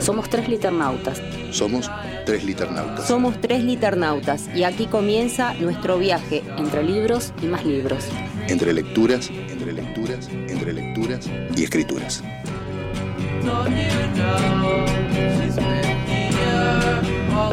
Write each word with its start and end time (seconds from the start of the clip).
Somos 0.00 0.28
tres 0.28 0.48
liternautas. 0.48 1.22
Somos 1.50 1.90
tres 2.26 2.44
liternautas. 2.44 3.06
Somos 3.06 3.40
tres 3.40 3.62
liternautas 3.62 4.48
y 4.54 4.64
aquí 4.64 4.86
comienza 4.86 5.54
nuestro 5.54 5.98
viaje 5.98 6.42
entre 6.58 6.82
libros 6.82 7.32
y 7.42 7.46
más 7.46 7.64
libros. 7.64 8.04
Entre 8.48 8.72
lecturas, 8.72 9.30
entre 9.30 9.72
lecturas, 9.72 10.28
entre 10.28 10.72
lecturas 10.72 11.28
y 11.56 11.64
escrituras. 11.64 12.22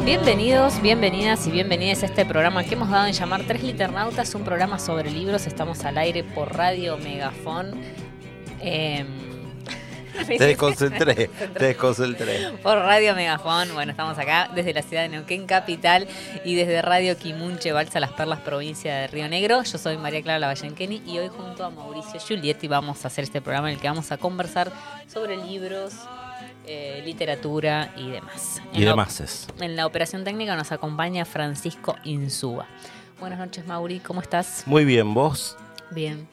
Bienvenidos, 0.03 0.81
bienvenidas 0.81 1.47
y 1.47 1.51
bienvenidas 1.51 2.03
a 2.03 2.07
este 2.07 2.25
programa 2.25 2.63
que 2.63 2.73
hemos 2.73 2.89
dado 2.89 3.07
en 3.07 3.13
llamar 3.13 3.43
Tres 3.47 3.63
Liternautas, 3.63 4.35
un 4.35 4.43
programa 4.43 4.79
sobre 4.79 5.09
libros. 5.11 5.47
Estamos 5.47 5.85
al 5.85 5.97
aire 5.97 6.23
por 6.23 6.55
Radio 6.55 6.97
Megafón. 6.97 7.71
Eh, 8.61 9.05
te 10.25 10.45
desconcentré, 10.45 11.27
te 11.57 11.65
desconcentré. 11.65 12.51
Por 12.63 12.77
Radio 12.77 13.15
Megafón, 13.15 13.73
bueno, 13.73 13.91
estamos 13.91 14.17
acá 14.17 14.49
desde 14.53 14.73
la 14.73 14.81
ciudad 14.81 15.03
de 15.03 15.09
Neuquén 15.09 15.45
Capital 15.45 16.07
y 16.45 16.55
desde 16.55 16.81
Radio 16.81 17.17
Quimunche, 17.17 17.71
Balsa 17.71 17.99
Las 17.99 18.11
Perlas, 18.11 18.39
provincia 18.39 18.95
de 18.95 19.07
Río 19.07 19.27
Negro. 19.27 19.63
Yo 19.63 19.77
soy 19.77 19.97
María 19.97 20.21
Clara 20.21 20.39
Lavallenqueni 20.39 21.01
y 21.05 21.19
hoy 21.19 21.29
junto 21.29 21.63
a 21.63 21.69
Mauricio 21.69 22.19
Giulietti 22.19 22.67
vamos 22.67 23.03
a 23.03 23.07
hacer 23.07 23.23
este 23.23 23.41
programa 23.41 23.69
en 23.69 23.75
el 23.75 23.81
que 23.81 23.87
vamos 23.87 24.11
a 24.11 24.17
conversar 24.17 24.71
sobre 25.07 25.37
libros, 25.37 25.93
eh, 26.65 27.01
literatura 27.05 27.93
y 27.97 28.09
demás. 28.09 28.61
Y 28.73 28.83
demás 28.83 29.47
En 29.59 29.75
la 29.75 29.85
operación 29.85 30.23
técnica 30.23 30.55
nos 30.55 30.71
acompaña 30.71 31.25
Francisco 31.25 31.95
Insúa. 32.03 32.67
Buenas 33.19 33.39
noches, 33.39 33.65
Mauri, 33.67 33.99
¿cómo 33.99 34.21
estás? 34.21 34.63
Muy 34.65 34.83
bien, 34.83 35.13
¿vos? 35.13 35.57
Bien. 35.91 36.27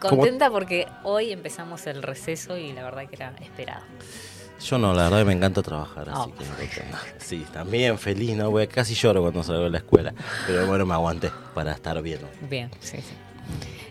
Contenta 0.00 0.50
porque 0.50 0.86
hoy 1.02 1.32
empezamos 1.32 1.86
el 1.86 2.02
receso 2.02 2.56
y 2.56 2.72
la 2.72 2.82
verdad 2.84 3.08
que 3.08 3.16
era 3.16 3.34
esperado. 3.40 3.82
Yo 4.64 4.78
no, 4.78 4.94
la 4.94 5.04
verdad 5.04 5.26
me 5.26 5.32
encanta 5.32 5.62
trabajar, 5.62 6.08
así 6.08 6.30
oh. 6.30 6.34
que 6.34 6.80
sí, 7.18 7.44
también 7.52 7.98
feliz, 7.98 8.36
¿no? 8.36 8.52
casi 8.72 8.94
lloro 8.94 9.20
cuando 9.20 9.42
salgo 9.42 9.64
de 9.64 9.70
la 9.70 9.78
escuela, 9.78 10.14
pero 10.46 10.66
bueno, 10.66 10.86
me 10.86 10.94
aguanté 10.94 11.30
para 11.54 11.72
estar 11.72 12.00
bien. 12.00 12.20
Bien, 12.48 12.70
sí, 12.80 12.98
sí. 12.98 13.14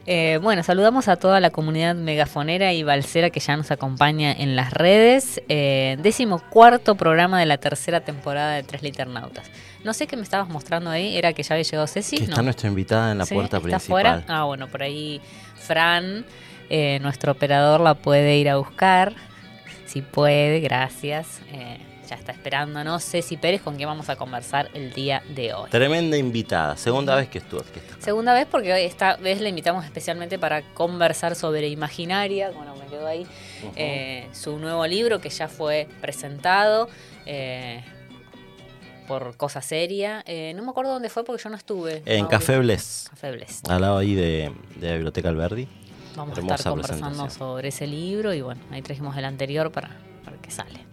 Eh, 0.06 0.38
bueno, 0.42 0.64
saludamos 0.64 1.08
a 1.08 1.16
toda 1.16 1.40
la 1.40 1.50
comunidad 1.50 1.96
megafonera 1.96 2.74
y 2.74 2.84
balsera 2.84 3.30
que 3.30 3.40
ya 3.40 3.56
nos 3.56 3.72
acompaña 3.72 4.34
en 4.34 4.56
las 4.56 4.74
redes. 4.74 5.42
Eh, 5.48 5.98
décimo 6.02 6.42
cuarto 6.50 6.96
programa 6.96 7.40
de 7.40 7.46
la 7.46 7.58
tercera 7.58 8.02
temporada 8.02 8.56
de 8.56 8.64
Tres 8.64 8.84
Liternautas. 8.84 9.50
No 9.84 9.94
sé 9.94 10.08
qué 10.08 10.18
me 10.18 10.24
estabas 10.24 10.50
mostrando 10.50 10.90
ahí, 10.90 11.18
era 11.18 11.34
que 11.34 11.44
ya 11.44 11.56
había 11.56 11.64
llegado 11.64 11.88
Ceci. 11.88 12.18
está 12.18 12.42
nuestra 12.42 12.68
invitada 12.68 13.12
en 13.12 13.18
la 13.18 13.26
puerta 13.26 13.58
¿Está 13.58 13.68
principal. 13.68 14.26
Ah, 14.28 14.44
bueno, 14.44 14.68
por 14.68 14.84
ahí 14.84 15.22
Fran, 15.56 16.26
eh, 16.70 17.00
nuestro 17.02 17.32
operador, 17.32 17.80
la 17.80 17.94
puede 17.94 18.38
ir 18.38 18.50
a 18.50 18.58
buscar. 18.58 19.14
Si 19.86 20.02
puede, 20.02 20.60
gracias. 20.60 21.42
Eh, 21.54 21.78
ya 22.08 22.16
está 22.16 22.32
esperándonos 22.32 23.04
Ceci 23.04 23.38
Pérez, 23.38 23.62
con 23.62 23.76
quien 23.76 23.88
vamos 23.88 24.10
a 24.10 24.16
conversar 24.16 24.70
el 24.74 24.94
día 24.94 25.24
de 25.30 25.54
hoy. 25.54 25.70
Tremenda 25.70 26.18
invitada, 26.18 26.78
segunda 26.78 27.16
vez 27.16 27.30
que 27.30 27.40
estuvo. 27.40 27.64
segunda 28.00 28.34
vez 28.34 28.48
porque 28.50 28.74
hoy 28.74 28.82
esta 28.84 29.16
vez 29.18 29.42
la 29.42 29.50
invitamos 29.50 29.86
especialmente 29.86 30.40
para 30.40 30.62
conversar 30.74 31.36
sobre 31.36 31.68
Imaginaria, 31.70 32.52
bueno, 32.52 32.76
me 32.76 32.86
quedo 32.88 33.08
ahí, 33.08 33.26
eh, 33.76 34.28
su 34.34 34.58
nuevo 34.60 34.86
libro 34.86 35.20
que 35.20 35.30
ya 35.30 35.48
fue 35.48 35.88
presentado 36.02 36.90
por 39.04 39.38
Cosa 39.38 39.62
Seria. 39.62 40.24
Eh, 40.26 40.54
no 40.56 40.64
me 40.64 40.72
acuerdo 40.72 40.94
dónde 40.94 41.10
fue 41.10 41.24
porque 41.24 41.44
yo 41.44 41.50
no 41.50 41.56
estuve. 41.56 42.02
En 42.06 42.26
Café 42.26 42.60
Bless. 42.60 43.08
Café 43.10 43.32
Bless. 43.32 43.62
Al 43.70 43.82
lado 43.82 43.98
ahí 43.98 44.16
de, 44.16 44.52
la 44.82 44.94
Biblioteca 44.94 45.30
Alberdi. 45.30 45.68
Vamos 46.16 46.38
a 46.38 46.42
estar 46.42 46.64
conversando 46.64 47.30
sobre 47.30 47.70
ese 47.70 47.88
libro 47.88 48.34
y 48.34 48.42
bueno, 48.42 48.62
ahí 48.72 48.82
trajimos 48.82 49.18
el 49.18 49.26
anterior 49.26 49.72
para, 49.72 49.98
para 50.24 50.38
que 50.38 50.52
sale. 50.52 50.86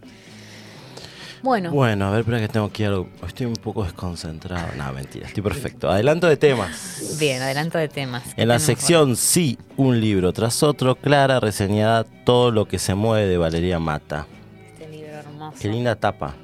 Bueno. 1.43 1.71
Bueno, 1.71 2.07
a 2.07 2.11
ver, 2.11 2.21
espera 2.21 2.39
que 2.41 2.49
tengo 2.49 2.71
que 2.71 2.87
algo. 2.87 3.09
Estoy 3.27 3.47
un 3.47 3.55
poco 3.55 3.85
desconcentrado. 3.85 4.69
No, 4.77 4.93
mentira, 4.93 5.27
estoy 5.27 5.43
perfecto. 5.43 5.91
Adelanto 5.91 6.27
de 6.27 6.37
temas. 6.37 7.17
Bien, 7.19 7.41
adelanto 7.43 7.79
de 7.79 7.89
temas. 7.89 8.23
En 8.37 8.49
la 8.49 8.59
sección 8.59 9.17
Sí, 9.17 9.59
un 9.77 10.01
libro 10.01 10.33
tras 10.33 10.63
otro, 10.63 10.95
Clara 10.97 11.41
reseñada 11.41 12.05
Todo 12.05 12.51
lo 12.51 12.67
que 12.67 12.79
se 12.79 12.95
mueve 12.95 13.27
de 13.27 13.39
Valeria 13.39 13.79
Mata. 13.79 14.27
Este 14.73 14.89
libro 14.89 15.13
hermoso. 15.15 15.59
Qué 15.61 15.69
linda 15.69 15.97
tapa. 15.97 16.35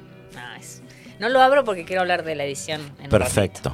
No 1.19 1.29
lo 1.29 1.41
abro 1.41 1.63
porque 1.63 1.83
quiero 1.83 2.01
hablar 2.01 2.23
de 2.23 2.35
la 2.35 2.45
edición. 2.45 2.81
En 3.01 3.09
Perfecto. 3.09 3.73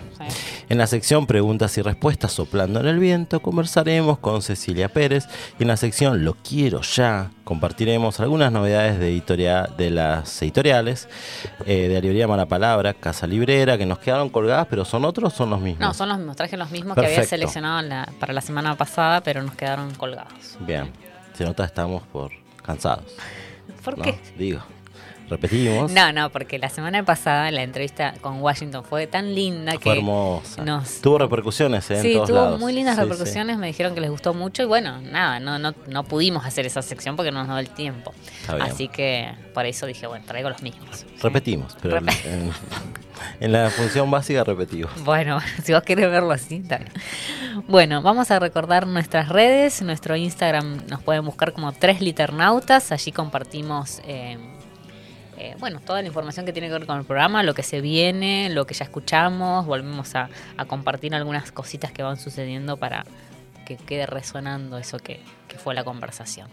En 0.70 0.78
la 0.78 0.88
sección 0.88 1.28
Preguntas 1.28 1.78
y 1.78 1.82
Respuestas 1.82 2.32
soplando 2.32 2.80
en 2.80 2.88
el 2.88 3.00
viento 3.00 3.42
conversaremos 3.42 4.18
con 4.20 4.42
Cecilia 4.42 4.88
Pérez 4.88 5.28
y 5.60 5.64
en 5.64 5.68
la 5.68 5.78
sección 5.78 6.24
Lo 6.24 6.36
quiero 6.36 6.82
ya 6.82 7.32
compartiremos 7.44 8.20
algunas 8.22 8.52
novedades 8.52 8.98
de 8.98 9.10
editorial 9.10 9.76
de 9.78 9.90
las 9.90 10.42
editoriales 10.42 11.10
eh, 11.66 11.90
de 11.90 12.02
librería 12.02 12.28
Mala 12.28 12.46
Palabra, 12.46 12.94
Casa 12.94 13.28
Librera, 13.28 13.78
que 13.78 13.86
nos 13.86 14.00
quedaron 14.00 14.30
colgadas, 14.30 14.68
pero 14.70 14.86
son 14.86 15.04
otros 15.04 15.34
o 15.34 15.36
son 15.36 15.50
los 15.50 15.60
mismos. 15.60 15.82
No, 15.82 15.94
son 15.94 16.10
los 16.10 16.18
mismos. 16.18 16.38
Traje 16.38 16.56
los 16.56 16.72
mismos 16.72 16.96
que 16.96 17.06
había 17.06 17.24
seleccionado 17.24 17.88
para 18.20 18.34
la 18.34 18.42
semana 18.42 18.76
pasada, 18.76 19.22
pero 19.22 19.44
nos 19.44 19.56
quedaron 19.56 19.94
colgados. 19.96 20.58
Bien. 20.62 20.92
Se 21.34 21.44
nota 21.44 21.66
estamos 21.66 22.04
por 22.04 22.32
cansados. 22.62 23.16
¿Por 23.84 24.02
qué? 24.02 24.18
Digo. 24.38 24.62
Repetimos. 25.30 25.92
No, 25.92 26.12
no, 26.12 26.30
porque 26.30 26.60
la 26.60 26.70
semana 26.70 27.04
pasada 27.04 27.50
la 27.52 27.64
entrevista 27.64 28.14
con 28.22 28.42
Washington 28.42 28.84
fue 28.84 29.08
tan 29.08 29.34
linda 29.34 29.78
que. 29.78 29.92
hermosa. 29.92 30.64
tuvo 31.02 31.18
repercusiones 31.18 31.90
¿eh? 31.92 32.02
sí, 32.02 32.08
en 32.08 32.14
todos 32.14 32.30
tuvo 32.30 32.58
muy 32.58 32.74
lindas 32.74 32.98
repercusiones. 32.98 33.58
Me 33.58 33.68
dijeron 33.68 33.96
que 33.96 34.02
les 34.02 34.10
gustó 34.10 34.34
mucho 34.34 34.64
y 34.64 34.66
bueno, 34.66 35.02
nada, 35.02 35.40
no, 35.40 35.58
no, 35.60 35.74
no 35.88 36.04
pudimos 36.04 36.46
hacer 36.46 36.66
esa 36.66 36.82
sección 36.82 37.16
porque 37.16 37.32
no 37.32 37.40
nos 37.40 37.48
dio 37.48 37.58
el 37.58 37.70
tiempo. 37.70 38.14
Así 38.48 38.88
que 38.88 39.34
por 39.54 39.66
eso 39.66 39.86
dije, 39.86 40.08
bueno, 40.08 40.26
traigo 40.28 40.50
los 40.50 40.62
mismos. 40.62 41.06
Repetimos, 41.22 41.76
pero 41.82 42.00
en, 43.40 43.52
la 43.52 43.70
función 43.70 44.12
básica 44.12 44.44
repetimos. 44.44 44.92
Bueno, 45.04 45.40
si 45.64 45.74
vos 45.74 45.84
querés 45.84 46.12
verlo 46.12 46.32
así, 46.32 46.56
está 46.56 46.80
Bueno, 47.68 48.02
vamos 48.02 48.32
a 48.32 48.40
recordar 48.40 48.88
nuestras 48.88 49.30
redes. 49.30 49.82
Nuestro 49.82 50.16
Instagram 50.16 50.82
nos 50.90 51.02
pueden 51.02 51.26
buscar 51.26 51.54
como 51.54 51.72
Tres 51.72 52.02
Liternautas. 52.02 52.92
Allí 52.92 53.12
compartimos. 53.12 54.02
Eh, 54.06 54.38
eh, 55.44 55.58
bueno, 55.60 55.82
toda 55.82 56.02
la 56.02 56.08
información 56.08 56.46
que 56.46 56.54
tiene 56.54 56.70
que 56.70 56.74
ver 56.74 56.86
con 56.86 56.98
el 56.98 57.04
programa, 57.04 57.44
lo 57.44 57.54
que 57.54 57.64
se 57.64 57.82
viene, 57.82 58.50
lo 58.50 58.66
que 58.66 58.74
ya 58.74 58.86
escuchamos, 58.86 59.66
volvemos 59.66 60.16
a, 60.16 60.30
compartir 60.68 61.14
algunas 61.14 61.52
cositas 61.52 61.92
que 61.92 62.02
van 62.02 62.18
sucediendo 62.18 62.78
para 62.78 63.06
que 63.66 63.76
quede 63.76 64.06
resonando 64.06 64.78
eso 64.78 65.00
que, 65.00 65.20
fue 65.62 65.76
la 65.76 65.84
conversación. 65.84 66.48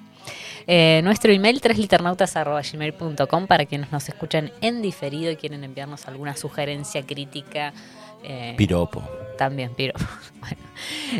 Eh, 0.67 1.01
nuestro 1.05 1.33
email 1.33 1.59
tresliternautas.gmail.com 1.63 3.47
para 3.47 3.65
quienes 3.65 3.91
nos 3.91 4.07
escuchan 4.09 4.53
en 4.61 4.83
diferido 4.83 5.31
y 5.31 5.37
quieren 5.37 5.65
enviarnos 5.65 6.07
alguna 6.07 6.37
sugerencia, 6.37 7.07
crítica. 7.07 7.73
Eh, 8.23 8.55
piropo. 8.59 9.03
También, 9.39 9.73
piropo. 9.75 10.05
Bueno, 10.41 10.63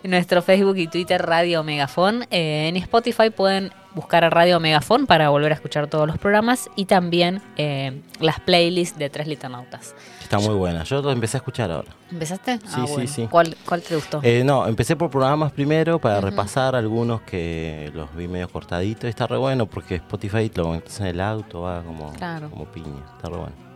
nuestro 0.03 0.43
Facebook 0.43 0.77
y 0.77 0.89
Twitter 0.89 1.23
Radio 1.23 1.63
Megafon. 1.63 2.27
en 2.31 2.77
Spotify 2.77 3.31
pueden 3.31 3.71
buscar 3.95 4.25
a 4.25 4.31
Radio 4.31 4.61
Megafon 4.61 5.07
para 5.07 5.29
volver 5.31 5.53
a 5.53 5.55
escuchar 5.55 5.87
todos 5.89 6.07
los 6.07 6.19
programas 6.19 6.71
y 6.77 6.85
también 6.85 7.43
eh, 7.57 8.01
las 8.21 8.41
playlists 8.41 8.99
de 8.99 9.11
Tres 9.11 9.27
Liternautas. 9.27 9.95
Está 10.23 10.39
muy 10.39 10.55
buena. 10.55 10.85
Yo 10.85 11.03
lo 11.03 11.11
empecé 11.11 11.37
a 11.37 11.39
escuchar 11.39 11.71
ahora. 11.73 11.89
¿Empezaste? 12.11 12.59
Sí, 12.59 12.65
Ah, 12.73 12.85
sí, 12.87 12.93
bueno. 12.93 13.11
sí. 13.11 13.27
¿Cuál, 13.31 13.57
¿Cuál 13.67 13.83
te 13.83 13.97
gustó? 13.97 14.21
Eh, 14.23 14.43
no, 14.45 14.67
empecé 14.69 14.95
por 14.95 15.11
programas 15.11 15.51
primero 15.53 15.99
para 15.99 16.21
repasar 16.21 16.77
algunos 16.77 17.23
que 17.23 17.91
los 17.95 18.15
vi 18.15 18.29
medio 18.29 18.49
cortaditos. 18.49 19.05
Y 19.05 19.09
está 19.09 19.27
re 19.27 19.37
bueno 19.39 19.67
porque 19.67 19.97
Spotify 19.97 20.51
lo 20.55 20.69
metes 20.69 21.01
en 21.01 21.07
el 21.07 21.21
auto, 21.21 21.63
va 21.63 21.83
como, 21.83 22.13
Claro. 22.13 22.49
como 22.51 22.65
piña. 22.67 23.03
Está 23.17 23.29
re 23.29 23.37
bueno. 23.39 23.70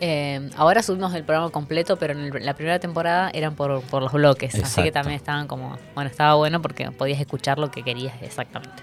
Eh, 0.00 0.50
ahora 0.56 0.82
subimos 0.82 1.14
el 1.14 1.24
programa 1.24 1.50
completo, 1.50 1.96
pero 1.96 2.12
en 2.12 2.20
el- 2.34 2.44
la 2.44 2.54
primera 2.54 2.78
temporada 2.78 3.30
eran 3.32 3.54
por, 3.54 3.80
por 3.82 4.02
los 4.02 4.12
bloques, 4.12 4.54
así 4.54 4.82
que 4.82 4.92
también 4.92 5.16
estaban 5.16 5.46
como, 5.46 5.78
bueno, 5.94 6.10
estaba 6.10 6.34
bueno 6.34 6.60
porque 6.60 6.90
podías 6.90 7.20
escuchar 7.20 7.58
lo 7.58 7.70
que 7.70 7.82
querías 7.82 8.14
exactamente. 8.22 8.82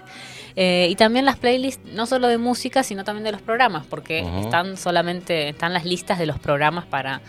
Eh, 0.56 0.88
y 0.90 0.96
también 0.96 1.24
las 1.24 1.36
playlists, 1.36 1.82
no 1.92 2.06
solo 2.06 2.28
de 2.28 2.38
música, 2.38 2.82
sino 2.82 3.04
también 3.04 3.24
de 3.24 3.32
los 3.32 3.40
programas, 3.42 3.86
porque 3.86 4.22
están 4.40 4.76
solamente, 4.76 5.48
están 5.50 5.72
las 5.72 5.84
listas 5.84 6.18
de 6.18 6.26
los 6.26 6.38
programas 6.38 6.84
para, 6.86 7.20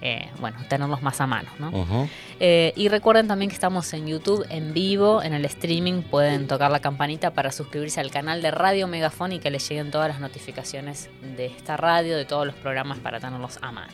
eh, 0.00 0.30
bueno, 0.40 0.58
tenerlos 0.68 1.02
más 1.02 1.20
a 1.20 1.26
mano, 1.26 1.50
¿no? 1.58 2.08
Eh, 2.38 2.72
y 2.76 2.88
recuerden 2.88 3.26
también 3.26 3.48
que 3.48 3.54
estamos 3.54 3.92
en 3.92 4.06
YouTube 4.06 4.46
en 4.48 4.72
vivo, 4.72 5.22
en 5.22 5.34
el 5.34 5.44
streaming. 5.44 6.02
Pueden 6.02 6.46
tocar 6.46 6.70
la 6.70 6.80
campanita 6.80 7.32
para 7.32 7.50
suscribirse 7.50 8.00
al 8.00 8.10
canal 8.10 8.40
de 8.42 8.50
Radio 8.50 8.86
Megafón 8.86 9.32
y 9.32 9.40
que 9.40 9.50
les 9.50 9.68
lleguen 9.68 9.90
todas 9.90 10.08
las 10.08 10.20
notificaciones 10.20 11.10
de 11.36 11.46
esta 11.46 11.76
radio, 11.76 12.16
de 12.16 12.24
todos 12.24 12.46
los 12.46 12.54
programas 12.54 12.98
para 12.98 13.18
tenerlos 13.18 13.58
a 13.60 13.72
mano. 13.72 13.92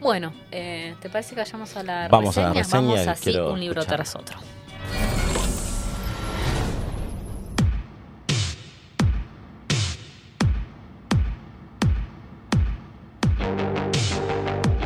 Bueno, 0.00 0.32
eh, 0.52 0.94
¿te 1.00 1.08
parece 1.08 1.34
que 1.34 1.40
vayamos 1.40 1.76
a 1.76 1.82
la 1.82 2.08
Vamos 2.08 2.36
a 2.38 2.42
la 2.42 2.48
reseña? 2.48 2.62
reseña 2.62 2.82
Vamos 2.82 3.06
así, 3.08 3.30
quiero 3.30 3.52
un 3.52 3.60
libro 3.60 3.80
escuchar. 3.80 3.96
tras 3.96 4.14
otro. 4.14 4.38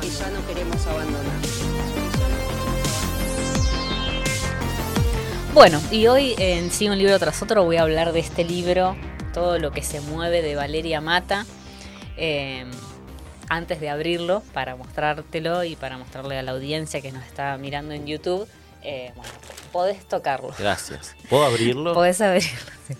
Que 0.00 0.08
ya 0.08 0.30
no 0.30 0.46
queremos 0.46 0.86
abandonar. 0.86 1.34
Bueno, 5.54 5.80
y 5.90 6.06
hoy 6.06 6.34
en 6.38 6.70
Sí, 6.70 6.88
un 6.88 6.98
libro 6.98 7.18
tras 7.18 7.42
otro 7.42 7.64
voy 7.64 7.76
a 7.76 7.82
hablar 7.82 8.12
de 8.12 8.20
este 8.20 8.44
libro, 8.44 8.96
Todo 9.34 9.58
lo 9.58 9.72
que 9.72 9.82
se 9.82 10.00
mueve 10.00 10.42
de 10.42 10.54
Valeria 10.54 11.00
Mata. 11.00 11.46
Eh, 12.16 12.64
antes 13.48 13.80
de 13.80 13.88
abrirlo, 13.88 14.42
para 14.52 14.76
mostrártelo 14.76 15.64
y 15.64 15.74
para 15.74 15.96
mostrarle 15.96 16.38
a 16.38 16.42
la 16.42 16.52
audiencia 16.52 17.00
que 17.00 17.10
nos 17.12 17.24
está 17.24 17.56
mirando 17.56 17.94
en 17.94 18.06
YouTube, 18.06 18.46
eh, 18.82 19.10
bueno, 19.16 19.32
podés 19.72 20.06
tocarlo. 20.06 20.52
Gracias. 20.58 21.14
¿Puedo 21.30 21.44
abrirlo? 21.44 21.94
Podés 21.94 22.20
abrirlo. 22.20 22.50
sí. 22.88 22.94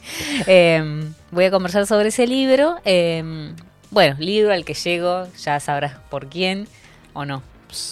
Eh, 0.46 1.11
voy 1.31 1.44
a 1.44 1.50
conversar 1.50 1.87
sobre 1.87 2.08
ese 2.08 2.26
libro. 2.26 2.76
eh, 2.85 3.52
bueno, 3.90 4.17
libro 4.19 4.52
al 4.52 4.64
que 4.64 4.75
llego, 4.75 5.26
ya 5.37 5.61
sabrás 5.61 5.99
por 6.11 6.29
quién 6.29 6.69
o 7.12 7.25
no. 7.25 7.43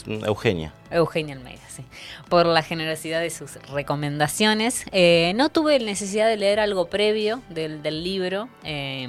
Eugenia. 0.06 0.72
Eugenia 0.90 1.34
Almeida, 1.34 1.62
sí. 1.68 1.84
Por 2.28 2.46
la 2.46 2.62
generosidad 2.62 3.20
de 3.20 3.30
sus 3.30 3.56
recomendaciones. 3.70 4.84
Eh, 4.92 5.32
no 5.36 5.50
tuve 5.50 5.78
necesidad 5.78 6.28
de 6.28 6.36
leer 6.36 6.60
algo 6.60 6.86
previo 6.86 7.42
del, 7.50 7.82
del 7.82 8.02
libro, 8.02 8.48
eh, 8.64 9.08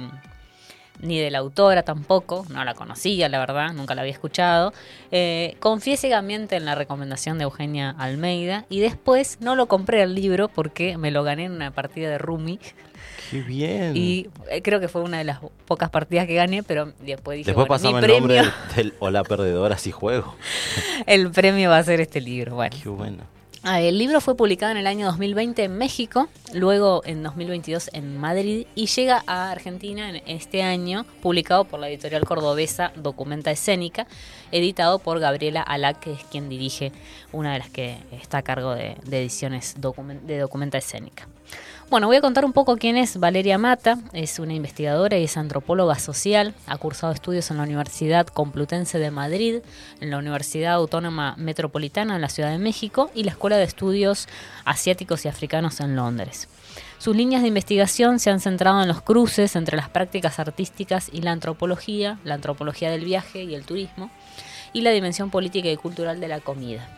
ni 1.00 1.18
de 1.18 1.30
la 1.30 1.38
autora 1.38 1.82
tampoco. 1.82 2.44
No 2.48 2.64
la 2.64 2.74
conocía, 2.74 3.28
la 3.28 3.38
verdad, 3.38 3.72
nunca 3.72 3.94
la 3.94 4.02
había 4.02 4.12
escuchado. 4.12 4.72
Eh, 5.10 5.56
confié 5.60 5.96
ciegamente 5.96 6.56
en 6.56 6.64
la 6.64 6.74
recomendación 6.74 7.38
de 7.38 7.44
Eugenia 7.44 7.94
Almeida 7.98 8.66
y 8.68 8.80
después 8.80 9.38
no 9.40 9.56
lo 9.56 9.66
compré 9.66 10.02
el 10.02 10.14
libro 10.14 10.48
porque 10.48 10.98
me 10.98 11.10
lo 11.10 11.22
gané 11.22 11.44
en 11.44 11.52
una 11.52 11.70
partida 11.70 12.10
de 12.10 12.18
Rumi. 12.18 12.58
Qué 13.30 13.40
bien. 13.42 13.96
Y 13.96 14.28
eh, 14.50 14.62
creo 14.62 14.80
que 14.80 14.88
fue 14.88 15.02
una 15.02 15.18
de 15.18 15.24
las 15.24 15.40
pocas 15.66 15.90
partidas 15.90 16.26
que 16.26 16.34
gané, 16.34 16.62
pero 16.62 16.92
después 17.00 17.36
dije, 17.36 17.48
Después 17.50 17.68
bueno, 17.68 17.82
mi 17.82 17.92
pasame 17.92 18.06
el 18.06 18.20
nombre 18.20 18.34
del, 18.34 18.52
del 18.76 18.94
Hola 18.98 19.22
Perdedora 19.24 19.78
si 19.78 19.90
juego. 19.90 20.34
el 21.06 21.30
premio 21.30 21.70
va 21.70 21.78
a 21.78 21.82
ser 21.82 22.00
este 22.00 22.20
libro. 22.20 22.54
Bueno. 22.54 22.76
Qué 22.82 22.88
bueno. 22.88 23.38
Ah, 23.64 23.80
El 23.80 23.98
libro 23.98 24.20
fue 24.20 24.36
publicado 24.36 24.70
en 24.70 24.78
el 24.78 24.86
año 24.86 25.06
2020 25.06 25.64
en 25.64 25.76
México, 25.76 26.28
luego 26.54 27.02
en 27.04 27.24
2022 27.24 27.90
en 27.92 28.16
Madrid 28.16 28.66
y 28.76 28.86
llega 28.86 29.24
a 29.26 29.50
Argentina 29.50 30.08
en 30.08 30.22
este 30.26 30.62
año, 30.62 31.04
publicado 31.20 31.64
por 31.64 31.80
la 31.80 31.88
editorial 31.88 32.24
cordobesa 32.24 32.92
Documenta 32.94 33.50
Escénica, 33.50 34.06
editado 34.52 35.00
por 35.00 35.18
Gabriela 35.18 35.60
Alac, 35.60 35.98
que 35.98 36.12
es 36.12 36.24
quien 36.30 36.48
dirige 36.48 36.92
una 37.32 37.52
de 37.52 37.58
las 37.58 37.68
que 37.68 37.98
está 38.12 38.38
a 38.38 38.42
cargo 38.42 38.74
de, 38.76 38.96
de 39.04 39.20
ediciones 39.20 39.74
de 39.74 40.38
Documenta 40.38 40.78
Escénica. 40.78 41.26
Bueno, 41.90 42.06
voy 42.06 42.16
a 42.16 42.20
contar 42.20 42.44
un 42.44 42.52
poco 42.52 42.76
quién 42.76 42.98
es 42.98 43.18
Valeria 43.18 43.56
Mata. 43.56 43.98
Es 44.12 44.38
una 44.38 44.52
investigadora 44.52 45.16
y 45.16 45.24
es 45.24 45.38
antropóloga 45.38 45.98
social. 45.98 46.54
Ha 46.66 46.76
cursado 46.76 47.14
estudios 47.14 47.50
en 47.50 47.56
la 47.56 47.62
Universidad 47.62 48.26
Complutense 48.26 48.98
de 48.98 49.10
Madrid, 49.10 49.60
en 50.02 50.10
la 50.10 50.18
Universidad 50.18 50.74
Autónoma 50.74 51.34
Metropolitana 51.38 52.16
en 52.16 52.20
la 52.20 52.28
Ciudad 52.28 52.50
de 52.50 52.58
México 52.58 53.10
y 53.14 53.22
la 53.22 53.30
Escuela 53.30 53.56
de 53.56 53.64
Estudios 53.64 54.28
Asiáticos 54.66 55.24
y 55.24 55.28
Africanos 55.28 55.80
en 55.80 55.96
Londres. 55.96 56.50
Sus 56.98 57.16
líneas 57.16 57.40
de 57.40 57.48
investigación 57.48 58.18
se 58.18 58.28
han 58.28 58.40
centrado 58.40 58.82
en 58.82 58.88
los 58.88 59.00
cruces 59.00 59.56
entre 59.56 59.78
las 59.78 59.88
prácticas 59.88 60.38
artísticas 60.38 61.08
y 61.10 61.22
la 61.22 61.32
antropología, 61.32 62.18
la 62.22 62.34
antropología 62.34 62.90
del 62.90 63.06
viaje 63.06 63.44
y 63.44 63.54
el 63.54 63.64
turismo, 63.64 64.10
y 64.74 64.82
la 64.82 64.90
dimensión 64.90 65.30
política 65.30 65.70
y 65.70 65.76
cultural 65.78 66.20
de 66.20 66.28
la 66.28 66.40
comida. 66.40 66.97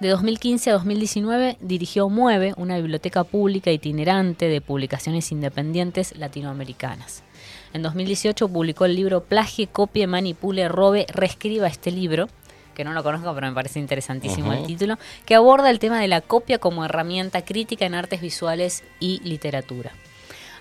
De 0.00 0.10
2015 0.10 0.70
a 0.70 0.74
2019 0.74 1.56
dirigió 1.60 2.08
Mueve, 2.08 2.54
una 2.56 2.76
biblioteca 2.76 3.24
pública 3.24 3.72
itinerante 3.72 4.46
de 4.46 4.60
publicaciones 4.60 5.32
independientes 5.32 6.16
latinoamericanas. 6.16 7.24
En 7.72 7.82
2018 7.82 8.48
publicó 8.48 8.84
el 8.84 8.94
libro 8.94 9.24
Plagie, 9.24 9.66
copie, 9.66 10.06
manipule, 10.06 10.68
robe, 10.68 11.04
reescriba 11.12 11.66
este 11.66 11.90
libro, 11.90 12.28
que 12.76 12.84
no 12.84 12.92
lo 12.92 13.02
conozco 13.02 13.34
pero 13.34 13.48
me 13.48 13.52
parece 13.54 13.80
interesantísimo 13.80 14.52
el 14.52 14.64
título, 14.64 14.98
que 15.26 15.34
aborda 15.34 15.68
el 15.68 15.80
tema 15.80 16.00
de 16.00 16.06
la 16.06 16.20
copia 16.20 16.58
como 16.58 16.84
herramienta 16.84 17.44
crítica 17.44 17.84
en 17.84 17.96
artes 17.96 18.20
visuales 18.20 18.84
y 19.00 19.20
literatura. 19.24 19.90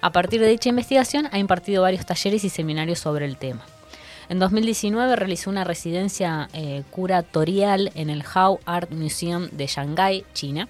A 0.02 0.12
partir 0.12 0.42
de 0.42 0.48
dicha 0.48 0.70
investigación 0.70 1.30
ha 1.32 1.38
impartido 1.38 1.84
varios 1.84 2.08
talleres 2.08 2.44
y 2.44 2.50
seminarios 2.50 2.98
sobre 2.98 3.26
el 3.26 3.38
tema. 3.38 3.64
En 4.30 4.40
2019 4.40 5.16
realizó 5.16 5.50
una 5.50 5.64
residencia 5.64 6.50
eh, 6.54 6.84
curatorial 6.92 7.92
en 7.96 8.10
el 8.10 8.24
How 8.24 8.60
Art 8.66 8.92
Museum 8.92 9.50
de 9.52 9.68
Shanghái, 9.68 10.26
China. 10.34 10.68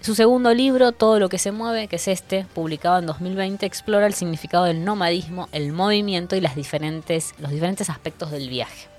Su 0.00 0.14
segundo 0.14 0.54
libro, 0.54 0.92
Todo 0.92 1.18
lo 1.18 1.28
que 1.28 1.38
se 1.38 1.52
mueve, 1.52 1.86
que 1.86 1.96
es 1.96 2.08
este, 2.08 2.46
publicado 2.54 2.98
en 2.98 3.06
2020, 3.06 3.66
explora 3.66 4.06
el 4.06 4.14
significado 4.14 4.64
del 4.64 4.82
nomadismo, 4.82 5.48
el 5.52 5.72
movimiento 5.72 6.36
y 6.36 6.40
las 6.40 6.56
los 6.56 7.50
diferentes 7.50 7.90
aspectos 7.90 8.30
del 8.30 8.48
viaje. 8.48 8.89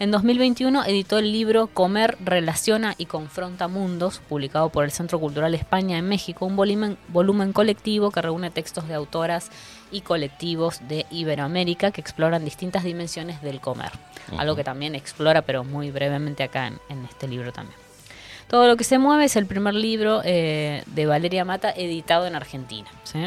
En 0.00 0.10
2021 0.10 0.86
editó 0.86 1.18
el 1.18 1.30
libro 1.30 1.66
Comer, 1.66 2.16
Relaciona 2.24 2.94
y 2.96 3.04
Confronta 3.04 3.68
Mundos, 3.68 4.22
publicado 4.30 4.70
por 4.70 4.84
el 4.84 4.92
Centro 4.92 5.20
Cultural 5.20 5.54
España 5.54 5.98
en 5.98 6.08
México, 6.08 6.46
un 6.46 6.56
volumen, 6.56 6.96
volumen 7.08 7.52
colectivo 7.52 8.10
que 8.10 8.22
reúne 8.22 8.50
textos 8.50 8.88
de 8.88 8.94
autoras 8.94 9.50
y 9.90 10.00
colectivos 10.00 10.80
de 10.88 11.04
Iberoamérica 11.10 11.90
que 11.90 12.00
exploran 12.00 12.46
distintas 12.46 12.82
dimensiones 12.82 13.42
del 13.42 13.60
comer. 13.60 13.92
Algo 14.38 14.56
que 14.56 14.64
también 14.64 14.94
explora, 14.94 15.42
pero 15.42 15.64
muy 15.64 15.90
brevemente 15.90 16.44
acá 16.44 16.68
en, 16.68 16.78
en 16.88 17.04
este 17.04 17.28
libro 17.28 17.52
también. 17.52 17.78
Todo 18.48 18.68
lo 18.68 18.78
que 18.78 18.84
se 18.84 18.96
mueve 18.96 19.26
es 19.26 19.36
el 19.36 19.44
primer 19.44 19.74
libro 19.74 20.22
eh, 20.24 20.82
de 20.86 21.04
Valeria 21.04 21.44
Mata 21.44 21.70
editado 21.70 22.26
en 22.26 22.36
Argentina. 22.36 22.88
¿sí? 23.04 23.18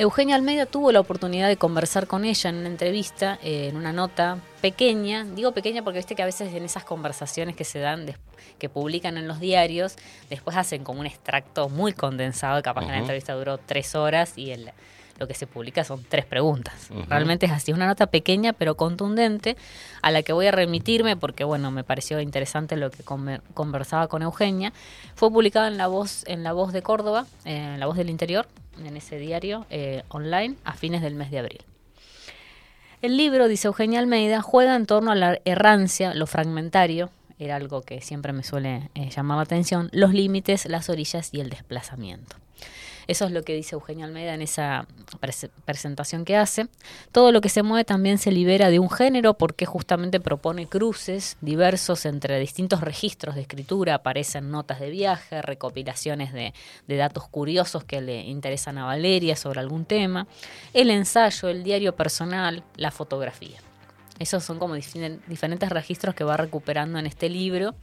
Eugenia 0.00 0.34
Almeida 0.34 0.64
tuvo 0.64 0.92
la 0.92 1.00
oportunidad 1.00 1.46
de 1.48 1.58
conversar 1.58 2.06
con 2.06 2.24
ella 2.24 2.48
en 2.48 2.56
una 2.56 2.68
entrevista, 2.68 3.38
eh, 3.42 3.68
en 3.68 3.76
una 3.76 3.92
nota 3.92 4.38
pequeña. 4.62 5.24
Digo 5.24 5.52
pequeña 5.52 5.82
porque 5.84 5.98
viste 5.98 6.14
que 6.14 6.22
a 6.22 6.24
veces 6.24 6.54
en 6.54 6.64
esas 6.64 6.84
conversaciones 6.84 7.54
que 7.54 7.64
se 7.64 7.80
dan, 7.80 8.06
que 8.58 8.68
publican 8.70 9.18
en 9.18 9.28
los 9.28 9.40
diarios, 9.40 9.96
después 10.30 10.56
hacen 10.56 10.84
como 10.84 11.00
un 11.00 11.06
extracto 11.06 11.68
muy 11.68 11.92
condensado, 11.92 12.62
capaz 12.62 12.86
que 12.86 12.92
la 12.92 12.98
entrevista 13.00 13.34
duró 13.34 13.58
tres 13.58 13.94
horas 13.94 14.38
y 14.38 14.52
el- 14.52 14.70
lo 15.20 15.28
que 15.28 15.34
se 15.34 15.46
publica 15.46 15.84
son 15.84 16.02
tres 16.08 16.24
preguntas. 16.24 16.88
Realmente 17.08 17.44
es 17.44 17.52
así, 17.52 17.72
una 17.72 17.86
nota 17.86 18.06
pequeña 18.06 18.54
pero 18.54 18.74
contundente 18.74 19.56
a 20.00 20.10
la 20.10 20.22
que 20.22 20.32
voy 20.32 20.46
a 20.46 20.50
remitirme 20.50 21.14
porque 21.14 21.44
bueno, 21.44 21.70
me 21.70 21.84
pareció 21.84 22.20
interesante 22.20 22.76
lo 22.76 22.90
que 22.90 23.04
conversaba 23.04 24.08
con 24.08 24.22
Eugenia. 24.22 24.72
Fue 25.14 25.30
publicada 25.30 25.68
en 25.68 25.76
La 25.76 25.88
Voz, 25.88 26.24
en 26.26 26.42
la 26.42 26.54
voz 26.54 26.72
de 26.72 26.82
Córdoba, 26.82 27.26
en 27.44 27.78
La 27.78 27.86
Voz 27.86 27.98
del 27.98 28.08
Interior, 28.08 28.48
en 28.82 28.96
ese 28.96 29.18
diario 29.18 29.66
eh, 29.68 30.04
online 30.08 30.56
a 30.64 30.72
fines 30.72 31.02
del 31.02 31.14
mes 31.14 31.30
de 31.30 31.38
abril. 31.38 31.60
El 33.02 33.18
libro, 33.18 33.46
dice 33.46 33.68
Eugenia 33.68 34.00
Almeida, 34.00 34.40
juega 34.40 34.74
en 34.74 34.86
torno 34.86 35.10
a 35.10 35.14
la 35.14 35.38
errancia, 35.44 36.14
lo 36.14 36.26
fragmentario, 36.26 37.10
era 37.38 37.56
algo 37.56 37.82
que 37.82 38.00
siempre 38.00 38.32
me 38.32 38.42
suele 38.42 38.90
eh, 38.94 39.10
llamar 39.10 39.36
la 39.36 39.42
atención, 39.42 39.90
los 39.92 40.12
límites, 40.12 40.66
las 40.66 40.88
orillas 40.88 41.30
y 41.32 41.40
el 41.40 41.50
desplazamiento. 41.50 42.36
Eso 43.10 43.24
es 43.24 43.32
lo 43.32 43.42
que 43.42 43.56
dice 43.56 43.74
Eugenio 43.74 44.06
Almeida 44.06 44.34
en 44.34 44.40
esa 44.40 44.86
presentación 45.64 46.24
que 46.24 46.36
hace. 46.36 46.68
Todo 47.10 47.32
lo 47.32 47.40
que 47.40 47.48
se 47.48 47.64
mueve 47.64 47.84
también 47.84 48.18
se 48.18 48.30
libera 48.30 48.70
de 48.70 48.78
un 48.78 48.88
género 48.88 49.34
porque 49.34 49.66
justamente 49.66 50.20
propone 50.20 50.68
cruces 50.68 51.36
diversos 51.40 52.06
entre 52.06 52.38
distintos 52.38 52.82
registros 52.82 53.34
de 53.34 53.40
escritura. 53.40 53.96
Aparecen 53.96 54.52
notas 54.52 54.78
de 54.78 54.90
viaje, 54.90 55.42
recopilaciones 55.42 56.32
de, 56.32 56.54
datos 56.86 57.26
curiosos 57.26 57.82
que 57.82 58.00
le 58.00 58.20
interesan 58.20 58.78
a 58.78 58.84
Valeria 58.84 59.34
sobre 59.34 59.58
algún 59.58 59.86
tema, 59.86 60.28
el 60.72 60.88
ensayo, 60.88 61.48
el 61.48 61.64
diario 61.64 61.96
personal, 61.96 62.62
la 62.76 62.92
fotografía. 62.92 63.58
Esos 64.20 64.44
son 64.44 64.60
como 64.60 64.76
diferentes 64.76 65.68
registros 65.68 66.14
que 66.14 66.22
va 66.22 66.36
recuperando 66.36 67.00
en 67.00 67.06
este 67.06 67.28
libro 67.28 67.74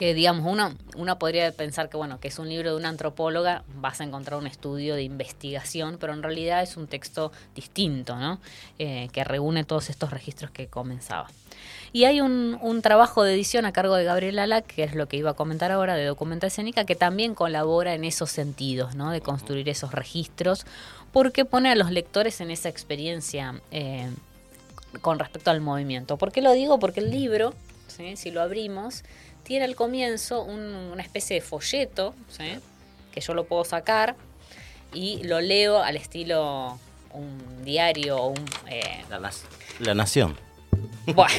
que 0.00 0.14
digamos, 0.14 0.50
uno, 0.50 0.74
uno 0.96 1.18
podría 1.18 1.52
pensar 1.52 1.90
que 1.90 1.98
bueno, 1.98 2.20
que 2.20 2.28
es 2.28 2.38
un 2.38 2.48
libro 2.48 2.70
de 2.70 2.76
una 2.76 2.88
antropóloga, 2.88 3.64
vas 3.74 4.00
a 4.00 4.04
encontrar 4.04 4.40
un 4.40 4.46
estudio 4.46 4.94
de 4.94 5.02
investigación, 5.02 5.98
pero 6.00 6.14
en 6.14 6.22
realidad 6.22 6.62
es 6.62 6.78
un 6.78 6.86
texto 6.86 7.32
distinto, 7.54 8.16
¿no? 8.16 8.40
Eh, 8.78 9.10
que 9.12 9.24
reúne 9.24 9.62
todos 9.64 9.90
estos 9.90 10.10
registros 10.10 10.52
que 10.52 10.68
comenzaba. 10.68 11.28
Y 11.92 12.04
hay 12.04 12.22
un, 12.22 12.58
un, 12.62 12.80
trabajo 12.80 13.24
de 13.24 13.34
edición 13.34 13.66
a 13.66 13.72
cargo 13.72 13.94
de 13.94 14.04
Gabriel 14.04 14.38
Alac, 14.38 14.64
que 14.68 14.84
es 14.84 14.94
lo 14.94 15.06
que 15.06 15.18
iba 15.18 15.32
a 15.32 15.34
comentar 15.34 15.70
ahora, 15.70 15.96
de 15.96 16.06
Documenta 16.06 16.46
Escénica, 16.46 16.86
que 16.86 16.96
también 16.96 17.34
colabora 17.34 17.92
en 17.92 18.04
esos 18.04 18.30
sentidos, 18.30 18.94
¿no? 18.94 19.10
De 19.10 19.20
construir 19.20 19.68
esos 19.68 19.92
registros, 19.92 20.64
porque 21.12 21.44
pone 21.44 21.68
a 21.70 21.74
los 21.74 21.90
lectores 21.90 22.40
en 22.40 22.50
esa 22.50 22.70
experiencia 22.70 23.60
eh, 23.70 24.08
con 25.02 25.18
respecto 25.18 25.50
al 25.50 25.60
movimiento. 25.60 26.16
¿Por 26.16 26.32
qué 26.32 26.40
lo 26.40 26.52
digo? 26.52 26.78
Porque 26.78 27.00
el 27.00 27.10
libro, 27.10 27.52
si 28.14 28.30
lo 28.30 28.40
abrimos, 28.40 29.04
tiene 29.50 29.64
al 29.64 29.74
comienzo 29.74 30.44
una 30.44 31.02
especie 31.02 31.34
de 31.34 31.40
folleto, 31.40 32.14
que 33.10 33.20
yo 33.20 33.34
lo 33.34 33.46
puedo 33.46 33.64
sacar 33.64 34.14
y 34.94 35.24
lo 35.24 35.40
leo 35.40 35.82
al 35.82 35.96
estilo 35.96 36.78
un 37.12 37.64
diario 37.64 38.16
o 38.16 38.28
un... 38.28 38.44
Eh, 38.70 39.02
la, 39.80 39.92
Nación. 39.92 40.36
Bueno, 41.06 41.34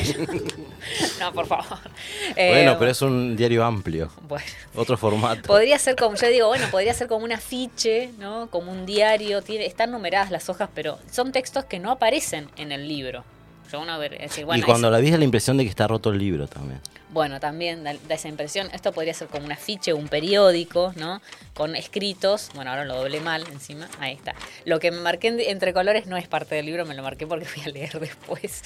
no, 1.21 1.31
por 1.31 1.47
favor. 1.47 1.79
bueno, 2.35 2.71
eh, 2.71 2.75
pero 2.77 2.91
es 2.91 3.01
un 3.01 3.37
diario 3.37 3.63
amplio. 3.63 4.11
Bueno. 4.27 4.45
Otro 4.75 4.97
formato. 4.97 5.43
Podría 5.43 5.79
ser 5.79 5.95
como, 5.95 6.17
yo 6.17 6.27
digo, 6.27 6.47
bueno, 6.49 6.67
podría 6.69 6.93
ser 6.93 7.07
como 7.07 7.23
un 7.23 7.31
afiche, 7.31 8.11
¿no? 8.19 8.49
Como 8.49 8.73
un 8.73 8.85
diario. 8.85 9.41
Tiene, 9.41 9.65
están 9.65 9.89
numeradas 9.91 10.31
las 10.31 10.49
hojas, 10.49 10.67
pero 10.75 10.99
son 11.09 11.31
textos 11.31 11.63
que 11.63 11.79
no 11.79 11.91
aparecen 11.91 12.49
en 12.57 12.73
el 12.73 12.89
libro. 12.89 13.23
y 14.53 14.61
cuando 14.63 14.91
la 14.91 14.97
vi, 14.97 15.11
la 15.11 15.23
impresión 15.23 15.55
de 15.55 15.63
que 15.63 15.69
está 15.69 15.87
roto 15.87 16.09
el 16.09 16.17
libro 16.17 16.49
también. 16.49 16.81
Bueno, 17.11 17.41
también 17.41 17.83
da, 17.83 17.93
esa 18.09 18.29
impresión. 18.29 18.69
Esto 18.73 18.93
podría 18.93 19.13
ser 19.13 19.27
como 19.27 19.45
un 19.45 19.51
afiche, 19.51 19.93
un 19.93 20.07
periódico, 20.07 20.93
¿no? 20.95 21.21
Con 21.53 21.75
escritos. 21.75 22.51
Bueno, 22.55 22.71
ahora 22.71 22.85
lo 22.85 22.95
doblé 22.95 23.19
mal 23.19 23.45
encima. 23.51 23.89
Ahí 23.99 24.13
está. 24.13 24.33
Lo 24.63 24.79
que 24.79 24.91
me 24.91 25.01
marqué 25.01 25.49
entre 25.49 25.73
colores 25.73 26.07
no 26.07 26.15
es 26.15 26.29
parte 26.29 26.55
del 26.55 26.67
libro, 26.67 26.85
me 26.85 26.95
lo 26.95 27.03
marqué 27.03 27.27
porque 27.27 27.45
fui 27.51 27.63
a 27.63 27.67
leer 27.67 27.99
después 27.99 28.63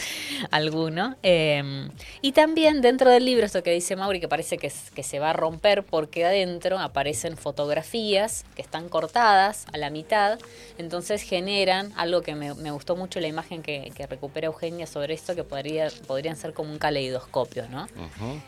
alguno. 0.52 1.16
Em, 1.24 1.90
y 2.22 2.34
también 2.34 2.82
dentro 2.82 3.10
del 3.10 3.26
libro, 3.26 3.48
esto 3.48 3.64
que 3.64 3.72
dice 3.72 3.96
Mauri, 3.96 4.20
que 4.20 4.28
parece 4.28 4.58
que, 4.60 4.70
se 4.70 5.20
va 5.20 5.32
a 5.32 5.34
romper 5.34 5.84
porque 5.84 6.26
adentro 6.26 6.78
aparecen 6.80 7.38
fotografías 7.38 8.46
que 8.56 8.62
están 8.62 8.90
cortadas 8.90 9.66
a 9.74 9.78
la 9.78 9.90
mitad. 9.90 10.38
Entonces 10.78 11.24
generan 11.24 11.94
algo 11.96 12.22
que 12.22 12.36
me, 12.36 12.52
gustó 12.72 12.96
mucho 12.96 13.20
la 13.20 13.28
imagen 13.28 13.64
que, 13.64 13.92
recupera 14.08 14.48
Eugenia 14.48 14.86
sobre 14.86 15.16
esto, 15.16 15.34
que 15.34 15.44
podría, 15.44 15.90
podrían 16.06 16.36
ser 16.36 16.54
como 16.54 16.72
un 16.72 16.78
caleidoscopio, 16.78 17.68
¿no? 17.70 17.88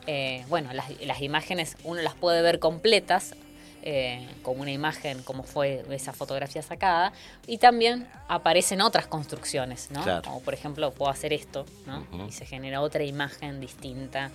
Eh, 0.05 0.43
bueno, 0.49 0.69
las, 0.73 1.21
imágenes 1.21 1.77
uno 1.83 2.01
las 2.01 2.15
puede 2.15 2.41
ver 2.41 2.59
completas, 2.59 3.35
eh, 3.83 4.27
como 4.41 4.61
una 4.61 4.71
imagen, 4.71 5.21
como 5.23 5.43
fue 5.43 5.83
esa 5.91 6.13
fotografía 6.13 6.61
sacada, 6.61 7.13
y 7.45 7.57
también 7.57 8.07
aparecen 8.27 8.81
otras 8.81 9.07
construcciones, 9.07 9.89
¿no? 9.91 10.03
Como 10.23 10.41
por 10.41 10.53
ejemplo, 10.53 10.91
puedo 10.91 11.11
hacer 11.11 11.33
esto, 11.33 11.65
¿no? 11.85 12.05
Y 12.27 12.31
se 12.31 12.45
genera 12.45 12.81
otra 12.81 13.03
imagen 13.03 13.59
distinta. 13.59 14.31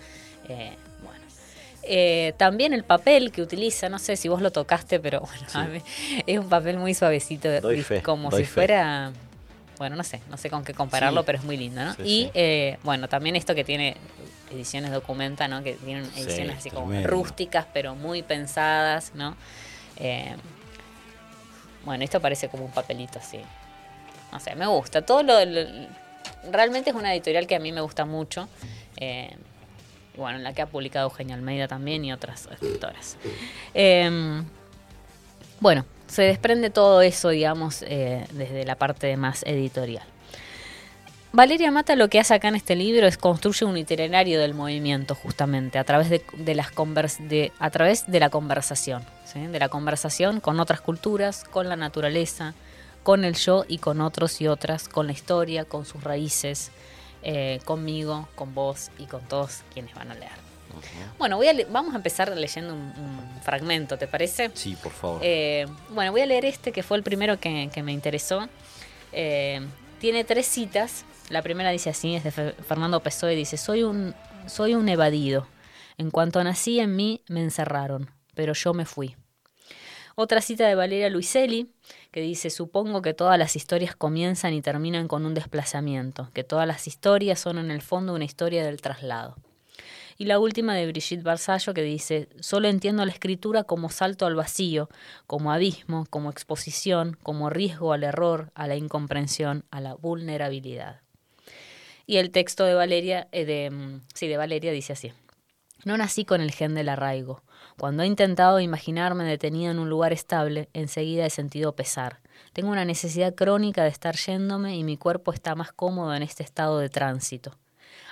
Eh, 0.49 0.75
bueno. 1.03 2.33
también 2.37 2.73
el 2.73 2.83
papel 2.83 3.31
que 3.31 3.41
utiliza, 3.41 3.89
no 3.89 3.99
sé 3.99 4.17
si 4.17 4.27
vos 4.27 4.41
lo 4.41 4.51
tocaste, 4.51 4.99
pero 4.99 5.21
bueno, 5.21 5.81
es 6.27 6.39
un 6.39 6.49
papel 6.49 6.77
muy 6.77 6.93
suavecito, 6.93 7.49
como 8.03 8.31
si 8.31 8.45
fuera 8.45 9.13
bueno, 9.83 9.97
no 9.97 10.03
sé, 10.05 10.21
no 10.29 10.37
sé 10.37 10.49
con 10.49 10.63
qué 10.63 10.73
compararlo, 10.73 11.25
pero 11.25 11.37
es 11.37 11.43
muy 11.43 11.57
lindo, 11.57 11.83
¿no? 11.83 11.93
y 12.05 12.31
bueno, 12.83 13.09
también 13.09 13.35
esto 13.35 13.53
que 13.53 13.65
tiene 13.65 13.97
ediciones 14.53 14.91
documenta, 14.91 15.47
¿no? 15.47 15.63
Que 15.63 15.73
tienen 15.73 16.05
ediciones 16.15 16.57
así 16.57 16.69
como 16.69 16.93
rústicas, 17.03 17.65
pero 17.73 17.95
muy 17.95 18.21
pensadas, 18.21 19.11
¿no? 19.13 19.35
Eh, 19.97 20.35
bueno, 21.83 22.03
esto 22.03 22.21
parece 22.21 22.47
como 22.49 22.65
un 22.65 22.71
papelito 22.71 23.19
así. 23.19 23.39
No 24.31 24.39
sé, 24.39 24.55
me 24.55 24.67
gusta. 24.67 25.01
Todo 25.01 25.21
lo, 25.21 25.33
realmente 26.49 26.91
es 26.91 26.95
una 26.95 27.13
editorial 27.13 27.45
que 27.45 27.55
a 27.55 27.59
mí 27.59 27.71
me 27.71 27.81
gusta 27.81 28.05
mucho. 28.05 28.47
Eh, 28.97 29.35
bueno, 30.15 30.37
en 30.37 30.43
la 30.43 30.53
que 30.53 30.61
ha 30.61 30.67
publicado 30.67 31.09
Eugenia 31.09 31.35
Almeida 31.35 31.67
también 31.67 32.05
y 32.05 32.13
otras 32.13 32.47
escritoras. 32.51 33.17
Eh, 33.73 34.43
bueno, 35.59 35.85
se 36.13 36.23
desprende 36.23 36.69
todo 36.69 37.01
eso, 37.01 37.29
digamos, 37.29 37.81
desde 37.81 38.65
la 38.65 38.75
parte 38.75 39.17
más 39.17 39.43
editorial. 39.43 40.05
Valeria 41.35 41.71
Mata 41.71 41.95
lo 41.95 42.09
que 42.09 42.19
hace 42.19 42.35
acá 42.35 42.49
en 42.49 42.55
este 42.55 42.75
libro 42.75 43.07
es 43.07 43.17
construye 43.17 43.65
un 43.65 43.75
itinerario 43.75 44.39
del 44.39 44.53
movimiento 44.53 45.15
justamente 45.15 45.79
a 45.79 45.83
través 45.83 46.07
de, 46.11 46.21
las 46.53 46.69
de, 47.27 47.51
a 47.57 47.71
través 47.71 48.05
de 48.05 48.19
la 48.19 48.29
conversación, 48.29 49.03
de 49.33 49.57
la 49.57 49.67
conversación 49.67 50.41
con 50.41 50.59
otras 50.59 50.81
culturas, 50.81 51.43
con 51.43 51.69
la 51.69 51.75
naturaleza, 51.75 52.53
con 53.01 53.25
el 53.25 53.33
yo 53.33 53.65
y 53.67 53.79
con 53.79 53.99
otros 53.99 54.41
y 54.41 54.47
otras, 54.47 54.87
con 54.87 55.07
la 55.07 55.13
historia, 55.13 55.65
con 55.65 55.85
sus 55.85 56.03
raíces, 56.03 56.69
eh, 57.23 57.59
conmigo, 57.65 58.27
con 58.35 58.53
vos 58.53 58.91
y 58.99 59.05
con 59.07 59.21
todos 59.21 59.63
quienes 59.73 59.95
van 59.95 60.11
a 60.11 60.13
leer. 60.13 60.42
Bueno, 61.17 61.37
voy 61.37 61.47
a 61.47 61.53
vamos 61.69 61.93
a 61.93 61.97
empezar 61.97 62.35
leyendo 62.35 62.73
un, 62.73 62.93
fragmento, 63.43 63.97
¿te 63.97 64.07
parece? 64.07 64.51
Sí, 64.53 64.77
por 64.81 64.93
favor. 64.93 65.19
Eh, 65.21 65.65
bueno, 65.89 66.11
voy 66.11 66.21
a 66.21 66.25
leer 66.25 66.45
este 66.45 66.71
que 66.71 66.81
fue 66.81 66.95
el 66.97 67.03
primero 67.03 67.39
que, 67.39 67.69
me 67.83 67.91
interesó. 67.91 68.47
Eh, 69.11 69.59
tiene 69.99 70.23
tres 70.23 70.47
citas 70.47 71.05
la 71.29 71.41
primera 71.41 71.71
dice 71.71 71.89
así, 71.89 72.15
es 72.15 72.23
de 72.23 72.31
Fernando 72.31 72.99
Pessoa 73.01 73.33
y 73.33 73.35
dice, 73.35 73.57
soy 73.57 73.83
un, 73.83 74.13
soy 74.47 74.75
un 74.75 74.89
evadido. 74.89 75.47
En 75.97 76.11
cuanto 76.11 76.43
nací 76.43 76.79
en 76.79 76.95
mí, 76.95 77.23
me 77.27 77.41
encerraron, 77.41 78.11
pero 78.33 78.53
yo 78.53 78.73
me 78.73 78.85
fui. 78.85 79.15
Otra 80.15 80.41
cita 80.41 80.67
de 80.67 80.75
Valeria 80.75 81.09
Luiselli, 81.09 81.71
que 82.11 82.21
dice, 82.21 82.49
supongo 82.49 83.01
que 83.01 83.13
todas 83.13 83.39
las 83.39 83.55
historias 83.55 83.95
comienzan 83.95 84.53
y 84.53 84.61
terminan 84.61 85.07
con 85.07 85.25
un 85.25 85.33
desplazamiento, 85.33 86.29
que 86.33 86.43
todas 86.43 86.67
las 86.67 86.87
historias 86.87 87.39
son 87.39 87.57
en 87.57 87.71
el 87.71 87.81
fondo 87.81 88.13
una 88.13 88.25
historia 88.25 88.63
del 88.63 88.81
traslado. 88.81 89.37
Y 90.17 90.25
la 90.25 90.39
última 90.39 90.75
de 90.75 90.87
Brigitte 90.87 91.23
Barsallo 91.23 91.73
que 91.73 91.81
dice, 91.81 92.29
solo 92.39 92.67
entiendo 92.67 93.05
la 93.05 93.11
escritura 93.11 93.63
como 93.63 93.89
salto 93.89 94.25
al 94.25 94.35
vacío, 94.35 94.89
como 95.27 95.51
abismo, 95.51 96.05
como 96.09 96.29
exposición, 96.29 97.17
como 97.23 97.49
riesgo 97.49 97.93
al 97.93 98.03
error, 98.03 98.51
a 98.55 98.67
la 98.67 98.75
incomprensión, 98.75 99.65
a 99.71 99.81
la 99.81 99.95
vulnerabilidad. 99.95 101.01
Y 102.05 102.17
el 102.17 102.31
texto 102.31 102.65
de 102.65 102.73
Valeria, 102.73 103.27
eh, 103.31 103.45
de, 103.45 103.69
mm, 103.69 104.01
sí, 104.13 104.27
de 104.27 104.37
Valeria 104.37 104.71
dice 104.71 104.93
así. 104.93 105.13
No 105.85 105.97
nací 105.97 106.25
con 106.25 106.41
el 106.41 106.51
gen 106.51 106.75
del 106.75 106.89
arraigo. 106.89 107.43
Cuando 107.77 108.03
he 108.03 108.07
intentado 108.07 108.59
imaginarme 108.59 109.25
detenida 109.25 109.71
en 109.71 109.79
un 109.79 109.89
lugar 109.89 110.13
estable, 110.13 110.69
enseguida 110.73 111.25
he 111.25 111.29
sentido 111.29 111.75
pesar. 111.75 112.21
Tengo 112.53 112.69
una 112.69 112.85
necesidad 112.85 113.35
crónica 113.35 113.83
de 113.83 113.89
estar 113.89 114.15
yéndome 114.15 114.75
y 114.77 114.83
mi 114.83 114.95
cuerpo 114.95 115.33
está 115.33 115.55
más 115.55 115.73
cómodo 115.73 116.13
en 116.13 116.23
este 116.23 116.43
estado 116.43 116.79
de 116.79 116.89
tránsito. 116.89 117.57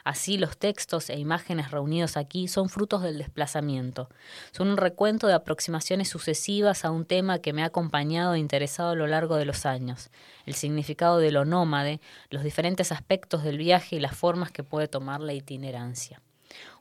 Así 0.03 0.37
los 0.37 0.57
textos 0.57 1.09
e 1.09 1.17
imágenes 1.17 1.71
reunidos 1.71 2.17
aquí 2.17 2.47
son 2.47 2.69
frutos 2.69 3.03
del 3.03 3.17
desplazamiento. 3.17 4.09
Son 4.51 4.67
un 4.69 4.77
recuento 4.77 5.27
de 5.27 5.33
aproximaciones 5.33 6.09
sucesivas 6.09 6.85
a 6.85 6.91
un 6.91 7.05
tema 7.05 7.39
que 7.39 7.53
me 7.53 7.63
ha 7.63 7.67
acompañado 7.67 8.33
e 8.33 8.39
interesado 8.39 8.91
a 8.91 8.95
lo 8.95 9.07
largo 9.07 9.35
de 9.35 9.45
los 9.45 9.65
años. 9.65 10.09
El 10.45 10.55
significado 10.55 11.19
de 11.19 11.31
lo 11.31 11.45
nómade, 11.45 12.01
los 12.29 12.43
diferentes 12.43 12.91
aspectos 12.91 13.43
del 13.43 13.57
viaje 13.57 13.97
y 13.97 13.99
las 13.99 14.15
formas 14.15 14.51
que 14.51 14.63
puede 14.63 14.87
tomar 14.87 15.21
la 15.21 15.33
itinerancia. 15.33 16.21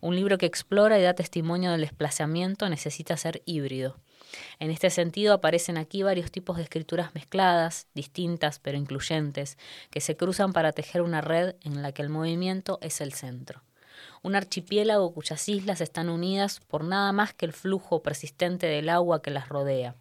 Un 0.00 0.17
libro 0.17 0.39
que 0.39 0.47
explora 0.47 0.99
y 0.99 1.03
da 1.03 1.15
testimonio 1.15 1.71
del 1.71 1.83
desplazamiento 1.83 2.69
necesita 2.69 3.17
ser 3.17 3.43
híbrido. 3.45 3.97
En 4.59 4.71
este 4.71 4.91
sentido 4.91 5.35
aparecen 5.35 5.77
aquí 5.77 6.03
varios 6.03 6.31
tipos 6.31 6.57
de 6.57 6.63
escrituras 6.63 7.15
mezcladas, 7.15 7.87
distintas 7.95 8.59
pero 8.59 8.79
incluyentes, 8.79 9.59
que 9.91 10.01
se 10.01 10.17
cruzan 10.17 10.53
para 10.53 10.73
tejer 10.73 11.03
una 11.03 11.21
red 11.21 11.55
en 11.63 11.83
la 11.83 11.93
que 11.93 12.03
el 12.03 12.09
movimiento 12.09 12.79
es 12.83 13.01
el 13.01 13.13
centro. 13.13 13.63
Un 14.23 14.35
archipiélago 14.35 15.13
cuyas 15.13 15.49
islas 15.49 15.81
están 15.81 16.09
unidas 16.09 16.61
por 16.61 16.85
nada 16.85 17.13
más 17.13 17.35
que 17.35 17.47
el 17.47 17.53
flujo 17.53 18.03
persistente 18.03 18.67
del 18.67 18.89
agua 18.89 19.23
que 19.23 19.31
las 19.31 19.49
rodea 19.49 19.95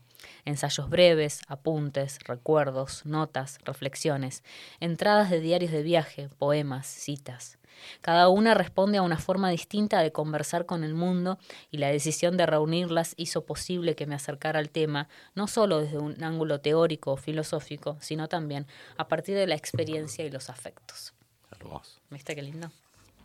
ensayos 0.46 0.90
breves, 0.90 1.42
apuntes, 1.48 2.20
recuerdos, 2.26 3.06
notas, 3.06 3.60
reflexiones, 3.64 4.44
entradas 4.80 5.30
de 5.30 5.40
diarios 5.40 5.72
de 5.72 5.84
viaje, 5.84 6.30
poemas, 6.38 6.88
citas. 6.88 7.59
Cada 8.02 8.30
una 8.30 8.54
responde 8.54 8.98
a 8.98 9.02
una 9.02 9.18
forma 9.18 9.50
distinta 9.50 10.02
de 10.02 10.12
conversar 10.12 10.66
con 10.66 10.84
el 10.84 10.94
mundo 10.94 11.38
y 11.72 11.78
la 11.78 11.90
decisión 11.90 12.38
de 12.38 12.46
reunirlas 12.46 13.14
hizo 13.18 13.46
posible 13.46 13.96
que 13.96 14.06
me 14.06 14.16
acercara 14.16 14.60
al 14.60 14.70
tema, 14.70 15.08
no 15.36 15.48
solo 15.48 15.80
desde 15.80 15.98
un 15.98 16.24
ángulo 16.24 16.60
teórico 16.62 17.14
o 17.14 17.18
filosófico, 17.18 17.98
sino 18.00 18.28
también 18.28 18.68
a 18.98 19.08
partir 19.08 19.36
de 19.36 19.48
la 19.48 19.56
experiencia 19.56 20.26
y 20.26 20.30
los 20.30 20.50
afectos. 20.50 21.14
Hermoso. 21.52 22.00
¿Viste 22.10 22.36
qué 22.36 22.42
lindo? 22.42 22.72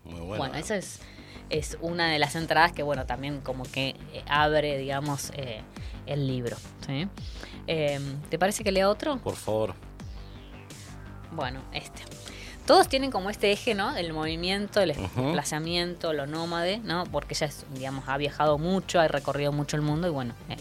Muy 0.04 0.20
bueno. 0.20 0.36
Bueno, 0.36 0.54
esa 0.56 0.76
es, 0.76 1.00
es 1.50 1.78
una 1.80 2.10
de 2.10 2.18
las 2.18 2.36
entradas 2.36 2.72
que, 2.72 2.82
bueno, 2.82 3.06
también 3.06 3.40
como 3.40 3.64
que 3.64 3.96
eh, 4.12 4.22
abre, 4.26 4.76
digamos, 4.76 5.30
eh, 5.34 5.62
el 6.06 6.26
libro. 6.26 6.56
¿sí? 6.86 7.08
Eh, 7.66 8.00
¿Te 8.28 8.38
parece 8.38 8.64
que 8.64 8.72
lea 8.72 8.88
otro? 8.88 9.18
Por 9.18 9.36
favor. 9.36 9.74
Bueno, 11.32 11.62
este. 11.72 12.02
Todos 12.66 12.88
tienen 12.88 13.10
como 13.10 13.28
este 13.28 13.52
eje, 13.52 13.74
¿no? 13.74 13.94
El 13.94 14.12
movimiento, 14.14 14.80
el 14.80 14.94
desplazamiento, 14.94 16.14
lo 16.14 16.26
nómade, 16.26 16.78
¿no? 16.78 17.04
Porque 17.04 17.34
ella, 17.34 17.46
es, 17.46 17.66
digamos, 17.74 18.08
ha 18.08 18.16
viajado 18.16 18.56
mucho, 18.56 19.00
ha 19.00 19.08
recorrido 19.08 19.52
mucho 19.52 19.76
el 19.76 19.82
mundo 19.82 20.08
y 20.08 20.10
bueno, 20.10 20.34
eh, 20.48 20.56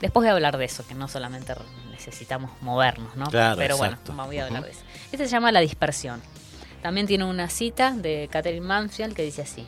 después 0.00 0.22
voy 0.22 0.28
a 0.28 0.32
hablar 0.32 0.56
de 0.56 0.64
eso, 0.64 0.86
que 0.86 0.94
no 0.94 1.08
solamente 1.08 1.52
necesitamos 1.90 2.50
movernos, 2.62 3.16
¿no? 3.16 3.26
Claro, 3.26 3.56
Pero 3.56 3.76
exacto. 3.76 4.12
bueno, 4.12 4.26
voy 4.26 4.38
a 4.38 4.46
hablar 4.46 4.64
de 4.64 4.70
eso. 4.70 4.80
Este 5.12 5.26
se 5.26 5.28
llama 5.28 5.52
La 5.52 5.60
dispersión. 5.60 6.22
También 6.80 7.06
tiene 7.06 7.24
una 7.24 7.50
cita 7.50 7.92
de 7.92 8.28
Catherine 8.30 8.66
Mansfield 8.66 9.14
que 9.14 9.22
dice 9.22 9.42
así. 9.42 9.66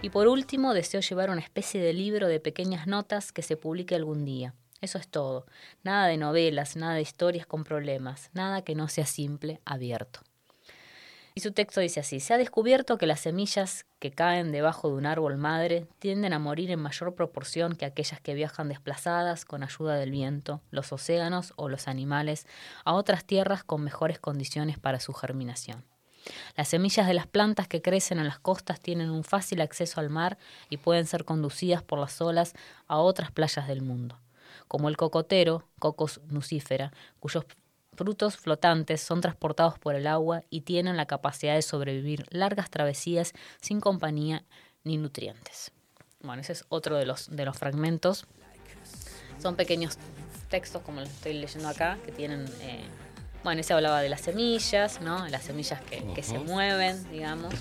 Y 0.00 0.10
por 0.10 0.28
último, 0.28 0.72
deseo 0.72 1.00
llevar 1.00 1.28
una 1.28 1.40
especie 1.40 1.80
de 1.80 1.92
libro 1.92 2.26
de 2.26 2.40
pequeñas 2.40 2.86
notas 2.86 3.32
que 3.32 3.42
se 3.42 3.56
publique 3.58 3.94
algún 3.94 4.24
día. 4.24 4.54
Eso 4.80 4.98
es 4.98 5.08
todo. 5.08 5.46
Nada 5.84 6.06
de 6.06 6.16
novelas, 6.16 6.74
nada 6.74 6.94
de 6.94 7.02
historias 7.02 7.46
con 7.46 7.64
problemas, 7.64 8.30
nada 8.32 8.62
que 8.62 8.74
no 8.74 8.88
sea 8.88 9.06
simple, 9.06 9.60
abierto. 9.64 10.20
Y 11.34 11.40
su 11.40 11.52
texto 11.52 11.80
dice 11.80 12.00
así, 12.00 12.20
se 12.20 12.34
ha 12.34 12.38
descubierto 12.38 12.98
que 12.98 13.06
las 13.06 13.20
semillas 13.20 13.86
que 13.98 14.10
caen 14.10 14.52
debajo 14.52 14.88
de 14.88 14.94
un 14.94 15.06
árbol 15.06 15.38
madre 15.38 15.86
tienden 15.98 16.32
a 16.34 16.38
morir 16.38 16.70
en 16.70 16.80
mayor 16.80 17.14
proporción 17.14 17.74
que 17.74 17.86
aquellas 17.86 18.20
que 18.20 18.34
viajan 18.34 18.68
desplazadas 18.68 19.44
con 19.44 19.62
ayuda 19.62 19.94
del 19.94 20.10
viento, 20.10 20.60
los 20.70 20.92
océanos 20.92 21.54
o 21.56 21.68
los 21.68 21.88
animales 21.88 22.46
a 22.84 22.92
otras 22.92 23.24
tierras 23.24 23.64
con 23.64 23.82
mejores 23.82 24.18
condiciones 24.18 24.78
para 24.78 25.00
su 25.00 25.14
germinación. 25.14 25.84
Las 26.56 26.68
semillas 26.68 27.06
de 27.06 27.14
las 27.14 27.26
plantas 27.26 27.66
que 27.66 27.82
crecen 27.82 28.18
en 28.18 28.26
las 28.26 28.38
costas 28.38 28.80
tienen 28.80 29.10
un 29.10 29.24
fácil 29.24 29.60
acceso 29.60 30.00
al 30.00 30.10
mar 30.10 30.38
y 30.68 30.76
pueden 30.76 31.06
ser 31.06 31.24
conducidas 31.24 31.82
por 31.82 31.98
las 31.98 32.20
olas 32.20 32.54
a 32.86 32.98
otras 32.98 33.32
playas 33.32 33.66
del 33.66 33.82
mundo, 33.82 34.20
como 34.68 34.88
el 34.88 34.96
cocotero, 34.96 35.66
Cocos 35.78 36.20
nucifera, 36.28 36.92
cuyos 37.18 37.44
frutos 37.94 38.36
flotantes 38.36 39.00
son 39.00 39.20
transportados 39.20 39.78
por 39.78 39.94
el 39.94 40.06
agua 40.06 40.42
y 40.50 40.62
tienen 40.62 40.96
la 40.96 41.06
capacidad 41.06 41.54
de 41.54 41.62
sobrevivir 41.62 42.26
largas 42.30 42.70
travesías 42.70 43.32
sin 43.60 43.80
compañía 43.80 44.44
ni 44.84 44.96
nutrientes. 44.96 45.72
Bueno, 46.20 46.40
ese 46.42 46.52
es 46.52 46.64
otro 46.68 46.96
de 46.96 47.06
los, 47.06 47.34
de 47.34 47.44
los 47.44 47.56
fragmentos. 47.56 48.26
Son 49.40 49.56
pequeños 49.56 49.98
textos, 50.48 50.82
como 50.82 51.00
los 51.00 51.10
estoy 51.10 51.34
leyendo 51.34 51.68
acá, 51.68 51.98
que 52.04 52.12
tienen... 52.12 52.46
eh, 52.60 52.84
bueno, 53.42 53.60
ese 53.60 53.72
hablaba 53.72 54.00
de 54.00 54.08
las 54.08 54.20
semillas, 54.20 55.00
¿no? 55.00 55.26
Las 55.28 55.42
semillas 55.42 55.80
que, 55.82 56.04
que 56.14 56.22
se 56.22 56.38
mueven, 56.38 57.10
digamos. 57.10 57.52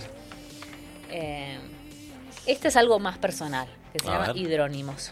Eh, 1.10 1.58
este 2.46 2.68
es 2.68 2.76
algo 2.76 3.00
más 3.00 3.18
personal, 3.18 3.68
que 3.92 4.00
se 4.00 4.08
A 4.10 4.12
llama 4.12 4.28
ver. 4.28 4.38
hidrónimos. 4.38 5.12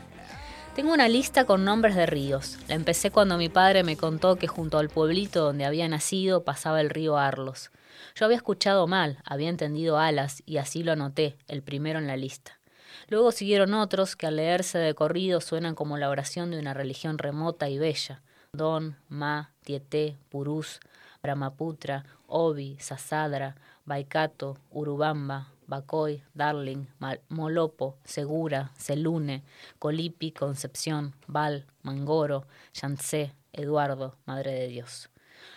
Tengo 0.76 0.94
una 0.94 1.10
lista 1.10 1.46
con 1.46 1.66
nombres 1.66 1.96
de 1.96 2.06
ríos. 2.06 2.58
La 2.68 2.76
empecé 2.76 3.12
cuando 3.12 3.38
mi 3.38 3.50
padre 3.50 3.84
me 3.84 3.98
contó 3.98 4.38
que 4.38 4.48
junto 4.48 4.78
al 4.78 4.90
pueblito 4.90 5.44
donde 5.44 5.66
había 5.66 5.88
nacido 5.88 6.44
pasaba 6.44 6.80
el 6.80 6.90
río 6.90 7.18
Arlos. 7.18 7.72
Yo 8.16 8.26
había 8.26 8.38
escuchado 8.38 8.88
mal, 8.88 9.18
había 9.26 9.50
entendido 9.50 10.00
alas 10.00 10.42
y 10.46 10.58
así 10.58 10.84
lo 10.84 10.94
anoté, 10.94 11.38
el 11.48 11.64
primero 11.64 12.00
en 12.00 12.08
la 12.08 12.16
lista. 12.16 12.60
Luego 13.08 13.32
siguieron 13.32 13.74
otros 13.74 14.16
que 14.16 14.28
al 14.28 14.38
leerse 14.38 14.78
de 14.78 14.94
corrido 14.94 15.42
suenan 15.42 15.76
como 15.76 15.98
la 15.98 16.10
oración 16.10 16.52
de 16.52 16.60
una 16.60 16.74
religión 16.74 17.18
remota 17.18 17.68
y 17.68 17.78
bella. 17.78 18.22
Don, 18.54 18.96
Ma, 19.10 19.52
Tieté, 19.64 20.18
Purús, 20.30 20.80
Brahmaputra, 21.22 22.06
Obi, 22.28 22.78
Sasadra, 22.80 23.56
Baikato, 23.86 24.58
Urubamba, 24.72 25.50
Bacoy, 25.70 26.24
Darling, 26.34 26.88
Molopo, 27.30 28.00
Segura, 28.04 28.72
Selune, 28.76 29.44
Colipi, 29.78 30.32
Concepción, 30.32 31.16
Val, 31.28 31.68
Mangoro, 31.84 32.48
Yangtze, 32.74 33.36
Eduardo, 33.54 34.18
Madre 34.26 34.52
de 34.52 34.68
Dios. 34.68 35.10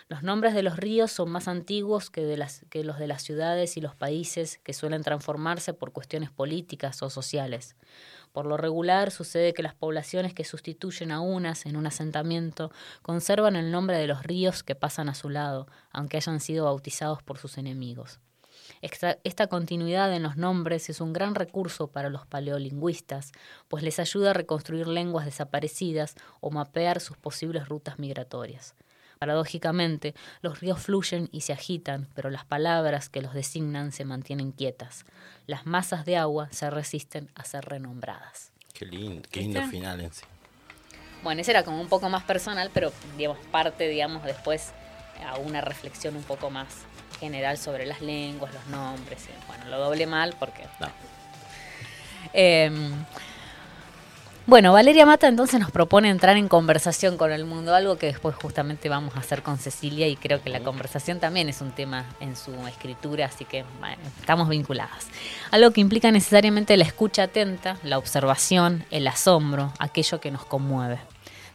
Los 0.07 0.21
nombres 0.21 0.53
de 0.53 0.63
los 0.63 0.77
ríos 0.77 1.11
son 1.11 1.31
más 1.31 1.47
antiguos 1.47 2.09
que, 2.09 2.39
que 2.69 2.83
los 2.83 2.99
de 2.99 3.07
las 3.07 3.23
ciudades 3.23 3.75
y 3.75 3.81
los 3.81 3.95
países 3.95 4.59
que 4.63 4.73
suelen 4.73 5.01
transformarse 5.01 5.73
por 5.73 5.91
cuestiones 5.91 6.29
políticas 6.29 7.01
o 7.01 7.09
sociales. 7.09 7.75
Por 8.31 8.45
lo 8.45 8.55
regular 8.57 9.11
sucede 9.11 9.53
que 9.53 9.63
las 9.63 9.73
poblaciones 9.73 10.33
que 10.33 10.43
sustituyen 10.43 11.11
a 11.11 11.21
unas 11.21 11.65
en 11.65 11.75
un 11.75 11.87
asentamiento 11.87 12.71
conservan 13.01 13.55
el 13.55 13.71
nombre 13.71 13.97
de 13.97 14.07
los 14.07 14.23
ríos 14.23 14.63
que 14.63 14.75
pasan 14.75 15.09
a 15.09 15.15
su 15.15 15.29
lado, 15.29 15.67
aunque 15.91 16.17
hayan 16.17 16.39
sido 16.39 16.65
bautizados 16.65 17.23
por 17.23 17.39
sus 17.39 17.57
enemigos. 17.57 18.19
Esta, 18.81 19.17
esta 19.23 19.47
continuidad 19.47 20.13
en 20.13 20.23
los 20.23 20.37
nombres 20.37 20.89
es 20.89 21.01
un 21.01 21.13
gran 21.13 21.35
recurso 21.35 21.87
para 21.87 22.09
los 22.09 22.25
paleolingüistas, 22.25 23.31
pues 23.67 23.83
les 23.83 23.99
ayuda 23.99 24.31
a 24.31 24.33
reconstruir 24.33 24.87
lenguas 24.87 25.25
desaparecidas 25.25 26.15
o 26.41 26.51
mapear 26.51 26.99
sus 26.99 27.17
posibles 27.17 27.67
rutas 27.69 27.99
migratorias. 27.99 28.75
Paradójicamente, 29.19 30.15
los 30.41 30.59
ríos 30.59 30.81
fluyen 30.81 31.29
y 31.31 31.41
se 31.41 31.53
agitan, 31.53 32.09
pero 32.13 32.29
las 32.29 32.43
palabras 32.43 33.07
que 33.07 33.21
los 33.21 33.33
designan 33.33 33.93
se 33.93 34.03
mantienen 34.03 34.51
quietas. 34.51 35.05
Las 35.47 35.65
masas 35.65 36.03
de 36.03 36.17
agua 36.17 36.49
se 36.51 36.69
resisten 36.69 37.31
a 37.33 37.45
ser 37.45 37.63
renombradas. 37.63 38.51
Qué 38.73 38.85
lindo, 38.85 39.29
qué 39.31 39.39
lindo 39.39 39.61
¿Viste? 39.61 39.77
final 39.77 40.01
en 40.01 40.11
sí. 40.11 40.25
Bueno, 41.23 41.39
ese 41.39 41.51
era 41.51 41.63
como 41.63 41.79
un 41.79 41.87
poco 41.87 42.09
más 42.09 42.23
personal, 42.23 42.69
pero 42.73 42.91
digamos 43.17 43.37
parte, 43.49 43.87
digamos, 43.87 44.25
después 44.25 44.73
a 45.25 45.37
una 45.37 45.61
reflexión 45.61 46.17
un 46.17 46.23
poco 46.23 46.49
más 46.49 46.67
general 47.13 47.57
sobre 47.57 47.85
las 47.85 48.01
lenguas, 48.01 48.53
los 48.53 48.65
nombres. 48.67 49.27
y, 49.27 49.47
bueno, 49.47 49.65
lo 49.69 49.79
doble 49.79 50.05
mal 50.07 50.35
porque... 50.39 50.63
No. 50.79 50.87
Eh, 52.33 52.71
bueno, 54.45 54.73
Valeria 54.73 55.05
Mata 55.05 55.29
entonces 55.29 55.57
nos 55.57 55.71
propone 55.71 56.09
entrar 56.09 56.35
en 56.35 56.49
conversación 56.49 57.15
con 57.15 57.31
el 57.31 57.45
mundo, 57.45 57.73
algo 57.73 57.97
que 57.97 58.07
después 58.07 58.35
justamente 58.35 58.89
vamos 58.89 59.15
a 59.15 59.19
hacer 59.19 59.41
con 59.41 59.57
Cecilia 59.57 60.09
y 60.09 60.17
creo 60.17 60.43
que 60.43 60.49
la 60.49 60.59
conversación 60.59 61.21
también 61.21 61.47
es 61.47 61.61
un 61.61 61.71
tema 61.71 62.05
en 62.19 62.35
su 62.35 62.51
escritura, 62.67 63.27
así 63.27 63.45
que 63.45 63.63
bueno, 63.79 64.01
estamos 64.19 64.49
vinculadas. 64.49 65.07
Algo 65.49 65.71
que 65.71 65.79
implica 65.79 66.11
necesariamente 66.11 66.75
la 66.75 66.83
escucha 66.83 67.23
atenta, 67.23 67.77
la 67.83 67.97
observación, 67.97 68.83
el 68.91 69.07
asombro, 69.07 69.71
aquello 69.79 70.19
que 70.19 70.29
nos 70.29 70.43
conmueve. 70.43 70.99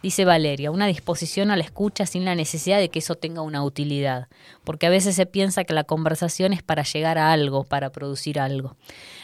Dice 0.00 0.24
Valeria, 0.24 0.70
una 0.70 0.86
disposición 0.86 1.50
a 1.50 1.56
la 1.56 1.64
escucha 1.64 2.06
sin 2.06 2.24
la 2.24 2.36
necesidad 2.36 2.78
de 2.78 2.88
que 2.88 3.00
eso 3.00 3.16
tenga 3.16 3.42
una 3.42 3.64
utilidad, 3.64 4.28
porque 4.62 4.86
a 4.86 4.90
veces 4.90 5.16
se 5.16 5.26
piensa 5.26 5.64
que 5.64 5.74
la 5.74 5.82
conversación 5.82 6.52
es 6.52 6.62
para 6.62 6.84
llegar 6.84 7.18
a 7.18 7.32
algo, 7.32 7.64
para 7.64 7.90
producir 7.90 8.38
algo. 8.38 8.76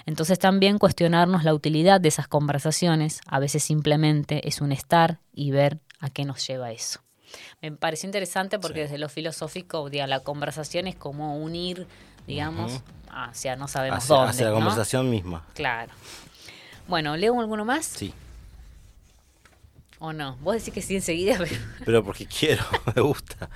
Entonces 0.04 0.38
también 0.40 0.78
cuestionarnos 0.78 1.44
la 1.44 1.54
utilidad 1.54 2.00
de 2.00 2.08
esas 2.08 2.26
conversaciones, 2.26 3.20
a 3.26 3.38
veces 3.38 3.62
simplemente 3.62 4.48
es 4.48 4.60
un 4.60 4.72
estar 4.72 5.20
y 5.32 5.52
ver 5.52 5.78
a 6.00 6.10
qué 6.10 6.24
nos 6.24 6.44
lleva 6.44 6.72
eso. 6.72 7.00
Me 7.62 7.70
pareció 7.70 8.08
interesante 8.08 8.58
porque 8.58 8.80
Sí. 8.80 8.82
desde 8.82 8.98
lo 8.98 9.08
filosófico, 9.08 9.88
diga, 9.88 10.08
la 10.08 10.20
conversación 10.20 10.88
es 10.88 10.96
como 10.96 11.36
unir, 11.38 11.86
digamos, 12.26 12.80
hacia 13.10 13.54
no 13.54 13.68
sabemos 13.68 13.98
Hacia, 14.04 14.16
dónde. 14.16 14.30
hacia 14.30 14.44
la 14.46 14.50
¿no? 14.50 14.56
conversación 14.56 15.08
misma. 15.08 15.44
Claro. 15.54 15.92
Bueno, 16.88 17.16
¿leo 17.16 17.38
alguno 17.40 17.64
más? 17.64 17.86
Sí. 17.86 18.12
¿O 20.04 20.12
no? 20.12 20.36
Vos 20.42 20.56
decís 20.56 20.74
que 20.74 20.82
sí 20.82 20.94
enseguida, 20.96 21.36
pero 21.38 21.56
Pero 21.86 22.04
porque 22.04 22.26
quiero, 22.26 22.62
me 22.94 23.00
gusta. 23.00 23.48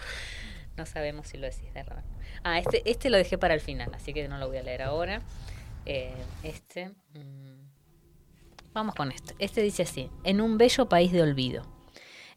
no 0.79 0.87
sabemos 0.87 1.27
si 1.29 1.37
lo 1.37 1.47
decís 1.47 1.75
de 1.75 1.83
verdad. 1.83 2.03
Ah, 2.43 2.59
este, 2.59 2.83
este 2.91 3.11
lo 3.11 3.19
dejé 3.19 3.37
para 3.37 3.53
el 3.53 3.61
final, 3.61 3.91
así 3.95 4.15
que 4.15 4.27
no 4.29 4.39
lo 4.39 4.49
voy 4.49 4.57
a 4.57 4.63
leer 4.63 4.81
ahora. 4.81 5.21
Eh, 5.85 6.15
este. 6.43 6.89
mm, 7.13 7.69
Vamos 8.73 8.95
con 8.95 9.13
este. 9.13 9.35
Este 9.39 9.61
dice 9.61 9.83
así: 9.83 10.09
En 10.25 10.41
un 10.41 10.57
bello 10.57 10.89
país 10.89 11.13
de 11.13 11.21
olvido. 11.21 11.65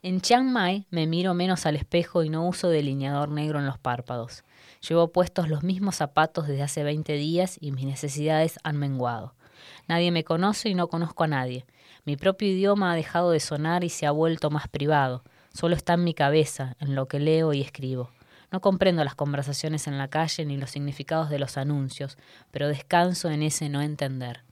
En 0.02 0.20
Chiang 0.20 0.44
Mai 0.52 0.86
me 0.90 1.06
miro 1.06 1.32
menos 1.32 1.64
al 1.64 1.76
espejo 1.76 2.22
y 2.22 2.28
no 2.28 2.46
uso 2.46 2.68
delineador 2.68 3.30
negro 3.30 3.60
en 3.60 3.66
los 3.66 3.78
párpados. 3.78 4.44
Llevo 4.86 5.10
puestos 5.12 5.48
los 5.48 5.62
mismos 5.62 5.96
zapatos 5.96 6.48
desde 6.48 6.62
hace 6.64 6.82
20 6.82 7.14
días 7.14 7.56
y 7.62 7.72
mis 7.72 7.86
necesidades 7.86 8.58
han 8.64 8.76
menguado. 8.76 9.34
Nadie 9.88 10.10
me 10.10 10.24
conoce 10.24 10.68
y 10.68 10.74
no 10.74 10.88
conozco 10.88 11.24
a 11.24 11.28
nadie. 11.28 11.64
Mi 12.04 12.16
propio 12.16 12.48
idioma 12.48 12.92
ha 12.92 12.96
dejado 12.96 13.30
de 13.30 13.38
sonar 13.38 13.84
y 13.84 13.88
se 13.88 14.06
ha 14.06 14.10
vuelto 14.10 14.50
más 14.50 14.66
privado. 14.66 15.22
Solo 15.54 15.76
está 15.76 15.94
en 15.94 16.04
mi 16.04 16.14
cabeza, 16.14 16.76
en 16.80 16.94
lo 16.94 17.06
que 17.06 17.20
leo 17.20 17.52
y 17.52 17.60
escribo. 17.60 18.10
No 18.50 18.60
comprendo 18.60 19.04
las 19.04 19.14
conversaciones 19.14 19.86
en 19.86 19.98
la 19.98 20.08
calle 20.08 20.44
ni 20.44 20.56
los 20.56 20.70
significados 20.70 21.30
de 21.30 21.38
los 21.38 21.56
anuncios, 21.56 22.18
pero 22.50 22.68
descanso 22.68 23.30
en 23.30 23.42
ese 23.42 23.68
no 23.68 23.82
entender. 23.82 24.42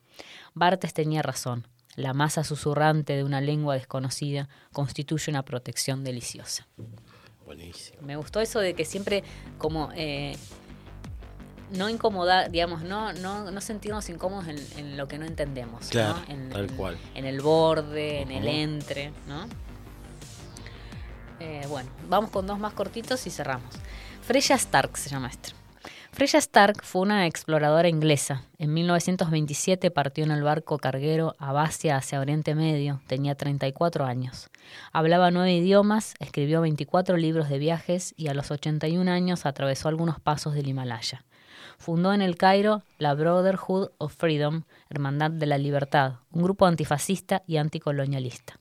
Bartes 0.54 0.94
tenía 0.94 1.22
razón. 1.22 1.66
La 1.96 2.14
masa 2.14 2.44
susurrante 2.44 3.16
de 3.16 3.24
una 3.24 3.40
lengua 3.40 3.74
desconocida 3.74 4.48
constituye 4.72 5.30
una 5.30 5.44
protección 5.44 6.04
deliciosa. 6.04 6.68
Buenísimo. 7.44 8.00
Me 8.02 8.16
gustó 8.16 8.40
eso 8.40 8.60
de 8.60 8.74
que 8.74 8.84
siempre 8.84 9.24
como 9.58 9.90
eh, 9.96 10.36
no 11.72 11.88
incomodar, 11.88 12.50
digamos, 12.50 12.82
no, 12.82 13.12
no, 13.12 13.50
no 13.50 13.60
sentirnos 13.60 14.08
incómodos 14.08 14.48
en, 14.48 14.58
en 14.76 14.96
lo 14.96 15.08
que 15.08 15.18
no 15.18 15.26
entendemos. 15.26 15.82
¿no? 15.82 15.90
Claro, 15.90 16.22
En, 16.28 16.50
tal 16.50 16.70
cual. 16.72 16.98
En 17.14 17.24
el 17.24 17.40
borde, 17.40 18.22
en 18.22 18.30
el 18.30 18.46
entre, 18.46 19.12
¿no? 19.26 19.46
Eh, 21.40 21.64
bueno, 21.68 21.88
vamos 22.08 22.30
con 22.30 22.46
dos 22.46 22.58
más 22.58 22.74
cortitos 22.74 23.26
y 23.26 23.30
cerramos. 23.30 23.74
Freya 24.22 24.56
Stark 24.56 24.96
se 24.96 25.08
llama 25.08 25.28
este. 25.28 25.50
Freya 26.12 26.38
Stark 26.38 26.82
fue 26.82 27.02
una 27.02 27.26
exploradora 27.26 27.88
inglesa. 27.88 28.42
En 28.58 28.74
1927 28.74 29.90
partió 29.90 30.24
en 30.24 30.32
el 30.32 30.42
barco 30.42 30.76
carguero 30.76 31.34
Abacia 31.38 31.96
hacia 31.96 32.20
Oriente 32.20 32.54
Medio. 32.54 33.00
Tenía 33.06 33.36
34 33.36 34.04
años. 34.04 34.50
Hablaba 34.92 35.30
nueve 35.30 35.52
idiomas, 35.52 36.14
escribió 36.18 36.60
24 36.60 37.16
libros 37.16 37.48
de 37.48 37.58
viajes 37.58 38.12
y 38.16 38.28
a 38.28 38.34
los 38.34 38.50
81 38.50 39.10
años 39.10 39.46
atravesó 39.46 39.88
algunos 39.88 40.20
pasos 40.20 40.54
del 40.54 40.68
Himalaya. 40.68 41.24
Fundó 41.80 42.12
en 42.12 42.20
el 42.20 42.36
Cairo 42.36 42.82
la 42.98 43.14
Brotherhood 43.14 43.92
of 43.96 44.14
Freedom, 44.14 44.64
Hermandad 44.90 45.30
de 45.30 45.46
la 45.46 45.56
Libertad, 45.56 46.16
un 46.30 46.42
grupo 46.42 46.66
antifascista 46.66 47.42
y 47.46 47.56
anticolonialista. 47.56 48.60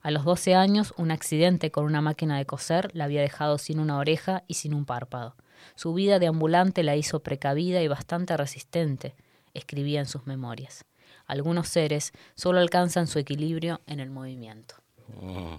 A 0.00 0.12
los 0.12 0.24
12 0.24 0.54
años, 0.54 0.94
un 0.96 1.10
accidente 1.10 1.72
con 1.72 1.84
una 1.84 2.00
máquina 2.00 2.38
de 2.38 2.46
coser 2.46 2.94
la 2.94 3.06
había 3.06 3.20
dejado 3.20 3.58
sin 3.58 3.80
una 3.80 3.98
oreja 3.98 4.44
y 4.46 4.54
sin 4.54 4.74
un 4.74 4.84
párpado. 4.84 5.34
Su 5.74 5.92
vida 5.92 6.20
de 6.20 6.28
ambulante 6.28 6.84
la 6.84 6.94
hizo 6.94 7.18
precavida 7.18 7.82
y 7.82 7.88
bastante 7.88 8.36
resistente, 8.36 9.16
escribía 9.54 9.98
en 9.98 10.06
sus 10.06 10.28
memorias. 10.28 10.84
Algunos 11.26 11.66
seres 11.66 12.12
solo 12.36 12.60
alcanzan 12.60 13.08
su 13.08 13.18
equilibrio 13.18 13.80
en 13.88 13.98
el 13.98 14.10
movimiento. 14.10 14.76
Mm. 15.20 15.56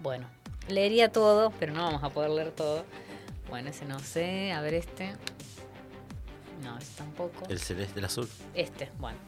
Bueno, 0.00 0.26
leería 0.68 1.12
todo, 1.12 1.52
pero 1.60 1.74
no 1.74 1.82
vamos 1.82 2.02
a 2.02 2.08
poder 2.08 2.30
leer 2.30 2.52
todo. 2.52 2.86
Bueno, 3.48 3.70
ese 3.70 3.84
no 3.84 3.98
sé, 4.00 4.52
a 4.52 4.60
ver 4.60 4.74
este. 4.74 5.12
No, 6.64 6.76
ese 6.78 6.92
tampoco. 6.96 7.44
El 7.48 7.58
celeste, 7.58 7.98
el 7.98 8.04
azul. 8.04 8.28
Este, 8.54 8.90
bueno. 8.98 9.18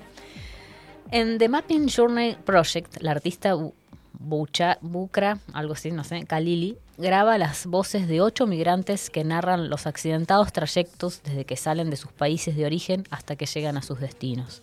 En 1.11 1.39
The 1.39 1.49
Mapping 1.49 1.89
Journey 1.89 2.35
Project, 2.45 3.01
la 3.01 3.13
artista 3.13 3.55
Bu- 3.55 3.73
Bucha, 4.21 4.79
Bukra, 4.81 5.39
algo 5.53 5.75
así, 5.75 5.91
no 5.93 6.03
sé, 6.05 6.25
Kalili, 6.27 6.77
graba 6.97 7.39
las 7.39 7.67
voces 7.67 8.09
de 8.09 8.21
ocho 8.21 8.47
migrantes 8.47 9.11
que 9.11 9.23
narran 9.23 9.71
los 9.71 9.87
accidentados 9.87 10.53
trayectos 10.53 11.23
desde 11.23 11.45
que 11.45 11.57
salen 11.57 11.89
de 11.89 11.97
sus 11.97 12.11
países 12.13 12.57
de 12.57 12.67
origen 12.67 13.05
hasta 13.11 13.37
que 13.37 13.47
llegan 13.47 13.77
a 13.77 13.83
sus 13.83 14.01
destinos. 14.01 14.63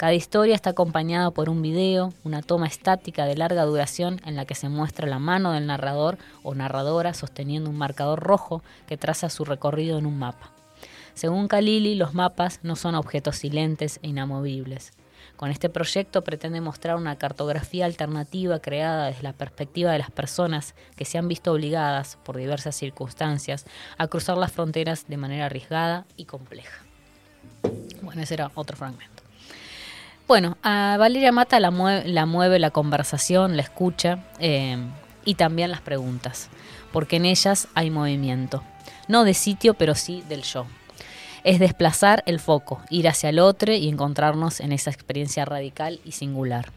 Cada 0.00 0.14
historia 0.14 0.54
está 0.54 0.70
acompañada 0.70 1.30
por 1.30 1.50
un 1.50 1.60
video, 1.60 2.14
una 2.24 2.40
toma 2.40 2.66
estática 2.66 3.26
de 3.26 3.36
larga 3.36 3.66
duración 3.66 4.18
en 4.24 4.34
la 4.34 4.46
que 4.46 4.54
se 4.54 4.70
muestra 4.70 5.06
la 5.06 5.18
mano 5.18 5.52
del 5.52 5.66
narrador 5.66 6.16
o 6.42 6.54
narradora 6.54 7.12
sosteniendo 7.12 7.68
un 7.68 7.76
marcador 7.76 8.18
rojo 8.18 8.62
que 8.86 8.96
traza 8.96 9.28
su 9.28 9.44
recorrido 9.44 9.98
en 9.98 10.06
un 10.06 10.18
mapa. 10.18 10.52
Según 11.12 11.48
Kalili, 11.48 11.96
los 11.96 12.14
mapas 12.14 12.60
no 12.62 12.76
son 12.76 12.94
objetos 12.94 13.36
silentes 13.36 14.00
e 14.02 14.08
inamovibles. 14.08 14.94
Con 15.36 15.50
este 15.50 15.68
proyecto 15.68 16.24
pretende 16.24 16.62
mostrar 16.62 16.96
una 16.96 17.16
cartografía 17.16 17.84
alternativa 17.84 18.58
creada 18.58 19.08
desde 19.08 19.22
la 19.22 19.34
perspectiva 19.34 19.92
de 19.92 19.98
las 19.98 20.10
personas 20.10 20.74
que 20.96 21.04
se 21.04 21.18
han 21.18 21.28
visto 21.28 21.52
obligadas, 21.52 22.16
por 22.24 22.38
diversas 22.38 22.74
circunstancias, 22.74 23.66
a 23.98 24.06
cruzar 24.06 24.38
las 24.38 24.50
fronteras 24.50 25.06
de 25.08 25.18
manera 25.18 25.44
arriesgada 25.44 26.06
y 26.16 26.24
compleja. 26.24 26.86
Bueno, 28.00 28.22
ese 28.22 28.32
era 28.32 28.50
otro 28.54 28.78
fragmento. 28.78 29.19
Bueno, 30.30 30.56
a 30.62 30.96
Valeria 30.96 31.32
Mata 31.32 31.58
la, 31.58 31.72
mue- 31.72 32.04
la 32.04 32.24
mueve 32.24 32.60
la 32.60 32.70
conversación, 32.70 33.56
la 33.56 33.62
escucha 33.62 34.20
eh, 34.38 34.78
y 35.24 35.34
también 35.34 35.72
las 35.72 35.80
preguntas, 35.80 36.50
porque 36.92 37.16
en 37.16 37.24
ellas 37.24 37.66
hay 37.74 37.90
movimiento, 37.90 38.62
no 39.08 39.24
de 39.24 39.34
sitio, 39.34 39.74
pero 39.74 39.96
sí 39.96 40.22
del 40.28 40.44
yo. 40.44 40.66
Es 41.42 41.58
desplazar 41.58 42.22
el 42.26 42.38
foco, 42.38 42.80
ir 42.90 43.08
hacia 43.08 43.30
el 43.30 43.40
otro 43.40 43.72
y 43.72 43.88
encontrarnos 43.88 44.60
en 44.60 44.70
esa 44.70 44.90
experiencia 44.90 45.44
radical 45.44 45.98
y 46.04 46.12
singular. 46.12 46.70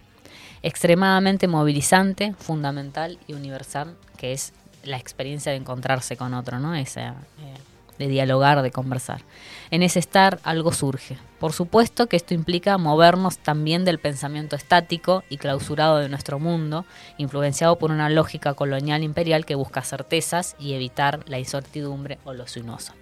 Extremadamente 0.63 1.47
movilizante, 1.47 2.33
fundamental 2.39 3.19
y 3.27 3.33
universal, 3.33 3.95
que 4.17 4.33
es 4.33 4.51
la 4.83 4.97
experiencia 4.97 5.51
de 5.51 5.59
encontrarse 5.59 6.17
con 6.17 6.33
otro, 6.33 6.57
¿no? 6.57 6.73
Esa, 6.73 7.09
eh, 7.09 7.53
de 7.97 8.07
dialogar, 8.07 8.61
de 8.61 8.71
conversar. 8.71 9.21
En 9.71 9.83
ese 9.83 9.99
estar 9.99 10.39
algo 10.43 10.71
surge. 10.71 11.17
Por 11.39 11.53
supuesto 11.53 12.07
que 12.07 12.15
esto 12.15 12.33
implica 12.33 12.77
movernos 12.77 13.37
también 13.37 13.85
del 13.85 13.99
pensamiento 13.99 14.55
estático 14.55 15.23
y 15.29 15.37
clausurado 15.37 15.97
de 15.97 16.09
nuestro 16.09 16.39
mundo, 16.39 16.85
influenciado 17.17 17.77
por 17.77 17.91
una 17.91 18.09
lógica 18.09 18.53
colonial 18.53 19.03
imperial 19.03 19.45
que 19.45 19.55
busca 19.55 19.81
certezas 19.81 20.55
y 20.59 20.73
evitar 20.73 21.27
la 21.27 21.39
incertidumbre 21.39 22.19
o 22.23 22.33
lo 22.33 22.47
sinuoso. 22.47 22.93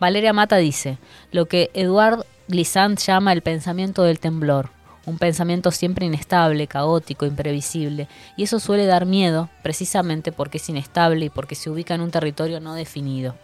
Valeria 0.00 0.32
Mata 0.32 0.56
dice, 0.56 0.98
lo 1.30 1.46
que 1.46 1.70
Eduard 1.74 2.24
Glissant 2.48 2.98
llama 2.98 3.32
el 3.32 3.42
pensamiento 3.42 4.02
del 4.02 4.20
temblor, 4.20 4.70
un 5.06 5.18
pensamiento 5.18 5.70
siempre 5.70 6.06
inestable, 6.06 6.66
caótico, 6.66 7.26
imprevisible, 7.26 8.08
y 8.36 8.44
eso 8.44 8.58
suele 8.58 8.86
dar 8.86 9.06
miedo 9.06 9.50
precisamente 9.62 10.32
porque 10.32 10.58
es 10.58 10.68
inestable 10.68 11.26
y 11.26 11.30
porque 11.30 11.54
se 11.54 11.70
ubica 11.70 11.94
en 11.94 12.00
un 12.00 12.10
territorio 12.10 12.60
no 12.60 12.74
definido. 12.74 13.34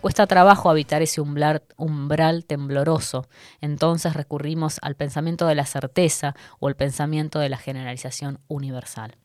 Cuesta 0.00 0.26
trabajo 0.26 0.70
habitar 0.70 1.02
ese 1.02 1.20
umbral, 1.20 2.44
tembloroso, 2.46 3.26
entonces 3.60 4.14
recurrimos 4.14 4.78
al 4.82 4.96
pensamiento 4.96 5.46
de 5.46 5.54
la 5.54 5.66
certeza 5.66 6.34
o 6.58 6.68
el 6.68 6.76
pensamiento 6.76 7.38
de 7.38 7.48
la 7.48 7.58
generalización 7.58 8.40
universal. 8.48 9.16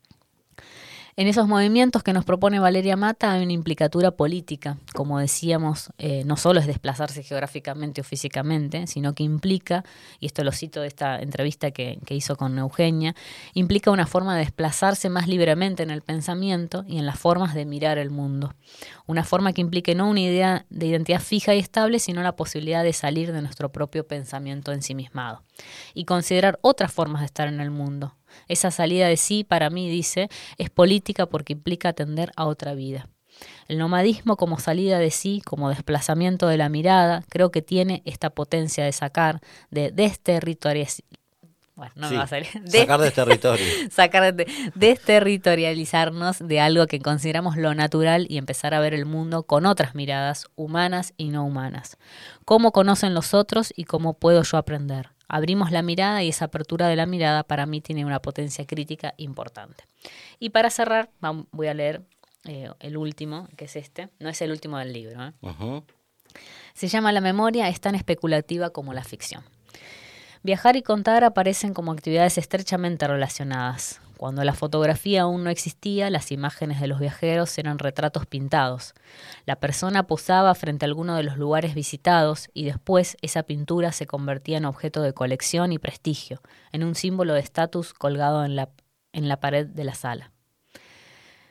En 1.18 1.30
esos 1.30 1.48
movimientos 1.48 2.04
que 2.04 2.12
nos 2.12 2.26
propone 2.26 2.60
Valeria 2.60 2.98
Mata 2.98 3.32
hay 3.32 3.44
una 3.44 3.54
implicatura 3.54 4.12
política, 4.12 4.80
como 4.94 5.18
decíamos, 5.18 5.90
eh, 5.98 6.26
no 6.26 6.36
solo 6.36 6.60
es 6.60 6.68
desplazarse 6.68 7.24
geográficamente 7.24 8.02
o 8.02 8.04
físicamente, 8.04 8.86
sino 8.86 9.14
que 9.14 9.24
implica, 9.24 9.86
y 10.20 10.26
esto 10.26 10.44
lo 10.44 10.52
cito 10.52 10.82
de 10.82 10.88
esta 10.88 11.22
entrevista 11.22 11.72
que, 11.72 12.00
que 12.06 12.16
hizo 12.16 12.36
con 12.36 12.60
Eugenia, 12.60 13.16
implica 13.54 13.92
una 13.92 14.08
forma 14.08 14.34
de 14.34 14.42
desplazarse 14.42 15.08
más 15.08 15.30
libremente 15.30 15.84
en 15.84 15.90
el 15.90 16.02
pensamiento 16.02 16.84
y 16.86 16.98
en 16.98 17.06
las 17.06 17.18
formas 17.18 17.54
de 17.54 17.64
mirar 17.64 17.98
el 17.98 18.10
mundo. 18.10 18.54
Una 19.08 19.24
forma 19.24 19.54
que 19.54 19.62
implique 19.62 19.96
no 19.96 20.10
una 20.10 20.20
idea 20.20 20.66
de 20.70 20.88
identidad 20.88 21.22
fija 21.22 21.56
y 21.56 21.60
estable, 21.60 22.00
sino 22.00 22.24
la 22.24 22.36
posibilidad 22.36 22.84
de 22.84 22.92
salir 22.92 23.32
de 23.32 23.42
nuestro 23.42 23.72
propio 23.72 24.06
pensamiento 24.06 24.74
ensimismado 24.74 25.44
y 25.94 26.04
considerar 26.04 26.60
otras 26.62 26.92
formas 26.92 27.22
de 27.22 27.28
estar 27.28 27.48
en 27.48 27.62
el 27.62 27.72
mundo. 27.72 28.16
Esa 28.48 28.72
salida 28.72 29.08
de 29.08 29.18
sí, 29.18 29.44
para 29.44 29.70
mí, 29.70 29.90
dice, 29.90 30.30
es 30.58 30.70
política 30.70 31.26
porque 31.26 31.54
implica 31.54 31.90
atender 31.90 32.32
a 32.36 32.46
otra 32.46 32.74
vida. 32.74 33.08
El 33.68 33.78
nomadismo 33.80 34.38
como 34.38 34.60
salida 34.60 34.98
de 35.00 35.12
sí, 35.12 35.42
como 35.46 35.70
desplazamiento 35.70 36.48
de 36.48 36.58
la 36.58 36.70
mirada, 36.70 37.24
creo 37.30 37.52
que 37.52 37.62
tiene 37.62 38.02
esta 38.06 38.30
potencia 38.30 38.86
de 38.86 38.92
sacar, 38.94 39.42
de 39.72 39.92
desterritorializar. 39.92 41.04
Bueno, 41.76 41.92
no 41.98 42.08
Sí, 42.08 42.14
me 42.14 42.18
va 42.20 42.24
a 42.24 42.28
salir. 42.28 42.48
De- 42.64 42.80
Sacar 42.80 43.02
de 43.02 43.12
territorio. 43.12 43.66
sacar 43.92 44.34
de, 44.34 44.48
desterritorializarnos 44.76 46.40
de 46.40 46.60
algo 46.62 46.88
que 46.88 47.00
consideramos 47.00 47.58
lo 47.58 47.74
natural 47.76 48.26
y 48.30 48.38
empezar 48.38 48.74
a 48.74 48.80
ver 48.80 48.94
el 48.94 49.06
mundo 49.06 49.44
con 49.44 49.66
otras 49.66 49.96
miradas, 49.96 50.48
humanas 50.56 51.14
y 51.18 51.30
no 51.30 51.46
humanas. 51.46 51.98
¿Cómo 52.46 52.72
conocen 52.72 53.14
los 53.14 53.34
otros 53.34 53.74
y 53.76 53.84
cómo 53.84 54.14
puedo 54.14 54.44
yo 54.44 54.58
aprender? 54.58 55.10
Abrimos 55.28 55.72
la 55.72 55.82
mirada 55.82 56.24
y 56.24 56.30
esa 56.30 56.46
apertura 56.46 56.88
de 56.88 56.96
la 56.96 57.06
mirada 57.06 57.44
para 57.44 57.66
mí 57.66 57.82
tiene 57.82 58.06
una 58.06 58.22
potencia 58.22 58.66
crítica 58.66 59.14
importante. 59.18 59.86
Y 60.40 60.50
para 60.50 60.70
cerrar, 60.70 61.10
voy 61.52 61.68
a 61.68 61.74
leer 61.74 62.04
eh, 62.46 62.70
el 62.80 62.98
último, 62.98 63.48
que 63.58 63.66
es 63.66 63.76
este. 63.76 64.10
No 64.20 64.30
es 64.30 64.42
el 64.42 64.52
último 64.52 64.78
del 64.78 64.94
libro. 64.94 65.24
¿eh? 65.26 65.34
Se 66.74 66.88
llama 66.88 67.12
La 67.12 67.22
memoria 67.22 67.70
es 67.70 67.82
tan 67.82 67.96
especulativa 67.96 68.70
como 68.70 68.94
la 68.94 69.04
ficción. 69.04 69.44
Viajar 70.44 70.76
y 70.76 70.84
contar 70.84 71.24
aparecen 71.24 71.74
como 71.74 71.92
actividades 71.92 72.38
estrechamente 72.38 73.08
relacionadas. 73.08 74.00
Cuando 74.18 74.44
la 74.44 74.54
fotografía 74.54 75.24
aún 75.24 75.44
no 75.44 75.50
existía, 75.50 76.10
las 76.10 76.32
imágenes 76.32 76.80
de 76.80 76.88
los 76.88 77.00
viajeros 77.00 77.58
eran 77.58 77.80
retratos 77.80 78.26
pintados. 78.26 78.94
La 79.46 79.58
persona 79.58 80.08
posaba 80.08 80.56
frente 80.56 80.86
a 80.86 80.88
alguno 80.88 81.16
de 81.16 81.24
los 81.24 81.38
lugares 81.38 81.76
visitados 81.76 82.50
y 82.54 82.66
después 82.66 83.18
esa 83.22 83.44
pintura 83.44 83.92
se 83.92 84.08
convertía 84.08 84.58
en 84.58 84.66
objeto 84.66 85.02
de 85.02 85.14
colección 85.14 85.74
y 85.74 85.80
prestigio, 85.80 86.42
en 86.72 86.84
un 86.84 86.96
símbolo 86.96 87.34
de 87.34 87.42
estatus 87.42 87.94
colgado 87.94 88.46
en 88.46 88.56
la, 88.56 88.70
en 89.12 89.28
la 89.28 89.40
pared 89.40 89.68
de 89.68 89.84
la 89.84 89.96
sala. 89.96 90.32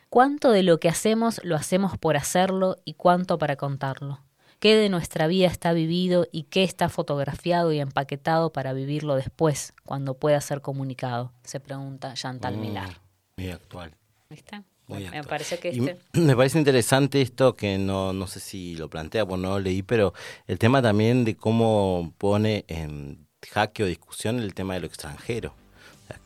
¿Cuánto 0.09 0.51
de 0.51 0.63
lo 0.63 0.81
que 0.81 0.89
hacemos 0.89 1.41
lo 1.45 1.57
hacemos 1.57 1.99
por 1.99 2.17
hacerlo 2.17 2.77
y 2.85 2.95
cuánto 2.95 3.37
para 3.37 3.57
contarlo? 3.57 4.24
¿Qué 4.65 4.77
de 4.77 4.89
nuestra 4.89 5.27
vida 5.27 5.49
está 5.49 5.75
vivido 5.75 6.27
y 6.33 6.45
qué 6.45 6.65
está 6.65 6.89
fotografiado 6.89 7.71
y 7.71 7.81
empaquetado 7.81 8.51
para 8.51 8.73
vivirlo 8.73 9.15
después, 9.15 9.75
cuando 9.85 10.15
pueda 10.15 10.41
ser 10.41 10.63
comunicado? 10.63 11.35
Se 11.43 11.61
pregunta 11.61 12.15
Chantal 12.15 12.57
Mm, 12.57 12.61
Millar. 12.63 12.99
Muy 13.37 13.51
actual. 13.51 13.95
¿Viste? 14.31 14.63
Muy 14.87 15.01
me 15.01 15.09
actual. 15.09 15.27
parece 15.27 15.59
que 15.59 15.69
este... 15.69 15.99
me 16.19 16.35
parece 16.35 16.57
interesante 16.59 17.21
esto 17.21 17.55
que 17.55 17.77
no, 17.77 18.15
no 18.15 18.27
sé 18.27 18.41
si 18.41 18.75
lo 18.77 18.89
plantea, 18.89 19.27
pues 19.27 19.39
no 19.39 19.51
lo 19.51 19.61
leí, 19.61 19.83
pero 19.83 20.15
el 20.47 20.59
tema 20.59 20.81
también 20.81 21.27
de 21.27 21.37
cómo 21.37 22.15
pone 22.17 22.65
en 22.67 23.29
jaque 23.47 23.83
o 23.83 23.87
discusión 23.87 24.39
el 24.39 24.55
tema 24.55 24.73
de 24.73 24.81
lo 24.81 24.87
extranjero. 24.87 25.55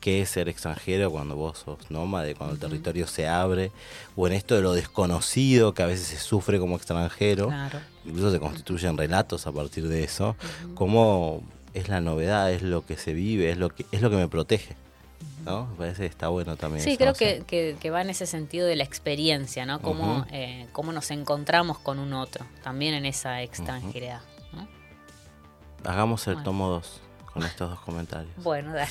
¿Qué 0.01 0.21
es 0.21 0.29
ser 0.29 0.49
extranjero 0.49 1.09
cuando 1.11 1.35
vos 1.35 1.59
sos 1.59 1.89
nómade, 1.89 2.35
cuando 2.35 2.53
el 2.53 2.59
territorio 2.59 3.07
se 3.07 3.27
abre? 3.27 3.71
O 4.15 4.27
en 4.27 4.33
esto 4.33 4.55
de 4.55 4.61
lo 4.61 4.73
desconocido 4.73 5.73
que 5.73 5.83
a 5.83 5.85
veces 5.87 6.07
se 6.07 6.17
sufre 6.19 6.59
como 6.59 6.75
extranjero. 6.75 7.47
Claro. 7.47 7.79
Incluso 8.05 8.31
se 8.31 8.39
constituyen 8.39 8.97
relatos 8.97 9.47
a 9.47 9.51
partir 9.51 9.87
de 9.87 10.03
eso. 10.03 10.35
Cómo 10.75 11.41
es 11.73 11.87
la 11.89 12.01
novedad, 12.01 12.51
es 12.51 12.61
lo 12.61 12.85
que 12.85 12.97
se 12.97 13.13
vive, 13.13 13.49
es 13.51 13.57
lo 13.57 13.69
que, 13.69 13.85
es 13.91 14.01
lo 14.01 14.09
que 14.09 14.15
me 14.17 14.27
protege. 14.27 14.75
¿no? 15.45 15.67
Me 15.67 15.75
parece 15.77 16.01
que 16.01 16.07
está 16.07 16.27
bueno 16.27 16.57
también. 16.57 16.83
Sí, 16.83 16.91
eso, 16.91 16.97
creo 16.99 17.13
que, 17.13 17.43
que- 17.47 17.77
que 17.79 17.89
va 17.89 18.01
en 18.01 18.09
ese 18.09 18.25
sentido 18.25 18.67
de 18.67 18.75
la 18.75 18.83
experiencia, 18.83 19.65
¿no? 19.65 19.81
Cómo, 19.81 20.25
eh, 20.31 20.67
cómo 20.73 20.91
nos 20.91 21.09
encontramos 21.11 21.79
con 21.79 21.99
un 21.99 22.13
otro, 22.13 22.45
también 22.63 22.93
en 22.93 23.05
esa 23.05 23.41
extranjeridad. 23.41 24.19
¿no? 24.53 24.67
Hagamos 25.89 26.27
el 26.27 26.33
Bueno. 26.35 26.43
tomo 26.45 26.69
2 26.69 27.01
con 27.39 27.47
estos 27.47 27.69
dos 27.69 27.79
comentarios. 27.81 28.31
Bueno, 28.37 28.73
dale. 28.73 28.89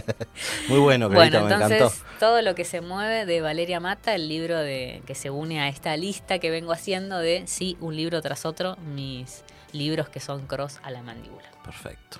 Muy 0.68 0.78
bueno, 0.78 1.08
Bueno, 1.08 1.30
Clarita, 1.30 1.40
me 1.40 1.52
entonces 1.52 1.80
encantó. 1.80 2.18
todo 2.20 2.42
lo 2.42 2.54
que 2.54 2.64
se 2.64 2.80
mueve 2.80 3.26
de 3.26 3.40
Valeria 3.40 3.80
Mata, 3.80 4.14
el 4.14 4.28
libro 4.28 4.58
de 4.58 5.02
que 5.06 5.14
se 5.14 5.30
une 5.30 5.60
a 5.60 5.68
esta 5.68 5.96
lista 5.96 6.38
que 6.38 6.50
vengo 6.50 6.72
haciendo 6.72 7.18
de 7.18 7.44
sí, 7.46 7.76
un 7.80 7.96
libro 7.96 8.20
tras 8.22 8.44
otro, 8.46 8.76
mis 8.94 9.44
libros 9.72 10.08
que 10.08 10.20
son 10.20 10.46
cross 10.46 10.80
a 10.82 10.90
la 10.90 11.02
mandíbula. 11.02 11.50
Perfecto. 11.64 12.18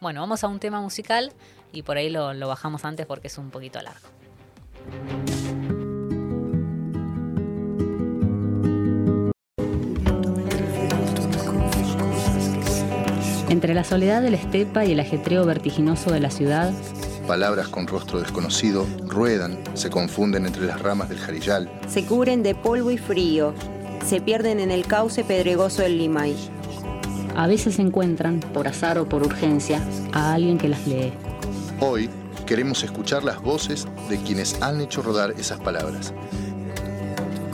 Bueno, 0.00 0.20
vamos 0.20 0.42
a 0.44 0.48
un 0.48 0.58
tema 0.60 0.80
musical 0.80 1.32
y 1.72 1.82
por 1.82 1.96
ahí 1.96 2.08
lo, 2.10 2.32
lo 2.34 2.48
bajamos 2.48 2.84
antes 2.84 3.06
porque 3.06 3.26
es 3.26 3.36
un 3.38 3.50
poquito 3.50 3.80
largo. 3.82 4.08
Entre 13.50 13.74
la 13.74 13.82
soledad 13.82 14.22
de 14.22 14.30
la 14.30 14.36
estepa 14.36 14.84
y 14.84 14.92
el 14.92 15.00
ajetreo 15.00 15.44
vertiginoso 15.44 16.12
de 16.12 16.20
la 16.20 16.30
ciudad, 16.30 16.72
Palabras 17.26 17.68
con 17.68 17.86
rostro 17.86 18.18
desconocido 18.18 18.86
ruedan, 19.06 19.58
se 19.74 19.88
confunden 19.88 20.46
entre 20.46 20.66
las 20.66 20.80
ramas 20.80 21.08
del 21.08 21.18
jarillal. 21.18 21.70
Se 21.88 22.04
cubren 22.04 22.42
de 22.42 22.56
polvo 22.56 22.90
y 22.90 22.98
frío. 22.98 23.54
Se 24.04 24.20
pierden 24.20 24.58
en 24.58 24.70
el 24.70 24.86
cauce 24.86 25.22
pedregoso 25.22 25.82
del 25.82 25.98
Limay. 25.98 26.34
A 27.36 27.46
veces 27.46 27.78
encuentran, 27.78 28.40
por 28.40 28.66
azar 28.66 28.98
o 28.98 29.08
por 29.08 29.22
urgencia, 29.22 29.80
a 30.12 30.34
alguien 30.34 30.58
que 30.58 30.68
las 30.68 30.84
lee. 30.88 31.12
Hoy 31.78 32.10
queremos 32.46 32.82
escuchar 32.82 33.22
las 33.22 33.40
voces 33.40 33.86
de 34.08 34.18
quienes 34.18 34.60
han 34.60 34.80
hecho 34.80 35.02
rodar 35.02 35.32
esas 35.38 35.60
palabras. 35.60 36.12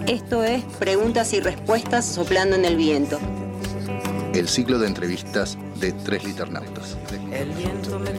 Esto 0.06 0.42
es 0.42 0.62
Preguntas 0.78 1.34
y 1.34 1.40
Respuestas 1.40 2.06
soplando 2.06 2.56
en 2.56 2.64
el 2.64 2.76
viento. 2.76 3.18
El 4.36 4.48
ciclo 4.48 4.78
de 4.78 4.86
entrevistas 4.86 5.56
de 5.80 5.92
tres 5.92 6.24
liternautas. 6.24 6.96
El 7.32 7.48
viento 7.52 7.98
me 7.98 8.10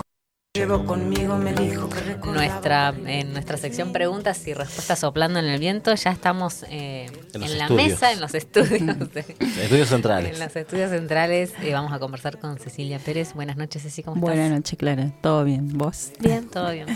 llevó 0.56 0.84
conmigo, 0.84 1.38
me 1.38 1.53
dijo 1.53 1.88
que 1.89 2.27
nuestra, 2.32 2.89
en 3.06 3.34
nuestra 3.34 3.58
sección 3.58 3.93
preguntas 3.93 4.45
y 4.47 4.53
respuestas 4.56 4.97
soplando 4.99 5.38
en 5.38 5.45
el 5.45 5.60
viento, 5.60 5.93
ya 5.93 6.10
estamos 6.10 6.63
eh, 6.71 7.06
En 7.36 7.43
en, 7.43 7.58
la 7.60 7.65
estudios. 7.65 7.89
mesa, 7.89 8.12
en 8.12 8.19
los 8.21 8.34
estudios. 8.34 9.13
de- 9.13 9.19
Estudios 9.62 9.89
centrales. 9.89 10.34
En 10.34 10.39
los 10.43 10.56
estudios 10.56 10.89
centrales 10.89 11.53
eh, 11.62 11.73
vamos 11.73 11.93
a 11.93 11.99
conversar 11.99 12.39
con 12.39 12.58
Cecilia 12.58 12.97
Pérez. 12.97 13.34
Buenas 13.36 13.56
noches, 13.58 13.84
Ceci, 13.84 14.01
¿cómo 14.01 14.19
Buenas 14.19 14.45
estás? 14.45 14.58
noches, 14.58 14.80
Clara. 14.80 15.12
¿Todo 15.21 15.43
bien? 15.43 15.77
¿Vos? 15.77 16.12
Bien, 16.19 16.47
todo 16.51 16.71
bien. 16.71 16.88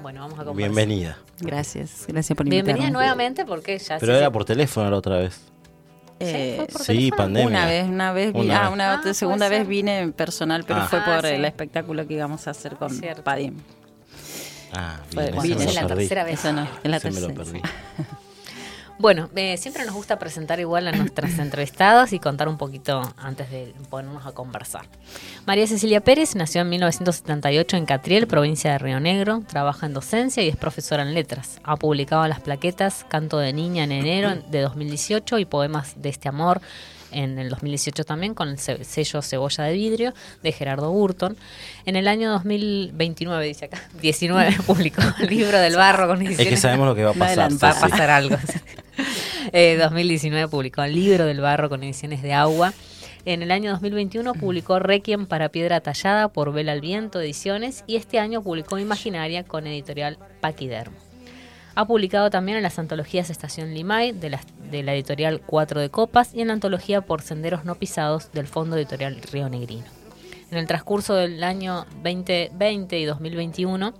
Bueno, 0.00 0.20
vamos 0.20 0.38
a 0.38 0.44
conversar. 0.44 0.56
Bienvenida. 0.56 1.18
Gracias. 1.40 2.04
Gracias 2.06 2.36
por 2.36 2.46
invitarme. 2.46 2.74
Bienvenida 2.74 2.90
nuevamente 2.92 3.44
porque 3.44 3.78
ya 3.78 3.98
Pero 3.98 4.14
era 4.16 4.30
por 4.30 4.44
teléfono 4.44 4.88
la 4.90 4.96
otra 4.98 5.16
vez. 5.18 5.40
Eh, 6.20 6.54
¿Fue 6.56 6.66
por 6.68 6.82
Sí, 6.82 7.10
pandemia. 7.16 7.48
una 7.48 7.66
vez, 7.66 7.86
una 7.88 8.12
vez, 8.12 8.32
vi- 8.32 8.40
Una 8.40 8.56
ah, 8.58 8.62
vez. 8.64 8.72
una 8.72 8.94
Ah, 9.04 9.14
segunda 9.14 9.48
vez 9.48 9.66
vine 9.66 9.98
en 10.00 10.12
personal, 10.12 10.64
pero 10.66 10.80
Ah. 10.82 10.86
fue 10.88 11.00
Ah, 11.00 11.04
por 11.04 11.26
sí. 11.28 11.34
el 11.34 11.44
espectáculo 11.44 12.06
que 12.06 12.14
íbamos 12.14 12.46
a 12.46 12.50
hacer 12.52 12.76
con 12.76 12.90
Cierto. 12.90 13.24
Padim. 13.24 13.54
Ah, 14.72 15.00
Fue- 15.12 15.30
vine 15.42 15.64
es 15.64 15.74
la 15.74 15.86
tercera 15.86 16.24
vez. 16.24 16.38
Eso 16.40 16.52
no, 16.52 16.62
es 16.82 16.90
la 16.90 16.96
Ese 16.98 17.10
me 17.10 17.20
lo 17.20 17.26
tercera. 17.28 17.44
perdí. 17.62 17.62
Bueno, 18.98 19.28
eh, 19.34 19.56
siempre 19.56 19.84
nos 19.84 19.94
gusta 19.94 20.18
presentar 20.18 20.60
igual 20.60 20.86
a 20.88 20.92
nuestras 20.92 21.38
entrevistadas 21.38 22.12
y 22.12 22.20
contar 22.20 22.48
un 22.48 22.58
poquito 22.58 23.02
antes 23.16 23.50
de 23.50 23.74
ponernos 23.90 24.24
a 24.26 24.32
conversar. 24.32 24.86
María 25.46 25.66
Cecilia 25.66 26.00
Pérez 26.00 26.36
nació 26.36 26.62
en 26.62 26.68
1978 26.70 27.76
en 27.76 27.86
Catriel, 27.86 28.26
provincia 28.26 28.72
de 28.72 28.78
Río 28.78 29.00
Negro. 29.00 29.42
Trabaja 29.48 29.86
en 29.86 29.94
docencia 29.94 30.42
y 30.42 30.48
es 30.48 30.56
profesora 30.56 31.02
en 31.02 31.14
letras. 31.14 31.58
Ha 31.64 31.76
publicado 31.76 32.26
las 32.28 32.40
plaquetas 32.40 33.04
Canto 33.08 33.38
de 33.38 33.52
Niña 33.52 33.84
en 33.84 33.92
enero 33.92 34.34
de 34.48 34.60
2018 34.60 35.38
y 35.38 35.44
Poemas 35.44 35.94
de 36.00 36.08
este 36.08 36.28
amor 36.28 36.60
en 37.14 37.38
el 37.38 37.48
2018 37.48 38.04
también 38.04 38.34
con 38.34 38.48
el 38.48 38.58
sello 38.58 39.22
Cebolla 39.22 39.64
de 39.64 39.72
Vidrio 39.72 40.14
de 40.42 40.52
Gerardo 40.52 40.90
Burton. 40.90 41.36
En 41.86 41.96
el 41.96 42.08
año 42.08 42.30
2029, 42.32 43.46
dice 43.46 43.66
acá, 43.66 43.82
19 44.02 44.56
publicó 44.66 45.02
el 45.20 45.28
libro 45.28 45.58
del 45.58 45.76
barro 45.76 46.08
con 46.08 46.20
Es 46.22 46.28
que 46.28 46.34
ediciones 46.34 46.60
sabemos 46.60 46.88
lo 46.88 46.94
que 46.94 47.04
va 47.04 47.10
a 47.10 47.14
pasar. 47.14 47.52
va 47.52 47.70
a 47.70 47.80
pasar 47.80 48.10
algo. 48.10 48.36
Eh, 49.52 49.76
2019 49.78 50.48
publicó 50.48 50.82
El 50.82 50.94
libro 50.94 51.26
del 51.26 51.40
barro 51.40 51.68
con 51.68 51.82
ediciones 51.82 52.22
de 52.22 52.32
agua. 52.32 52.72
En 53.26 53.42
el 53.42 53.50
año 53.50 53.72
2021 53.72 54.34
publicó 54.40 54.78
Requiem 54.78 55.26
para 55.26 55.50
piedra 55.50 55.80
tallada 55.80 56.28
por 56.28 56.52
Vela 56.52 56.72
al 56.72 56.80
Viento 56.80 57.20
Ediciones 57.20 57.84
y 57.86 57.96
este 57.96 58.18
año 58.18 58.42
publicó 58.42 58.78
Imaginaria 58.78 59.44
con 59.44 59.66
editorial 59.66 60.18
Paquidermo. 60.40 60.96
Ha 61.76 61.86
publicado 61.86 62.30
también 62.30 62.56
en 62.56 62.62
las 62.62 62.78
antologías 62.78 63.30
Estación 63.30 63.74
Limay 63.74 64.12
de 64.12 64.30
la, 64.30 64.40
de 64.70 64.82
la 64.82 64.94
editorial 64.94 65.40
Cuatro 65.44 65.80
de 65.80 65.90
Copas 65.90 66.32
y 66.32 66.40
en 66.40 66.48
la 66.48 66.54
antología 66.54 67.00
Por 67.00 67.20
Senderos 67.20 67.64
No 67.64 67.74
Pisados 67.74 68.30
del 68.32 68.46
Fondo 68.46 68.76
Editorial 68.76 69.20
Río 69.32 69.48
Negrino. 69.48 69.86
En 70.50 70.58
el 70.58 70.66
transcurso 70.66 71.14
del 71.14 71.42
año 71.42 71.84
2020 72.02 72.98
y 72.98 73.04
2021 73.06 73.92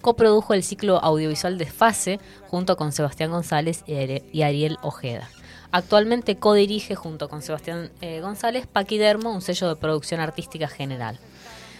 coprodujo 0.00 0.54
el 0.54 0.62
ciclo 0.62 1.02
audiovisual 1.02 1.58
Desfase 1.58 2.20
junto 2.48 2.76
con 2.76 2.92
Sebastián 2.92 3.30
González 3.30 3.84
y 3.86 4.42
Ariel 4.42 4.78
Ojeda. 4.82 5.28
Actualmente 5.70 6.36
codirige 6.36 6.94
junto 6.94 7.28
con 7.28 7.42
Sebastián 7.42 7.90
eh, 8.00 8.20
González 8.20 8.66
Paquidermo, 8.66 9.32
un 9.32 9.42
sello 9.42 9.68
de 9.68 9.76
producción 9.76 10.20
artística 10.20 10.66
general. 10.66 11.18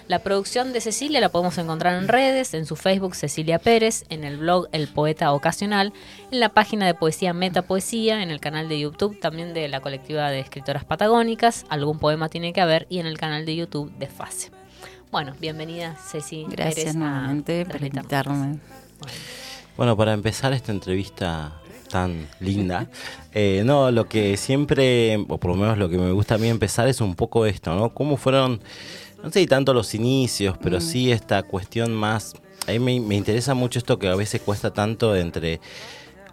La 0.09 0.21
producción 0.21 0.73
de 0.73 0.81
Cecilia 0.81 1.21
la 1.21 1.29
podemos 1.29 1.59
encontrar 1.59 2.01
en 2.01 2.09
redes, 2.09 2.55
en 2.55 2.65
su 2.65 2.77
Facebook 2.77 3.15
Cecilia 3.15 3.59
Pérez, 3.59 4.05
en 4.09 4.25
el 4.25 4.39
blog 4.39 4.67
El 4.73 4.89
Poeta 4.89 5.33
Ocasional, 5.33 5.93
en 6.31 6.41
la 6.41 6.49
página 6.49 6.87
de 6.87 6.95
poesía 6.95 7.35
Metapoesía, 7.35 8.23
en 8.23 8.31
el 8.31 8.41
canal 8.41 8.71
de 8.71 8.81
YouTube 8.81 9.21
también 9.21 9.53
de 9.53 9.69
la 9.69 9.81
colectiva 9.81 10.31
de 10.31 10.41
escritoras 10.41 10.85
patagónicas, 10.85 11.67
algún 11.69 11.99
poema 11.99 12.31
tiene 12.31 12.55
que 12.55 12.63
haber, 12.63 12.87
y 12.89 13.01
en 13.01 13.07
el 13.07 13.19
canal 13.19 13.45
de 13.45 13.57
YouTube 13.57 13.93
de 13.99 14.07
Fase. 14.07 14.58
Bueno, 15.11 15.33
bienvenida 15.41 15.97
Ceci 15.97 16.45
Gracias 16.51 16.95
nuevamente 16.95 17.65
por 17.65 17.83
invitarme. 17.83 18.59
Bueno. 18.99 19.15
Bueno, 19.77 19.97
para 19.97 20.13
empezar 20.13 20.53
esta 20.53 20.71
entrevista 20.71 21.61
tan 21.89 22.29
linda, 22.41 22.89
eh, 23.33 23.63
no, 23.65 23.91
lo 23.91 24.07
que 24.07 24.37
siempre, 24.37 25.17
o 25.29 25.39
por 25.39 25.53
lo 25.53 25.57
menos 25.57 25.79
lo 25.79 25.89
que 25.89 25.97
me 25.97 26.13
gusta 26.13 26.35
a 26.35 26.39
mí 26.39 26.49
empezar 26.49 26.89
es 26.89 27.01
un 27.01 27.15
poco 27.15 27.47
esto, 27.47 27.75
¿no? 27.75 27.95
¿Cómo 27.95 28.19
fueron, 28.19 28.61
no 29.23 29.31
sé 29.31 29.47
tanto 29.47 29.73
los 29.73 29.95
inicios, 29.95 30.59
pero 30.63 30.79
sí 30.79 31.11
esta 31.11 31.43
cuestión 31.43 31.95
más, 31.95 32.35
a 32.67 32.73
mí 32.73 32.79
me, 32.79 33.01
me 33.01 33.15
interesa 33.15 33.55
mucho 33.55 33.79
esto 33.79 33.99
que 33.99 34.09
a 34.09 34.15
veces 34.15 34.43
cuesta 34.43 34.75
tanto 34.75 35.17
entre 35.17 35.61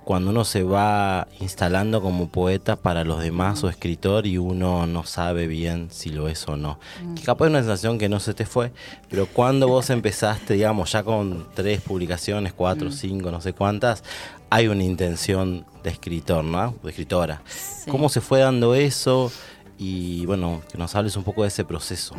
cuando 0.06 0.30
uno 0.30 0.46
se 0.46 0.64
va 0.64 1.28
instalando 1.40 2.02
como 2.02 2.30
poeta 2.30 2.76
para 2.76 3.04
los 3.04 3.22
demás 3.22 3.64
o 3.64 3.70
escritor 3.70 4.28
y 4.28 4.38
uno 4.38 4.86
no 4.86 5.04
sabe 5.04 5.48
bien 5.48 5.90
si 5.90 6.12
lo 6.12 6.30
es 6.30 6.48
o 6.48 6.56
no. 6.56 6.80
Que 7.16 7.24
capaz 7.24 7.46
es 7.46 7.50
una 7.50 7.60
sensación 7.60 7.98
que 7.98 8.08
no 8.08 8.20
se 8.20 8.36
te 8.36 8.46
fue, 8.46 8.72
pero 9.10 9.26
cuando 9.26 9.68
vos 9.68 9.90
empezaste, 9.90 10.54
digamos, 10.54 10.92
ya 10.92 11.04
con 11.04 11.48
tres 11.56 11.82
publicaciones, 11.82 12.54
cuatro, 12.54 12.92
cinco, 12.92 13.32
no 13.32 13.42
sé 13.42 13.54
cuántas, 13.54 14.04
hay 14.52 14.68
una 14.68 14.84
intención 14.84 15.66
de 15.84 15.90
escritor, 15.90 16.44
¿no? 16.44 16.76
De 16.84 16.92
escritora. 16.92 17.42
Sí. 17.48 17.90
¿Cómo 17.90 18.08
se 18.10 18.22
fue 18.22 18.40
dando 18.40 18.76
eso? 18.76 19.32
Y 19.80 20.26
bueno, 20.28 20.62
que 20.72 20.78
nos 20.78 20.96
hables 20.96 21.18
un 21.18 21.24
poco 21.24 21.42
de 21.42 21.48
ese 21.48 21.66
proceso. 21.66 22.16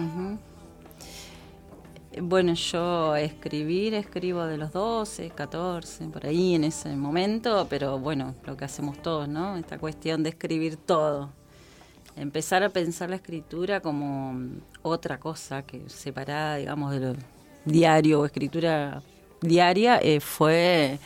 Bueno, 2.22 2.54
yo 2.54 3.14
escribir, 3.14 3.92
escribo 3.92 4.46
de 4.46 4.56
los 4.56 4.72
12, 4.72 5.30
14, 5.30 6.06
por 6.06 6.24
ahí 6.24 6.54
en 6.54 6.64
ese 6.64 6.96
momento, 6.96 7.66
pero 7.68 7.98
bueno, 7.98 8.34
lo 8.46 8.56
que 8.56 8.64
hacemos 8.64 9.02
todos, 9.02 9.28
¿no? 9.28 9.56
Esta 9.58 9.76
cuestión 9.78 10.22
de 10.22 10.30
escribir 10.30 10.78
todo. 10.78 11.28
Empezar 12.16 12.62
a 12.62 12.70
pensar 12.70 13.10
la 13.10 13.16
escritura 13.16 13.80
como 13.80 14.34
otra 14.80 15.20
cosa 15.20 15.60
que 15.62 15.90
separada, 15.90 16.56
digamos, 16.56 16.92
de 16.92 17.00
lo 17.00 17.14
diario 17.66 18.20
o 18.20 18.24
escritura 18.24 19.02
diaria, 19.42 19.98
eh, 19.98 20.20
fue 20.20 20.98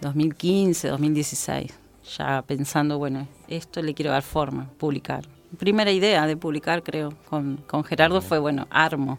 2015, 0.00 0.88
2016. 0.88 1.74
Ya 2.16 2.40
pensando, 2.40 2.96
bueno, 2.96 3.28
esto 3.48 3.82
le 3.82 3.92
quiero 3.92 4.12
dar 4.12 4.22
forma, 4.22 4.70
publicar. 4.78 5.26
primera 5.58 5.92
idea 5.92 6.26
de 6.26 6.38
publicar, 6.38 6.82
creo, 6.82 7.12
con, 7.28 7.58
con 7.66 7.84
Gerardo 7.84 8.22
fue, 8.22 8.38
bueno, 8.38 8.66
armo 8.70 9.18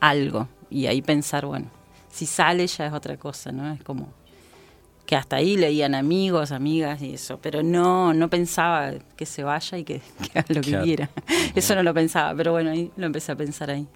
algo. 0.00 0.48
Y 0.72 0.86
ahí 0.86 1.02
pensar, 1.02 1.46
bueno, 1.46 1.66
si 2.10 2.26
sale 2.26 2.66
ya 2.66 2.86
es 2.86 2.92
otra 2.92 3.16
cosa, 3.16 3.52
¿no? 3.52 3.72
Es 3.72 3.82
como 3.82 4.08
que 5.06 5.16
hasta 5.16 5.36
ahí 5.36 5.56
leían 5.56 5.94
amigos, 5.94 6.52
amigas 6.52 7.02
y 7.02 7.14
eso, 7.14 7.38
pero 7.42 7.62
no, 7.62 8.14
no 8.14 8.30
pensaba 8.30 8.92
que 9.16 9.26
se 9.26 9.42
vaya 9.42 9.76
y 9.78 9.84
que, 9.84 10.00
que 10.32 10.38
haga 10.38 10.54
lo 10.54 10.60
que 10.62 10.70
Claro. 10.70 10.84
quiera. 10.84 11.10
Eso 11.54 11.74
no 11.74 11.82
lo 11.82 11.92
pensaba, 11.92 12.34
pero 12.34 12.52
bueno, 12.52 12.70
ahí 12.70 12.90
lo 12.96 13.06
empecé 13.06 13.32
a 13.32 13.36
pensar 13.36 13.70
ahí. 13.70 13.86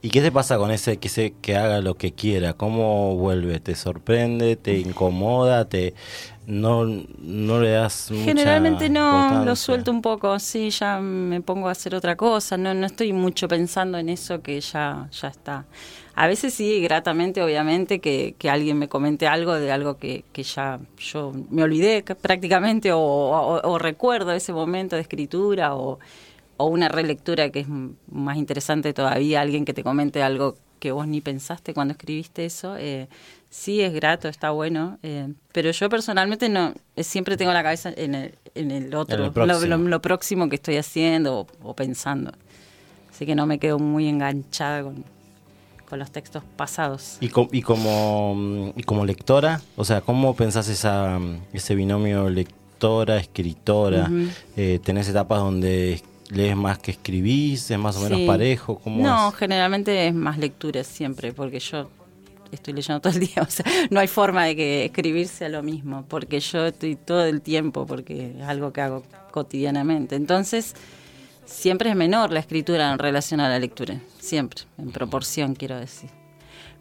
¿Y 0.00 0.10
qué 0.10 0.20
te 0.20 0.30
pasa 0.30 0.58
con 0.58 0.70
ese 0.70 0.98
que 0.98 1.08
se 1.08 1.32
que 1.40 1.56
haga 1.56 1.80
lo 1.80 1.94
que 1.94 2.12
quiera? 2.12 2.52
¿Cómo 2.54 3.16
vuelve? 3.16 3.58
¿Te 3.60 3.74
sorprende? 3.74 4.56
¿Te 4.56 4.78
incomoda? 4.78 5.66
¿Te 5.66 5.94
no, 6.46 6.84
no 6.84 7.60
le 7.60 7.70
das 7.70 8.10
mucha 8.10 8.24
Generalmente 8.26 8.90
no, 8.90 9.44
lo 9.44 9.56
suelto 9.56 9.90
un 9.90 10.02
poco, 10.02 10.38
sí, 10.38 10.68
ya 10.70 11.00
me 11.00 11.40
pongo 11.40 11.68
a 11.68 11.72
hacer 11.72 11.94
otra 11.94 12.16
cosa, 12.16 12.56
no, 12.58 12.74
no 12.74 12.86
estoy 12.86 13.12
mucho 13.14 13.48
pensando 13.48 13.96
en 13.98 14.10
eso 14.10 14.42
que 14.42 14.60
ya, 14.60 15.08
ya 15.10 15.28
está. 15.28 15.64
A 16.16 16.28
veces 16.28 16.54
sí, 16.54 16.80
gratamente, 16.80 17.42
obviamente, 17.42 17.98
que, 18.00 18.34
que 18.38 18.48
alguien 18.48 18.78
me 18.78 18.88
comente 18.88 19.26
algo 19.26 19.54
de 19.54 19.72
algo 19.72 19.98
que, 19.98 20.24
que 20.32 20.44
ya 20.44 20.78
yo 20.98 21.32
me 21.50 21.62
olvidé 21.64 22.02
ca- 22.04 22.14
prácticamente 22.14 22.92
o, 22.92 22.98
o- 23.00 23.60
o 23.68 23.78
recuerdo 23.78 24.30
ese 24.32 24.52
momento 24.52 24.94
de 24.94 25.02
escritura 25.02 25.74
o, 25.74 25.98
o 26.56 26.66
una 26.66 26.88
relectura 26.88 27.50
que 27.50 27.60
es 27.60 27.66
más 28.10 28.36
interesante 28.36 28.92
todavía, 28.92 29.40
alguien 29.40 29.64
que 29.64 29.74
te 29.74 29.82
comente 29.82 30.22
algo 30.22 30.56
que 30.78 30.92
vos 30.92 31.08
ni 31.08 31.20
pensaste 31.20 31.74
cuando 31.74 31.92
escribiste 31.92 32.44
eso. 32.44 32.76
eh, 32.76 33.08
sí, 33.50 33.80
es 33.80 33.92
grato, 33.92 34.28
está 34.28 34.50
bueno, 34.50 34.98
eh, 35.02 35.32
pero 35.52 35.70
yo 35.72 35.88
personalmente 35.88 36.48
no, 36.48 36.74
eh, 36.94 37.02
siempre 37.02 37.36
tengo 37.36 37.52
la 37.52 37.62
cabeza 37.64 37.92
en 37.96 38.14
el, 38.14 38.34
en 38.54 38.70
el 38.70 38.94
otro, 38.94 39.16
En 39.16 39.20
el 39.22 39.26
lo- 39.28 39.32
próximo. 39.32 39.76
Lo, 39.78 39.88
lo 39.88 40.00
próximo 40.02 40.48
que 40.48 40.56
estoy 40.56 40.76
haciendo 40.76 41.40
o, 41.40 41.46
o 41.70 41.74
pensando. 41.74 42.32
Así 43.10 43.26
que 43.26 43.34
no 43.34 43.46
me 43.46 43.58
quedo 43.58 43.78
muy 43.78 44.08
enganchada 44.08 44.82
con, 44.82 45.04
con 45.94 46.00
los 46.00 46.10
textos 46.10 46.42
pasados. 46.56 47.18
¿Y, 47.20 47.26
y 47.52 47.62
como, 47.62 48.34
mm, 48.34 48.70
y 48.74 48.82
como 48.82 49.06
lectora, 49.06 49.60
o 49.76 49.84
sea, 49.84 50.00
¿cómo 50.00 50.34
pensás 50.34 50.68
esa, 50.68 51.20
mm, 51.20 51.38
ese 51.52 51.76
binomio 51.76 52.28
lectora, 52.30 53.16
escritora? 53.18 54.10
Eh, 54.56 54.80
¿Tenés 54.82 55.08
etapas 55.08 55.38
donde 55.38 56.02
lees 56.30 56.56
más 56.56 56.78
que 56.80 56.90
escribís? 56.90 57.70
¿Es 57.70 57.78
más 57.78 57.96
o 57.96 58.00
menos 58.00 58.18
Sí. 58.18 58.26
parejo? 58.26 58.80
¿Cómo 58.80 59.04
no, 59.04 59.28
es? 59.28 59.36
generalmente 59.36 60.08
es 60.08 60.14
más 60.14 60.36
lectura 60.36 60.82
siempre, 60.82 61.32
porque 61.32 61.60
yo 61.60 61.88
estoy 62.50 62.74
leyendo 62.74 63.00
todo 63.00 63.12
el 63.12 63.20
día, 63.20 63.36
o 63.42 63.48
sea, 63.48 63.64
no 63.90 64.00
hay 64.00 64.08
forma 64.08 64.46
de 64.46 64.56
que 64.56 64.84
escribir 64.86 65.28
sea 65.28 65.48
lo 65.48 65.62
mismo, 65.62 66.04
porque 66.08 66.40
yo 66.40 66.66
estoy 66.66 66.96
todo 66.96 67.24
el 67.24 67.40
tiempo, 67.40 67.86
porque 67.86 68.32
es 68.36 68.42
algo 68.48 68.72
que 68.72 68.80
hago 68.80 69.04
cotidianamente. 69.30 70.16
Entonces, 70.16 70.74
siempre 71.44 71.90
es 71.90 71.96
menor 71.96 72.30
la 72.30 72.40
escritura 72.40 72.92
en 72.92 72.98
relación 72.98 73.40
a 73.40 73.48
la 73.48 73.58
lectura, 73.58 74.00
siempre, 74.18 74.62
en 74.78 74.90
proporción 74.90 75.54
quiero 75.54 75.78
decir. 75.78 76.10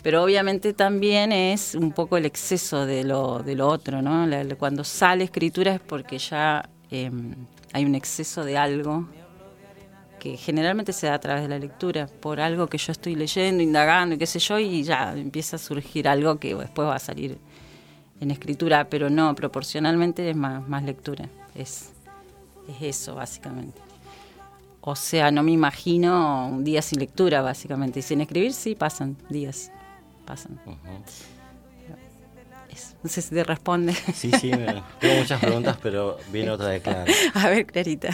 Pero 0.02 0.22
obviamente 0.22 0.74
también 0.74 1.32
es 1.32 1.76
un 1.76 1.94
poco 1.94 2.18
el 2.18 2.26
exceso 2.26 2.86
de 2.86 3.06
lo, 3.06 3.40
de 3.40 3.62
otro, 3.62 4.02
¿no? 4.02 4.28
Cuando 4.58 4.84
sale 4.84 5.24
escritura 5.24 5.76
es 5.76 5.80
porque 5.80 6.18
ya 6.18 6.70
eh, 6.92 7.10
hay 7.72 7.86
un 7.86 7.96
exceso 7.96 8.44
de 8.44 8.58
algo 8.58 9.08
que 10.20 10.38
generalmente 10.38 10.94
se 10.94 11.08
da 11.08 11.16
a 11.16 11.20
través 11.20 11.44
de 11.44 11.50
la 11.50 11.60
lectura, 11.60 12.08
por 12.08 12.40
algo 12.40 12.68
que 12.68 12.78
yo 12.78 12.92
estoy 12.94 13.16
leyendo, 13.16 13.62
indagando 13.62 14.16
y 14.16 14.18
qué 14.18 14.26
sé 14.26 14.40
yo, 14.40 14.58
y 14.58 14.84
ya 14.84 15.14
empieza 15.14 15.58
a 15.58 15.60
surgir 15.60 16.08
algo 16.08 16.38
que 16.38 16.56
después 16.56 16.88
va 16.88 16.96
a 16.96 17.00
salir 17.00 17.38
en 18.22 18.32
escritura, 18.32 18.88
pero 18.90 19.10
no, 19.10 19.36
proporcionalmente 19.36 20.30
es 20.30 20.36
más, 20.36 20.66
más 20.68 20.84
lectura, 20.84 21.28
es, 21.56 21.92
es 22.70 22.82
eso 22.82 23.16
básicamente. 23.16 23.83
O 24.86 24.96
sea, 24.98 25.32
no 25.32 25.44
me 25.44 25.52
imagino 25.52 26.48
un 26.48 26.64
día 26.66 26.82
sin 26.82 27.00
lectura, 27.00 27.42
básicamente, 27.42 28.00
y 28.00 28.02
sin 28.02 28.20
escribir 28.20 28.52
sí 28.54 28.76
pasan 28.76 29.16
días, 29.30 29.72
pasan. 30.26 30.60
Eso. 32.70 32.96
No 33.04 33.10
sé 33.10 33.22
si 33.22 33.30
te 33.36 33.44
responde. 33.44 33.94
Sí, 34.14 34.32
sí, 34.40 34.50
me- 34.52 34.84
tengo 35.00 35.16
muchas 35.20 35.40
preguntas, 35.40 35.78
pero 35.82 36.18
viene 36.32 36.50
otra 36.52 36.68
de 36.70 36.82
Clara. 36.82 37.06
A 37.34 37.50
ver, 37.50 37.66
Clarita. 37.66 38.10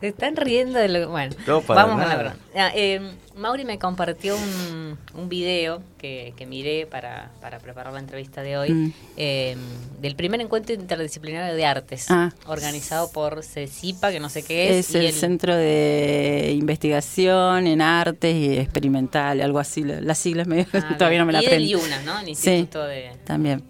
Se 0.00 0.08
están 0.08 0.36
riendo 0.36 0.78
de 0.78 0.88
lo 0.88 1.08
Bueno, 1.10 1.34
No, 1.46 1.60
para 1.62 1.84
vamos 1.86 2.00
a 2.04 2.22
la. 2.22 2.36
Ah, 2.54 2.70
eh, 2.74 3.00
Mauri 3.34 3.64
me 3.64 3.78
compartió 3.78 4.36
un, 4.36 4.96
un 5.14 5.28
video 5.28 5.82
que, 5.98 6.34
que 6.36 6.46
miré 6.46 6.86
para, 6.86 7.30
para 7.40 7.58
preparar 7.58 7.92
la 7.92 7.98
entrevista 8.00 8.42
de 8.42 8.56
hoy 8.58 8.70
Mm. 8.72 8.92
eh, 9.16 9.56
del 10.00 10.14
primer 10.16 10.40
encuentro 10.40 10.74
interdisciplinario 10.74 11.54
de 11.54 11.64
artes 11.66 12.06
Ah. 12.10 12.32
organizado 12.46 13.10
por 13.10 13.42
CECIPA, 13.42 14.12
que 14.12 14.20
no 14.20 14.28
sé 14.28 14.42
qué 14.44 14.78
es. 14.78 14.88
Es 14.88 14.94
y 15.02 15.06
el, 15.06 15.12
Centro 15.12 15.54
de 15.56 16.52
Investigación 16.56 17.66
en 17.66 17.80
Artes 17.82 18.34
y 18.34 18.58
Experimental, 18.58 19.40
algo 19.40 19.58
así. 19.58 19.82
la- 19.82 20.00
Las 20.00 20.18
siglas 20.18 20.46
medio 20.46 20.66
Ah, 20.72 20.94
todavía 20.98 21.18
no 21.18 21.26
me 21.26 21.32
la 21.32 21.42
y 21.42 21.46
del 21.46 21.54
aprendo. 21.64 21.78
IUNA, 21.84 22.02
¿no? 22.02 22.18
El 22.20 22.36
Sí. 22.36 22.50
Instituto 22.50 22.84
de, 22.86 23.10
También. 23.24 23.64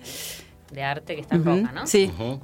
de 0.71 0.83
Arte 0.83 1.15
que 1.15 1.23
está 1.23 1.37
en 1.37 1.45
Roca, 1.45 1.73
¿no? 1.73 1.87
Sí. 1.87 2.11
Bueno. 2.19 2.41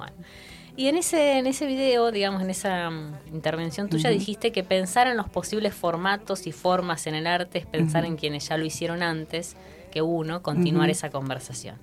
Y 0.77 0.87
en 0.87 0.97
ese, 0.97 1.37
en 1.37 1.47
ese 1.47 1.65
video, 1.65 2.11
digamos, 2.11 2.41
en 2.41 2.49
esa 2.49 2.89
mm, 2.89 3.33
intervención 3.33 3.89
tuya, 3.89 4.09
dijiste 4.09 4.51
que 4.51 4.63
pensar 4.63 5.07
en 5.07 5.15
los 5.15 5.29
posibles 5.29 5.73
formatos 5.73 6.47
y 6.47 6.51
formas 6.51 7.07
en 7.07 7.15
el 7.15 7.27
arte 7.27 7.59
es 7.59 7.65
pensar 7.65 8.03
en 8.03 8.17
quienes 8.17 8.49
ya 8.49 8.57
lo 8.57 8.65
hicieron 8.65 9.01
antes 9.01 9.55
que 9.91 10.01
uno, 10.01 10.41
continuar 10.41 10.89
esa 10.89 11.09
conversación. 11.09 11.77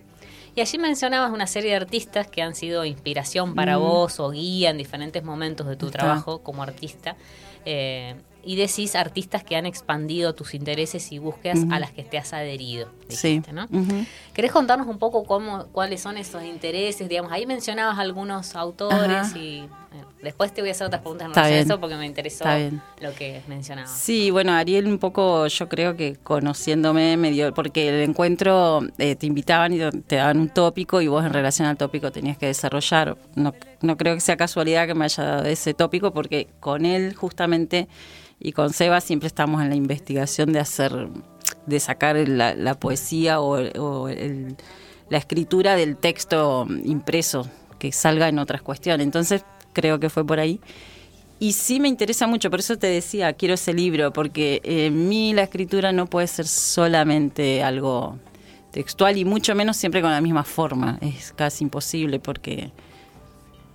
Y 0.55 0.61
allí 0.61 0.77
mencionabas 0.77 1.33
una 1.33 1.47
serie 1.47 1.71
de 1.71 1.77
artistas 1.77 2.27
que 2.27 2.43
han 2.43 2.55
sido 2.55 2.85
inspiración 2.85 3.55
para 3.55 3.79
vos 3.79 4.21
o 4.21 4.31
guía 4.31 4.69
en 4.69 4.77
diferentes 4.77 5.25
momentos 5.25 5.67
de 5.67 5.77
tu 5.77 5.91
trabajo 5.91 6.43
como 6.43 6.63
artista. 6.63 7.17
eh, 7.65 8.17
y 8.45 8.57
decís 8.57 8.95
artistas 8.95 9.45
que 9.45 9.57
han 9.57 9.67
expandido 9.67 10.35
tus 10.35 10.55
intereses 10.55 11.13
y 11.13 11.19
búsquedas 11.19 11.61
a 11.71 11.79
las 11.79 11.93
que 11.93 12.03
te 12.03 12.19
has 12.19 12.33
adherido. 12.33 12.89
Sí. 13.09 13.29
dijiste, 13.29 13.53
¿no? 13.53 13.65
Ujú. 13.65 14.05
¿Querés 14.33 14.53
contarnos 14.53 14.87
un 14.87 14.99
poco 14.99 15.25
cómo, 15.25 15.67
cuáles 15.73 16.01
son 16.01 16.17
esos 16.17 16.43
intereses? 16.43 17.09
Digamos, 17.09 17.31
ahí 17.33 17.47
mencionabas 17.47 17.99
algunos 17.99 18.57
autores 18.57 19.29
Ajá. 19.29 19.39
y 19.39 19.69
después 20.23 20.53
te 20.53 20.61
voy 20.63 20.71
a 20.71 20.73
hacer 20.73 20.87
otras 20.87 21.03
preguntas 21.03 21.27
en 21.29 21.35
relación 21.35 21.59
a 21.59 21.61
eso 21.63 21.81
porque 21.81 21.97
me 21.97 22.07
interesó 22.07 22.45
lo 23.01 23.13
que 23.15 23.43
mencionabas. 23.49 23.91
Sí, 23.99 24.31
bueno, 24.31 24.53
Ariel 24.53 24.87
un 24.87 24.99
poco, 24.99 25.47
yo 25.47 25.69
creo 25.69 25.97
que 25.97 26.17
conociéndome 26.23 27.17
me 27.17 27.31
dio, 27.31 27.53
porque 27.55 27.89
el 27.89 28.09
encuentro 28.09 28.81
eh, 28.99 29.17
te 29.17 29.27
invitaban 29.27 29.73
y 29.73 29.79
te 30.07 30.17
daban 30.17 30.39
un 30.39 30.49
tópico 30.49 31.01
y 31.01 31.09
vos 31.09 31.25
en 31.25 31.33
relación 31.33 31.67
al 31.69 31.77
tópico 31.77 32.11
tenías 32.13 32.39
que 32.39 32.47
desarrollar. 32.47 33.17
No, 33.35 33.53
no 33.81 33.97
creo 33.97 34.15
que 34.15 34.21
sea 34.21 34.37
casualidad 34.37 34.87
que 34.87 34.95
me 34.95 35.05
haya 35.05 35.25
dado 35.25 35.45
ese 35.45 35.75
tópico 35.75 36.13
porque 36.13 36.49
con 36.61 36.85
él 36.87 37.15
justamente 37.15 37.89
y 38.39 38.53
con 38.53 38.73
Seba 38.73 39.01
siempre 39.01 39.27
estamos 39.29 39.63
en 39.63 39.69
la 39.69 39.77
investigación 39.77 40.53
de 40.53 40.59
hacer, 40.61 41.09
de 41.67 41.81
sacar 41.81 42.17
la, 42.29 42.55
la 42.55 42.75
poesía 42.75 43.41
o, 43.41 43.59
o 43.81 44.09
el- 44.09 44.57
la 45.09 45.19
escritura 45.19 45.77
del 45.77 45.97
texto 45.99 46.67
impreso, 46.85 47.47
que 47.79 47.93
salga 47.93 48.29
en 48.29 48.39
otras 48.39 48.63
cuestiones. 48.63 49.05
Entonces 49.05 49.45
creo 49.73 50.01
que 50.01 50.11
fue 50.11 50.27
por 50.27 50.41
ahí. 50.41 50.61
Y 51.39 51.53
sí 51.53 51.81
me 51.81 51.89
interesa 51.89 52.27
mucho, 52.29 52.51
por 52.51 52.61
eso 52.61 52.77
te 52.79 52.87
decía, 52.87 53.33
quiero 53.33 53.55
ese 53.55 53.75
libro, 53.75 54.13
porque 54.13 54.61
eh, 54.63 54.87
en 54.87 55.09
mí 55.09 55.35
la 55.35 55.43
escritura 55.43 55.93
no 55.93 56.07
puede 56.07 56.29
ser 56.29 56.47
solamente 56.47 57.65
algo 57.65 58.19
textual 58.71 59.19
y 59.19 59.25
mucho 59.25 59.55
menos 59.55 59.77
siempre 59.77 60.01
con 60.01 60.11
la 60.11 60.21
misma 60.21 60.45
forma. 60.45 60.99
Es 61.01 61.33
casi 61.33 61.65
imposible 61.65 62.21
porque 62.21 62.71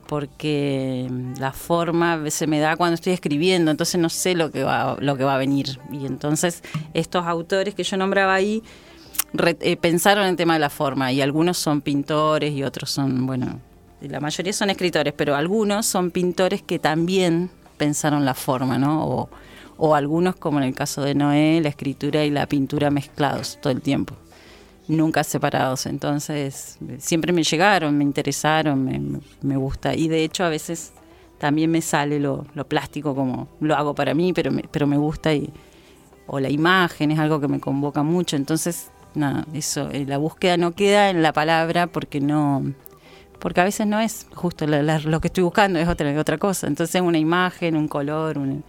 porque 0.07 1.11
la 1.37 1.51
forma 1.51 2.29
se 2.29 2.47
me 2.47 2.59
da 2.59 2.77
cuando 2.77 2.95
estoy 2.95 3.11
escribiendo, 3.11 3.69
entonces 3.69 3.99
no 3.99 4.07
sé 4.07 4.35
lo 4.35 4.51
que 4.51 4.63
va, 4.63 4.95
lo 4.99 5.17
que 5.17 5.25
va 5.25 5.35
a 5.35 5.37
venir. 5.37 5.79
Y 5.91 6.05
entonces 6.05 6.63
estos 6.93 7.25
autores 7.25 7.75
que 7.75 7.83
yo 7.83 7.97
nombraba 7.97 8.33
ahí 8.33 8.63
eh, 9.59 9.75
pensaron 9.75 10.23
en 10.23 10.29
el 10.31 10.35
tema 10.37 10.53
de 10.53 10.59
la 10.59 10.69
forma 10.69 11.11
y 11.11 11.21
algunos 11.21 11.57
son 11.57 11.81
pintores 11.81 12.53
y 12.53 12.63
otros 12.63 12.89
son, 12.89 13.25
bueno, 13.27 13.59
la 14.01 14.19
mayoría 14.19 14.53
son 14.53 14.69
escritores, 14.69 15.13
pero 15.13 15.35
algunos 15.35 15.85
son 15.85 16.11
pintores 16.11 16.61
que 16.61 16.79
también 16.79 17.49
pensaron 17.77 18.25
la 18.25 18.33
forma, 18.33 18.77
¿no? 18.77 19.05
O, 19.05 19.29
o 19.77 19.95
algunos, 19.95 20.35
como 20.35 20.59
en 20.59 20.65
el 20.65 20.75
caso 20.75 21.01
de 21.01 21.15
Noé, 21.15 21.59
la 21.61 21.69
escritura 21.69 22.25
y 22.25 22.31
la 22.31 22.47
pintura 22.47 22.89
mezclados 22.89 23.59
todo 23.61 23.71
el 23.71 23.81
tiempo 23.81 24.15
nunca 24.87 25.23
separados. 25.23 25.85
Entonces, 25.85 26.77
siempre 26.97 27.33
me 27.33 27.43
llegaron, 27.43 27.97
me 27.97 28.03
interesaron, 28.03 28.83
me, 28.83 29.19
me 29.41 29.57
gusta. 29.57 29.93
Y 29.95 30.07
de 30.07 30.23
hecho, 30.23 30.43
a 30.43 30.49
veces 30.49 30.93
también 31.37 31.69
me 31.69 31.81
sale 31.81 32.19
lo, 32.19 32.45
plástico 32.67 33.15
como 33.15 33.47
lo 33.59 33.75
hago 33.75 33.93
para 33.93 34.13
mí, 34.13 34.33
pero 34.33 34.51
me, 34.51 34.63
pero 34.71 34.87
me 34.87 34.97
gusta. 34.97 35.33
Y, 35.33 35.51
o 36.25 36.39
la 36.39 36.49
imagen 36.49 37.11
es 37.11 37.19
algo 37.19 37.39
que 37.39 37.47
me 37.47 37.59
convoca 37.59 38.03
mucho. 38.03 38.35
Entonces, 38.35 38.89
nada, 39.13 39.45
eso, 39.53 39.89
eh, 39.91 40.05
la 40.05 40.17
búsqueda 40.17 40.57
no 40.57 40.73
queda 40.73 41.09
en 41.09 41.21
la 41.21 41.33
palabra 41.33 41.87
porque 41.87 42.19
no. 42.19 42.73
Porque 43.39 43.61
a 43.61 43.63
veces 43.63 43.85
no 43.87 43.99
es 43.99 44.27
justo 44.33 44.65
la- 44.67 44.81
la- 44.83 44.99
lo 44.99 45.19
que 45.21 45.27
estoy 45.27 45.43
buscando, 45.43 45.79
es 45.79 45.87
otra, 45.87 46.19
otra 46.19 46.37
cosa. 46.37 46.67
Entonces, 46.67 47.01
una 47.01 47.17
imagen, 47.19 47.75
un 47.75 47.87
color, 47.87 48.37
un, 48.37 48.63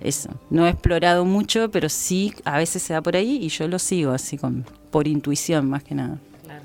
eso. 0.00 0.30
No 0.50 0.66
he 0.66 0.70
explorado 0.70 1.24
mucho, 1.24 1.70
pero 1.70 1.88
sí 1.88 2.32
a 2.44 2.58
veces 2.58 2.82
se 2.82 2.92
da 2.92 3.02
por 3.02 3.16
ahí 3.16 3.38
y 3.42 3.48
yo 3.48 3.66
lo 3.68 3.78
sigo 3.78 4.12
así 4.12 4.36
con 4.38 4.64
por 4.90 5.06
intuición 5.08 5.68
más 5.68 5.82
que 5.82 5.94
nada. 5.94 6.18
Claro. 6.44 6.62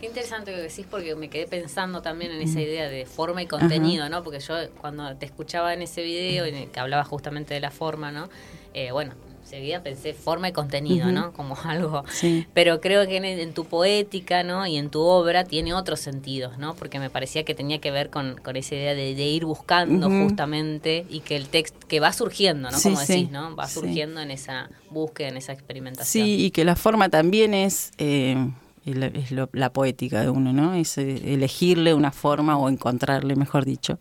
Qué 0.00 0.06
interesante 0.06 0.50
lo 0.52 0.58
que 0.58 0.62
decís 0.64 0.86
porque 0.90 1.14
me 1.16 1.28
quedé 1.28 1.46
pensando 1.46 2.00
también 2.02 2.30
en 2.30 2.42
esa 2.42 2.60
idea 2.60 2.88
de 2.88 3.06
forma 3.06 3.42
y 3.42 3.46
contenido, 3.46 4.08
¿no? 4.08 4.22
Porque 4.22 4.40
yo 4.40 4.54
cuando 4.80 5.16
te 5.16 5.26
escuchaba 5.26 5.72
en 5.74 5.82
ese 5.82 6.02
video 6.02 6.44
en 6.44 6.54
el 6.54 6.70
que 6.70 6.80
hablaba 6.80 7.02
justamente 7.04 7.54
de 7.54 7.60
la 7.60 7.70
forma, 7.70 8.12
¿no? 8.12 8.28
Eh, 8.74 8.92
bueno, 8.92 9.14
enseguida 9.46 9.80
pensé 9.80 10.12
forma 10.12 10.48
y 10.48 10.52
contenido, 10.52 11.12
¿no? 11.12 11.32
Como 11.32 11.56
algo. 11.64 12.04
Pero 12.52 12.80
creo 12.80 13.06
que 13.06 13.16
en, 13.16 13.52
tu 13.54 13.64
poética, 13.64 14.42
¿no? 14.42 14.66
Y 14.66 14.76
en 14.76 14.90
tu 14.90 15.00
obra 15.00 15.44
tiene 15.44 15.72
otros 15.72 16.00
sentidos, 16.00 16.58
¿no? 16.58 16.74
Porque 16.74 16.98
me 16.98 17.10
parecía 17.10 17.44
que 17.44 17.54
tenía 17.54 17.80
que 17.80 17.92
ver 17.92 18.10
con, 18.10 18.36
con 18.42 18.56
esa 18.56 18.74
idea 18.74 18.94
de, 18.94 19.12
ir 19.12 19.44
buscando 19.44 20.08
justamente 20.08 21.06
y 21.08 21.20
que 21.20 21.36
el 21.36 21.48
texto, 21.48 21.86
que 21.86 22.00
va 22.00 22.12
surgiendo, 22.12 22.70
¿no? 22.70 22.78
Como 22.80 22.98
decís, 22.98 23.30
¿no? 23.30 23.54
Va 23.54 23.68
surgiendo 23.68 24.20
en 24.20 24.30
esa 24.30 24.68
búsqueda, 24.90 25.28
en 25.28 25.36
esa 25.36 25.52
experimentación. 25.52 26.26
Sí, 26.26 26.44
y 26.44 26.50
que 26.50 26.64
la 26.64 26.76
forma 26.76 27.08
también 27.08 27.54
es... 27.54 27.92
Eh, 27.98 28.36
es 28.84 29.32
la 29.32 29.72
poética 29.72 30.20
de 30.20 30.30
uno, 30.30 30.52
¿no? 30.52 30.74
Es 30.74 30.96
eh, 30.96 31.34
elegirle 31.34 31.92
una 31.92 32.12
forma 32.12 32.56
o 32.56 32.68
encontrarle, 32.68 33.34
mejor 33.34 33.64
dicho, 33.64 33.98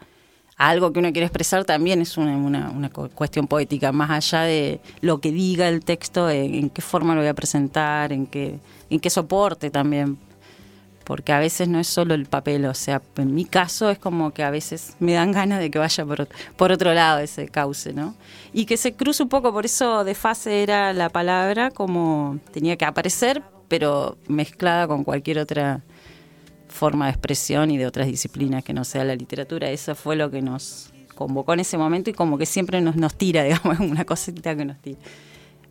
algo 0.57 0.93
que 0.93 0.99
uno 0.99 1.11
quiere 1.11 1.25
expresar 1.25 1.65
también 1.65 2.01
es 2.01 2.17
una, 2.17 2.37
una, 2.69 2.89
cuestión 2.89 3.47
poética, 3.47 3.91
más 3.91 4.09
allá 4.09 4.43
de 4.43 4.79
lo 5.01 5.19
que 5.19 5.31
diga 5.31 5.67
el 5.67 5.83
texto, 5.83 6.29
en, 6.29 6.69
qué 6.69 6.81
forma 6.81 7.13
lo 7.13 7.21
voy 7.21 7.29
a 7.29 7.33
presentar, 7.33 8.13
en 8.13 8.25
qué, 8.25 8.59
en 8.89 8.99
qué 8.99 9.09
soporte 9.09 9.69
también. 9.69 10.17
Porque 11.03 11.33
a 11.33 11.39
veces 11.39 11.67
no 11.67 11.79
es 11.79 11.87
solo 11.87 12.15
el 12.15 12.25
papel, 12.25 12.65
o 12.65 12.73
sea, 12.73 12.99
en 13.17 13.35
mi 13.35 13.45
caso 13.45 13.91
es 13.91 13.99
como 13.99 14.31
que 14.31 14.43
a 14.43 14.49
veces 14.49 14.95
me 14.99 15.13
dan 15.13 15.33
ganas 15.33 15.59
de 15.59 15.69
que 15.69 15.77
vaya 15.77 16.03
por, 16.03 16.27
por 16.55 16.71
otro 16.71 16.93
lado 16.95 17.19
ese 17.19 17.47
cauce, 17.47 17.93
¿no? 17.93 18.15
Y 18.53 18.65
que 18.65 18.75
se 18.75 18.93
cruce 18.93 19.21
un 19.21 19.29
poco, 19.29 19.53
por 19.53 19.65
eso 19.65 20.03
de 20.03 20.15
fase 20.15 20.63
era 20.63 20.93
la 20.93 21.09
palabra 21.09 21.69
como 21.69 22.39
tenía 22.51 22.75
que 22.75 22.85
aparecer, 22.85 23.43
pero 23.67 24.17
mezclada 24.27 24.87
con 24.87 25.03
cualquier 25.03 25.37
otra 25.37 25.83
forma 26.75 27.05
de 27.05 27.11
expresión 27.11 27.71
y 27.71 27.77
de 27.77 27.87
otras 27.87 28.05
disciplinas 28.07 28.63
que 28.63 28.73
no 28.73 28.83
sea 28.83 29.03
la 29.03 29.15
literatura. 29.15 29.71
Eso 29.71 29.95
fue 29.95 30.15
lo 30.15 30.29
que 30.29 30.41
nos 30.41 30.91
convocó 31.15 31.53
en 31.53 31.61
ese 31.61 31.77
momento 31.77 32.09
y 32.11 32.13
como 32.13 32.37
que 32.37 32.45
siempre 32.45 32.81
nos, 32.81 32.95
nos 32.95 33.15
tira, 33.15 33.43
digamos, 33.45 33.79
una 33.79 34.05
cosita 34.05 34.55
que 34.55 34.65
nos 34.65 34.77
tira. 34.79 34.99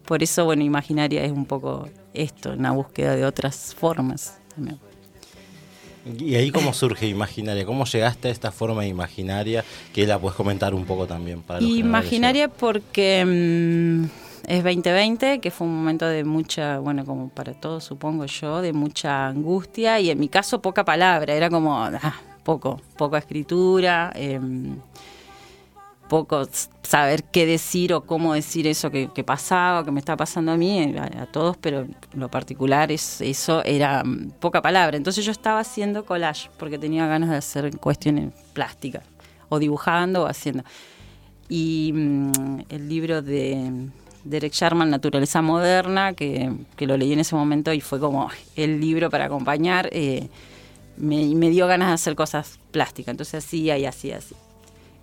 Por 0.04 0.22
eso, 0.22 0.44
bueno, 0.44 0.64
Imaginaria 0.64 1.24
es 1.24 1.32
un 1.32 1.46
poco 1.46 1.88
esto, 2.12 2.52
una 2.52 2.72
búsqueda 2.72 3.14
de 3.14 3.24
otras 3.24 3.74
formas 3.74 4.38
¿Y 6.18 6.34
ahí 6.34 6.50
cómo 6.50 6.74
surge 6.74 7.06
Imaginaria? 7.06 7.64
¿Cómo 7.64 7.86
llegaste 7.86 8.28
a 8.28 8.30
esta 8.30 8.52
forma 8.52 8.86
imaginaria? 8.86 9.64
Que 9.92 10.06
la 10.06 10.18
puedes 10.18 10.36
comentar 10.36 10.74
un 10.74 10.84
poco 10.84 11.06
también 11.06 11.40
para 11.42 11.62
Imaginaria 11.62 12.48
porque... 12.48 13.24
Mm, 13.24 14.23
es 14.48 14.62
2020, 14.64 15.40
que 15.40 15.50
fue 15.50 15.66
un 15.66 15.76
momento 15.76 16.06
de 16.06 16.24
mucha, 16.24 16.78
bueno, 16.78 17.04
como 17.04 17.28
para 17.28 17.54
todos 17.54 17.84
supongo 17.84 18.26
yo, 18.26 18.60
de 18.60 18.72
mucha 18.72 19.26
angustia 19.26 20.00
y 20.00 20.10
en 20.10 20.18
mi 20.18 20.28
caso 20.28 20.60
poca 20.60 20.84
palabra, 20.84 21.34
era 21.34 21.50
como 21.50 21.82
ah, 21.82 22.14
poco, 22.44 22.80
poca 22.96 23.18
escritura, 23.18 24.12
em, 24.14 24.76
poco 26.08 26.46
saber 26.82 27.24
qué 27.24 27.46
decir 27.46 27.92
o 27.94 28.02
cómo 28.02 28.34
decir 28.34 28.66
eso 28.66 28.90
que, 28.90 29.08
pasaba, 29.24 29.84
que 29.84 29.90
me 29.90 30.00
está 30.00 30.16
pasando 30.16 30.52
a 30.52 30.56
mí, 30.56 30.80
eh, 30.80 30.98
a, 30.98 31.26
todos, 31.26 31.56
pero 31.56 31.86
lo 32.12 32.30
particular 32.30 32.92
es 32.92 33.20
eso 33.20 33.64
era 33.64 34.04
mm, 34.04 34.32
poca 34.40 34.62
palabra. 34.62 34.96
Entonces 34.96 35.24
yo 35.24 35.32
estaba 35.32 35.60
haciendo 35.60 36.04
collage 36.04 36.50
porque 36.58 36.78
tenía 36.78 37.06
ganas 37.06 37.30
de 37.30 37.36
hacer 37.36 37.76
cuestiones 37.78 38.32
plásticas 38.52 39.04
o 39.48 39.58
dibujando 39.58 40.24
o 40.24 40.26
haciendo. 40.26 40.62
Y 41.48 41.92
mm, 41.94 42.60
el 42.68 42.88
libro 42.88 43.22
de 43.22 43.90
Derek 44.24 44.52
Sharman, 44.52 44.90
Naturaleza 44.90 45.42
Moderna, 45.42 46.14
que, 46.14 46.50
lo 46.78 46.96
leí 46.96 47.12
en 47.12 47.20
ese 47.20 47.34
momento 47.34 47.72
y 47.72 47.80
fue 47.80 48.00
como 48.00 48.30
el 48.56 48.80
libro 48.80 49.10
para 49.10 49.26
acompañar. 49.26 49.88
Eh, 49.92 50.28
me, 50.96 51.26
me, 51.34 51.50
dio 51.50 51.66
ganas 51.66 51.88
de 51.88 51.94
hacer 51.94 52.14
cosas 52.14 52.58
plásticas, 52.70 53.12
entonces 53.12 53.44
así 53.44 53.62
y 53.62 53.70
así, 53.70 54.12
así. 54.12 54.34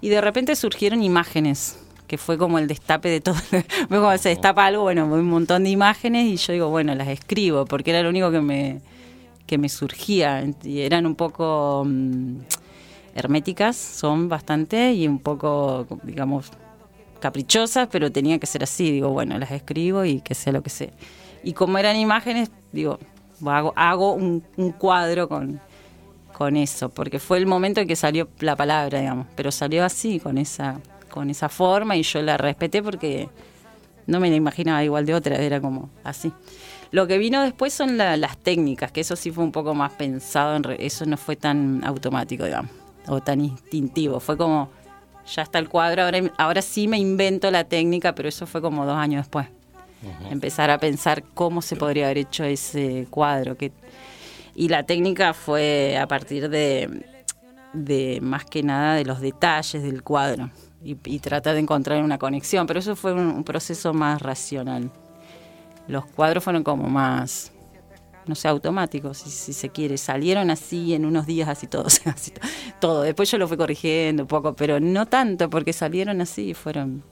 Y 0.01 0.09
de 0.09 0.21
repente 0.21 0.55
surgieron 0.55 1.03
imágenes, 1.03 1.77
que 2.07 2.17
fue 2.17 2.37
como 2.37 2.59
el 2.59 2.67
destape 2.67 3.09
de 3.09 3.21
todo. 3.21 3.35
Cuando 3.87 4.17
se 4.17 4.29
destapa 4.29 4.65
algo, 4.65 4.83
bueno, 4.83 5.05
un 5.05 5.29
montón 5.29 5.63
de 5.63 5.69
imágenes 5.69 6.25
y 6.25 6.37
yo 6.37 6.53
digo, 6.53 6.69
bueno, 6.69 6.95
las 6.95 7.07
escribo, 7.07 7.65
porque 7.65 7.91
era 7.91 8.01
lo 8.01 8.09
único 8.09 8.31
que 8.31 8.41
me, 8.41 8.81
que 9.45 9.57
me 9.57 9.69
surgía. 9.69 10.43
Y 10.63 10.81
eran 10.81 11.05
un 11.05 11.15
poco 11.15 11.83
mm, 11.85 12.37
herméticas, 13.15 13.77
son 13.77 14.27
bastante, 14.27 14.93
y 14.93 15.07
un 15.07 15.19
poco, 15.19 15.87
digamos, 16.03 16.51
caprichosas, 17.21 17.87
pero 17.89 18.11
tenía 18.11 18.37
que 18.39 18.47
ser 18.47 18.63
así. 18.63 18.91
Digo, 18.91 19.09
bueno, 19.09 19.37
las 19.39 19.51
escribo 19.51 20.03
y 20.03 20.19
que 20.19 20.35
sea 20.35 20.51
lo 20.51 20.61
que 20.61 20.69
sea. 20.69 20.89
Y 21.43 21.53
como 21.53 21.77
eran 21.77 21.95
imágenes, 21.95 22.51
digo, 22.73 22.99
hago, 23.75 24.13
un, 24.13 24.41
cuadro 24.77 25.27
con, 25.27 25.59
con 26.33 26.57
eso, 26.57 26.89
porque 26.89 27.19
fue 27.19 27.37
el 27.37 27.45
momento 27.45 27.81
en 27.81 27.87
que 27.87 27.95
salió 27.95 28.27
la 28.39 28.55
palabra, 28.55 28.99
digamos, 28.99 29.27
pero 29.35 29.51
salió 29.51 29.83
así, 29.83 30.19
con 30.19 30.37
esa, 30.37 30.79
con 31.09 31.29
esa 31.29 31.49
forma, 31.49 31.95
y 31.95 32.03
yo 32.03 32.21
la 32.21 32.37
respeté 32.37 32.83
porque 32.83 33.29
no 34.07 34.19
me 34.19 34.29
la 34.29 34.35
imaginaba 34.35 34.83
igual 34.83 35.05
de 35.05 35.13
otra, 35.13 35.37
era 35.37 35.61
como 35.61 35.89
así. 36.03 36.31
Lo 36.91 37.07
que 37.07 37.17
vino 37.17 37.41
después 37.41 37.73
son 37.73 37.97
las 37.97 38.37
técnicas, 38.37 38.91
que 38.91 39.01
eso 39.01 39.15
sí 39.15 39.31
fue 39.31 39.43
un 39.43 39.51
poco 39.51 39.73
más 39.73 39.93
pensado, 39.93 40.55
en 40.57 40.63
eso 40.79 41.05
no 41.05 41.17
fue 41.17 41.37
tan 41.37 41.83
automático, 41.85 42.43
digamos, 42.43 42.71
o 43.07 43.21
tan 43.21 43.41
instintivo, 43.41 44.19
fue 44.19 44.37
como 44.37 44.69
ya 45.35 45.41
está 45.41 45.59
el 45.59 45.69
cuadro, 45.69 46.03
ahora, 46.03 46.19
ahora 46.37 46.61
sí 46.61 46.87
me 46.87 46.97
invento 46.97 47.49
la 47.51 47.63
técnica, 47.63 48.13
pero 48.13 48.29
eso 48.29 48.45
fue 48.45 48.61
como 48.61 48.85
dos 48.85 48.97
años 48.97 49.25
después. 49.25 49.47
Empezar 50.31 50.71
a 50.71 50.79
pensar 50.79 51.23
cómo 51.35 51.61
se 51.61 51.75
podría 51.75 52.05
haber 52.05 52.17
hecho 52.17 52.43
ese 52.43 53.07
cuadro. 53.09 53.55
Que, 53.55 53.71
y 54.55 54.67
la 54.67 54.83
técnica 54.83 55.33
fue 55.33 55.97
a 55.97 56.07
partir 56.07 56.49
de, 56.49 57.05
de 57.73 58.19
más 58.21 58.45
que 58.45 58.63
nada 58.63 58.95
de 58.95 59.05
los 59.05 59.21
detalles 59.21 59.83
del 59.83 60.01
cuadro 60.01 60.49
y, 60.83 61.19
tratar 61.19 61.53
de 61.53 61.59
encontrar 61.59 62.03
una 62.03 62.17
conexión, 62.17 62.65
pero 62.65 62.79
eso 62.79 62.95
fue 62.95 63.13
un 63.13 63.43
proceso 63.43 63.93
más 63.93 64.21
racional. 64.21 64.89
Los 65.87 66.05
cuadros 66.05 66.43
fueron 66.43 66.63
como 66.63 66.89
más 66.89 67.51
no 68.25 68.35
sé, 68.35 68.47
automáticos, 68.47 69.17
si, 69.17 69.53
se 69.53 69.69
quiere. 69.69 69.97
Salieron 69.97 70.49
así 70.49 70.93
en 70.93 71.05
unos 71.05 71.25
días, 71.25 71.49
así 71.49 71.67
todos, 71.67 72.01
así 72.05 72.33
todo. 72.79 73.01
Después 73.01 73.29
yo 73.31 73.37
lo 73.37 73.47
fui 73.47 73.57
corrigiendo 73.57 74.23
un 74.23 74.27
poco, 74.27 74.53
pero 74.53 74.79
no 74.79 75.07
tanto, 75.07 75.49
porque 75.49 75.73
salieron 75.73 76.21
así 76.21 76.49
y 76.49 76.53
fueron, 76.53 77.03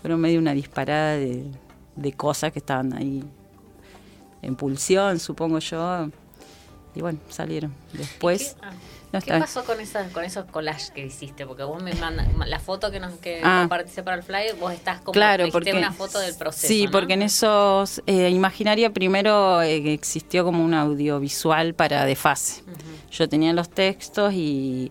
fueron 0.00 0.20
medio 0.20 0.38
una 0.38 0.54
disparada 0.54 1.16
de, 1.16 1.44
de 1.96 2.12
cosas 2.12 2.52
que 2.52 2.58
estaban 2.58 2.92
ahí 2.94 3.22
en 4.42 4.56
pulsión, 4.56 5.18
supongo 5.18 5.58
yo. 5.60 6.08
Y 6.94 7.00
bueno, 7.00 7.18
salieron. 7.28 7.72
Después... 7.92 8.56
¿Qué 9.20 9.30
pasó 9.38 9.64
con, 9.64 9.78
esas, 9.78 10.10
con 10.10 10.24
esos 10.24 10.46
collages 10.46 10.90
que 10.90 11.04
hiciste? 11.04 11.46
Porque 11.46 11.64
vos 11.64 11.82
me 11.82 11.92
mandas 11.94 12.26
la 12.46 12.58
foto 12.58 12.90
que 12.90 12.98
nos 12.98 13.12
que 13.18 13.42
ah. 13.44 13.60
compartiste 13.60 14.02
para 14.02 14.16
el 14.16 14.22
flyer, 14.22 14.56
vos 14.56 14.72
estás 14.72 15.00
como 15.00 15.12
claro, 15.12 15.44
porque, 15.52 15.74
una 15.74 15.92
foto 15.92 16.18
del 16.18 16.34
proceso. 16.34 16.66
Sí, 16.66 16.88
porque 16.90 17.12
en 17.12 17.22
esos 17.22 18.02
eh, 18.06 18.30
Imaginaria 18.30 18.90
primero 18.90 19.60
eh, 19.60 19.92
existió 19.92 20.44
como 20.44 20.64
un 20.64 20.72
audiovisual 20.72 21.74
para 21.74 22.06
desfase. 22.06 22.62
Yo 23.10 23.28
tenía 23.28 23.52
los 23.52 23.68
textos 23.68 24.32
y, 24.32 24.90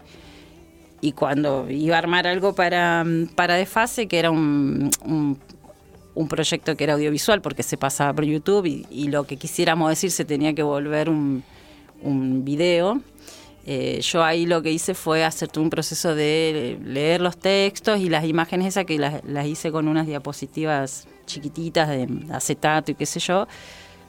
y 1.02 1.14
cuando 1.14 1.68
iba 1.70 1.96
a 1.96 2.00
armar 2.00 2.28
algo 2.28 2.54
para, 2.54 3.04
para 3.36 3.56
desfase, 3.56 4.08
que 4.08 4.20
era 4.20 4.30
un, 4.30 4.92
un, 5.04 6.28
proyecto 6.28 6.78
que 6.78 6.84
era 6.84 6.94
audiovisual 6.94 7.42
porque 7.42 7.64
se 7.64 7.78
pasaba 7.78 8.14
por 8.14 8.26
YouTube 8.26 8.68
y, 8.68 8.86
y, 8.92 9.08
lo 9.08 9.24
que 9.24 9.38
quisiéramos 9.38 9.90
decir 9.90 10.12
se 10.12 10.24
tenía 10.24 10.54
que 10.54 10.62
volver 10.62 11.10
un, 11.10 11.44
un 12.04 12.46
video 12.46 13.02
eh, 13.66 14.02
yo 14.02 14.24
ahí 14.24 14.46
lo 14.46 14.62
que 14.62 14.72
hice 14.72 14.94
fue 14.94 15.24
hacer 15.24 15.50
todo 15.50 15.64
un 15.64 15.70
proceso 15.70 16.16
de 16.16 16.80
leer 16.84 17.22
los 17.22 17.38
textos 17.38 18.00
y 18.00 18.10
las 18.10 18.26
imágenes 18.26 18.68
esas 18.68 18.86
que 18.86 18.98
las, 18.98 19.46
hice 19.46 19.72
con 19.72 19.88
unas 19.88 20.08
diapositivas 20.08 21.08
chiquititas 21.26 21.90
de 21.90 22.08
acetato 22.32 22.92
y 22.92 22.96
qué 22.96 23.06
sé 23.06 23.20
yo, 23.20 23.48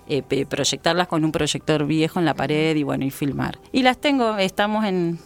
eh, 0.08 0.22
proyectarlas 0.46 1.06
con 1.06 1.24
un 1.24 1.32
proyector 1.32 1.86
viejo 1.86 2.18
en 2.18 2.24
la 2.24 2.34
pared 2.34 2.74
y 2.74 2.82
bueno, 2.82 3.04
y 3.04 3.10
filmar. 3.10 3.58
Y 3.72 3.82
las 3.82 3.98
tengo, 3.98 4.38
estamos 4.38 4.84
en, 4.86 5.18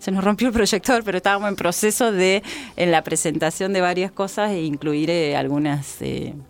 se 0.00 0.10
nos 0.10 0.24
rompió 0.24 0.48
el 0.48 0.54
proyector, 0.54 1.04
pero 1.04 1.18
estábamos 1.18 1.48
en 1.48 1.56
proceso 1.56 2.10
de, 2.10 2.42
en 2.76 2.90
la 2.90 3.04
presentación 3.04 3.72
de 3.74 3.82
varias 3.82 4.10
cosas 4.10 4.50
e 4.50 4.62
incluir 4.62 5.10
eh, 5.10 5.36
algunas 5.36 5.98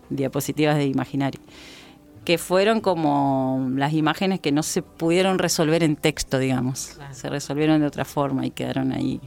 diapositivas 0.09 0.77
de 0.77 0.85
imaginario 0.85 1.41
que 2.29 2.37
fueron 2.37 2.79
como 2.79 3.71
las 3.73 3.91
imágenes 3.93 4.39
que 4.39 4.51
no 4.51 4.61
se 4.61 4.83
pudieron 4.83 5.39
resolver 5.39 5.81
en 5.81 5.95
texto, 5.95 6.37
digamos. 6.37 6.95
Se 7.11 7.27
resolvieron 7.27 7.81
de 7.81 7.87
otra 7.87 8.05
forma 8.05 8.45
y 8.45 8.51
quedaron 8.51 8.91
ahí, 8.91 9.19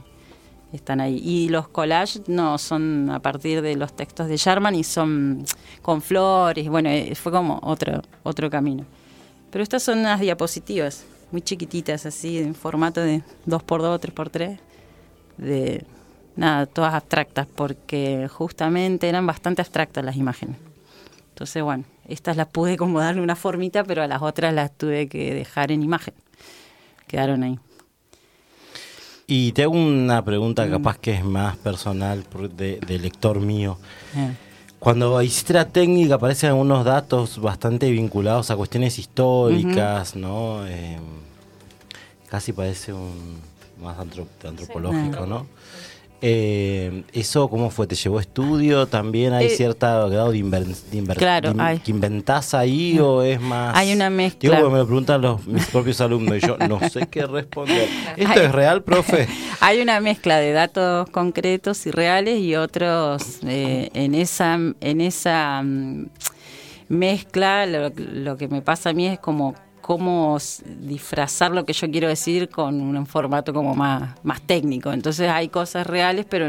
están 0.71 1.01
ahí. 1.01 1.17
Y 1.21 1.49
los 1.49 1.67
collages 1.67 2.21
no 2.29 2.57
son 2.57 3.09
a 3.09 3.19
partir 3.19 3.61
de 3.61 3.75
los 3.75 3.93
textos 3.93 4.29
de 4.29 4.37
Sharman 4.37 4.75
y 4.75 4.85
son 4.85 5.43
con 5.81 6.01
flores, 6.01 6.69
bueno, 6.69 6.87
eh, 6.87 7.13
fue 7.15 7.33
como 7.33 7.59
otro, 7.61 8.01
otro 8.23 8.49
camino. 8.49 8.85
Pero 9.51 9.63
estas 9.63 9.83
son 9.83 9.99
unas 9.99 10.21
diapositivas 10.21 11.03
muy 11.29 11.41
chiquititas, 11.41 12.05
así, 12.05 12.37
en 12.37 12.55
formato 12.55 13.01
de 13.01 13.21
2x2, 13.45 13.99
3x3, 13.99 14.59
de 15.39 15.85
nada, 16.37 16.67
todas 16.67 16.93
abstractas, 16.93 17.47
porque 17.53 18.29
justamente 18.31 19.09
eran 19.09 19.27
bastante 19.27 19.61
abstractas 19.61 20.05
las 20.05 20.15
imágenes. 20.15 20.55
Entonces, 21.33 21.63
bueno, 21.63 21.83
estas 22.07 22.37
las 22.37 22.45
pude 22.45 22.77
como 22.77 22.99
darle 22.99 23.19
una 23.19 23.35
formita, 23.35 23.83
pero 23.83 24.03
a 24.03 24.07
las 24.07 24.21
otras 24.21 24.53
las 24.53 24.71
tuve 24.77 25.07
que 25.07 25.33
dejar 25.33 25.71
en 25.71 25.81
imagen. 25.81 26.13
quedaron 27.07 27.41
ahí. 27.43 27.59
Y 29.27 29.51
te 29.53 29.63
hago 29.63 29.73
una 29.73 30.23
pregunta 30.23 30.65
Mm. 30.65 30.69
capaz 30.71 30.97
que 30.99 31.13
es 31.13 31.23
más 31.23 31.57
personal 31.57 32.23
de, 32.55 32.79
de 32.79 32.99
lector 32.99 33.39
mío. 33.39 33.77
Eh, 34.15 34.33
Cuando 34.79 35.21
hiciste 35.21 35.53
la 35.53 35.65
técnica 35.69 36.15
aparecen 36.15 36.49
algunos 36.49 36.83
datos 36.85 37.39
bastante 37.39 37.89
vinculados 37.91 38.51
a 38.51 38.55
cuestiones 38.55 38.99
históricas, 38.99 40.15
¿no? 40.15 40.67
Eh, 40.67 40.97
casi 42.29 42.51
parece 42.53 42.93
un 42.93 43.39
más 43.81 43.97
antro- 43.97 44.27
antropológico, 44.47 45.25
¿no? 45.25 45.47
Eh, 46.25 47.03
¿Eso 47.11 47.49
cómo 47.49 47.69
fue? 47.69 47.85
¿Te 47.85 47.95
llevó 47.95 48.17
estudio? 48.21 48.87
¿También 48.87 49.33
hay 49.33 49.47
Eh, 49.47 49.49
cierto 49.49 49.85
grado 50.09 50.31
de, 50.31 50.37
inver- 50.37 50.63
de 50.65 50.97
inver- 51.03 51.17
claro, 51.17 51.49
de 51.49 51.55
in- 51.55 51.59
hay. 51.61 51.79
que 51.79 51.91
inventás 51.91 52.53
ahí 52.53 52.97
o 52.97 53.21
es 53.23 53.41
más...? 53.41 53.75
Hay 53.75 53.91
una 53.91 54.09
mezcla. 54.09 54.55
Digo, 54.55 54.69
me 54.69 54.77
lo 54.77 54.85
preguntan 54.85 55.21
los, 55.21 55.45
mis 55.45 55.65
propios 55.65 55.99
alumnos 55.99 56.37
y 56.37 56.47
yo 56.47 56.57
no 56.57 56.79
sé 56.89 57.07
qué 57.07 57.25
responder. 57.25 57.89
¿Esto 58.15 58.39
Hay- 58.39 58.45
es 58.45 58.51
real, 58.53 58.83
profe? 58.83 59.27
Hay 59.59 59.81
una 59.81 59.99
mezcla 59.99 60.37
de 60.37 60.53
datos 60.53 61.09
concretos 61.09 61.85
y 61.87 61.91
reales 61.91 62.39
y 62.39 62.55
otros 62.55 63.39
eh, 63.45 63.89
en 63.93 64.15
esa 64.15 64.55
en 64.79 65.01
esa 65.01 65.61
mm, 65.61 66.05
mezcla 66.87 67.65
lo, 67.65 67.89
lo 67.97 68.37
que 68.37 68.47
me 68.47 68.61
pasa 68.61 68.91
a 68.91 68.93
mí 68.93 69.07
es 69.07 69.19
como 69.19 69.55
cómo 69.83 70.37
disfrazar 70.65 71.51
lo 71.51 71.65
que 71.65 71.73
yo 71.73 71.91
quiero 71.91 72.07
decir 72.07 72.47
con 72.47 72.79
un 72.81 73.05
formato 73.05 73.53
como 73.53 73.75
más 73.75 74.15
más 74.23 74.41
técnico. 74.41 74.93
Entonces 74.93 75.29
hay 75.29 75.49
cosas 75.49 75.85
reales, 75.85 76.25
pero 76.27 76.47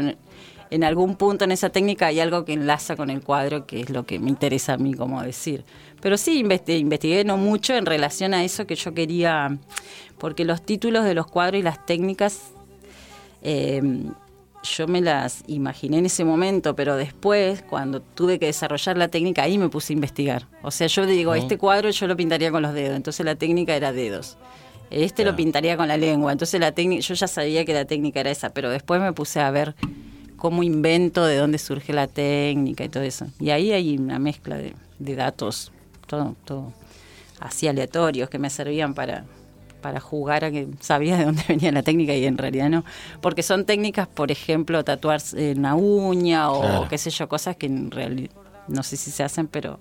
en, 0.69 0.83
algún 0.85 1.15
punto 1.17 1.43
en 1.43 1.51
esa 1.51 1.69
técnica 1.69 2.07
hay 2.07 2.21
algo 2.21 2.45
que 2.45 2.53
enlaza 2.53 2.95
con 2.95 3.09
el 3.09 3.21
cuadro, 3.21 3.67
que 3.67 3.81
es 3.81 3.89
lo 3.89 4.05
que 4.05 4.19
me 4.19 4.29
interesa 4.29 4.73
a 4.75 4.77
mí 4.77 4.93
como 4.93 5.21
decir. 5.21 5.65
Pero 6.01 6.17
sí, 6.17 6.41
investi- 6.43 6.79
investigué 6.79 7.25
no 7.25 7.35
mucho 7.35 7.75
en 7.75 7.85
relación 7.85 8.33
a 8.33 8.45
eso 8.45 8.65
que 8.65 8.75
yo 8.75 8.93
quería, 8.93 9.57
porque 10.17 10.45
los 10.45 10.61
títulos 10.61 11.03
de 11.03 11.13
los 11.13 11.27
cuadros 11.27 11.59
y 11.59 11.63
las 11.63 11.85
técnicas 11.85 12.51
eh, 13.43 13.81
yo 14.65 14.87
me 14.87 15.01
las 15.01 15.43
imaginé 15.47 15.99
en 15.99 16.05
ese 16.05 16.25
momento, 16.25 16.75
pero 16.75 16.97
después, 16.97 17.61
cuando 17.61 18.01
tuve 18.01 18.39
que 18.39 18.47
desarrollar 18.47 18.97
la 18.97 19.07
técnica, 19.07 19.43
ahí 19.43 19.57
me 19.57 19.69
puse 19.69 19.93
a 19.93 19.95
investigar. 19.95 20.47
O 20.61 20.71
sea, 20.71 20.87
yo 20.87 21.05
digo, 21.05 21.35
este 21.35 21.57
cuadro 21.57 21.89
yo 21.89 22.07
lo 22.07 22.17
pintaría 22.17 22.51
con 22.51 22.61
los 22.61 22.73
dedos, 22.73 22.95
entonces 22.95 23.25
la 23.25 23.35
técnica 23.35 23.75
era 23.75 23.93
dedos. 23.93 24.37
Este 24.91 25.25
lo 25.25 25.35
pintaría 25.35 25.77
con 25.77 25.87
la 25.87 25.97
lengua, 25.97 26.31
entonces 26.31 26.59
la 26.59 26.71
técnica, 26.71 27.01
yo 27.01 27.13
ya 27.13 27.27
sabía 27.27 27.65
que 27.65 27.73
la 27.73 27.85
técnica 27.85 28.19
era 28.19 28.31
esa, 28.31 28.49
pero 28.49 28.69
después 28.69 29.01
me 29.01 29.13
puse 29.13 29.39
a 29.39 29.49
ver 29.51 29.75
cómo 30.35 30.63
invento, 30.63 31.25
de 31.25 31.37
dónde 31.37 31.57
surge 31.57 31.93
la 31.93 32.07
técnica 32.07 32.83
y 32.83 32.89
todo 32.89 33.03
eso. 33.03 33.27
Y 33.39 33.49
ahí 33.49 33.71
hay 33.71 33.97
una 33.97 34.19
mezcla 34.19 34.57
de, 34.57 34.73
de 34.99 35.15
datos, 35.15 35.71
todo, 36.07 36.35
todo 36.45 36.73
así 37.39 37.67
aleatorios 37.67 38.29
que 38.29 38.39
me 38.39 38.49
servían 38.49 38.93
para, 38.93 39.25
para 39.85 39.99
jugar 39.99 40.43
a 40.45 40.49
que 40.49 40.67
sabía 40.79 41.15
de 41.15 41.25
dónde 41.25 41.43
venía 41.47 41.71
la 41.71 41.83
técnica 41.83 42.15
y 42.15 42.25
en 42.25 42.39
realidad 42.39 42.69
no. 42.71 42.83
Porque 43.21 43.43
son 43.43 43.65
técnicas, 43.65 44.07
por 44.07 44.31
ejemplo, 44.31 44.83
tatuarse 44.83 45.51
en 45.51 45.59
una 45.59 45.75
uña 45.75 46.49
o 46.49 46.61
Claro. 46.61 46.87
qué 46.89 46.97
sé 46.97 47.11
yo, 47.11 47.29
cosas 47.29 47.55
que 47.55 47.67
en 47.67 47.91
realidad 47.91 48.31
no 48.67 48.81
sé 48.81 48.97
si 48.97 49.11
se 49.11 49.21
hacen, 49.21 49.45
pero 49.45 49.77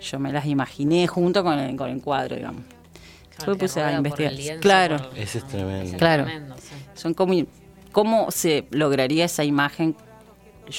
yo 0.00 0.20
me 0.20 0.32
las 0.32 0.46
imaginé 0.46 1.08
junto 1.08 1.42
con 1.42 1.58
el, 1.58 1.74
con 1.74 1.90
el 1.90 2.00
cuadro, 2.00 2.36
digamos. 2.36 2.62
Después 3.36 3.58
puse 3.58 3.82
a 3.82 3.92
investigar. 3.92 4.32
lienzo, 4.34 4.60
Claro, 4.60 4.96
por- 4.98 5.18
Ese 5.18 5.38
es 5.38 5.46
tremendo. 5.48 5.98
Claro. 5.98 6.26
Sí. 6.28 6.74
son 6.94 7.12
como 7.12 7.34
cómo 7.90 8.30
se 8.30 8.66
lograría 8.70 9.24
esa 9.24 9.42
imagen. 9.42 9.96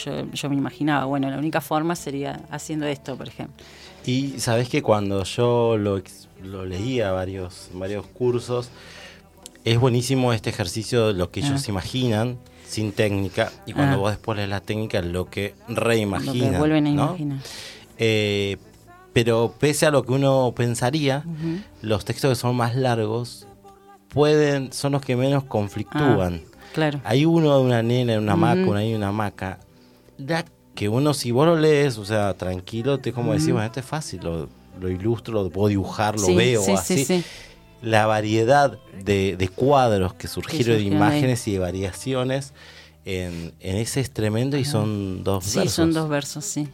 Yo, 0.05 0.31
yo 0.31 0.49
me 0.49 0.55
imaginaba, 0.55 1.03
bueno, 1.03 1.29
la 1.29 1.37
única 1.37 1.59
forma 1.59 1.97
sería 1.97 2.39
haciendo 2.49 2.85
esto, 2.85 3.17
por 3.17 3.27
ejemplo. 3.27 3.65
Y 4.05 4.39
sabes 4.39 4.69
que 4.69 4.81
cuando 4.81 5.25
yo 5.25 5.75
lo, 5.77 6.01
lo 6.43 6.65
leía 6.65 7.11
varios, 7.11 7.69
varios 7.73 8.05
cursos, 8.07 8.69
es 9.63 9.79
buenísimo 9.79 10.33
este 10.33 10.49
ejercicio 10.49 11.07
de 11.07 11.13
lo 11.13 11.31
que 11.31 11.41
ellos 11.41 11.63
Ah. 11.67 11.69
imaginan 11.71 12.37
sin 12.67 12.91
técnica 12.93 13.51
y 13.65 13.73
cuando 13.73 13.95
Ah. 13.97 13.99
vos 13.99 14.11
después 14.11 14.37
lees 14.37 14.49
la 14.49 14.61
técnica 14.61 15.01
lo 15.01 15.29
que 15.29 15.53
Lo 15.67 15.75
reimaginan. 15.75 16.51
que 16.51 16.57
vuelven 16.57 16.87
a 16.87 16.91
¿no? 16.91 17.03
imaginar. 17.09 17.39
Eh, 17.97 18.57
pero 19.13 19.53
pese 19.59 19.85
a 19.85 19.91
lo 19.91 20.03
que 20.03 20.13
uno 20.13 20.53
pensaría, 20.55 21.23
los 21.81 22.05
textos 22.05 22.29
que 22.29 22.35
son 22.35 22.55
más 22.55 22.75
largos 22.75 23.45
pueden 24.09 24.71
son 24.73 24.93
los 24.93 25.01
que 25.01 25.15
menos 25.15 25.43
conflictúan. 25.43 26.41
Claro. 26.73 27.01
Hay 27.03 27.25
uno 27.25 27.57
de 27.57 27.63
una 27.65 27.83
nena 27.83 28.13
en 28.13 28.19
una 28.21 28.33
hamaca, 28.33 28.61
Ujú. 28.61 28.71
una 28.71 28.79
hay 28.79 28.93
una 28.93 29.09
hamaca. 29.09 29.59
Que 30.73 30.87
uno, 30.87 31.13
si 31.13 31.31
vos 31.31 31.45
lo 31.45 31.57
lees, 31.57 31.97
o 31.97 32.05
sea, 32.05 32.33
tranquilo, 32.35 32.99
te 32.99 33.11
como 33.11 33.33
decir, 33.33 33.51
bueno, 33.51 33.65
esto 33.65 33.81
es 33.81 33.85
fácil, 33.85 34.21
lo, 34.23 34.49
lo 34.79 34.89
ilustro, 34.89 35.43
lo 35.43 35.49
puedo 35.49 35.67
dibujar, 35.67 36.15
lo 36.15 36.27
Sí, 36.27 36.35
veo, 36.35 36.63
sí, 36.63 36.71
así. 36.71 36.97
sí, 37.05 37.05
sí. 37.05 37.23
La 37.81 38.05
variedad 38.05 38.77
de, 39.03 39.35
de 39.37 39.47
cuadros 39.49 40.13
que 40.13 40.27
surgieron, 40.27 40.75
de 40.77 40.81
ahí. 40.83 40.87
imágenes 40.87 41.47
y 41.47 41.53
de 41.53 41.59
variaciones 41.59 42.53
en, 43.05 43.53
en 43.59 43.77
ese 43.77 43.99
es 44.01 44.11
tremendo 44.11 44.55
y 44.57 44.65
son 44.65 45.23
dos 45.23 45.45
Sí, 45.45 45.57
versos. 45.57 45.73
son 45.73 45.91
dos 45.93 46.07
versos, 46.07 46.45
sí. 46.45 46.67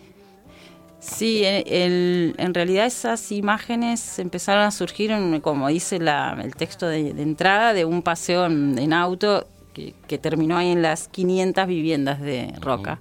Sí, 0.99 1.43
en, 1.45 1.63
el- 1.67 2.35
en 2.37 2.53
realidad 2.53 2.85
esas 2.85 3.31
imágenes 3.31 4.19
empezaron 4.19 4.63
a 4.63 4.71
surgir, 4.71 5.11
en, 5.11 5.39
como 5.41 5.67
dice 5.69 5.99
la- 5.99 6.37
el 6.43 6.55
texto 6.55 6.87
de, 6.87 7.13
de 7.13 7.21
entrada, 7.21 7.73
de 7.73 7.85
un 7.85 8.01
paseo 8.01 8.45
en, 8.47 8.77
en 8.79 8.93
auto 8.93 9.47
que, 9.73 9.93
que 10.07 10.17
terminó 10.17 10.57
ahí 10.57 10.71
en 10.71 10.81
las 10.81 11.07
500 11.07 11.67
viviendas 11.67 12.19
de 12.19 12.51
Roca. 12.59 12.99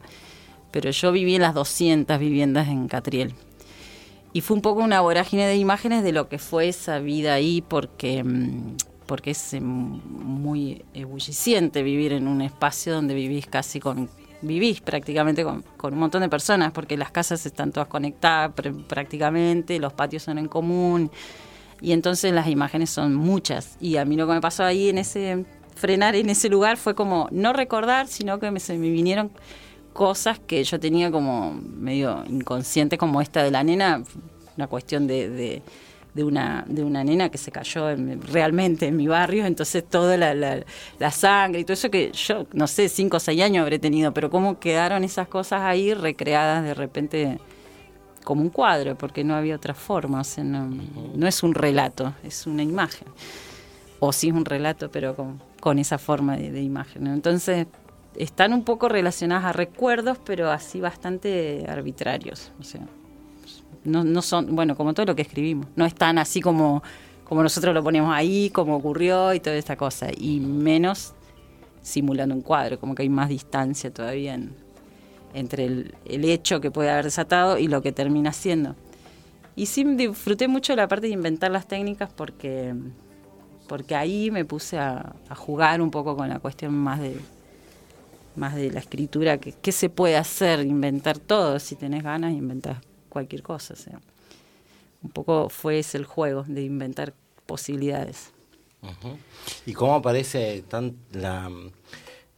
Pero 0.70 0.90
yo 0.90 1.10
viví 1.10 1.34
en 1.36 1.42
las 1.42 1.54
200 1.54 2.18
viviendas 2.18 2.68
en 2.68 2.86
Catriel. 2.86 3.34
Y 4.36 4.42
fue 4.42 4.54
un 4.54 4.60
poco 4.60 4.82
una 4.82 5.00
vorágine 5.00 5.46
de 5.46 5.56
imágenes 5.56 6.04
de 6.04 6.12
lo 6.12 6.28
que 6.28 6.38
fue 6.38 6.68
esa 6.68 6.98
vida 6.98 7.32
ahí, 7.32 7.62
porque, 7.66 8.22
mm, 8.22 8.76
porque 9.06 9.30
es 9.30 9.54
eh, 9.54 9.62
muy 9.62 10.84
ebulliciente 10.92 11.82
vivir 11.82 12.12
en 12.12 12.28
un 12.28 12.42
espacio 12.42 12.92
donde 12.92 13.14
vivís 13.14 13.46
casi 13.46 13.80
con. 13.80 14.10
Vivís 14.42 14.82
prácticamente 14.82 15.42
con, 15.42 15.64
un 15.82 15.98
montón 15.98 16.20
de 16.20 16.28
personas, 16.28 16.70
porque 16.72 16.98
las 16.98 17.10
casas 17.10 17.46
están 17.46 17.72
todas 17.72 17.88
conectadas 17.88 18.54
pr- 18.54 18.86
prácticamente, 18.86 19.78
los 19.78 19.94
patios 19.94 20.24
son 20.24 20.36
en 20.36 20.48
común, 20.48 21.10
y 21.80 21.92
entonces 21.92 22.30
las 22.34 22.46
imágenes 22.48 22.90
son 22.90 23.14
muchas. 23.14 23.78
Y 23.80 23.96
a 23.96 24.04
mí 24.04 24.16
lo 24.16 24.26
que 24.26 24.34
me 24.34 24.42
pasó 24.42 24.64
ahí 24.64 24.90
en 24.90 24.98
ese 24.98 25.46
frenar 25.76 26.14
en 26.14 26.28
ese 26.28 26.50
lugar 26.50 26.76
fue 26.76 26.94
como 26.94 27.26
no 27.30 27.54
recordar, 27.54 28.06
sino 28.06 28.38
que 28.38 28.50
me, 28.50 28.60
me 28.68 28.90
vinieron 28.90 29.30
cosas 29.96 30.38
que 30.38 30.62
yo 30.62 30.78
tenía 30.78 31.10
como 31.10 31.54
medio 31.54 32.22
inconsciente, 32.28 32.98
como 32.98 33.22
esta 33.22 33.42
de 33.42 33.50
la 33.50 33.64
nena, 33.64 34.02
una 34.56 34.66
cuestión 34.66 35.06
de, 35.06 35.28
de, 35.30 35.62
de 36.12 36.22
una, 36.22 36.64
de 36.68 36.84
una 36.84 37.02
nena 37.02 37.30
que 37.30 37.38
se 37.38 37.50
cayó 37.50 37.88
en- 37.90 38.20
realmente 38.22 38.86
en 38.88 38.96
mi 38.96 39.06
barrio, 39.08 39.46
entonces 39.46 39.82
toda 39.88 40.18
la, 40.18 40.34
la, 40.34 40.62
la 40.98 41.10
sangre 41.10 41.60
y 41.60 41.64
todo 41.64 41.72
eso 41.72 41.90
que 41.90 42.12
yo, 42.12 42.46
no 42.52 42.66
sé, 42.66 42.88
cinco 42.90 43.16
o 43.16 43.20
seis 43.20 43.40
años 43.42 43.62
habré 43.62 43.78
tenido, 43.78 44.12
pero 44.12 44.28
cómo 44.28 44.58
quedaron 44.60 45.02
esas 45.02 45.28
cosas 45.28 45.62
ahí 45.62 45.94
recreadas 45.94 46.62
de 46.62 46.74
repente 46.74 47.38
como 48.22 48.42
un 48.42 48.50
cuadro, 48.50 48.96
porque 48.98 49.24
no 49.24 49.34
había 49.34 49.56
otra 49.56 49.72
forma, 49.72 50.20
o 50.20 50.24
sea, 50.24 50.44
no, 50.44 50.68
no 51.14 51.26
es 51.26 51.42
un 51.42 51.54
relato, 51.54 52.12
es 52.22 52.46
una 52.46 52.62
imagen. 52.62 53.08
O 53.98 54.12
sí 54.12 54.28
es 54.28 54.34
un 54.34 54.44
relato, 54.44 54.90
pero 54.90 55.14
con, 55.16 55.40
con 55.60 55.78
esa 55.78 55.96
forma 55.96 56.36
de, 56.36 56.50
de 56.52 56.60
imagen. 56.60 57.04
¿no? 57.04 57.14
Entonces, 57.14 57.66
están 58.18 58.52
un 58.52 58.64
poco 58.64 58.88
relacionadas 58.88 59.44
a 59.44 59.52
recuerdos, 59.52 60.18
pero 60.24 60.50
así 60.50 60.80
bastante 60.80 61.64
arbitrarios. 61.68 62.52
O 62.60 62.62
sea, 62.64 62.82
no, 63.84 64.04
no 64.04 64.22
son, 64.22 64.54
bueno, 64.56 64.76
como 64.76 64.94
todo 64.94 65.06
lo 65.06 65.14
que 65.14 65.22
escribimos, 65.22 65.66
no 65.76 65.84
están 65.86 66.18
así 66.18 66.40
como, 66.40 66.82
como 67.24 67.42
nosotros 67.42 67.74
lo 67.74 67.82
ponemos 67.82 68.12
ahí, 68.14 68.50
como 68.50 68.76
ocurrió 68.76 69.32
y 69.34 69.40
toda 69.40 69.56
esta 69.56 69.76
cosa, 69.76 70.08
y 70.16 70.40
menos 70.40 71.14
simulando 71.82 72.34
un 72.34 72.42
cuadro, 72.42 72.80
como 72.80 72.94
que 72.94 73.02
hay 73.02 73.08
más 73.08 73.28
distancia 73.28 73.92
todavía 73.92 74.34
en- 74.34 74.54
entre 75.34 75.66
el, 75.66 75.94
el 76.06 76.24
hecho 76.24 76.60
que 76.60 76.70
puede 76.70 76.90
haber 76.90 77.04
desatado 77.04 77.58
y 77.58 77.68
lo 77.68 77.82
que 77.82 77.92
termina 77.92 78.32
siendo. 78.32 78.74
Y 79.54 79.66
sí 79.66 79.84
disfruté 79.84 80.48
mucho 80.48 80.74
la 80.74 80.88
parte 80.88 81.06
de 81.06 81.12
inventar 81.12 81.50
las 81.50 81.66
técnicas 81.68 82.10
porque, 82.14 82.74
porque 83.68 83.94
ahí 83.94 84.30
me 84.30 84.44
puse 84.44 84.78
a, 84.78 85.14
a 85.28 85.34
jugar 85.34 85.80
un 85.80 85.90
poco 85.90 86.16
con 86.16 86.28
la 86.28 86.38
cuestión 86.40 86.74
más 86.74 87.00
de, 87.00 87.18
más 88.36 88.54
de 88.54 88.70
la 88.70 88.80
escritura, 88.80 89.38
que, 89.38 89.52
qué 89.52 89.72
se 89.72 89.88
puede 89.88 90.16
hacer, 90.16 90.60
inventar 90.60 91.18
todo, 91.18 91.58
si 91.58 91.76
tenés 91.76 92.02
ganas, 92.02 92.32
inventar 92.32 92.80
cualquier 93.08 93.42
cosa. 93.42 93.74
O 93.74 93.76
sea, 93.76 94.00
un 95.02 95.10
poco 95.10 95.48
fue 95.48 95.78
ese 95.78 95.98
el 95.98 96.04
juego 96.04 96.44
de 96.46 96.62
inventar 96.62 97.14
posibilidades. 97.46 98.32
¿Y 99.64 99.72
cómo 99.72 99.94
aparece 99.94 100.62
tan 100.68 100.96
la, 101.12 101.50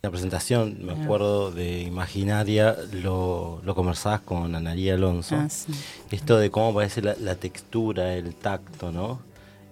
la 0.01 0.11
presentación? 0.11 0.79
Me 0.81 0.93
acuerdo 0.93 1.51
de 1.51 1.83
Imaginaria, 1.83 2.77
lo, 2.93 3.61
lo 3.65 3.75
conversabas 3.75 4.21
con 4.21 4.55
Analia 4.55 4.95
Alonso. 4.95 5.37
Ah, 5.37 5.49
sí. 5.49 5.73
Esto 6.11 6.39
de 6.39 6.51
cómo 6.51 6.71
aparece 6.71 7.03
la, 7.03 7.17
la 7.21 7.35
textura, 7.35 8.15
el 8.15 8.35
tacto, 8.35 8.93
¿no? 8.93 9.21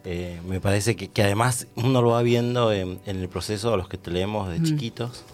Eh, 0.05 0.41
me 0.47 0.61
parece 0.61 0.95
que, 0.97 1.09
que 1.09 1.22
además 1.22 1.66
uno 1.77 2.01
lo 2.01 2.11
va 2.11 2.22
viendo 2.22 2.72
en, 2.72 3.01
en 3.07 3.16
el 3.16 3.29
proceso 3.29 3.72
de 3.72 3.77
los 3.77 3.89
que 3.89 3.99
te 3.99 4.11
leemos 4.11 4.49
de 4.49 4.62
chiquitos. 4.62 5.24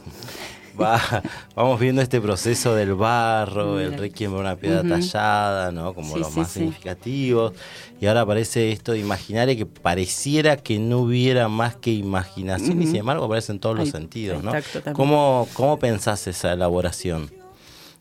Va, 0.80 1.22
vamos 1.54 1.80
viendo 1.80 2.02
este 2.02 2.20
proceso 2.20 2.74
del 2.74 2.94
barro, 2.94 3.80
el 3.80 3.98
requiem 3.98 4.34
una 4.34 4.56
piedra 4.56 4.82
tallada, 4.82 5.72
¿no? 5.72 5.94
Como 5.94 6.16
los 6.16 6.36
más 6.36 6.50
significativos. 6.50 7.52
Y 8.00 8.06
ahora 8.06 8.22
aparece 8.22 8.72
esto 8.72 8.92
de 8.92 8.98
imaginaria 8.98 9.56
que 9.56 9.66
pareciera 9.66 10.56
que 10.56 10.78
no 10.78 10.98
hubiera 10.98 11.48
más 11.48 11.76
que 11.76 11.92
imaginación 11.92 12.82
y 12.82 12.86
sin 12.86 12.96
embargo 12.96 13.24
aparece 13.24 13.52
en 13.52 13.60
todos 13.60 13.76
los 13.76 13.90
sentidos, 13.90 14.42
¿no? 14.42 14.52
¿Cómo, 14.92 15.48
¿Cómo 15.54 15.78
pensás 15.78 16.26
esa 16.26 16.52
elaboración? 16.52 17.30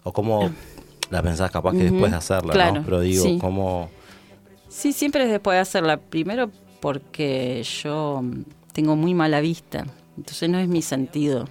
¿O 0.04 0.12
cómo 0.12 0.52
la 1.10 1.22
pensás 1.22 1.52
capaz 1.52 1.74
que 1.74 1.84
después 1.84 2.12
de 2.12 2.18
hacerla, 2.18 2.72
¿no? 2.72 2.84
Pero 2.84 3.02
digo, 3.02 3.26
¿cómo...? 3.40 3.90
Sí, 4.70 4.94
siempre 4.94 5.26
es 5.26 5.30
después 5.30 5.56
de 5.56 5.60
hacerla. 5.60 5.98
Primero 5.98 6.50
porque 6.80 7.64
yo 7.64 8.24
tengo 8.74 8.96
muy 8.96 9.14
mala 9.14 9.40
vista, 9.42 9.86
entonces 10.18 10.50
no 10.50 10.58
es 10.60 10.68
mi 10.68 10.82
sentido, 10.82 11.48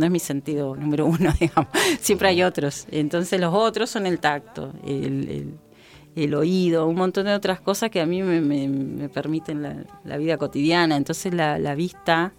no 0.00 0.06
es 0.06 0.10
mi 0.10 0.18
sentido 0.18 0.74
número 0.74 1.06
uno, 1.06 1.32
digamos. 1.40 1.68
Siempre 2.00 2.28
hay 2.28 2.42
otros. 2.42 2.86
Entonces 2.90 3.40
los 3.40 3.54
otros 3.54 3.90
son 3.90 4.06
el 4.06 4.18
tacto, 4.18 4.72
el, 4.86 6.34
oído, 6.34 6.86
un 6.86 6.96
montón 6.96 7.26
de 7.26 7.34
otras 7.34 7.60
cosas 7.60 7.90
que 7.90 8.00
a 8.00 8.06
mí 8.06 8.22
me, 8.22 9.08
permiten 9.10 9.86
la, 10.04 10.16
vida 10.16 10.36
cotidiana. 10.38 10.96
Entonces 10.96 11.32
la, 11.32 11.58
la 11.58 11.74
vista 11.74 12.32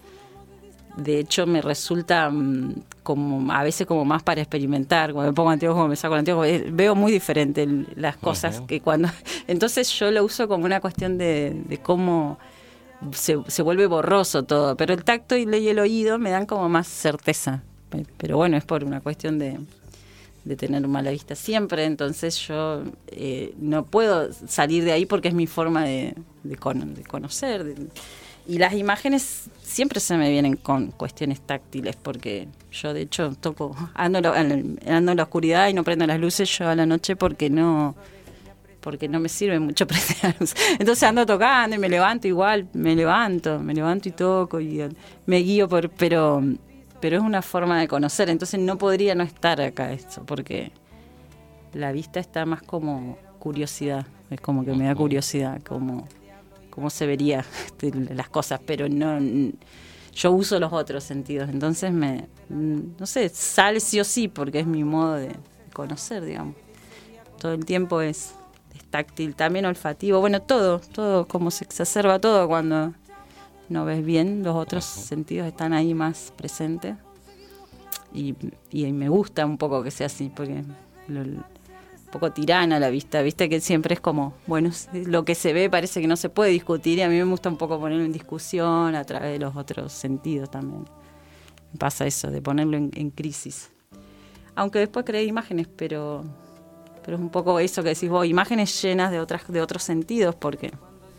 de 0.97 1.19
hecho 1.19 1.45
me 1.47 1.61
resulta 1.61 2.29
mm, 2.29 2.83
como 3.03 3.51
a 3.51 3.63
veces 3.63 3.87
como 3.87 4.05
más 4.05 4.23
para 4.23 4.41
experimentar 4.41 5.13
cuando 5.13 5.31
me 5.31 5.35
pongo 5.35 5.49
anteojos 5.49 5.87
me 5.87 5.95
saco 5.95 6.15
anteojos 6.15 6.47
eh, 6.47 6.65
veo 6.69 6.95
muy 6.95 7.11
diferente 7.11 7.67
las 7.95 8.17
cosas 8.17 8.61
que 8.67 8.81
cuando 8.81 9.09
entonces 9.47 9.89
yo 9.97 10.11
lo 10.11 10.23
uso 10.23 10.49
como 10.49 10.65
una 10.65 10.81
cuestión 10.81 11.17
de, 11.17 11.79
cómo 11.81 12.39
se, 13.13 13.37
se, 13.47 13.61
vuelve 13.61 13.87
borroso 13.87 14.43
todo 14.43 14.75
pero 14.75 14.93
el 14.93 15.03
tacto 15.03 15.35
y 15.35 15.43
el 15.43 15.79
oído 15.79 16.19
me 16.19 16.29
dan 16.29 16.45
como 16.45 16.69
más 16.69 16.87
certeza. 16.87 17.63
Pero 18.17 18.37
bueno 18.37 18.55
es 18.57 18.63
por 18.63 18.83
una 18.83 19.01
cuestión 19.01 19.37
de, 19.37 19.59
de 20.45 20.55
tener 20.55 20.87
mala 20.87 21.11
vista 21.11 21.35
siempre 21.35 21.85
entonces 21.85 22.37
yo 22.47 22.83
eh, 23.07 23.53
no 23.57 23.85
puedo 23.85 24.31
salir 24.31 24.85
de 24.85 24.93
ahí 24.93 25.05
porque 25.05 25.27
es 25.27 25.33
mi 25.33 25.47
forma 25.47 25.83
de, 25.83 26.15
de, 26.43 26.55
de 26.55 27.03
conocer 27.03 27.75
y 28.47 28.57
las 28.57 28.73
imágenes 28.73 29.49
siempre 29.61 29.99
se 29.99 30.17
me 30.17 30.29
vienen 30.29 30.55
con 30.55 30.91
cuestiones 30.91 31.41
táctiles, 31.41 31.95
porque 31.95 32.47
yo 32.71 32.93
de 32.93 33.01
hecho 33.01 33.33
toco, 33.39 33.75
ando, 33.93 34.33
ando 34.33 35.11
en 35.11 35.17
la 35.17 35.23
oscuridad 35.23 35.69
y 35.69 35.73
no 35.73 35.83
prendo 35.83 36.07
las 36.07 36.19
luces 36.19 36.49
yo 36.57 36.67
a 36.67 36.75
la 36.75 36.85
noche 36.85 37.15
porque 37.15 37.49
no 37.49 37.95
porque 38.81 39.07
no 39.07 39.19
me 39.19 39.29
sirve 39.29 39.59
mucho 39.59 39.87
prender 39.87 40.17
la 40.23 40.35
luz. 40.39 40.53
Entonces 40.79 41.03
ando 41.03 41.25
tocando 41.25 41.75
y 41.75 41.79
me 41.79 41.87
levanto 41.87 42.27
igual, 42.27 42.67
me 42.73 42.95
levanto, 42.95 43.59
me 43.59 43.73
levanto 43.73 44.09
y 44.09 44.11
toco 44.11 44.59
y 44.59 44.83
me 45.25 45.37
guío 45.37 45.69
por, 45.69 45.89
pero 45.89 46.41
pero 47.01 47.17
es 47.17 47.23
una 47.23 47.41
forma 47.41 47.79
de 47.79 47.87
conocer, 47.87 48.29
entonces 48.29 48.59
no 48.59 48.77
podría 48.77 49.15
no 49.15 49.23
estar 49.23 49.59
acá 49.59 49.91
esto, 49.91 50.23
porque 50.23 50.71
la 51.73 51.91
vista 51.91 52.19
está 52.19 52.45
más 52.45 52.61
como 52.61 53.17
curiosidad, 53.39 54.05
es 54.29 54.39
como 54.39 54.63
que 54.63 54.73
me 54.73 54.85
da 54.85 54.93
curiosidad, 54.93 55.61
como 55.63 56.07
cómo 56.69 56.89
se 56.91 57.07
vería 57.07 57.43
este, 57.65 57.91
las 58.13 58.29
cosas, 58.29 58.61
pero 58.65 58.87
no 58.87 59.19
yo 60.13 60.31
uso 60.31 60.59
los 60.59 60.71
otros 60.71 61.03
sentidos, 61.03 61.49
entonces 61.49 61.91
me 61.91 62.27
no 62.49 63.05
sé, 63.05 63.29
sale 63.29 63.79
sí 63.79 63.99
o 63.99 64.03
sí 64.03 64.27
porque 64.27 64.59
es 64.59 64.67
mi 64.67 64.83
modo 64.83 65.15
de 65.15 65.35
conocer, 65.73 66.23
digamos. 66.23 66.55
Todo 67.39 67.53
el 67.53 67.65
tiempo 67.65 68.01
es, 68.01 68.35
táctil, 68.91 69.35
también 69.35 69.65
olfativo, 69.65 70.19
bueno, 70.19 70.41
todo, 70.41 70.79
todo 70.79 71.27
como 71.27 71.49
se 71.49 71.63
exacerba 71.63 72.19
todo 72.19 72.47
cuando 72.47 72.93
no 73.69 73.85
ves 73.85 74.05
bien, 74.05 74.43
los 74.43 74.55
otros 74.55 74.85
sentidos 74.85 75.47
están 75.47 75.73
ahí 75.73 75.93
más 75.93 76.33
presentes. 76.35 76.95
Y, 78.13 78.35
y 78.69 78.91
me 78.91 79.09
gusta 79.09 79.45
un 79.45 79.57
poco 79.57 79.81
que 79.81 79.89
sea 79.89 80.07
así, 80.07 80.29
porque 80.35 80.63
lo, 81.07 81.23
poco 82.11 82.31
tirana 82.31 82.79
la 82.79 82.89
vista, 82.89 83.21
viste 83.23 83.49
que 83.49 83.59
siempre 83.59 83.95
es 83.95 84.01
como, 84.01 84.35
bueno, 84.45 84.69
lo 84.93 85.25
que 85.25 85.33
se 85.33 85.53
ve 85.53 85.69
parece 85.69 86.01
que 86.01 86.07
no 86.07 86.17
se 86.17 86.29
puede 86.29 86.51
discutir 86.51 86.99
y 86.99 87.01
a 87.01 87.09
mí 87.09 87.15
me 87.15 87.23
gusta 87.23 87.49
un 87.49 87.57
poco 87.57 87.79
ponerlo 87.79 88.03
en 88.03 88.11
discusión 88.11 88.93
a 88.93 89.03
través 89.05 89.31
de 89.31 89.39
los 89.39 89.55
otros 89.55 89.91
sentidos 89.91 90.51
también. 90.51 90.85
Pasa 91.79 92.05
eso, 92.05 92.29
de 92.29 92.41
ponerlo 92.41 92.77
en, 92.77 93.09
crisis. 93.11 93.71
Aunque 94.55 94.79
después 94.79 95.05
creé 95.05 95.23
imágenes, 95.23 95.67
pero, 95.75 96.25
pero 97.03 97.17
es 97.17 97.21
un 97.21 97.29
poco 97.29 97.59
eso 97.59 97.83
que 97.83 97.89
decís 97.89 98.09
vos, 98.09 98.25
imágenes 98.25 98.81
llenas 98.81 99.11
de, 99.11 99.19
otras, 99.19 99.47
de 99.47 99.61
otros 99.61 99.83
sentidos 99.83 100.35
porque 100.35 100.71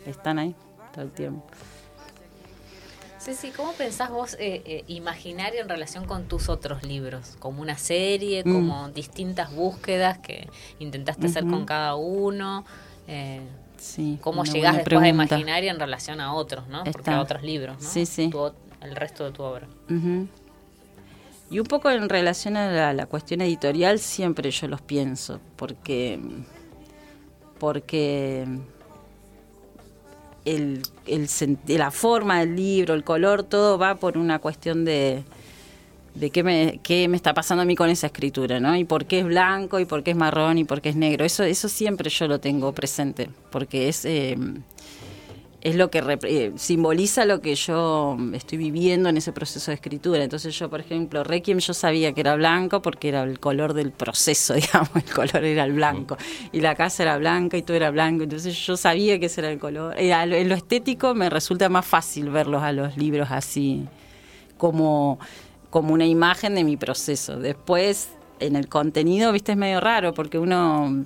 están 0.05 0.39
ahí 0.39 0.55
todo 0.93 1.05
el 1.05 1.11
tiempo. 1.11 1.45
Sí, 3.23 3.35
sí, 3.35 3.51
¿cómo 3.55 3.71
pensás 3.71 4.09
vos 4.09 4.33
eh, 4.33 4.61
eh, 4.65 4.83
imaginario 4.87 5.61
en 5.61 5.69
relación 5.69 6.05
con 6.05 6.27
tus 6.27 6.49
otros 6.49 6.83
libros? 6.83 7.37
¿Como 7.39 7.61
una 7.61 7.77
serie, 7.77 8.43
mm. 8.43 8.53
como 8.53 8.89
distintas 8.89 9.53
búsquedas 9.55 10.17
que 10.17 10.49
intentaste 10.79 11.27
hacer 11.27 11.45
con 11.45 11.65
cada 11.65 11.95
uno? 11.95 12.65
Eh, 13.07 13.39
sí, 13.77 14.19
¿Cómo 14.21 14.43
llegás 14.43 14.75
después 14.75 15.01
a 15.01 15.07
imaginario 15.07 15.71
en 15.71 15.79
relación 15.79 16.19
a 16.19 16.33
otros, 16.33 16.67
¿no? 16.67 16.83
Porque 16.83 17.11
a 17.11 17.21
otros 17.21 17.43
libros, 17.43 17.81
¿no? 17.81 17.89
Sí, 17.89 18.05
sí. 18.05 18.29
el 18.81 18.93
resto 18.93 19.23
de 19.23 19.31
tu 19.31 19.43
obra. 19.43 19.67
Y 21.53 21.59
un 21.59 21.67
poco 21.67 21.91
en 21.91 22.09
relación 22.09 22.57
a 22.57 22.93
la, 22.93 23.05
cuestión 23.05 23.41
editorial, 23.41 23.99
siempre 23.99 24.49
yo 24.49 24.67
los 24.67 24.81
pienso, 24.81 25.39
porque 25.55 26.19
porque 27.59 28.47
el, 30.45 30.81
el, 31.05 31.29
la 31.67 31.91
forma 31.91 32.39
del 32.39 32.55
libro, 32.55 32.95
el 32.95 33.03
color, 33.03 33.43
todo 33.43 33.77
va 33.77 33.93
por 33.93 34.17
una 34.17 34.39
cuestión 34.39 34.83
de, 34.83 35.23
de 36.15 36.31
qué 36.31 36.41
me, 36.41 36.79
qué 36.81 37.07
me 37.07 37.17
está 37.17 37.35
pasando 37.35 37.61
a 37.61 37.65
mí 37.65 37.75
con 37.75 37.91
esa 37.91 38.07
escritura, 38.07 38.59
¿no? 38.59 38.75
Y 38.75 38.83
por 38.83 39.05
qué 39.05 39.19
es 39.19 39.25
blanco, 39.25 39.79
y 39.79 39.85
por 39.85 40.01
qué 40.01 40.09
es 40.09 40.17
marrón, 40.17 40.57
y 40.57 40.63
por 40.63 40.81
qué 40.81 40.89
es 40.89 40.95
negro. 40.95 41.23
Eso, 41.23 41.43
eso 41.43 41.69
siempre 41.69 42.09
yo 42.09 42.27
lo 42.27 42.39
tengo 42.39 42.73
presente, 42.73 43.29
porque 43.51 43.89
es... 43.89 44.05
Eh, 44.05 44.35
es 45.63 45.77
lo 45.77 45.89
que 45.89 46.03
eh, 46.23 46.51
simboliza 46.57 47.23
lo 47.23 47.39
que 47.39 47.55
yo 47.55 48.17
estoy 48.33 48.57
viviendo 48.57 49.07
en 49.07 49.15
ese 49.15 49.31
proceso 49.31 49.71
de 49.71 49.75
escritura. 49.75 50.21
Entonces 50.21 50.59
yo, 50.59 50.69
por 50.69 50.81
ejemplo, 50.81 51.23
Requiem 51.23 51.59
yo 51.59 51.73
sabía 51.73 52.11
que 52.11 52.19
era 52.19 52.35
blanco 52.35 52.81
porque 52.81 53.07
era 53.07 53.23
el 53.23 53.39
color 53.39 53.73
del 53.73 53.93
proceso, 53.93 54.53
digamos, 54.55 54.89
el 54.93 55.13
color 55.13 55.45
era 55.45 55.63
el 55.63 55.71
blanco. 55.71 56.17
Y 56.51 56.59
la 56.59 56.75
casa 56.75 57.03
era 57.03 57.17
blanca 57.17 57.55
y 57.55 57.61
todo 57.61 57.77
era 57.77 57.91
blanco. 57.91 58.23
Entonces 58.23 58.53
yo 58.65 58.75
sabía 58.75 59.17
que 59.19 59.27
ese 59.27 59.39
era 59.39 59.51
el 59.51 59.57
color. 59.57 59.95
en 59.97 60.49
lo 60.49 60.55
estético 60.55 61.15
me 61.15 61.29
resulta 61.29 61.69
más 61.69 61.85
fácil 61.85 62.29
verlos 62.29 62.61
a 62.61 62.73
los 62.73 62.97
libros 62.97 63.29
así, 63.31 63.87
como, 64.57 65.17
como 65.69 65.93
una 65.93 66.05
imagen 66.05 66.55
de 66.55 66.65
mi 66.65 66.75
proceso. 66.75 67.39
Después, 67.39 68.09
en 68.41 68.57
el 68.57 68.67
contenido, 68.67 69.31
viste, 69.31 69.53
es 69.53 69.57
medio 69.57 69.79
raro 69.79 70.13
porque 70.13 70.37
uno 70.37 71.05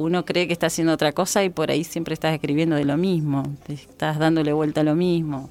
uno 0.00 0.24
cree 0.24 0.46
que 0.46 0.52
está 0.54 0.66
haciendo 0.66 0.94
otra 0.94 1.12
cosa 1.12 1.44
y 1.44 1.50
por 1.50 1.70
ahí 1.70 1.84
siempre 1.84 2.14
estás 2.14 2.32
escribiendo 2.32 2.74
de 2.76 2.84
lo 2.84 2.96
mismo, 2.96 3.42
estás 3.68 4.18
dándole 4.18 4.52
vuelta 4.52 4.80
a 4.80 4.84
lo 4.84 4.94
mismo. 4.94 5.50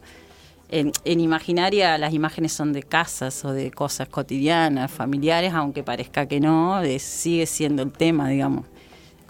En, 0.71 0.91
imaginaria 1.05 1.97
las 1.97 2.13
imágenes 2.13 2.53
son 2.53 2.73
de 2.73 2.83
casas 2.83 3.45
o 3.45 3.53
de 3.53 3.71
cosas 3.71 4.07
cotidianas, 4.07 4.91
familiares, 4.91 5.53
aunque 5.53 5.83
parezca 5.83 6.27
que 6.27 6.39
no, 6.39 6.81
sigue 6.97 7.45
siendo 7.45 7.83
el 7.83 7.91
tema, 7.91 8.29
digamos. 8.29 8.65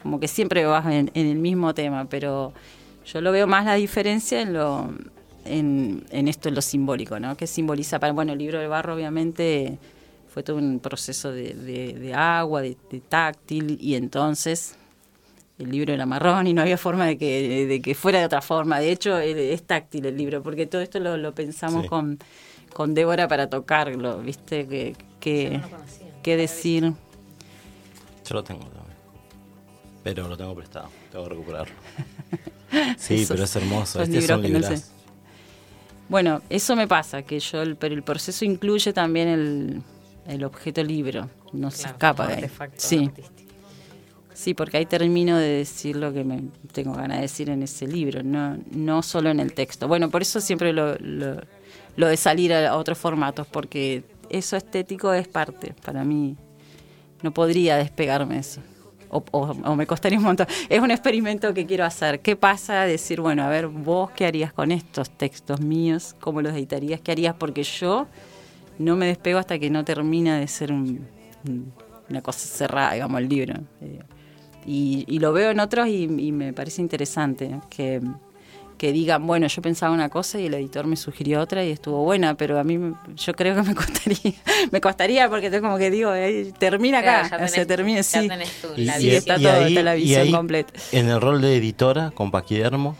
Como 0.01 0.19
que 0.19 0.29
siempre 0.29 0.65
vas 0.65 0.85
en, 0.87 1.11
el 1.13 1.35
mismo 1.35 1.73
tema, 1.73 2.05
pero 2.05 2.53
yo 3.05 3.19
lo 3.19 3.31
veo 3.33 3.45
más 3.45 3.65
la 3.65 3.75
diferencia 3.75 4.41
en 4.41 4.53
lo 4.53 4.89
en, 5.45 6.27
esto, 6.27 6.49
en 6.49 6.55
lo 6.55 6.61
simbólico, 6.61 7.19
¿no? 7.19 7.35
Que 7.35 7.47
simboliza 7.47 7.99
para, 7.99 8.13
bueno, 8.13 8.33
el 8.33 8.39
libro 8.39 8.59
de 8.59 8.67
barro 8.67 8.95
obviamente 8.95 9.79
fue 10.33 10.43
todo 10.43 10.57
un 10.57 10.79
proceso 10.79 11.31
de, 11.31 12.13
agua, 12.15 12.61
de, 12.61 12.75
táctil, 13.09 13.77
y 13.81 13.95
entonces 13.95 14.78
el 15.59 15.69
libro 15.69 15.93
era 15.93 16.05
marrón 16.05 16.47
y 16.47 16.53
no 16.53 16.61
había 16.61 16.77
forma 16.77 17.05
de 17.05 17.17
que, 17.17 17.67
de 17.67 17.81
que 17.81 17.93
fuera 17.93 18.19
de 18.19 18.25
otra 18.25 18.41
forma. 18.41 18.79
De 18.79 18.91
hecho, 18.91 19.17
es 19.19 19.61
táctil 19.63 20.05
el 20.05 20.17
libro, 20.17 20.41
porque 20.41 20.65
todo 20.65 20.81
esto 20.81 20.99
lo, 20.99 21.35
pensamos 21.35 21.85
con, 21.87 22.17
con 22.73 22.93
Débora 22.93 23.27
para 23.27 23.49
tocarlo, 23.49 24.19
¿viste? 24.19 24.67
Que, 24.67 24.95
que, 25.19 25.59
¿Qué 26.23 26.37
decir? 26.37 26.93
Yo 28.25 28.35
lo 28.35 28.43
tengo 28.43 28.61
también, 28.61 28.97
pero 30.01 30.29
lo 30.29 30.37
tengo 30.37 30.55
prestado, 30.55 30.89
tengo 31.11 31.25
que 31.25 31.29
recuperarlo. 31.29 31.75
Sí, 32.99 33.25
pero 33.27 33.45
es 33.45 33.55
hermoso, 33.55 34.03
este 34.03 34.21
son 34.21 34.43
libros 34.43 34.91
Bueno, 36.07 36.43
eso 36.51 36.75
me 36.75 36.87
pasa, 36.87 37.23
que 37.23 37.39
yo, 37.39 37.63
pero 37.79 37.95
el 37.95 38.03
proceso 38.03 38.45
incluye 38.45 38.93
también 38.93 39.27
el, 39.27 39.81
el 40.27 40.43
objeto 40.43 40.83
libro, 40.83 41.27
no 41.51 41.71
se 41.71 41.87
escapa 41.87 42.27
de 42.27 42.35
ahí. 42.35 42.51
Sí. 42.77 43.09
Sí, 44.39 44.53
porque 44.53 44.77
ahí 44.77 44.85
termino 44.85 45.37
de 45.37 45.49
decir 45.49 45.97
lo 45.97 46.13
que 46.13 46.23
me 46.23 46.41
tengo 46.71 46.93
ganas 46.93 47.17
de 47.17 47.23
decir 47.23 47.49
en 47.49 47.61
ese 47.61 47.85
libro, 47.85 48.23
no, 48.23 48.57
no 48.71 49.03
solo 49.03 49.29
en 49.31 49.41
el 49.41 49.51
texto. 49.51 49.89
Bueno, 49.89 50.09
por 50.09 50.21
eso 50.21 50.39
siempre 50.39 50.71
lo, 50.71 50.95
lo, 50.97 52.07
de 52.07 52.15
salir 52.15 52.53
a 52.53 52.77
otros 52.77 52.97
formatos, 52.97 53.45
porque 53.47 54.01
eso 54.29 54.55
estético 54.55 55.11
es 55.11 55.27
parte, 55.27 55.73
para 55.83 56.05
mí 56.05 56.37
no 57.21 57.33
podría 57.33 57.75
despegarme 57.75 58.39
eso. 58.39 58.61
O, 59.09 59.21
o, 59.31 59.75
me 59.75 59.85
costaría 59.85 60.17
un 60.17 60.23
montón. 60.23 60.47
Es 60.69 60.79
un 60.79 60.91
experimento 60.91 61.53
que 61.53 61.65
quiero 61.65 61.83
hacer. 61.83 62.21
¿Qué 62.21 62.37
pasa? 62.37 62.85
Decir, 62.85 63.19
bueno, 63.19 63.43
a 63.43 63.49
ver, 63.49 63.67
vos 63.67 64.09
qué 64.11 64.25
harías 64.25 64.53
con 64.53 64.71
estos 64.71 65.09
textos 65.09 65.59
míos, 65.59 66.15
cómo 66.21 66.41
los 66.41 66.53
editarías, 66.53 67.01
qué 67.01 67.11
harías, 67.11 67.35
porque 67.37 67.63
yo 67.63 68.07
no 68.77 68.95
me 68.95 69.05
despego 69.07 69.37
hasta 69.37 69.59
que 69.59 69.69
no 69.69 69.83
termina 69.83 70.39
de 70.39 70.47
ser 70.47 70.71
un- 70.71 71.05
un- 71.45 71.73
una 72.09 72.21
cosa 72.21 72.39
cerrada, 72.47 72.93
digamos, 72.93 73.19
el 73.19 73.27
libro. 73.27 73.55
Y, 74.71 75.03
y 75.07 75.17
lo 75.17 75.33
veo 75.33 75.49
en 75.49 75.59
otros 75.59 75.87
y, 75.87 76.03
y 76.03 76.31
me 76.31 76.53
parece 76.53 76.81
interesante 76.83 77.59
que, 77.71 78.01
que 78.77 78.91
digan, 78.91 79.25
bueno, 79.25 79.47
yo 79.47 79.61
pensaba 79.63 79.91
una 79.91 80.09
cosa 80.09 80.39
y 80.39 80.45
el 80.45 80.53
editor 80.53 80.85
me 80.85 80.95
sugirió 80.95 81.41
otra 81.41 81.65
y 81.65 81.71
estuvo 81.71 82.03
buena, 82.03 82.35
pero 82.35 82.59
a 82.59 82.63
mí 82.63 82.77
me- 82.77 82.93
yo 83.15 83.33
creo 83.33 83.55
que 83.55 83.63
me 83.63 83.73
costaría, 83.83 84.33
me 84.71 84.79
costaría 84.79 85.27
porque 85.27 85.49
tengo 85.49 85.63
como 85.67 85.77
que 85.79 85.89
digo, 85.89 86.13
eh, 86.13 86.53
termina 86.59 87.01
Claro, 87.01 87.25
acá, 87.25 87.37
ya 87.39 87.45
o 87.45 87.47
sea, 87.47 87.63
tenés- 87.63 87.67
termina, 87.67 88.03
sí. 88.03 88.29
Y- 88.77 89.09
está 89.09 89.37
y 89.39 89.41
todo, 89.43 89.53
ahí- 89.53 89.67
está 89.73 89.81
la 89.83 89.97
y 89.97 90.01
visión 90.01 90.21
ahí, 90.21 90.31
completa. 90.31 90.73
En 90.91 91.09
el 91.09 91.19
rol 91.19 91.41
de 91.41 91.57
editora 91.57 92.11
con 92.11 92.29
Paquidermo, 92.29 92.95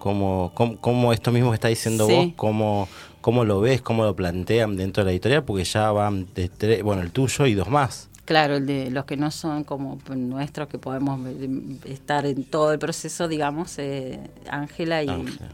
como, 0.00 0.50
como, 0.54 0.76
como 0.78 1.12
esto 1.12 1.30
mismo 1.30 1.50
que 1.50 1.54
está 1.54 1.68
diciendo 1.68 2.06
Sí. 2.08 2.12
vos, 2.14 2.26
cómo, 2.36 2.88
cómo 3.20 3.44
lo 3.44 3.60
ves, 3.60 3.80
cómo 3.82 4.04
lo 4.04 4.16
plantean 4.16 4.76
dentro 4.76 5.04
de 5.04 5.10
la 5.10 5.12
editorial, 5.12 5.44
porque 5.44 5.62
ya 5.64 5.92
van 5.92 6.26
de 6.34 6.48
tres, 6.48 6.82
bueno, 6.82 7.02
el 7.02 7.12
tuyo 7.12 7.46
y 7.46 7.54
dos 7.54 7.68
más. 7.68 8.08
Claro, 8.24 8.56
el 8.56 8.66
de 8.66 8.90
los 8.90 9.04
que 9.04 9.16
no 9.16 9.30
son 9.32 9.64
como 9.64 9.98
nuestros, 10.14 10.68
que 10.68 10.78
podemos 10.78 11.20
eh, 11.26 11.48
estar 11.86 12.24
en 12.24 12.44
todo 12.44 12.72
el 12.72 12.78
proceso, 12.78 13.26
digamos, 13.26 13.78
eh, 13.78 14.20
Ángela 14.48 15.02
y, 15.02 15.08
Ángela. 15.08 15.48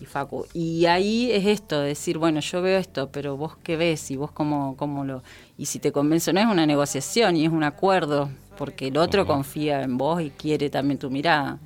y 0.00 0.06
Facu. 0.06 0.46
Y 0.54 0.86
ahí 0.86 1.30
es 1.30 1.44
esto, 1.46 1.80
decir, 1.80 2.16
bueno, 2.16 2.40
yo 2.40 2.62
veo 2.62 2.78
esto, 2.78 3.10
pero 3.12 3.36
vos 3.36 3.56
qué 3.62 3.76
ves 3.76 4.10
y 4.10 4.16
vos 4.16 4.30
cómo, 4.30 4.74
cómo 4.78 5.04
lo... 5.04 5.22
Y 5.58 5.66
si 5.66 5.80
te 5.80 5.92
convence, 5.92 6.32
no 6.32 6.40
es 6.40 6.46
una 6.46 6.64
negociación 6.64 7.36
y 7.36 7.44
es 7.44 7.52
un 7.52 7.62
acuerdo, 7.62 8.30
porque 8.56 8.88
el 8.88 8.96
otro 8.96 9.22
confía 9.26 9.82
en 9.82 9.98
vos 9.98 10.22
y 10.22 10.30
quiere 10.30 10.70
también 10.70 10.98
tu 10.98 11.10
mirada. 11.10 11.58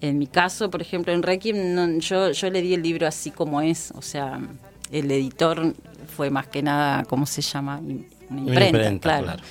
En 0.00 0.18
mi 0.18 0.26
caso, 0.26 0.70
por 0.70 0.80
ejemplo, 0.82 1.12
en 1.12 1.22
Requiem, 1.22 1.74
no- 1.74 1.98
yo, 2.00 2.32
yo 2.32 2.50
le 2.50 2.62
di 2.62 2.74
el 2.74 2.82
libro 2.82 3.06
así 3.06 3.30
como 3.30 3.60
es, 3.60 3.92
o 3.94 4.02
sea, 4.02 4.40
el 4.90 5.08
editor 5.10 5.72
fue 6.16 6.30
más 6.30 6.48
que 6.48 6.62
nada, 6.62 7.04
¿cómo 7.04 7.26
se 7.26 7.42
llama? 7.42 7.80
Una 8.30 8.42
Una 8.42 8.50
imprenta, 8.50 8.66
imprenta, 8.66 9.08
claro. 9.08 9.24
claro. 9.24 9.42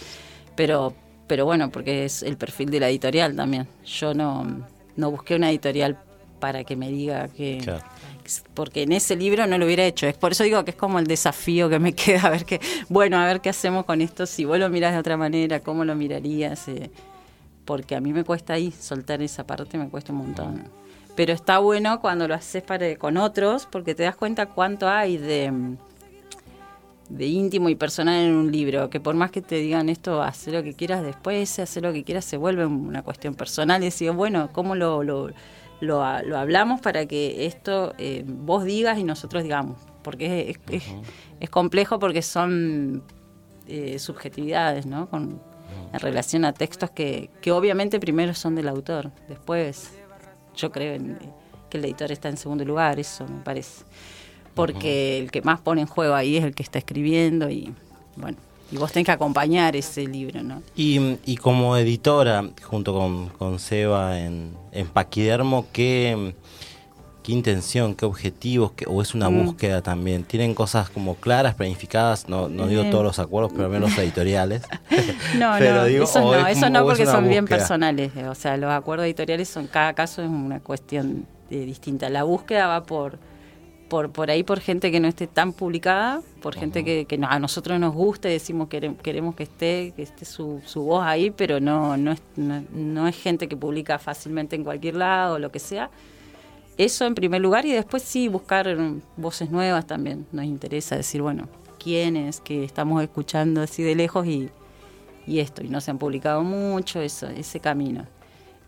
Pero, 0.56 0.94
pero 1.28 1.46
bueno, 1.46 1.70
porque 1.70 2.06
es 2.06 2.24
el 2.24 2.38
perfil 2.38 2.70
de 2.70 2.80
la 2.80 2.90
editorial 2.90 3.36
también. 3.36 3.68
Yo 3.86 4.14
no, 4.14 4.66
no 4.96 5.12
busqué 5.12 5.36
una 5.36 5.50
editorial 5.50 5.98
para 6.40 6.64
que 6.64 6.76
me 6.76 6.90
diga 6.90 7.28
que... 7.28 7.60
Claro. 7.64 7.84
Porque 8.54 8.84
en 8.84 8.92
ese 8.92 9.16
libro 9.16 9.48
no 9.48 9.58
lo 9.58 9.66
hubiera 9.66 9.86
hecho. 9.86 10.06
Es 10.06 10.16
por 10.18 10.34
eso 10.34 10.44
digo 10.44 10.66
que 10.66 10.72
es 10.72 10.78
como 10.78 11.00
el 11.00 11.08
desafío 11.08 11.70
que 11.70 11.80
me 11.80 11.94
queda, 11.96 12.28
a 12.28 12.30
ver 12.30 12.44
qué, 12.44 12.60
bueno, 12.90 13.18
a 13.18 13.26
ver 13.26 13.40
qué 13.40 13.50
hacemos 13.50 13.86
con 13.86 14.02
esto, 14.02 14.26
si 14.26 14.44
vos 14.44 14.60
lo 14.60 14.70
mirás 14.70 14.92
de 14.94 15.00
otra 15.00 15.16
manera, 15.16 15.62
cómo 15.62 15.86
lo 15.86 15.96
mirarías. 15.96 16.68
eh, 16.68 16.92
porque 17.68 17.96
a 17.96 18.00
mí 18.02 18.14
me 18.14 18.24
cuesta 18.24 18.54
ahí 18.54 18.72
soltar 18.72 19.22
esa 19.22 19.46
parte, 19.46 19.78
me 19.78 19.90
cuesta 19.90 20.14
un 20.14 20.20
montón. 20.20 20.64
Pero 21.16 21.34
está 21.34 21.60
bueno 21.60 22.00
cuando 22.00 22.28
lo 22.28 22.34
haces 22.34 22.64
para, 22.64 22.96
con 22.96 23.18
otros, 23.18 23.68
porque 23.70 23.94
te 23.94 24.04
das 24.04 24.16
cuenta 24.16 24.46
cuánto 24.46 24.88
hay 24.88 25.18
de, 25.18 25.52
de 27.10 27.26
íntimo 27.26 27.70
y 27.70 27.76
personal 27.76 28.16
en 28.26 28.34
un 28.36 28.52
libro, 28.52 28.90
que 28.90 29.00
por 29.00 29.16
más 29.16 29.32
que 29.32 29.42
te 29.42 29.56
digan 29.56 29.88
esto, 29.90 30.22
haz 30.22 30.48
lo 30.48 30.62
que 30.64 30.74
quieras 30.74 31.04
después, 31.04 31.58
haz 31.60 31.78
lo 31.78 31.94
que 31.94 32.04
quieras, 32.04 32.26
se 32.26 32.38
vuelve 32.38 32.66
una 32.66 33.02
cuestión 33.04 33.34
personal. 33.36 33.82
Y 33.82 33.86
decir, 33.86 34.12
bueno, 34.12 34.50
¿cómo 34.52 34.76
lo, 34.76 35.04
lo, 35.04 35.30
lo, 35.80 36.22
lo 36.22 36.38
hablamos 36.38 36.82
para 36.82 37.06
que 37.06 37.46
esto 37.46 37.94
eh, 37.98 38.24
vos 38.28 38.66
digas 38.66 38.98
y 39.00 39.04
nosotros 39.04 39.44
digamos? 39.44 39.78
Porque 40.04 40.50
es, 40.52 40.58
es, 40.74 40.84
es 41.40 41.50
complejo 41.50 41.98
porque 42.00 42.22
son 42.22 43.04
eh, 43.68 44.00
subjetividades, 44.00 44.86
¿no? 44.86 45.10
Con, 45.10 45.40
en 45.94 46.00
relación 46.00 46.44
a 46.44 46.52
textos 46.54 46.90
que, 46.92 47.30
que 47.42 47.52
obviamente 47.52 48.00
primero 48.00 48.34
son 48.34 48.56
del 48.56 48.68
autor, 48.68 49.12
después 49.30 49.94
yo 50.56 50.72
creo 50.72 50.96
en- 50.96 51.18
que 51.70 51.78
el 51.78 51.86
editor 51.86 52.12
está 52.12 52.30
en 52.30 52.38
segundo 52.38 52.64
lugar, 52.66 52.98
eso 53.00 53.26
me 53.28 53.42
parece. 53.44 53.84
Porque 54.58 55.20
el 55.20 55.32
que 55.32 55.42
más 55.42 55.62
pone 55.62 55.82
en 55.82 55.88
juego 55.88 56.14
ahí 56.16 56.36
es 56.38 56.44
el 56.44 56.54
que 56.54 56.64
está 56.64 56.78
escribiendo 56.80 57.50
y 57.50 57.74
bueno, 58.18 58.38
y 58.72 58.78
vos 58.78 58.92
tenés 58.92 59.06
que 59.06 59.12
acompañar 59.14 59.76
ese 59.78 60.06
libro, 60.08 60.44
¿no? 60.44 60.62
Y, 60.76 61.18
y 61.26 61.38
como 61.38 61.78
editora, 61.78 62.44
junto 62.64 62.94
con, 62.94 63.30
con 63.30 63.60
Seba 63.60 64.20
en, 64.20 64.52
en 64.74 64.88
Paquidermo, 64.88 65.68
¿qué, 65.72 66.34
qué 67.24 67.32
intención, 67.32 67.96
qué 67.96 68.06
objetivos, 68.06 68.72
qué- 68.74 68.86
o 68.88 69.02
es 69.02 69.14
una 69.14 69.30
Mm. 69.30 69.46
búsqueda 69.46 69.82
también? 69.82 70.24
¿Tienen 70.24 70.54
cosas 70.54 70.90
como 70.90 71.16
claras, 71.16 71.56
planificadas? 71.56 72.28
No, 72.28 72.50
no 72.50 72.68
digo 72.68 72.82
Eh. 72.84 72.90
todos 72.92 73.04
los 73.06 73.20
acuerdos, 73.20 73.52
pero 73.54 73.66
al 73.66 73.72
menos 73.72 73.92
editoriales. 73.98 74.64
No, 75.38 75.54
Pero 75.60 75.76
no, 75.76 75.86
digo, 75.86 76.04
eso 76.06 76.20
no, 76.22 76.48
es 76.48 76.58
eso 76.58 76.70
no 76.70 76.84
porque 76.84 77.06
son 77.06 77.30
bien 77.30 77.46
personales, 77.46 78.12
o 78.28 78.36
sea, 78.36 78.58
los 78.58 78.72
acuerdos 78.72 79.06
editoriales 79.06 79.48
son, 79.48 79.68
cada 79.68 79.94
caso 79.94 80.22
es 80.22 80.28
una 80.30 80.60
cuestión 80.60 81.26
eh, 81.52 81.60
distinta. 81.66 82.10
La 82.10 82.24
búsqueda 82.24 82.68
va 82.68 82.84
por, 82.84 83.20
por, 83.90 84.12
por 84.12 84.30
ahí 84.30 84.44
por 84.44 84.60
gente 84.60 84.92
que 84.92 85.00
no 85.00 85.08
esté 85.08 85.28
tan 85.28 85.54
publicada, 85.54 86.22
por 86.42 86.56
gente 86.56 86.84
que, 86.84 87.06
que 87.06 87.18
no- 87.18 87.28
a 87.30 87.40
nosotros 87.40 87.80
nos 87.80 87.94
gusta 87.94 88.30
y 88.30 88.34
decimos 88.34 88.68
que 88.68 88.94
queremos, 89.02 89.36
que 89.36 89.44
esté, 89.44 89.94
que 89.96 90.04
esté 90.04 90.26
su, 90.26 90.62
su 90.66 90.84
voz 90.84 91.04
ahí, 91.06 91.32
pero 91.32 91.60
no, 91.60 91.96
no, 91.98 92.12
es, 92.12 92.22
no, 92.36 92.64
no 92.74 93.08
es 93.08 93.16
gente 93.16 93.48
que 93.48 93.56
publica 93.56 93.98
fácilmente 94.00 94.56
en 94.56 94.64
cualquier 94.64 94.96
lado 94.96 95.36
o 95.36 95.40
lo 95.40 95.52
que 95.52 95.60
sea. 95.60 95.90
Eso 96.78 97.06
en 97.06 97.16
primer 97.16 97.42
lugar 97.42 97.66
y 97.66 97.72
después 97.72 98.04
sí 98.04 98.28
buscar 98.28 98.76
voces 99.16 99.50
nuevas 99.50 99.88
también. 99.88 100.28
Nos 100.32 100.46
interesa 100.46 100.96
decir, 100.96 101.22
bueno, 101.22 101.48
quiénes 101.82 102.40
que 102.42 102.64
estamos 102.64 103.02
escuchando 103.02 103.62
así 103.62 103.82
de 103.84 103.96
lejos 103.96 104.28
y, 104.28 104.50
y 105.26 105.40
esto, 105.40 105.64
y 105.64 105.70
no 105.70 105.82
se 105.82 105.92
han 105.92 105.98
publicado 105.98 106.44
mucho, 106.44 107.02
eso, 107.02 107.28
ese 107.28 107.60
camino. 107.60 108.06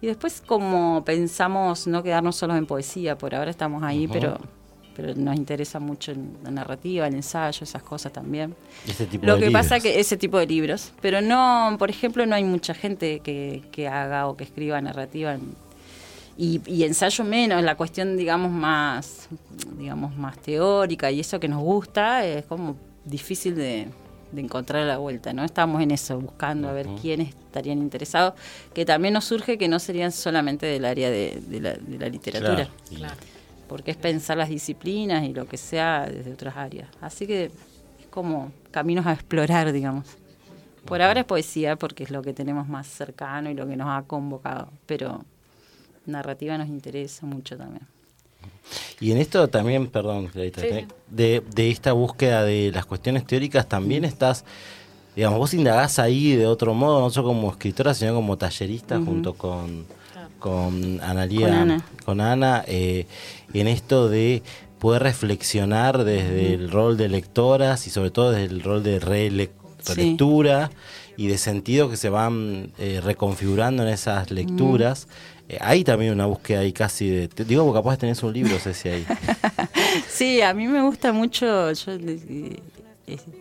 Y 0.01 0.07
después 0.07 0.41
como 0.41 1.03
pensamos 1.05 1.85
no 1.85 2.01
quedarnos 2.01 2.35
solos 2.37 2.57
en 2.57 2.65
poesía, 2.65 3.17
por 3.17 3.35
ahora 3.35 3.51
estamos 3.51 3.83
ahí, 3.83 4.07
pero, 4.07 4.37
pero 4.99 5.15
nos 5.15 5.35
interesa 5.35 5.79
mucho 5.79 6.11
en 6.11 6.33
la 6.43 6.51
narrativa, 6.51 7.07
el 7.07 7.15
ensayo, 7.15 7.63
esas 7.63 7.81
cosas 7.83 8.11
también. 8.11 8.53
Ese 8.87 9.05
tipo 9.05 9.25
Lo 9.25 9.35
de 9.37 9.45
que 9.45 9.51
pasa 9.51 9.75
libros. 9.75 9.93
que 9.93 9.99
ese 9.99 10.17
tipo 10.17 10.37
de 10.37 10.45
libros, 10.47 10.91
pero 11.01 11.21
no, 11.21 11.75
por 11.79 11.89
ejemplo, 11.89 12.25
no 12.25 12.35
hay 12.35 12.43
mucha 12.43 12.73
gente 12.73 13.19
que, 13.21 13.61
que 13.71 13.87
haga 13.87 14.27
o 14.27 14.35
que 14.35 14.43
escriba 14.43 14.81
narrativa 14.81 15.33
en- 15.35 15.55
y, 16.37 16.61
y 16.65 16.83
ensayo 16.83 17.23
menos, 17.25 17.61
la 17.63 17.75
cuestión 17.75 18.15
digamos 18.15 18.51
más, 18.51 19.27
digamos 19.77 20.15
más 20.15 20.37
teórica 20.39 21.11
y 21.11 21.19
eso 21.19 21.39
que 21.39 21.47
nos 21.49 21.61
gusta 21.61 22.25
es 22.25 22.45
como 22.45 22.77
difícil 23.03 23.55
de, 23.55 23.87
de 24.31 24.41
encontrar 24.41 24.85
la 24.85 24.97
vuelta, 24.99 25.33
¿no? 25.33 25.43
Estamos 25.43 25.81
en 25.81 25.91
eso, 25.91 26.17
buscando 26.19 26.69
a 26.69 26.71
ver 26.71 26.87
quiénes 27.01 27.29
estarían 27.29 27.79
interesados, 27.79 28.35
que 28.73 28.85
también 28.85 29.15
nos 29.15 29.25
surge 29.25 29.57
que 29.57 29.67
no 29.67 29.79
serían 29.79 30.11
solamente 30.13 30.65
del 30.65 30.85
área 30.85 31.09
de, 31.09 31.41
de 31.45 31.59
la, 31.59 31.73
de 31.73 31.97
la 31.99 32.07
literatura 32.07 32.69
Claro. 32.89 33.15
Y- 33.25 33.38
porque 33.69 33.91
es 33.91 33.97
pensar 33.97 34.35
las 34.35 34.49
disciplinas 34.49 35.23
y 35.23 35.33
lo 35.33 35.47
que 35.47 35.55
sea 35.55 36.07
desde 36.07 36.33
otras 36.33 36.57
áreas. 36.57 36.89
Así 36.99 37.27
que 37.27 37.45
es 37.45 38.07
como 38.09 38.51
caminos 38.71 39.05
a 39.05 39.13
explorar, 39.13 39.71
digamos. 39.71 40.07
Por 40.85 41.01
ahora 41.01 41.21
es 41.21 41.25
poesía 41.25 41.75
porque 41.75 42.03
es 42.03 42.09
lo 42.09 42.23
que 42.23 42.33
tenemos 42.33 42.67
más 42.67 42.87
cercano 42.87 43.49
y 43.51 43.53
lo 43.53 43.67
que 43.67 43.77
nos 43.77 43.87
ha 43.89 44.01
convocado, 44.07 44.71
pero 44.87 45.23
narrativa 46.07 46.57
nos 46.57 46.67
interesa 46.67 47.27
mucho 47.27 47.55
también. 47.57 47.85
Y 48.99 49.11
en 49.11 49.19
esto 49.19 49.47
también, 49.47 49.87
perdón, 49.87 50.27
Clarita, 50.27 50.61
Sí, 50.61 50.85
de, 51.07 51.43
de 51.53 51.69
esta 51.69 51.93
búsqueda 51.93 52.43
de 52.43 52.71
las 52.73 52.85
cuestiones 52.85 53.25
teóricas, 53.25 53.69
también 53.69 54.03
estás, 54.03 54.45
digamos, 55.15 55.37
vos 55.37 55.53
indagás 55.53 55.99
ahí 55.99 56.35
de 56.35 56.47
otro 56.47 56.73
modo, 56.73 57.01
no 57.01 57.09
solo 57.11 57.27
como 57.27 57.51
escritora, 57.51 57.93
sino 57.93 58.15
como 58.15 58.35
tallerista 58.37 58.99
junto 58.99 59.35
con, 59.35 59.85
con 60.39 60.99
Analía, 61.01 61.47
Con 61.47 61.55
Ana. 61.55 61.85
con 62.05 62.21
Ana, 62.21 62.63
eh, 62.67 63.05
en 63.53 63.67
esto 63.67 64.09
de 64.09 64.41
poder 64.79 65.03
reflexionar 65.03 66.03
desde 66.05 66.53
el 66.53 66.71
rol 66.71 66.95
de 66.97 67.09
lectoras 67.09 67.85
y 67.85 67.89
sobre 67.89 68.11
todo 68.11 68.31
desde 68.31 68.45
el 68.53 68.63
rol 68.63 68.81
de 68.83 68.99
Sí. 68.99 69.93
relectura 69.95 70.71
y 71.17 71.27
de 71.27 71.37
sentido 71.37 71.89
que 71.89 71.97
se 71.97 72.09
van 72.09 72.71
eh, 72.79 73.01
reconfigurando 73.03 73.83
en 73.83 73.89
esas 73.89 74.31
lecturas. 74.31 75.07
Eh, 75.49 75.57
hay 75.61 75.83
también 75.83 76.13
una 76.13 76.25
búsqueda 76.27 76.59
ahí 76.59 76.71
casi 76.73 77.09
de... 77.09 77.27
te 77.27 77.43
digo 77.43 77.65
porque 77.65 77.79
capaz 77.79 77.97
tenés 77.97 78.21
un 78.23 78.31
libro, 78.33 78.57
Ceci, 78.59 78.89
ahí. 78.89 79.05
Sí, 80.07 80.41
a 80.41 80.53
mí 80.53 80.67
me 80.67 80.81
gusta 80.83 81.11
mucho, 81.11 81.71
yo 81.71 81.95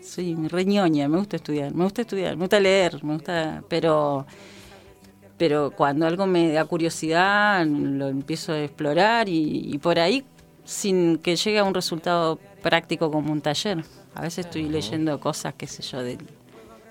soy 0.02 0.34
reñoña, 0.48 1.08
me 1.08 1.18
gusta 1.18 1.36
estudiar, 1.36 1.74
me 1.74 1.84
gusta 1.84 2.00
estudiar, 2.02 2.34
me 2.36 2.40
gusta 2.44 2.58
leer, 2.58 3.04
me 3.04 3.14
gusta, 3.14 3.62
pero 3.68 4.26
pero 5.38 5.70
cuando 5.70 6.06
algo 6.06 6.26
me 6.26 6.52
da 6.52 6.64
curiosidad 6.64 7.64
lo 7.64 8.08
empiezo 8.08 8.52
a 8.52 8.60
explorar 8.60 9.28
y, 9.28 9.72
y 9.72 9.78
por 9.78 9.98
ahí 9.98 10.24
sin 10.64 11.16
que 11.16 11.34
llegue 11.36 11.58
a 11.60 11.64
un 11.64 11.72
resultado 11.72 12.38
práctico 12.62 13.10
como 13.10 13.32
un 13.32 13.40
taller. 13.40 13.82
A 14.14 14.20
veces 14.20 14.44
estoy 14.46 14.68
leyendo 14.68 15.18
cosas, 15.18 15.54
qué 15.56 15.66
sé 15.66 15.82
yo, 15.82 16.02
del, 16.02 16.18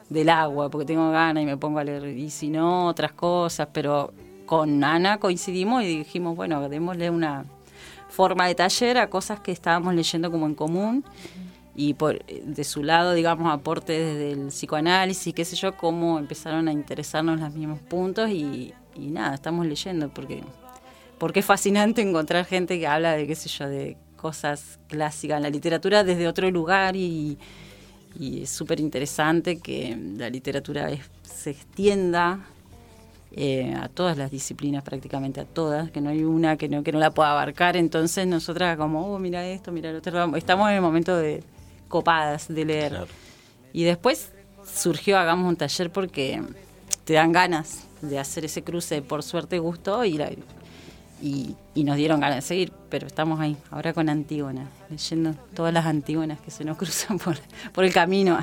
del 0.09 0.29
agua, 0.29 0.69
porque 0.69 0.85
tengo 0.85 1.11
ganas 1.11 1.43
y 1.43 1.45
me 1.45 1.57
pongo 1.57 1.77
a 1.77 1.83
leer, 1.83 2.07
y 2.07 2.29
si 2.29 2.49
no, 2.49 2.87
otras 2.87 3.11
cosas, 3.11 3.67
pero 3.71 4.13
con 4.47 4.83
Ana 4.83 5.19
coincidimos 5.19 5.83
y 5.83 5.97
dijimos, 5.97 6.35
bueno, 6.35 6.67
démosle 6.69 7.09
una 7.11 7.45
forma 8.09 8.47
de 8.47 8.55
taller 8.55 8.97
a 8.97 9.09
cosas 9.09 9.41
que 9.41 9.51
estábamos 9.51 9.93
leyendo 9.93 10.31
como 10.31 10.47
en 10.47 10.55
común 10.55 11.03
y 11.77 11.93
por 11.93 12.25
de 12.25 12.63
su 12.63 12.83
lado, 12.83 13.13
digamos, 13.13 13.53
aporte 13.53 13.93
desde 13.93 14.31
el 14.31 14.47
psicoanálisis, 14.47 15.33
qué 15.33 15.45
sé 15.45 15.55
yo, 15.55 15.77
cómo 15.77 16.19
empezaron 16.19 16.67
a 16.67 16.73
interesarnos 16.73 17.39
los 17.39 17.53
mismos 17.53 17.79
puntos 17.79 18.29
y, 18.31 18.73
y 18.95 19.07
nada, 19.11 19.35
estamos 19.35 19.65
leyendo 19.65 20.09
porque 20.09 20.43
porque 21.17 21.39
es 21.39 21.45
fascinante 21.45 22.01
encontrar 22.07 22.45
gente 22.45 22.79
que 22.79 22.87
habla 22.87 23.13
de, 23.13 23.27
qué 23.27 23.35
sé 23.35 23.47
yo, 23.47 23.69
de 23.69 23.95
cosas 24.15 24.79
clásicas 24.87 25.37
en 25.37 25.43
la 25.43 25.49
literatura 25.49 26.03
desde 26.03 26.27
otro 26.27 26.49
lugar 26.51 26.95
y, 26.95 27.37
es 28.19 28.49
súper 28.49 28.79
interesante 28.79 29.59
que 29.59 29.95
la 30.17 30.31
literatura 30.31 30.89
se 31.21 31.51
extienda 31.51 32.39
eh, 33.31 33.75
a 33.79 33.89
todas 33.89 34.17
las 34.17 34.31
disciplinas, 34.31 34.83
prácticamente 34.83 35.39
a 35.39 35.45
todas, 35.45 35.91
que 35.91 36.01
no 36.01 36.09
hay 36.09 36.23
una 36.23 36.57
que 36.57 36.67
no, 36.67 36.81
que 36.81 36.91
no 36.91 36.97
la 36.97 37.11
pueda 37.11 37.29
abarcar. 37.29 37.77
Entonces 37.77 38.25
nosotras 38.25 38.75
como, 38.75 39.13
oh, 39.13 39.19
mira 39.19 39.45
esto, 39.45 39.71
mira 39.71 39.91
lo 39.91 39.99
otro, 39.99 40.35
estamos 40.35 40.67
en 40.69 40.75
el 40.77 40.81
momento 40.81 41.15
de 41.15 41.43
copadas 41.87 42.47
de 42.47 42.65
leer. 42.65 42.89
Claro. 42.91 43.07
Y 43.73 43.83
después 43.83 44.31
surgió, 44.65 45.17
hagamos 45.17 45.47
un 45.47 45.55
taller 45.55 45.91
porque 45.91 46.41
te 47.05 47.13
dan 47.13 47.31
ganas 47.31 47.83
de 48.01 48.19
hacer 48.19 48.45
ese 48.45 48.63
cruce, 48.63 49.01
por 49.01 49.23
suerte 49.23 49.59
gustó 49.59 50.03
y, 50.05 50.13
la- 50.17 50.31
y, 51.21 51.55
y 51.73 51.83
nos 51.83 51.95
dieron 51.97 52.19
ganas 52.19 52.37
de 52.37 52.41
seguir, 52.41 52.71
pero 52.89 53.07
estamos 53.07 53.39
ahí, 53.39 53.57
ahora 53.71 53.93
con 53.93 54.07
Antígona, 54.09 54.69
leyendo 54.89 55.33
todas 55.55 55.73
las 55.73 55.85
Antígonas 55.85 56.39
que 56.41 56.51
se 56.51 56.63
nos 56.63 56.77
cruzan 56.81 57.17
por, 57.17 57.37
por 57.73 57.83
el 57.85 57.93
camino. 57.93 58.37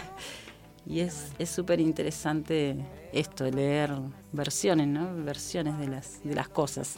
Y 0.86 1.00
es 1.00 1.28
es 1.38 1.48
súper 1.50 1.80
interesante 1.80 2.76
esto, 3.12 3.48
leer 3.50 3.92
versiones, 4.32 4.86
¿no? 4.86 5.14
Versiones 5.24 5.78
de 5.78 5.88
las, 5.88 6.22
de 6.24 6.34
las 6.34 6.48
cosas. 6.48 6.96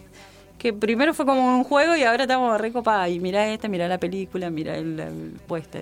Que 0.58 0.72
primero 0.72 1.12
fue 1.14 1.26
como 1.26 1.56
un 1.58 1.62
juego 1.62 1.94
y 1.94 2.02
ahora 2.02 2.22
estamos 2.24 2.58
recopadas. 2.60 3.10
Y 3.10 3.20
mira 3.20 3.46
esta, 3.52 3.68
mira 3.68 3.86
la 3.86 3.98
película, 3.98 4.50
mira 4.50 4.76
el, 4.76 4.98
el 4.98 5.40
puesta. 5.46 5.80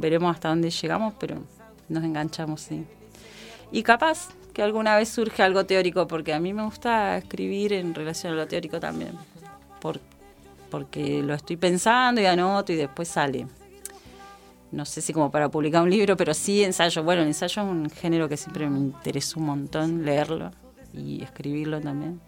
Veremos 0.00 0.32
hasta 0.34 0.48
dónde 0.48 0.70
llegamos, 0.70 1.14
pero 1.18 1.42
nos 1.88 2.04
enganchamos, 2.04 2.60
sí. 2.60 2.84
Y 3.72 3.82
capaz 3.82 4.28
que 4.52 4.62
alguna 4.62 4.96
vez 4.96 5.08
surge 5.08 5.42
algo 5.42 5.66
teórico, 5.66 6.06
porque 6.06 6.32
a 6.32 6.38
mí 6.40 6.52
me 6.52 6.62
gusta 6.64 7.16
escribir 7.18 7.72
en 7.72 7.94
relación 7.94 8.32
a 8.32 8.36
lo 8.36 8.46
teórico 8.46 8.78
también. 8.78 9.12
Por- 9.80 10.00
porque 10.70 11.22
lo 11.22 11.34
estoy 11.34 11.56
pensando 11.56 12.20
y 12.20 12.26
anoto 12.26 12.72
y 12.72 12.76
después 12.76 13.08
sale 13.08 13.46
no 14.70 14.84
sé 14.84 15.00
si 15.00 15.14
como 15.14 15.30
para 15.30 15.48
publicar 15.48 15.82
un 15.82 15.88
libro, 15.88 16.14
pero 16.14 16.34
sí 16.34 16.62
ensayo. 16.62 17.02
Bueno, 17.02 17.22
el 17.22 17.28
ensayo 17.28 17.62
es 17.62 17.68
un 17.68 17.88
género 17.88 18.28
que 18.28 18.36
siempre 18.36 18.68
me 18.68 18.78
interesó 18.78 19.40
un 19.40 19.46
montón 19.46 20.04
leerlo 20.04 20.50
y 20.92 21.22
escribirlo 21.22 21.80
también. 21.80 22.20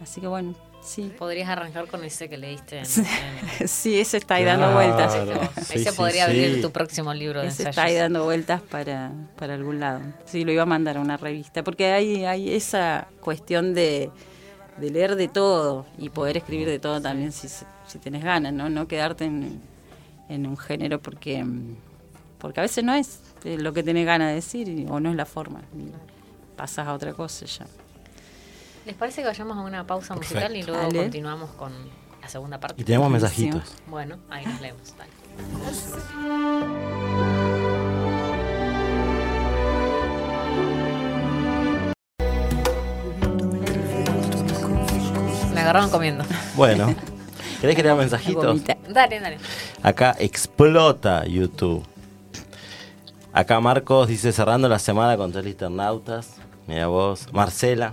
Así 0.00 0.20
que 0.20 0.28
bueno, 0.28 0.54
sí. 0.82 1.12
Podrías 1.18 1.48
arrancar 1.48 1.86
con 1.88 2.04
ese 2.04 2.28
que 2.28 2.36
leíste. 2.36 2.78
En, 2.80 2.86
Sí, 2.86 3.02
en- 3.60 3.68
sí 3.68 4.00
ese 4.00 4.16
está 4.18 4.36
ahí 4.36 4.44
dando 4.44 4.72
vueltas. 4.72 5.12
Sí, 5.66 5.74
ese 5.80 5.90
sí, 5.90 5.96
podría 5.96 6.26
sí. 6.26 6.30
abrir 6.30 6.62
tu 6.62 6.70
próximo 6.70 7.12
libro 7.14 7.40
de 7.40 7.48
Ese 7.48 7.62
ensayos. 7.62 7.70
está 7.70 7.82
ahí 7.84 7.94
dando 7.96 8.24
vueltas 8.24 8.62
para, 8.62 9.12
para 9.36 9.54
algún 9.54 9.80
lado. 9.80 10.00
Sí, 10.24 10.44
lo 10.44 10.52
iba 10.52 10.62
a 10.62 10.66
mandar 10.66 10.96
a 10.96 11.00
una 11.00 11.16
revista, 11.16 11.62
porque 11.62 11.86
hay, 11.92 12.24
hay 12.24 12.54
esa 12.54 13.08
cuestión 13.20 13.74
de, 13.74 14.10
de 14.78 14.90
leer 14.90 15.16
de 15.16 15.28
todo 15.28 15.86
y 15.98 16.08
poder 16.10 16.36
escribir 16.38 16.68
de 16.68 16.78
todo 16.78 17.00
también 17.00 17.32
si, 17.32 17.48
si 17.48 17.98
tenés 17.98 18.24
ganas, 18.24 18.52
¿no? 18.52 18.68
No 18.70 18.86
quedarte 18.88 19.24
en, 19.24 19.60
en 20.28 20.46
un 20.46 20.56
género 20.56 21.00
porque, 21.00 21.44
porque 22.38 22.60
a 22.60 22.62
veces 22.62 22.84
no 22.84 22.94
es 22.94 23.20
eh, 23.44 23.56
lo 23.58 23.72
que 23.72 23.82
tenés 23.82 24.06
ganas 24.06 24.28
de 24.28 24.34
decir 24.36 24.86
o 24.88 25.00
no 25.00 25.10
es 25.10 25.16
la 25.16 25.26
forma. 25.26 25.60
y 25.76 25.90
pasas 26.56 26.86
a 26.88 26.92
otra 26.94 27.12
cosa 27.14 27.46
ya. 27.46 27.66
¿Les 28.88 28.96
parece 28.96 29.20
que 29.20 29.28
vayamos 29.28 29.54
a 29.58 29.60
una 29.60 29.86
pausa 29.86 30.14
musical 30.16 30.56
y 30.56 30.62
luego 30.62 30.80
Dale. 30.80 31.00
continuamos 31.00 31.50
con 31.50 31.70
la 32.22 32.28
segunda 32.30 32.58
parte? 32.58 32.80
Y 32.80 32.84
tenemos 32.86 33.10
mensajitos. 33.10 33.74
Bueno, 33.86 34.16
ahí 34.30 34.46
nos 34.46 34.62
leemos. 34.62 34.94
Dale. 34.96 35.10
Me 45.52 45.60
agarraron 45.60 45.90
comiendo. 45.90 46.24
Bueno, 46.56 46.94
¿querés 47.60 47.76
que 47.76 47.82
lea 47.82 47.94
mensajitos? 47.94 48.62
Dale, 48.88 49.20
dale. 49.20 49.36
Acá 49.82 50.16
explota 50.18 51.26
YouTube. 51.26 51.86
Acá 53.34 53.60
Marcos 53.60 54.08
dice 54.08 54.32
cerrando 54.32 54.66
la 54.66 54.78
semana 54.78 55.18
con 55.18 55.30
tres 55.30 55.44
liternautas. 55.44 56.36
Mira 56.66 56.86
vos. 56.86 57.30
Marcela 57.34 57.92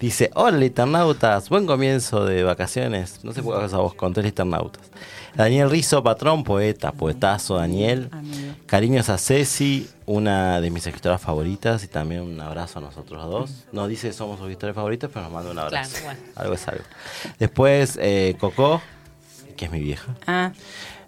dice: 0.00 0.30
Hola 0.34 0.58
liternautas, 0.58 1.48
buen 1.48 1.66
comienzo 1.66 2.24
de 2.24 2.42
vacaciones. 2.42 3.24
No 3.24 3.32
sé 3.32 3.42
por 3.42 3.58
qué 3.58 3.74
a 3.74 3.78
vos 3.78 3.94
con 3.94 4.12
tres 4.12 4.26
liternautas. 4.26 4.82
Daniel 5.34 5.70
Rizo, 5.70 6.02
patrón, 6.02 6.44
poeta, 6.44 6.92
poetazo 6.92 7.56
Daniel. 7.56 8.08
Amigo. 8.10 8.54
Cariños 8.64 9.10
a 9.10 9.18
Ceci, 9.18 9.88
una 10.06 10.60
de 10.62 10.70
mis 10.70 10.86
escritoras 10.86 11.20
favoritas 11.20 11.84
y 11.84 11.88
también 11.88 12.22
un 12.22 12.40
abrazo 12.40 12.78
a 12.78 12.82
nosotros 12.82 13.22
dos. 13.30 13.50
Nos 13.70 13.88
dice 13.88 14.08
que 14.08 14.14
somos 14.14 14.38
sus 14.38 14.46
escritores 14.46 14.74
favoritos, 14.74 15.10
pero 15.12 15.24
nos 15.24 15.32
manda 15.32 15.50
un 15.50 15.58
abrazo. 15.58 15.90
Claro, 15.90 16.04
bueno. 16.06 16.32
Algo 16.36 16.54
es 16.54 16.68
algo. 16.68 16.84
Después, 17.38 17.98
eh, 18.00 18.36
Coco, 18.40 18.80
que 19.56 19.66
es 19.66 19.70
mi 19.70 19.80
vieja. 19.80 20.14
Ah, 20.26 20.52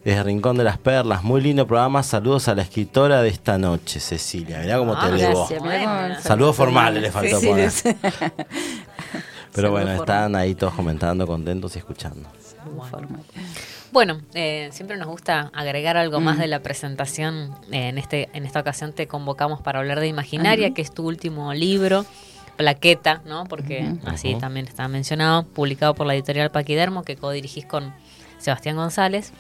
Desde 0.05 0.23
Rincón 0.23 0.57
de 0.57 0.65
las 0.65 0.79
Perlas, 0.79 1.23
muy 1.23 1.41
lindo 1.41 1.67
programa. 1.67 2.03
Saludos 2.03 2.49
a 2.49 2.55
la 2.55 2.63
escritora 2.63 3.21
de 3.21 3.29
esta 3.29 3.59
noche, 3.59 4.01
Cecilia. 4.01 4.61
Mirá 4.61 4.79
cómo 4.79 4.95
te 4.99 5.07
Ah, 5.07 5.09
elevó. 5.09 5.49
Saludos 6.23 6.57
formales 6.57 7.03
le 7.03 7.11
faltó 7.11 7.41
Sí, 7.41 7.47
poner. 7.47 7.71
sí. 7.71 7.91
Pero 9.53 9.71
bueno, 9.73 9.91
están 9.93 10.37
ahí 10.37 10.55
todos 10.55 10.73
comentando, 10.75 11.27
contentos 11.27 11.75
y 11.75 11.79
escuchando. 11.79 12.29
Formal. 12.91 13.21
Bueno, 13.93 14.21
eh, 14.35 14.69
siempre 14.73 14.97
nos 14.99 15.09
gusta 15.09 15.51
agregar 15.55 15.97
algo 15.97 16.21
más 16.21 16.39
de 16.39 16.47
la 16.47 16.61
presentación. 16.63 17.55
Eh, 17.73 17.89
en, 17.89 17.99
este, 17.99 18.29
en 18.35 18.45
esta 18.47 18.61
ocasión 18.61 18.93
te 18.93 19.07
convocamos 19.09 19.61
para 19.61 19.79
hablar 19.81 20.01
de 20.01 20.07
Imaginaria, 20.07 20.75
que 20.75 20.83
es 20.83 20.93
tu 20.93 21.07
último 21.07 21.53
libro, 21.55 22.05
Plaqueta, 22.57 23.23
¿no? 23.25 23.45
Porque 23.45 23.95
así 24.05 24.35
también 24.37 24.67
está 24.67 24.87
mencionado, 24.89 25.45
publicado 25.45 25.95
por 25.95 26.07
la 26.07 26.15
editorial 26.15 26.51
Paquidermo, 26.51 27.03
que 27.03 27.17
codirigís 27.17 27.65
con 27.65 27.93
Sebastián 28.39 28.77
González. 28.77 29.33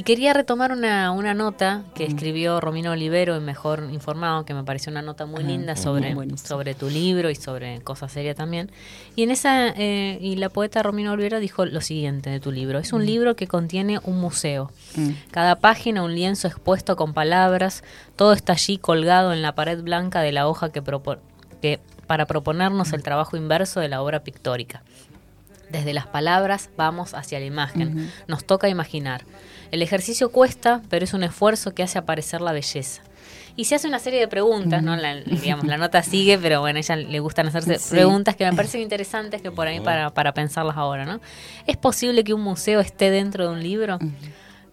Y 0.00 0.02
quería 0.02 0.32
retomar 0.32 0.72
una, 0.72 1.10
una 1.10 1.34
nota 1.34 1.82
que 1.94 2.06
escribió 2.06 2.58
Romino 2.58 2.92
Olivero 2.92 3.36
en 3.36 3.44
Mejor 3.44 3.86
Informado, 3.92 4.46
que 4.46 4.54
me 4.54 4.64
pareció 4.64 4.90
una 4.90 5.02
nota 5.02 5.26
muy 5.26 5.44
linda 5.44 5.76
sobre, 5.76 6.16
sobre 6.38 6.74
tu 6.74 6.88
libro 6.88 7.28
y 7.28 7.34
sobre 7.34 7.82
cosas 7.82 8.10
serias 8.10 8.34
también. 8.34 8.70
Y 9.14 9.24
en 9.24 9.30
esa 9.30 9.68
eh, 9.68 10.16
y 10.18 10.36
la 10.36 10.48
poeta 10.48 10.82
Romino 10.82 11.12
Olivero 11.12 11.38
dijo 11.38 11.66
lo 11.66 11.82
siguiente 11.82 12.30
de 12.30 12.40
tu 12.40 12.50
libro. 12.50 12.78
Es 12.78 12.94
un 12.94 13.04
libro 13.04 13.36
que 13.36 13.46
contiene 13.46 14.00
un 14.02 14.18
museo. 14.18 14.70
Mm. 14.96 15.10
Cada 15.32 15.56
página 15.56 16.02
un 16.02 16.14
lienzo 16.14 16.48
expuesto 16.48 16.96
con 16.96 17.12
palabras, 17.12 17.84
todo 18.16 18.32
está 18.32 18.54
allí 18.54 18.78
colgado 18.78 19.34
en 19.34 19.42
la 19.42 19.54
pared 19.54 19.82
blanca 19.82 20.22
de 20.22 20.32
la 20.32 20.48
hoja 20.48 20.72
que, 20.72 20.82
que 21.60 21.78
para 22.06 22.24
proponernos 22.24 22.94
el 22.94 23.02
trabajo 23.02 23.36
inverso 23.36 23.80
de 23.80 23.88
la 23.88 24.00
obra 24.00 24.20
pictórica. 24.20 24.82
Desde 25.70 25.92
las 25.92 26.06
palabras 26.06 26.70
vamos 26.76 27.14
hacia 27.14 27.38
la 27.38 27.44
imagen. 27.44 28.10
Nos 28.26 28.44
toca 28.44 28.70
imaginar. 28.70 29.24
El 29.70 29.82
ejercicio 29.82 30.30
cuesta, 30.30 30.82
pero 30.88 31.04
es 31.04 31.14
un 31.14 31.22
esfuerzo 31.22 31.72
que 31.74 31.82
hace 31.82 31.98
aparecer 31.98 32.40
la 32.40 32.52
belleza. 32.52 33.02
Y 33.56 33.64
se 33.66 33.74
hace 33.74 33.88
una 33.88 33.98
serie 33.98 34.20
de 34.20 34.28
preguntas, 34.28 34.82
¿no? 34.82 34.96
La, 34.96 35.16
digamos, 35.16 35.66
la 35.66 35.76
nota 35.76 36.02
sigue, 36.02 36.38
pero 36.38 36.60
bueno, 36.60 36.78
a 36.78 36.80
ella 36.80 36.96
le 36.96 37.20
gustan 37.20 37.48
hacerse 37.48 37.78
Sí. 37.78 37.90
preguntas 37.90 38.34
que 38.36 38.44
me 38.48 38.56
parecen 38.56 38.80
interesantes 38.80 39.42
que 39.42 39.50
por 39.50 39.66
ahí 39.66 39.80
para, 39.80 40.10
para 40.10 40.32
pensarlas 40.32 40.76
ahora, 40.76 41.04
¿no? 41.04 41.20
¿Es 41.66 41.76
posible 41.76 42.24
que 42.24 42.32
un 42.32 42.40
museo 42.42 42.80
esté 42.80 43.10
dentro 43.10 43.44
de 43.48 43.52
un 43.52 43.62
libro? 43.62 43.98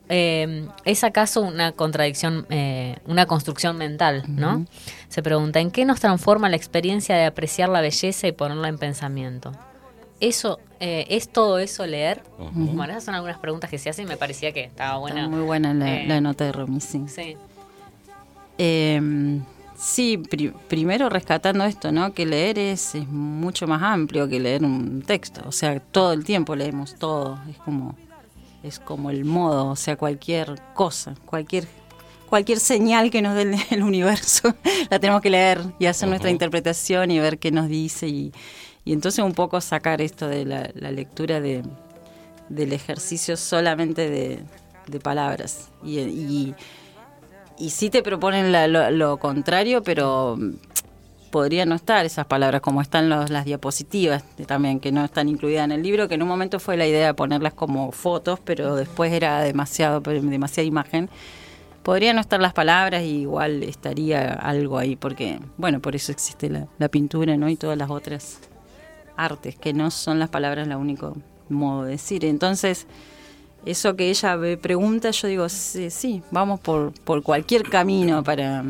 Eh, 0.09 0.67
¿Es 0.85 1.03
acaso 1.03 1.41
una 1.41 1.73
contradicción, 1.73 2.45
eh, 2.49 2.95
una 3.07 3.25
construcción 3.25 3.77
mental, 3.77 4.23
no? 4.27 4.65
Se 5.09 5.21
pregunta, 5.21 5.59
¿en 5.59 5.69
qué 5.69 5.83
nos 5.83 5.99
transforma 5.99 6.47
la 6.47 6.55
experiencia 6.55 7.15
de 7.17 7.25
apreciar 7.25 7.67
la 7.69 7.81
belleza 7.81 8.27
y 8.27 8.31
ponerla 8.31 8.69
en 8.69 8.77
pensamiento? 8.77 9.51
Eso, 10.20 10.59
eh, 10.80 11.05
¿Es 11.09 11.30
todo 11.30 11.59
eso 11.59 11.86
leer? 11.86 12.24
Bueno, 12.53 12.91
esas 12.93 13.03
son 13.03 13.15
algunas 13.15 13.38
preguntas 13.39 13.70
que 13.70 13.78
se 13.78 13.89
hacen 13.89 14.05
y 14.05 14.09
me 14.09 14.18
parecía 14.18 14.51
que 14.51 14.63
estaba 14.63 14.97
buena. 14.97 15.24
Está 15.26 15.30
muy 15.36 15.45
buena 15.45 15.74
la, 15.74 15.95
Eh, 16.01 16.07
la 16.07 16.22
nota 16.22 16.45
de 16.45 16.51
Romy, 16.51 16.80
sí. 16.80 17.03
Sí. 17.07 17.36
Eh, 18.57 19.39
sí, 19.78 20.18
pri- 20.18 20.53
primero 20.68 21.09
rescatando 21.09 21.63
esto, 21.65 21.91
¿no? 21.91 22.13
Que 22.13 22.26
leer 22.26 22.57
es, 22.59 22.95
es 22.95 23.07
mucho 23.07 23.68
más 23.68 23.82
amplio 23.84 24.28
que 24.28 24.39
leer 24.39 24.63
un 24.63 25.01
texto. 25.03 25.41
O 25.47 25.51
sea, 25.51 25.80
todo 25.80 26.13
el 26.13 26.24
tiempo 26.24 26.55
leemos 26.55 26.95
todo. 26.95 27.39
Es 27.49 27.57
como, 27.57 27.95
es 28.63 28.80
como 28.80 29.09
el 29.11 29.26
modo, 29.26 29.68
o 29.68 29.76
sea, 29.76 29.95
cualquier 29.95 30.59
cosa, 30.74 31.13
cualquier, 31.26 31.68
cualquier 32.28 32.59
señal 32.59 33.11
que 33.11 33.22
nos 33.22 33.36
dé 33.36 33.43
el, 33.43 33.55
el 33.70 33.84
universo, 33.84 34.53
la 34.89 34.99
tenemos 34.99 35.22
que 35.22 35.30
leer 35.30 35.61
y 35.80 35.86
hacer 35.86 36.09
nuestra 36.09 36.32
interpretación 36.32 37.11
y 37.11 37.20
ver 37.20 37.38
qué 37.38 37.51
nos 37.51 37.68
dice. 37.70 38.07
Y, 38.07 38.32
y 38.88 38.93
entonces 38.93 39.21
un 39.25 39.33
poco 39.33 39.59
sacar 39.59 39.99
esto 39.99 40.29
de 40.29 40.45
la, 40.45 40.69
lectura 40.91 41.41
de, 41.41 41.61
del 42.47 42.71
ejercicio 42.71 43.35
solamente 43.35 44.09
de, 44.09 44.39
palabras. 45.01 45.67
Y, 45.83 45.99
y, 45.99 46.55
y 47.57 47.69
sí 47.71 47.89
te 47.89 48.01
proponen 48.01 48.53
la- 48.53 48.69
lo, 48.91 49.17
contrario, 49.17 49.83
pero 49.83 50.38
podría 51.31 51.65
no 51.65 51.75
estar 51.75 52.05
esas 52.05 52.27
palabras 52.27 52.61
como 52.61 52.81
están 52.81 53.09
los- 53.09 53.29
las 53.29 53.43
diapositivas 53.43 54.23
también, 54.45 54.79
que 54.79 54.93
no 54.93 55.03
están 55.03 55.27
incluidas 55.27 55.65
en 55.65 55.73
el 55.73 55.83
libro, 55.83 56.07
que 56.07 56.15
en 56.15 56.21
un 56.21 56.29
momento 56.29 56.57
fue 56.61 56.77
la 56.77 56.88
idea 56.88 57.07
de 57.07 57.13
ponerlas 57.13 57.53
como 57.53 57.91
fotos, 57.91 58.39
pero 58.39 58.77
después 58.77 59.11
era 59.11 59.41
demasiado, 59.41 59.99
demasiada 59.99 60.65
imagen. 60.65 61.09
Podrían 61.83 62.15
no 62.15 62.21
estar 62.21 62.39
las 62.39 62.53
palabras 62.53 63.03
y 63.03 63.23
igual 63.23 63.63
estaría 63.63 64.31
algo 64.31 64.77
ahí, 64.77 64.95
porque, 64.95 65.39
bueno, 65.57 65.81
por 65.81 65.93
eso 65.93 66.13
existe 66.13 66.49
la, 66.49 66.67
la 66.77 66.88
pintura, 66.88 67.35
¿no? 67.35 67.49
Y 67.49 67.57
todas 67.57 67.77
las 67.77 67.89
otras 67.89 68.39
artes, 69.18 69.55
que 69.55 69.74
no 69.74 69.91
son 69.91 70.20
las 70.20 70.30
palabras 70.30 70.68
el 70.68 70.76
único 70.76 71.18
modo 71.49 71.84
de 71.84 71.91
decir. 71.91 72.24
Entonces, 72.26 72.88
eso 73.65 73.95
que 73.95 74.09
ella 74.09 74.38
me 74.38 74.57
pregunta, 74.57 75.11
yo 75.11 75.28
digo, 75.28 75.49
sí, 75.49 75.89
sí, 75.89 76.22
vamos 76.32 76.59
por, 76.59 76.93
por 77.03 77.24
cualquier 77.24 77.63
camino 77.63 78.24
para, 78.24 78.63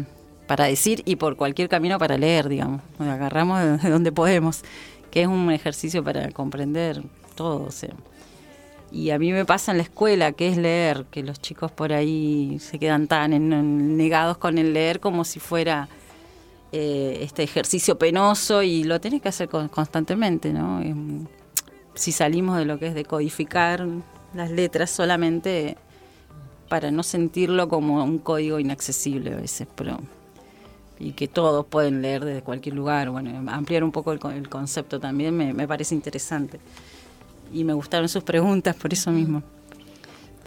para 0.48 0.66
decir 0.66 1.04
y 1.06 1.18
por 1.18 1.36
cualquier 1.36 1.70
camino 1.70 2.00
para 2.00 2.18
leer, 2.18 2.50
digamos. 2.50 2.82
Nos 2.98 3.08
agarramos 3.10 3.82
de 3.84 3.90
donde 3.90 4.12
podemos, 4.12 4.64
que 5.12 5.22
es 5.22 5.28
un 5.28 5.52
ejercicio 5.52 6.04
para 6.04 6.32
comprender 6.32 7.04
todo. 7.36 7.64
O 7.64 7.72
sea. 7.72 7.94
Y 8.90 9.10
a 9.10 9.20
mí 9.20 9.34
me 9.34 9.44
pasa 9.44 9.72
en 9.72 9.78
la 9.78 9.84
escuela, 9.84 10.32
que 10.32 10.48
es 10.48 10.56
leer, 10.58 11.06
que 11.12 11.22
los 11.22 11.42
chicos 11.42 11.72
por 11.72 11.92
ahí 11.92 12.58
se 12.62 12.80
quedan 12.80 13.08
tan 13.08 13.34
en- 13.34 13.98
negados 13.98 14.38
con 14.38 14.58
el 14.58 14.74
leer 14.74 15.02
como 15.02 15.26
si 15.26 15.40
fuera 15.42 15.90
eh, 16.80 17.24
este 17.24 17.44
ejercicio 17.44 17.98
penoso 17.98 18.62
y 18.62 18.84
lo 18.84 19.00
tenés 19.02 19.22
que 19.22 19.30
hacer 19.30 19.50
con- 19.50 19.68
constantemente, 19.70 20.54
¿no? 20.54 20.82
Em, 20.82 21.26
si 21.96 22.12
salimos 22.12 22.58
de 22.58 22.66
lo 22.66 22.78
que 22.78 22.88
es 22.88 22.94
decodificar 22.96 23.86
las 24.34 24.52
letras 24.52 24.92
solamente 24.92 25.78
para 26.70 26.92
no 26.92 27.02
sentirlo 27.02 27.68
como 27.70 28.04
un 28.04 28.20
código 28.20 28.60
inaccesible 28.60 29.34
a 29.34 29.38
veces, 29.38 29.68
pero 29.76 29.98
y 31.00 31.12
que 31.12 31.28
todos 31.28 31.66
pueden 31.66 32.02
leer 32.02 32.26
desde 32.26 32.42
cualquier 32.42 32.76
lugar. 32.76 33.10
Bueno, 33.10 33.30
ampliar 33.52 33.84
un 33.84 33.92
poco 33.92 34.12
el, 34.12 34.20
el 34.36 34.50
concepto 34.50 35.00
también 35.00 35.36
me, 35.36 35.54
me 35.54 35.68
parece 35.68 35.96
interesante. 35.96 36.60
Y 37.54 37.64
me 37.64 37.74
gustaron 37.74 38.10
sus 38.10 38.24
preguntas 38.24 38.76
por 38.76 38.92
eso 38.94 39.12
mismo. 39.12 39.42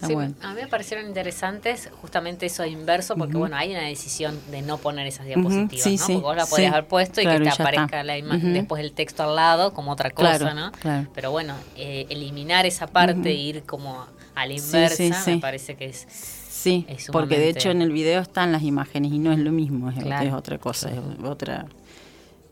Está 0.01 0.07
Sí, 0.07 0.15
bueno. 0.15 0.35
A 0.43 0.55
mí 0.55 0.63
me 0.63 0.67
parecieron 0.67 1.07
interesantes 1.07 1.91
justamente 2.01 2.47
eso 2.47 2.63
de 2.63 2.71
inverso, 2.71 3.17
porque 3.17 3.37
bueno, 3.37 3.55
hay 3.57 3.73
una 3.73 3.83
decisión 3.83 4.41
de 4.51 4.63
no 4.63 4.79
poner 4.79 5.07
esas 5.07 5.27
diapositivas, 5.27 5.85
sí, 5.85 5.97
¿no? 5.99 6.07
sí, 6.07 6.13
porque 6.15 6.25
vos 6.27 6.37
la 6.37 6.47
podés 6.47 6.71
haber 6.73 6.87
puesto 6.87 7.21
y 7.21 7.27
que 7.27 7.39
te 7.41 7.51
aparezca 7.51 8.03
la 8.03 8.17
imagen, 8.17 8.55
después 8.55 8.83
el 8.83 8.93
texto 8.93 9.25
al 9.25 9.37
lado 9.37 9.75
como 9.75 9.93
otra 9.93 10.11
cosa, 10.11 10.39
Claro, 10.39 10.55
¿no? 10.55 10.73
claro. 10.73 11.09
Pero 11.15 11.31
bueno, 11.31 11.55
eh, 11.77 12.07
eliminar 12.09 12.65
esa 12.65 12.87
parte 12.87 13.29
e 13.29 13.35
ir 13.35 13.65
como 13.65 14.07
a 14.35 14.47
la 14.47 14.55
inversa, 14.55 14.97
sí, 14.97 15.13
sí. 15.13 15.31
me 15.33 15.39
parece 15.39 15.75
que 15.77 15.87
es... 15.87 16.07
Sí, 16.49 16.87
es 16.89 17.09
porque 17.11 17.39
de 17.39 17.51
hecho 17.51 17.71
en 17.71 17.83
el 17.83 17.91
video 17.93 18.23
están 18.23 18.53
las 18.53 18.63
imágenes 18.63 19.13
y 19.13 19.19
no 19.19 19.33
es 19.33 19.39
lo 19.39 19.53
mismo, 19.53 19.91
es 19.91 20.33
otra 20.33 20.57
cosa, 20.59 20.91
es 20.91 20.99
otra... 21.25 21.67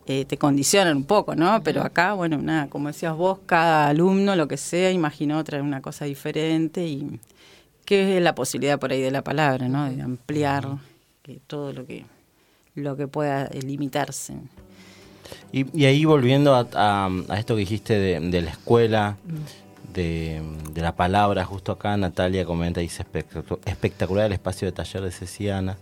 eh, 0.06 0.24
te 0.24 0.38
condicionan 0.38 0.96
un 0.96 1.04
poco, 1.04 1.34
¿no? 1.34 1.62
Pero 1.62 1.82
acá, 1.82 2.14
bueno, 2.14 2.38
nada, 2.38 2.68
como 2.68 2.88
decías 2.88 3.14
vos, 3.14 3.40
cada 3.44 3.88
alumno, 3.88 4.34
lo 4.34 4.48
que 4.48 4.56
sea, 4.56 4.90
imaginó 4.90 5.36
otra 5.38 5.62
una 5.62 5.82
cosa 5.82 6.06
diferente 6.06 6.86
y 6.86 7.20
que 7.88 8.18
es 8.18 8.22
la 8.22 8.34
posibilidad 8.34 8.78
por 8.78 8.92
ahí 8.92 9.00
de 9.00 9.10
la 9.10 9.22
palabra, 9.22 9.66
¿no? 9.66 9.88
De 9.90 10.02
ampliar 10.02 10.68
que 11.22 11.38
todo 11.46 11.72
lo 11.72 11.86
que 11.86 12.04
lo 12.74 12.96
que 12.96 13.08
pueda 13.08 13.46
eh, 13.46 13.62
limitarse. 13.62 14.34
Y, 15.52 15.66
y 15.78 15.86
ahí 15.86 16.04
volviendo 16.04 16.54
a, 16.54 16.66
a- 16.74 17.10
a 17.28 17.38
esto 17.38 17.54
que 17.54 17.60
dijiste 17.60 17.98
de, 17.98 18.20
de 18.20 18.42
la 18.42 18.50
escuela, 18.50 19.16
de, 19.94 20.42
de 20.72 20.82
la 20.82 20.94
palabra, 20.94 21.44
justo 21.46 21.72
acá 21.72 21.96
Natalia 21.96 22.44
comenta, 22.44 22.80
dice 22.80 23.02
"Espectacu- 23.04 23.58
espectacular 23.64 24.26
el 24.26 24.32
espacio 24.32 24.66
de 24.68 24.72
taller 24.72 25.02
de 25.02 25.10
Ceciana. 25.10 25.76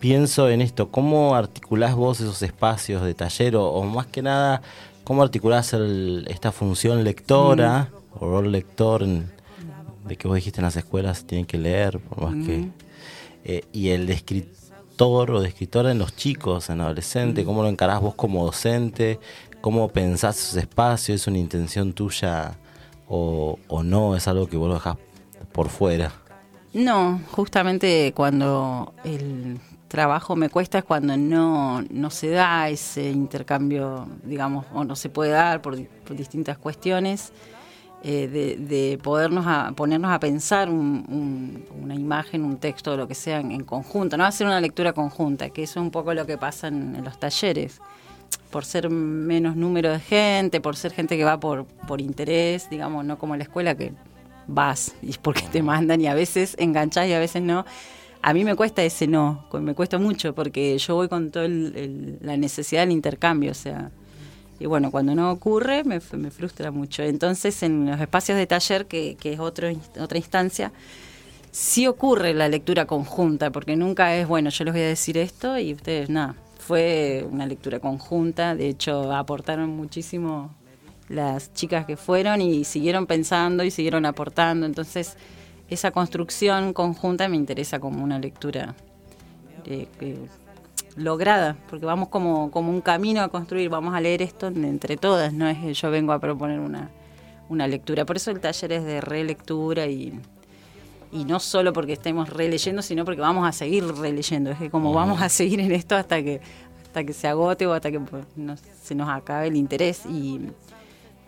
Pienso 0.00 0.48
en 0.50 0.60
esto, 0.60 0.90
¿cómo 0.90 1.34
articulás 1.34 1.94
vos 1.94 2.20
esos 2.20 2.42
espacios 2.42 3.02
de 3.02 3.14
taller 3.14 3.56
o, 3.56 3.64
o 3.68 3.84
más 3.84 4.06
que 4.06 4.20
nada, 4.22 4.60
cómo 5.02 5.22
articulás 5.22 5.72
el- 5.72 6.26
esta 6.28 6.52
función 6.52 7.02
lectora 7.04 7.88
o 8.20 8.26
rol 8.28 8.52
lector 8.52 9.02
en- 9.02 9.37
de 10.08 10.16
que 10.16 10.26
vos 10.26 10.34
dijiste 10.36 10.60
en 10.60 10.64
las 10.64 10.76
escuelas 10.76 11.24
tienen 11.24 11.46
que 11.46 11.58
leer, 11.58 12.00
por 12.00 12.22
más 12.22 12.46
que... 12.46 12.68
eh, 13.44 13.62
y 13.72 13.90
el 13.90 14.08
escritor 14.10 15.30
o 15.30 15.40
de 15.40 15.48
escritora 15.48 15.92
en 15.92 15.98
los 15.98 16.16
chicos, 16.16 16.70
en 16.70 16.80
adolescentes, 16.80 17.44
¿cómo 17.44 17.62
lo 17.62 17.68
encarás 17.68 18.00
vos 18.00 18.14
como 18.14 18.44
docente? 18.44 19.20
¿Cómo 19.60 19.88
pensás 19.88 20.38
esos 20.38 20.56
espacios? 20.56 21.20
¿Es 21.20 21.26
una 21.26 21.38
intención 21.38 21.92
tuya 21.92 22.58
o, 23.08 23.58
o 23.68 23.82
no? 23.82 24.16
¿Es 24.16 24.26
algo 24.26 24.48
que 24.48 24.56
vos 24.56 24.68
lo 24.68 24.74
dejás 24.74 24.96
por 25.52 25.68
fuera? 25.68 26.12
No, 26.74 27.20
justamente 27.30 28.12
cuando 28.14 28.92
el 29.04 29.58
trabajo 29.88 30.36
me 30.36 30.50
cuesta 30.50 30.78
es 30.78 30.84
cuando 30.84 31.16
no, 31.16 31.82
no 31.90 32.10
se 32.10 32.28
da 32.28 32.68
ese 32.68 33.10
intercambio, 33.10 34.06
digamos, 34.22 34.66
o 34.74 34.84
no 34.84 34.94
se 34.94 35.08
puede 35.08 35.30
dar 35.30 35.62
por, 35.62 35.82
por 35.86 36.16
distintas 36.16 36.58
cuestiones, 36.58 37.32
eh, 38.04 38.28
de, 38.28 38.56
de 38.56 38.98
podernos 38.98 39.44
a, 39.46 39.72
ponernos 39.74 40.10
a 40.12 40.20
pensar 40.20 40.68
un- 40.70 41.04
un- 41.08 41.64
una 41.82 41.94
imagen, 41.94 42.44
un 42.44 42.56
texto, 42.58 42.96
lo 42.96 43.08
que 43.08 43.14
sea, 43.14 43.40
en, 43.40 43.50
en 43.52 43.64
conjunto, 43.64 44.16
no 44.16 44.24
hacer 44.24 44.46
una 44.46 44.60
lectura 44.60 44.92
conjunta, 44.92 45.50
que 45.50 45.64
eso 45.64 45.80
es 45.80 45.84
un 45.84 45.90
poco 45.90 46.14
lo 46.14 46.26
que 46.26 46.38
pasa 46.38 46.68
en, 46.68 46.94
en 46.96 47.04
los 47.04 47.18
talleres. 47.18 47.80
Por 48.50 48.64
ser 48.64 48.88
menos 48.90 49.56
número 49.56 49.90
de 49.92 50.00
gente, 50.00 50.60
por 50.60 50.76
ser 50.76 50.92
gente 50.92 51.16
que 51.16 51.24
va 51.24 51.38
por, 51.40 51.64
por 51.66 52.00
interés, 52.00 52.70
digamos, 52.70 53.04
no 53.04 53.18
como 53.18 53.34
en 53.34 53.38
la 53.40 53.44
escuela 53.44 53.74
que 53.74 53.92
vas 54.46 54.94
y 55.02 55.10
es 55.10 55.18
porque 55.18 55.42
te 55.52 55.62
mandan 55.62 56.00
y 56.00 56.06
a 56.06 56.14
veces 56.14 56.54
enganchás 56.58 57.06
y 57.08 57.12
a 57.12 57.18
veces 57.18 57.42
no. 57.42 57.66
A 58.22 58.32
mí 58.32 58.44
me 58.44 58.54
cuesta 58.56 58.82
ese 58.82 59.06
no, 59.06 59.44
me 59.60 59.74
cuesta 59.74 59.98
mucho 59.98 60.34
porque 60.34 60.76
yo 60.78 60.94
voy 60.94 61.08
con 61.08 61.30
toda 61.30 61.46
la 61.48 62.36
necesidad 62.36 62.82
del 62.82 62.92
intercambio, 62.92 63.50
o 63.52 63.54
sea, 63.54 63.90
y 64.60 64.66
bueno, 64.66 64.90
cuando 64.90 65.14
no 65.14 65.30
ocurre 65.30 65.84
me, 65.84 66.00
frustra 66.00 66.70
mucho. 66.70 67.02
Entonces 67.02 67.62
en 67.62 67.90
los 67.90 68.00
espacios 68.00 68.36
de 68.36 68.46
taller, 68.46 68.86
que, 68.86 69.16
es 69.22 69.38
otro, 69.38 69.68
otra 70.00 70.18
instancia, 70.18 70.72
sí 71.50 71.86
ocurre 71.86 72.34
la 72.34 72.48
lectura 72.48 72.86
conjunta, 72.86 73.50
porque 73.50 73.76
nunca 73.76 74.14
es, 74.16 74.26
bueno, 74.26 74.50
yo 74.50 74.64
les 74.64 74.74
voy 74.74 74.82
a 74.82 74.86
decir 74.86 75.18
esto 75.18 75.58
y 75.58 75.74
ustedes 75.74 76.10
nada. 76.10 76.34
Fue 76.58 77.26
una 77.30 77.46
lectura 77.46 77.80
conjunta, 77.80 78.54
de 78.54 78.68
hecho 78.68 79.12
aportaron 79.12 79.70
muchísimo 79.70 80.54
las 81.08 81.54
chicas 81.54 81.86
que 81.86 81.96
fueron 81.96 82.42
y 82.42 82.64
siguieron 82.64 83.06
pensando 83.06 83.64
y 83.64 83.70
siguieron 83.70 84.04
aportando. 84.04 84.66
Entonces, 84.66 85.16
esa 85.70 85.90
construcción 85.90 86.72
conjunta 86.72 87.28
me 87.28 87.36
interesa 87.36 87.78
como 87.78 88.02
una 88.02 88.18
lectura 88.18 88.74
eh, 89.64 89.88
lograda, 90.98 91.56
porque 91.70 91.86
vamos 91.86 92.08
como, 92.08 92.50
como 92.50 92.70
un 92.70 92.80
camino 92.80 93.22
a 93.22 93.28
construir, 93.28 93.68
vamos 93.70 93.94
a 93.94 94.00
leer 94.00 94.20
esto 94.22 94.48
entre 94.48 94.96
todas, 94.96 95.32
no 95.32 95.48
es 95.48 95.58
que 95.58 95.72
yo 95.74 95.90
vengo 95.90 96.12
a 96.12 96.18
proponer 96.18 96.60
una, 96.60 96.90
una 97.48 97.66
lectura. 97.66 98.04
Por 98.04 98.16
eso 98.16 98.30
el 98.30 98.40
taller 98.40 98.72
es 98.72 98.84
de 98.84 99.00
relectura 99.00 99.86
y, 99.86 100.18
y 101.12 101.24
no 101.24 101.40
solo 101.40 101.72
porque 101.72 101.92
estemos 101.94 102.28
releyendo, 102.28 102.82
sino 102.82 103.04
porque 103.04 103.20
vamos 103.20 103.48
a 103.48 103.52
seguir 103.52 103.84
releyendo. 103.86 104.50
Es 104.50 104.58
que 104.58 104.70
como 104.70 104.92
vamos 104.92 105.22
a 105.22 105.28
seguir 105.28 105.60
en 105.60 105.72
esto 105.72 105.96
hasta 105.96 106.22
que 106.22 106.40
hasta 106.84 107.04
que 107.04 107.12
se 107.12 107.28
agote 107.28 107.66
o 107.66 107.72
hasta 107.74 107.90
que 107.90 108.00
pues, 108.00 108.24
nos- 108.34 108.62
se 108.82 108.94
nos 108.94 109.08
acabe 109.10 109.48
el 109.48 109.56
interés 109.56 110.06
y, 110.06 110.40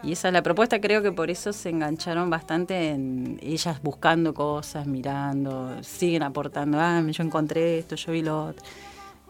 y 0.03 0.13
esa 0.13 0.29
es 0.29 0.35
la 0.35 0.43
propuesta. 0.43 0.81
Creo 0.81 1.03
que 1.03 1.13
por 1.13 1.31
eso 1.31 1.53
se 1.53 1.69
engancharon 1.69 2.31
bastante 2.31 2.89
en 2.93 3.39
ellas 3.43 3.81
buscando 3.83 4.33
cosas, 4.33 4.87
mirando, 4.87 5.77
siguen 5.83 6.23
aportando. 6.23 6.79
Ah, 6.81 7.03
yo 7.07 7.23
encontré 7.23 7.79
esto, 7.79 7.95
yo 7.97 8.13
vi 8.13 8.23
lo 8.23 8.47
otro. 8.47 8.65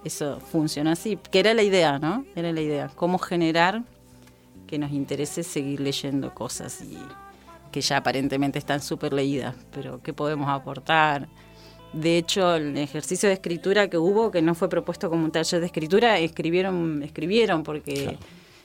Eso 0.04 0.40
funcionó 0.40 0.90
así, 0.90 1.18
que 1.30 1.40
era 1.40 1.52
la 1.54 1.62
idea, 1.62 1.98
¿no? 1.98 2.24
Era 2.34 2.52
la 2.52 2.60
idea. 2.60 2.90
Cómo 2.94 3.18
generar 3.18 3.82
que 4.66 4.78
nos 4.78 4.92
interese 4.92 5.42
seguir 5.42 5.80
leyendo 5.80 6.32
cosas 6.32 6.80
y 6.82 6.96
que 7.70 7.80
ya 7.80 7.98
aparentemente 7.98 8.58
están 8.58 8.80
súper 8.80 9.12
leídas, 9.12 9.54
pero 9.72 10.02
qué 10.02 10.12
podemos 10.12 10.48
aportar. 10.48 11.28
De 11.92 12.18
hecho, 12.18 12.54
el 12.54 12.76
ejercicio 12.78 13.28
de 13.28 13.34
escritura 13.34 13.88
que 13.90 13.98
hubo, 13.98 14.30
que 14.30 14.42
no 14.42 14.54
fue 14.54 14.68
propuesto 14.68 15.10
como 15.10 15.24
un 15.24 15.32
taller 15.32 15.60
de 15.60 15.66
escritura, 15.66 16.18
escribieron, 16.18 17.02
escribieron 17.02 17.62
porque 17.62 18.16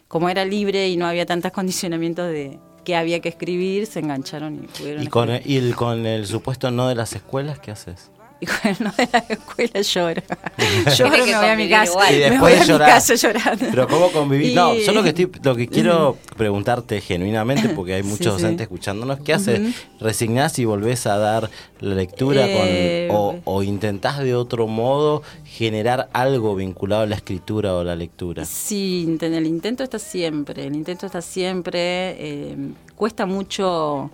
como 0.08 0.30
era 0.30 0.46
libre 0.46 0.88
y 0.90 0.98
no 0.98 1.08
había 1.08 1.26
tantos 1.26 1.52
condicionamientos 1.52 2.30
de 2.32 2.60
que 2.84 2.96
había 2.96 3.20
que 3.20 3.30
escribir, 3.30 3.88
se 3.88 4.00
engancharon 4.00 4.64
y 4.64 4.68
pudieron 4.68 5.04
¿Y 5.04 5.08
con, 5.08 5.32
escribir. 5.32 5.64
y 5.64 5.68
el, 5.68 5.76
con 5.76 6.06
el 6.06 6.28
supuesto 6.28 6.70
no 6.70 6.88
de 6.88 6.96
las 6.96 7.14
escuelas 7.14 7.60
qué 7.60 7.72
haces? 7.72 8.12
Y 8.42 8.46
con 8.48 8.58
el 8.64 8.76
no 8.82 8.92
de 8.98 9.08
la 9.14 9.20
escuela 9.20 9.82
lloro. 9.82 10.22
lloro, 10.98 11.12
que 11.26 11.32
me 11.32 11.38
voy 11.38 11.46
a 11.48 11.56
mi 11.56 11.70
casa. 11.70 11.92
igual. 11.92 12.14
Y 12.14 12.18
me 12.18 12.30
después 12.32 12.40
voy 12.42 12.54
a 12.54 12.60
mi 12.62 12.68
llorar. 12.68 12.90
casa 12.90 13.16
llorando. 13.16 13.66
Pero 13.72 13.88
¿cómo 13.88 14.12
convivir? 14.12 14.54
No, 14.56 14.76
Y- 14.76 14.84
yo 14.86 14.92
lo 14.92 15.04
que, 15.04 15.10
estoy, 15.10 15.32
lo 15.42 15.56
que 15.56 15.68
quiero 15.68 16.18
preguntarte 16.36 17.00
genuinamente, 17.02 17.70
porque 17.70 17.94
hay 17.94 18.04
muchos 18.04 18.20
sí. 18.36 18.42
docentes 18.42 18.64
escuchándonos, 18.64 19.20
¿qué 19.22 19.34
haces? 19.34 19.62
¿Resignás 20.00 20.60
y 20.60 20.66
volvés 20.66 21.08
a 21.08 21.18
dar 21.18 21.50
la 21.80 21.96
lectura 21.96 22.46
Eh, 22.48 23.08
con, 23.10 23.16
o, 23.16 23.40
o 23.46 23.64
intentás 23.64 24.20
de 24.20 24.36
otro 24.36 24.68
modo 24.68 25.24
generar 25.46 26.10
algo 26.14 26.56
vinculado 26.56 27.04
a 27.04 27.06
la 27.06 27.16
escritura 27.16 27.74
o 27.76 27.84
la 27.84 27.96
lectura? 27.96 28.44
Sí, 28.46 29.18
el 29.22 29.46
intento 29.48 29.84
está 29.84 29.98
siempre, 30.00 30.66
el 30.66 30.76
intento 30.76 31.06
está 31.06 31.22
siempre. 31.22 32.16
eh, 32.20 32.56
cuesta 32.96 33.26
mucho, 33.26 34.10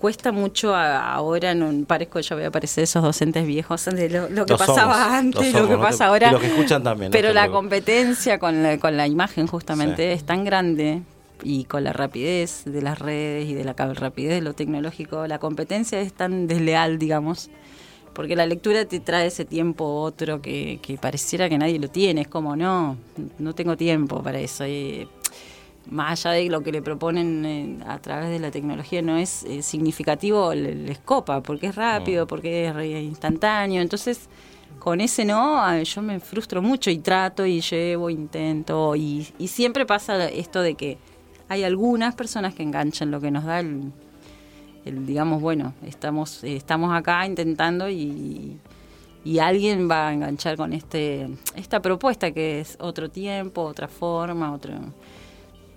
cuesta 0.00 0.32
mucho 0.32 0.74
a- 0.74 1.12
ahora, 1.12 1.54
no 1.54 1.84
parezco 1.84 2.20
yo 2.20 2.36
voy 2.36 2.44
a 2.44 2.50
parecer 2.50 2.84
esos 2.84 3.02
docentes 3.02 3.46
viejos 3.46 3.84
de 3.84 4.08
lo, 4.08 4.28
lo 4.28 4.46
que 4.46 4.56
pasaba 4.56 4.94
somos, 4.94 4.96
antes, 4.96 5.52
lo 5.52 5.66
que 5.66 5.72
no 5.74 5.78
te- 5.78 5.82
pasa 5.82 6.06
ahora. 6.06 6.28
y 6.28 6.32
los 6.32 6.40
que 6.40 6.46
escuchan 6.48 6.82
también, 6.82 7.10
Pero 7.12 7.32
la 7.32 7.50
competencia 7.50 8.38
con 8.38 8.62
la, 8.62 8.78
con 8.78 8.96
la 8.96 9.06
imagen 9.06 9.46
justamente 9.46 10.08
Sí. 10.12 10.18
es 10.18 10.24
tan 10.24 10.44
grande 10.44 11.02
y 11.42 11.64
con 11.64 11.84
la 11.84 11.92
rapidez 11.92 12.62
de 12.64 12.82
las 12.82 12.98
redes 12.98 13.48
y 13.48 13.54
de 13.54 13.64
la 13.64 13.72
rapidez 13.74 14.30
de 14.34 14.40
lo 14.42 14.54
tecnológico, 14.54 15.26
la 15.26 15.38
competencia 15.38 16.00
es 16.00 16.12
tan 16.12 16.46
desleal, 16.46 16.98
digamos. 16.98 17.50
Porque 18.12 18.34
la 18.36 18.44
lectura 18.44 18.84
te 18.86 18.98
trae 19.00 19.28
ese 19.28 19.44
tiempo 19.44 19.84
otro 20.02 20.42
que, 20.42 20.80
que 20.82 20.98
pareciera 20.98 21.48
que 21.48 21.56
nadie 21.56 21.78
lo 21.78 21.88
tiene. 21.88 22.22
Es 22.22 22.28
como, 22.28 22.56
no, 22.56 22.96
no 23.38 23.54
tengo 23.54 23.76
tiempo 23.76 24.20
para 24.22 24.40
eso. 24.40 24.66
Y 24.66 25.08
más 25.88 26.24
allá 26.26 26.36
de 26.36 26.48
lo 26.50 26.62
que 26.62 26.72
le 26.72 26.82
proponen 26.82 27.44
eh, 27.44 27.78
a 27.86 27.98
través 27.98 28.30
de 28.30 28.38
la 28.38 28.50
tecnología, 28.50 29.02
no 29.02 29.16
es 29.16 29.42
eh, 29.44 29.62
significativo, 29.62 30.54
le- 30.54 30.74
les 30.74 30.98
copa, 30.98 31.42
porque 31.42 31.68
es 31.68 31.74
rápido, 31.74 32.26
porque 32.26 32.66
es 32.68 33.02
instantáneo. 33.04 33.80
Entonces, 33.82 34.28
con 34.78 35.00
ese 35.00 35.24
no, 35.24 35.82
yo 35.82 36.02
me 36.02 36.20
frustro 36.20 36.62
mucho 36.62 36.90
y 36.90 36.98
trato 36.98 37.44
y 37.46 37.60
llevo, 37.60 38.08
intento. 38.10 38.94
Y, 38.96 39.26
y 39.38 39.48
siempre 39.48 39.84
pasa 39.86 40.28
esto 40.28 40.62
de 40.62 40.74
que 40.74 40.98
hay 41.48 41.64
algunas 41.64 42.14
personas 42.14 42.54
que 42.54 42.62
enganchan 42.62 43.10
lo 43.10 43.20
que 43.20 43.30
nos 43.30 43.44
da 43.44 43.60
el, 43.60 43.90
el, 44.84 45.04
digamos, 45.06 45.42
bueno, 45.42 45.74
estamos, 45.84 46.44
eh, 46.44 46.56
estamos 46.56 46.92
acá 46.94 47.26
intentando 47.26 47.88
y, 47.90 48.56
y 49.24 49.38
alguien 49.38 49.90
va 49.90 50.08
a 50.08 50.12
enganchar 50.14 50.56
con 50.56 50.72
este 50.72 51.28
esta 51.56 51.80
propuesta 51.82 52.30
que 52.30 52.60
es 52.60 52.76
otro 52.80 53.10
tiempo, 53.10 53.62
otra 53.62 53.88
forma, 53.88 54.52
otro 54.54 54.72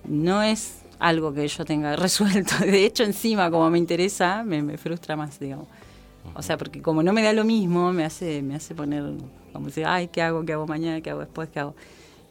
no 0.06 0.42
es 0.42 0.82
algo 0.98 1.32
que 1.32 1.46
yo 1.46 1.64
tenga 1.64 1.96
resuelto. 1.96 2.54
De 2.64 2.84
hecho, 2.84 3.04
encima, 3.04 3.50
como 3.50 3.68
me 3.70 3.78
interesa, 3.78 4.42
me, 4.44 4.76
frustra 4.78 5.16
más, 5.16 5.38
digamos. 5.38 5.66
O 6.34 6.42
sea, 6.42 6.56
porque 6.56 6.80
como 6.80 7.02
no 7.02 7.12
me 7.12 7.22
da 7.22 7.32
lo 7.32 7.44
mismo, 7.44 7.92
me 7.92 8.04
hace, 8.04 8.42
me 8.42 8.54
hace 8.54 8.74
poner, 8.74 9.04
como 9.52 9.66
decir, 9.66 9.84
ay, 9.86 10.08
¿qué 10.08 10.22
hago? 10.22 10.44
¿Qué 10.44 10.54
hago 10.54 10.66
mañana? 10.66 11.00
¿Qué 11.00 11.10
hago 11.10 11.20
después? 11.20 11.48
¿Qué 11.50 11.60
hago? 11.60 11.74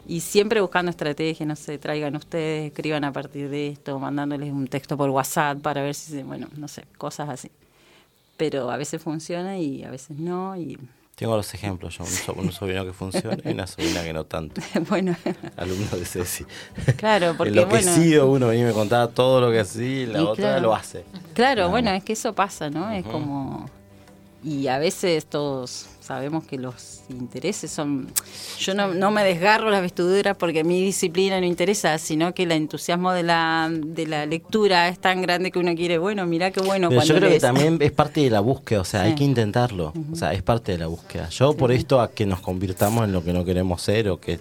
Y 0.06 0.20
siempre 0.20 0.60
buscando 0.60 0.90
estrategias, 0.90 1.48
no 1.48 1.56
sé, 1.56 1.78
traigan 1.78 2.16
ustedes, 2.16 2.68
escriban 2.68 3.04
a 3.06 3.14
partir 3.14 3.50
de 3.50 3.70
esto, 3.70 3.98
mandándoles 4.00 4.52
un 4.52 4.68
texto 4.68 4.98
por 4.98 5.10
WhatsApp 5.10 5.62
para 5.62 5.82
ver 5.82 5.96
si, 5.96 6.12
se, 6.12 6.24
bueno, 6.24 6.48
no 6.58 6.68
sé, 6.68 6.84
cosas 6.98 7.30
así. 7.30 7.50
Pero 8.36 8.70
a 8.70 8.78
veces 8.78 9.02
funciona 9.02 9.58
y 9.60 9.84
a 9.84 9.92
veces 9.92 10.18
no. 10.18 10.58
Y 10.58 10.78
Tengo 11.16 11.36
los 11.38 11.54
ejemplos, 11.54 11.96
yo, 11.98 12.04
un, 12.04 12.10
so- 12.10 12.34
un 12.34 12.52
sobrino 12.52 12.84
que 12.86 12.92
funciona 12.92 13.38
y 13.46 13.50
una 13.52 13.68
sobrina 13.68 14.02
que 14.04 14.14
no 14.14 14.26
tanto. 14.26 14.62
bueno, 14.90 15.16
Alumno 15.58 15.96
de 15.98 16.06
Ceci. 16.06 16.44
claro, 16.98 17.36
porque 17.38 17.52
bueno. 17.52 17.68
Enloquecido 17.78 18.30
uno 18.32 18.48
venía 18.48 18.64
y 18.64 18.68
me 18.68 18.74
contaba 18.74 19.08
todo 19.10 19.40
lo 19.40 19.52
que 19.52 19.60
hacía 19.60 19.86
y 19.86 20.06
la 20.08 20.20
Y 20.20 20.24
otra 20.24 20.36
claro. 20.46 20.62
lo 20.62 20.76
hace. 20.76 21.06
Claro, 21.36 21.70
bueno, 21.70 21.92
es 21.92 22.04
que 22.04 22.14
eso 22.14 22.34
pasa, 22.34 22.70
¿no? 22.72 22.92
Es 22.92 23.06
como... 23.06 23.70
Y 24.44 24.68
a 24.68 24.78
veces 24.78 25.26
todos 25.26 25.88
sabemos 26.02 26.44
que 26.44 26.58
los 26.58 27.02
intereses 27.10 27.72
son... 27.72 28.08
Yo 28.60 28.74
no, 28.74 28.94
no 28.94 29.10
me 29.10 29.24
desgarro 29.24 29.70
las 29.70 29.82
vestiduras 29.82 30.36
porque 30.36 30.66
mi 30.66 30.82
disciplina 30.82 31.40
no 31.40 31.46
interesa, 31.46 31.98
sino 31.98 32.34
que 32.34 32.44
el 32.44 32.52
entusiasmo 32.52 33.14
de 33.14 33.24
la, 33.24 33.70
de 33.72 34.06
la 34.06 34.26
lectura 34.26 34.90
es 34.90 35.00
tan 35.00 35.22
grande 35.22 35.50
que 35.50 35.60
uno 35.60 35.74
quiere, 35.76 35.98
bueno, 35.98 36.26
mira 36.26 36.52
qué 36.52 36.60
bueno 36.60 36.90
Pero 36.90 37.00
cuando 37.00 37.14
yo 37.14 37.20
creo 37.20 37.32
que 37.32 37.40
también 37.40 37.78
es 37.80 37.92
parte 37.94 38.20
de 38.20 38.30
la 38.30 38.42
búsqueda, 38.42 38.82
o 38.82 38.86
sea, 38.86 39.04
hay 39.04 39.16
que 39.16 39.24
intentarlo. 39.24 39.94
O 40.12 40.16
sea, 40.16 40.34
es 40.34 40.44
parte 40.44 40.74
de 40.74 40.80
la 40.80 40.88
búsqueda. 40.88 41.30
Yo 41.30 41.56
por 41.56 41.72
esto 41.72 42.02
a 42.02 42.12
que 42.12 42.26
nos 42.26 42.42
convirtamos 42.42 43.06
en 43.06 43.14
lo 43.14 43.24
que 43.24 43.32
no 43.32 43.46
queremos 43.46 43.82
ser 43.82 44.10
o 44.10 44.20
que 44.20 44.40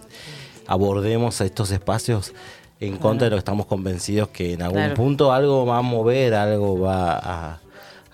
abordemos 0.67 1.41
a 1.41 1.45
estos 1.45 1.71
espacios 1.71 2.33
en 2.81 2.97
contra 2.97 3.27
de 3.27 3.31
lo 3.31 3.37
que 3.37 3.41
estamos 3.41 3.67
convencidos 3.67 4.29
que 4.31 4.55
en 4.55 4.63
algún 4.63 4.79
Claro. 4.79 4.95
punto 4.95 5.33
algo 5.33 5.65
va 5.65 5.79
a 5.79 5.83
mover, 5.83 6.35
algo 6.35 6.81
va 6.81 7.17
a, 7.19 7.61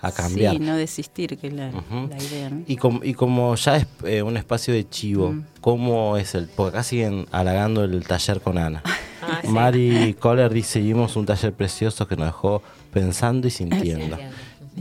a 0.01 0.11
cambiar. 0.11 0.53
Sí, 0.53 0.59
no 0.59 0.75
desistir, 0.75 1.37
que 1.37 1.47
es 1.47 1.53
la, 1.53 1.71
la 1.71 2.17
idea, 2.23 2.49
¿no? 2.49 2.63
Y, 2.67 2.77
com- 2.77 3.01
y 3.03 3.13
como 3.13 3.55
ya 3.55 3.77
es 3.77 3.87
eh, 4.05 4.21
un 4.21 4.37
espacio 4.37 4.73
de 4.73 4.87
chivo, 4.87 5.31
Mm. 5.31 5.45
¿cómo 5.61 6.17
es 6.17 6.35
el? 6.35 6.47
Porque 6.47 6.77
acá 6.77 6.83
siguen 6.83 7.25
halagando 7.31 7.83
el 7.83 8.05
taller 8.07 8.39
con 8.41 8.57
Ana. 8.57 8.81
Ah, 9.21 9.39
sí. 9.43 9.47
Mari 9.49 10.15
Kohler 10.17 10.51
dice, 10.51 10.71
seguimos 10.79 11.15
un 11.17 11.25
taller 11.25 11.53
precioso 11.53 12.07
que 12.07 12.15
nos 12.15 12.27
dejó 12.27 12.63
pensando 12.91 13.47
y 13.47 13.51
sintiendo. 13.51 14.17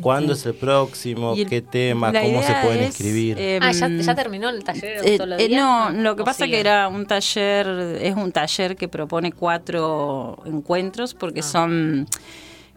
¿Cuándo 0.00 0.32
es 0.34 0.46
el 0.46 0.54
próximo? 0.54 1.34
El- 1.36 1.46
¿Qué 1.48 1.60
tema? 1.60 2.12
¿Cómo 2.12 2.40
se 2.42 2.54
pueden 2.62 2.78
es, 2.84 2.86
inscribir? 2.86 3.36
eh, 3.38 3.58
Ah, 3.60 3.72
¿ya, 3.72 3.88
ya 3.88 4.14
terminó 4.14 4.48
el 4.48 4.62
taller 4.62 5.00
Eh, 5.04 5.16
solo 5.18 5.36
eh, 5.38 5.48
no, 5.50 5.90
lo 5.90 6.14
que 6.16 6.22
¿O 6.22 6.24
pasa 6.24 6.44
sigue? 6.44 6.54
que 6.54 6.60
era 6.60 6.86
un 6.88 7.04
taller, 7.04 7.66
es 8.00 8.14
un 8.14 8.30
taller 8.30 8.76
que 8.76 8.86
propone 8.88 9.32
cuatro 9.32 10.38
encuentros 10.46 11.12
Ah. 11.14 11.16
porque 11.20 11.42
son 11.42 12.06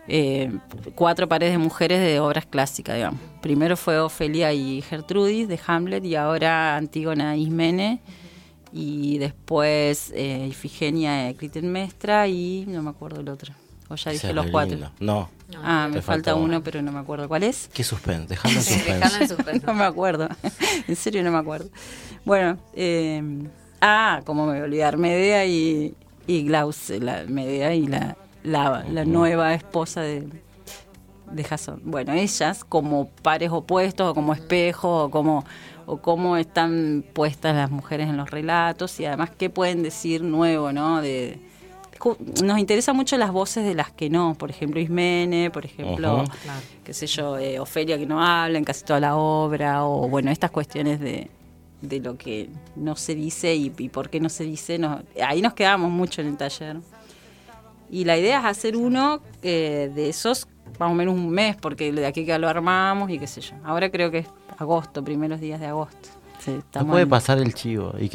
eh, 0.07 0.51
cuatro 0.95 1.27
pares 1.27 1.51
de 1.51 1.57
mujeres 1.57 1.99
de 2.01 2.19
obras 2.19 2.45
clásicas, 2.45 2.95
digamos. 2.95 3.19
Primero 3.41 3.77
fue 3.77 3.99
Ofelia 3.99 4.51
y 4.53 4.81
Gertrudis 4.81 5.47
de 5.47 5.59
Hamlet 5.67 6.03
y 6.05 6.15
ahora 6.15 6.75
Antígona 6.77 7.35
e 7.35 7.39
Ismene 7.39 8.01
y 8.73 9.17
después 9.17 10.11
eh, 10.15 10.47
Ifigenia 10.49 11.13
de 11.25 11.35
Clitemnestra 11.35 12.27
y 12.27 12.65
no 12.67 12.81
me 12.81 12.89
acuerdo 12.89 13.21
el 13.21 13.29
otro. 13.29 13.53
O 13.89 13.95
ya 13.95 14.11
dije 14.11 14.31
los 14.33 14.47
cuatro. 14.47 14.75
lindo. 14.75 14.91
No, 15.01 15.29
Ah, 15.63 15.87
me 15.89 16.01
falta 16.01 16.31
falta 16.31 16.35
uno. 16.35 16.63
pero 16.63 16.81
no 16.81 16.93
me 16.93 16.99
acuerdo 16.99 17.27
cuál 17.27 17.43
es. 17.43 17.69
qué 17.73 17.83
suspense, 17.83 18.27
dejando 18.29 18.59
en 18.59 18.63
suspense. 18.65 18.93
dejalo 18.93 19.15
en 19.23 19.27
suspenso. 19.35 19.67
no 19.67 19.73
me 19.73 19.83
acuerdo. 19.83 20.29
en 20.87 20.95
serio 20.95 21.21
no 21.23 21.31
me 21.31 21.37
acuerdo. 21.39 21.69
Bueno, 22.23 22.57
eh, 22.73 23.21
ah, 23.81 24.21
como 24.25 24.45
me 24.45 24.53
voy 24.53 24.61
a 24.61 24.63
olvidar, 24.63 24.95
Medea 24.97 25.45
y, 25.45 25.93
y 26.25 26.43
Glaus, 26.43 26.89
la 26.91 27.25
Medea 27.27 27.75
y 27.75 27.87
la, 27.87 28.15
la, 28.43 28.83
la 28.89 29.05
nueva 29.05 29.53
esposa 29.53 30.01
de, 30.01 30.27
de 31.31 31.43
Jason. 31.43 31.81
Bueno, 31.85 32.13
ellas 32.13 32.63
como 32.63 33.07
pares 33.07 33.49
opuestos 33.51 34.09
o 34.09 34.13
como 34.13 34.33
espejos 34.33 35.05
o 35.07 35.09
como 35.11 35.45
o 35.87 35.97
cómo 35.97 36.37
están 36.37 37.03
puestas 37.13 37.55
las 37.55 37.71
mujeres 37.71 38.07
en 38.07 38.15
los 38.15 38.29
relatos 38.29 38.99
y 38.99 39.05
además 39.05 39.31
qué 39.37 39.49
pueden 39.49 39.81
decir 39.83 40.23
nuevo, 40.23 40.71
¿no? 40.71 41.01
De, 41.01 41.39
nos 42.43 42.57
interesa 42.59 42.93
mucho 42.93 43.17
las 43.17 43.31
voces 43.31 43.63
de 43.65 43.75
las 43.75 43.91
que 43.91 44.09
no, 44.09 44.33
por 44.35 44.49
ejemplo 44.49 44.79
Ismene, 44.79 45.51
por 45.51 45.65
ejemplo, 45.65 46.23
qué 46.83 46.93
sé 46.93 47.07
yo, 47.07 47.37
eh, 47.37 47.59
Ofelia 47.59 47.97
que 47.97 48.05
no 48.07 48.23
habla 48.23 48.57
en 48.57 48.63
casi 48.63 48.83
toda 48.85 48.99
la 48.99 49.15
obra, 49.17 49.85
o 49.85 50.07
bueno, 50.07 50.31
estas 50.31 50.49
cuestiones 50.51 50.99
de, 50.99 51.29
de 51.81 51.99
lo 51.99 52.17
que 52.17 52.49
no 52.75 52.95
se 52.95 53.13
dice 53.13 53.53
y, 53.55 53.71
y 53.77 53.89
por 53.89 54.09
qué 54.09 54.19
no 54.19 54.29
se 54.29 54.43
dice, 54.45 54.79
nos- 54.79 55.01
ahí 55.23 55.41
nos 55.41 55.53
quedamos 55.53 55.91
mucho 55.91 56.21
en 56.21 56.27
el 56.27 56.37
taller. 56.37 56.77
Y 57.91 58.05
la 58.05 58.17
idea 58.17 58.39
es 58.39 58.45
hacer 58.45 58.77
uno 58.77 59.21
eh, 59.43 59.91
de 59.93 60.09
esos 60.09 60.47
más 60.79 60.89
o 60.89 60.95
menos 60.95 61.13
un 61.13 61.29
mes, 61.29 61.57
porque 61.57 61.91
de 61.91 62.05
aquí 62.05 62.25
que 62.25 62.39
lo 62.39 62.47
armamos 62.47 63.11
y 63.11 63.19
qué 63.19 63.27
sé 63.27 63.41
yo. 63.41 63.53
Ahora 63.63 63.91
creo 63.91 64.09
que 64.09 64.19
es 64.19 64.27
agosto, 64.57 65.03
primeros 65.03 65.39
días 65.41 65.59
de 65.59 65.67
agosto. 65.67 66.09
Sí, 66.43 66.59
No 66.75 66.87
puede 66.87 67.03
en- 67.03 67.09
pasar 67.09 67.37
el 67.37 67.53
chivo. 67.53 67.93
¿Y 67.99 68.09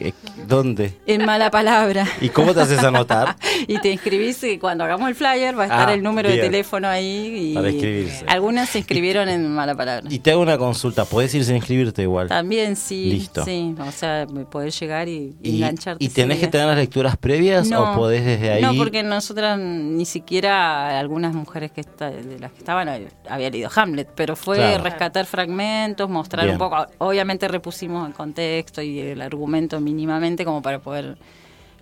¿Dónde? 0.49 0.99
en 1.07 1.24
mala 1.24 1.51
palabra. 1.51 2.07
¿Y 2.20 2.29
cómo 2.31 2.53
te 2.55 2.61
haces 2.61 2.83
anotar? 2.83 3.37
y 3.68 3.79
te 3.79 3.91
inscribís 3.93 4.43
y 4.43 4.59
cuando 4.59 4.83
hagamos 4.85 5.09
el 5.09 5.14
flyer 5.14 5.57
va 5.57 5.62
a 5.62 5.66
estar 5.66 5.89
Ah, 5.91 5.95
el 5.95 6.03
número 6.03 6.29
de 6.29 6.39
teléfono 6.39 6.89
ahí. 6.89 7.51
Y 7.53 7.55
Para 7.55 7.70
inscribirse. 7.70 8.24
Algunas 8.27 8.68
se 8.68 8.79
inscribieron 8.79 9.29
en 9.29 9.49
mala 9.55 9.74
palabra. 9.77 10.09
Y 10.11 10.18
te 10.18 10.33
hago 10.33 10.43
una 10.43 10.59
consulta, 10.59 11.05
puedes 11.05 11.33
irse 11.35 11.53
a 11.53 11.57
inscribirte 11.57 12.03
igual. 12.03 12.29
También 12.29 12.74
sí, 12.77 13.11
Listo. 13.12 13.45
sí, 13.45 13.74
o 13.79 13.93
sea, 13.93 14.27
podés 14.51 14.79
llegar 14.81 15.09
y, 15.09 15.37
Y, 15.43 15.57
engancharte. 15.57 16.05
¿Y 16.05 16.09
tenés 16.09 16.39
que 16.41 16.49
tener 16.49 16.66
las 16.66 16.77
lecturas 16.77 17.16
previas 17.16 17.70
o 17.72 17.95
podés 17.95 18.24
desde 18.24 18.51
ahí? 18.55 18.62
No, 18.62 18.74
porque 18.74 19.03
nosotras 19.05 19.59
ni 19.59 20.05
siquiera 20.05 20.99
algunas 20.99 21.35
mujeres 21.35 21.70
que 21.70 21.81
está- 21.83 22.11
de 22.11 22.39
las 22.41 22.51
que 22.53 22.59
estaban 22.59 22.89
hab- 22.89 23.09
había 23.29 23.51
leído 23.51 23.70
Hamlet, 23.74 24.09
pero 24.16 24.35
fue 24.35 24.57
Claro. 24.57 24.83
rescatar 24.83 25.27
fragmentos, 25.27 26.09
mostrar 26.11 26.45
Bien. 26.45 26.55
un 26.55 26.59
poco. 26.59 26.87
Obviamente 26.99 27.47
repusimos 27.49 28.05
contexto 28.17 28.83
y 28.83 28.99
el 29.01 29.21
argumento 29.21 29.81
mínimamente 29.81 30.45
como 30.45 30.62
para 30.62 30.79
poder. 30.81 31.17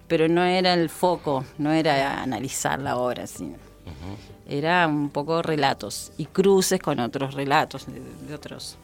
Pero 0.09 0.29
no 0.29 0.45
era 0.45 0.75
el 0.75 0.91
foco, 0.91 1.45
no 1.59 1.73
era 1.73 2.23
analizar 2.23 2.79
la 2.81 2.97
obra, 2.99 3.27
sino. 3.27 3.57
Era 4.47 4.87
un 4.87 5.09
poco 5.11 5.41
relatos 5.43 6.13
y 6.19 6.27
cruces 6.27 6.79
con 6.81 7.01
otros 7.01 7.35
relatos 7.35 7.87
de, 7.87 8.01
de 8.29 8.35
otros 8.35 8.77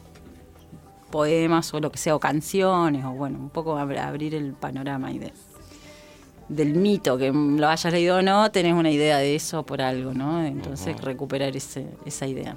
poemas 1.11 1.75
o 1.75 1.81
lo 1.81 1.91
que 1.91 1.99
sea, 1.99 2.15
o 2.15 2.21
canciones, 2.21 3.05
o 3.05 3.11
bueno, 3.11 3.39
un 3.39 3.51
poco 3.51 3.77
ab- 3.77 3.99
abrir 3.99 4.35
el 4.35 4.53
panorama 4.55 5.11
y 5.11 5.19
de, 5.19 5.33
del 6.49 6.75
mito, 6.75 7.19
que 7.19 7.31
lo 7.33 7.69
hayas 7.69 7.93
leído 7.93 8.19
o 8.19 8.23
no, 8.23 8.51
tenés 8.51 8.75
una 8.75 8.91
idea 8.91 9.19
de 9.19 9.35
eso 9.35 9.65
por 9.65 9.83
algo, 9.83 10.15
¿no? 10.15 10.43
Entonces 10.45 10.97
recuperar 11.03 11.57
ese, 11.57 11.87
esa 12.07 12.27
idea. 12.27 12.57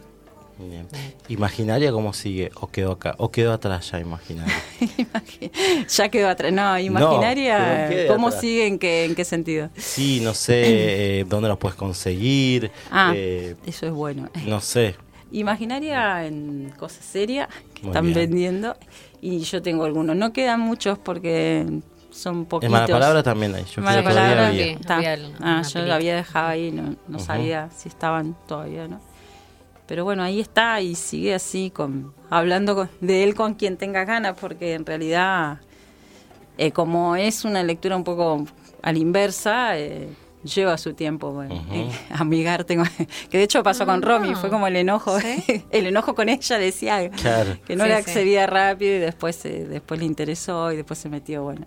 Bien. 0.60 0.88
¿Imaginaria 1.30 1.92
cómo 1.92 2.14
sigue? 2.14 2.52
¿O 2.56 2.68
quedó 2.68 2.94
acá? 2.94 3.16
¿O 3.18 3.32
quedó 3.32 3.54
atrás 3.54 3.92
ya 3.92 4.00
Imaginaria? 4.00 4.54
ya 5.90 6.10
quedó 6.10 6.30
atrás. 6.30 6.54
No, 6.54 6.78
imaginaria, 6.80 7.90
¿cómo 8.08 8.28
atrás. 8.28 8.42
sigue? 8.42 8.68
¿En 8.68 8.80
qué, 8.80 9.06
en 9.06 9.16
qué 9.16 9.26
sentido? 9.26 9.70
Sí, 9.76 10.20
no 10.22 10.34
sé 10.34 11.20
eh, 11.20 11.26
dónde 11.26 11.50
los 11.50 11.58
puedes 11.58 11.76
conseguir. 11.76 12.72
Ah, 12.92 13.14
eh, 13.16 13.56
eso 13.66 13.86
es 13.88 13.92
bueno. 13.92 14.30
no 14.46 14.62
sé. 14.62 14.96
Imaginaria 15.32 16.26
en 16.28 16.72
cosas 16.78 17.04
serias 17.04 17.48
que 17.74 17.82
Muy 17.82 17.90
están 17.90 18.06
bien. 18.06 18.16
vendiendo 18.16 18.78
y 19.20 19.40
yo 19.40 19.62
tengo 19.64 19.84
algunos. 19.86 20.16
No 20.16 20.32
quedan 20.32 20.60
muchos 20.60 21.00
porque 21.00 21.66
son 22.12 22.38
En 22.40 22.46
poquitos. 22.46 22.72
mala 22.72 22.86
palabra 22.88 23.24
también 23.24 23.56
hay. 23.56 23.66
Yo 23.66 23.82
Mala 23.82 24.04
palabra, 24.04 24.50
había. 24.50 24.78
Había 24.88 25.18
Ah, 25.42 25.64
yo 25.64 25.82
lo 25.82 25.94
había 25.96 26.16
dejado 26.16 26.50
ahí, 26.50 26.72
no, 26.72 26.96
no 27.08 27.18
sabía 27.18 27.70
si 27.76 27.90
estaban 27.90 28.38
todavía, 28.48 28.88
¿no? 28.88 29.02
Pero 29.88 30.04
bueno, 30.06 30.24
ahí 30.24 30.40
está 30.40 30.80
y 30.82 30.96
sigue 30.96 31.34
así, 31.34 31.70
con 31.70 32.14
hablando 32.30 32.76
con- 32.76 32.90
de 33.02 33.24
él 33.24 33.36
con 33.36 33.54
quien 33.56 33.78
tenga 33.78 34.06
ganas, 34.06 34.38
porque 34.40 34.74
en 34.74 34.86
realidad, 34.86 35.60
eh, 36.58 36.72
como 36.72 37.16
es 37.16 37.44
una 37.46 37.64
lectura 37.64 37.96
un 37.96 38.04
poco 38.04 38.46
a 38.82 38.92
la 38.92 38.98
inversa, 38.98 39.78
eh, 39.78 40.08
lleva 40.44 40.78
su 40.78 40.94
tiempo 40.94 41.32
bueno, 41.32 41.56
eh, 41.72 41.90
amigarte. 42.12 42.76
con- 42.78 42.88
que 43.30 43.38
de 43.38 43.44
hecho 43.44 43.62
pasó 43.64 43.86
con 43.86 44.02
Romy, 44.02 44.36
fue 44.36 44.50
como 44.50 44.68
el 44.68 44.76
enojo, 44.78 45.18
el 45.72 45.86
enojo 45.88 46.16
con 46.16 46.30
ella, 46.30 46.58
decía 46.58 47.10
Claro. 47.10 47.58
que 47.66 47.76
no 47.76 47.84
Sí, 47.84 47.90
le 47.90 47.96
sí. 47.96 48.02
accedía 48.02 48.48
rápido 48.48 48.96
y 48.96 49.00
después, 49.00 49.44
eh, 49.46 49.66
después 49.70 50.00
le 50.00 50.06
interesó 50.06 50.72
y 50.72 50.78
después 50.78 50.98
se 51.00 51.10
metió, 51.10 51.44
bueno. 51.44 51.66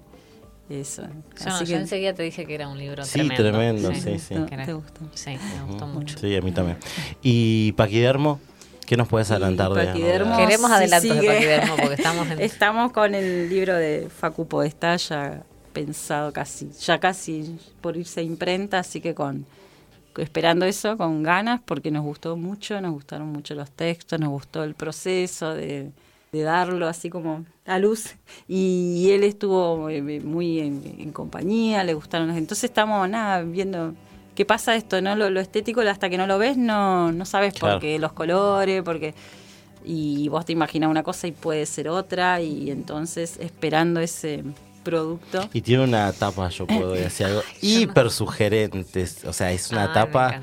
Eso. 0.68 1.02
Yo, 1.02 1.48
Así 1.48 1.64
yo 1.64 1.76
que 1.76 1.82
enseguida 1.82 2.14
te 2.14 2.22
dije 2.24 2.44
que 2.44 2.54
era 2.54 2.68
un 2.68 2.78
libro 2.78 3.04
Sí, 3.04 3.28
tremendo. 3.28 3.88
tremendo, 3.90 3.94
sí, 3.94 4.18
sí. 4.18 4.34
¿te, 4.34 4.72
gustó? 4.72 5.00
Sí, 5.14 5.30
me 5.30 5.62
gustó 5.66 5.86
mucho. 5.86 6.18
Sí, 6.18 6.34
a 6.34 6.40
mí 6.40 6.50
también. 6.50 6.78
Y 7.22 7.72
Paquidermo, 7.72 8.40
¿qué 8.84 8.96
nos 8.96 9.06
puedes 9.06 9.30
adelantar 9.30 9.72
de 9.72 9.86
Paquidermo? 9.86 10.36
Queremos 10.36 10.70
sí 10.70 10.76
adelantos 10.76 11.20
de. 11.20 11.26
Paquidermo 11.26 11.76
porque 11.76 11.94
estamos 11.94 12.30
en... 12.30 12.40
Estamos 12.40 12.92
con 12.92 13.14
el 13.14 13.48
libro 13.48 13.76
de 13.76 14.08
Facu 14.08 14.48
Podestá 14.48 14.96
ya 14.96 15.44
pensado 15.72 16.32
casi, 16.32 16.70
ya 16.80 16.98
casi 16.98 17.58
por 17.80 17.96
irse 17.96 18.20
a 18.20 18.22
imprenta, 18.22 18.78
así 18.80 19.00
que 19.00 19.14
con 19.14 19.46
esperando 20.16 20.64
eso 20.64 20.96
con 20.96 21.22
ganas 21.22 21.60
porque 21.64 21.90
nos 21.90 22.02
gustó 22.02 22.36
mucho, 22.36 22.80
nos 22.80 22.92
gustaron 22.92 23.28
mucho 23.28 23.54
los 23.54 23.70
textos, 23.70 24.18
nos 24.18 24.30
gustó 24.30 24.64
el 24.64 24.74
proceso 24.74 25.54
de, 25.54 25.90
de 26.32 26.42
darlo 26.42 26.86
así 26.88 27.08
como 27.10 27.44
a 27.66 27.78
luz 27.78 28.14
y 28.48 29.10
él 29.12 29.24
estuvo 29.24 29.88
eh, 29.88 30.02
muy 30.20 30.60
en, 30.60 30.82
en 30.98 31.12
compañía, 31.12 31.82
le 31.84 31.94
gustaron 31.94 32.28
los... 32.28 32.36
Entonces 32.36 32.64
estamos 32.64 33.08
nada 33.08 33.42
viendo 33.42 33.94
qué 34.34 34.44
pasa 34.44 34.74
esto, 34.76 35.00
¿no? 35.00 35.14
Lo, 35.16 35.30
lo 35.30 35.40
estético 35.40 35.80
hasta 35.80 36.10
que 36.10 36.18
no 36.18 36.26
lo 36.26 36.38
ves 36.38 36.56
no, 36.56 37.10
no 37.12 37.24
sabes 37.24 37.54
Claro. 37.54 37.74
por 37.76 37.80
qué 37.82 37.98
los 37.98 38.12
colores, 38.12 38.82
porque 38.82 39.14
y 39.84 40.28
vos 40.28 40.44
te 40.44 40.52
imaginas 40.52 40.90
una 40.90 41.02
cosa 41.04 41.28
y 41.28 41.32
puede 41.32 41.64
ser 41.64 41.88
otra 41.88 42.40
y 42.40 42.70
entonces 42.70 43.38
esperando 43.40 44.00
ese 44.00 44.42
producto 44.82 45.48
Y 45.52 45.60
tiene 45.62 45.84
una 45.84 46.12
tapa, 46.12 46.48
yo 46.48 46.66
puedo 46.66 46.90
decir 46.92 47.26
algo, 47.26 47.42
hiper 47.62 48.10
sugerente. 48.10 49.06
O 49.26 49.32
sea, 49.32 49.52
es 49.52 49.70
una 49.70 49.88
me 49.88 49.94
tapa, 49.94 50.40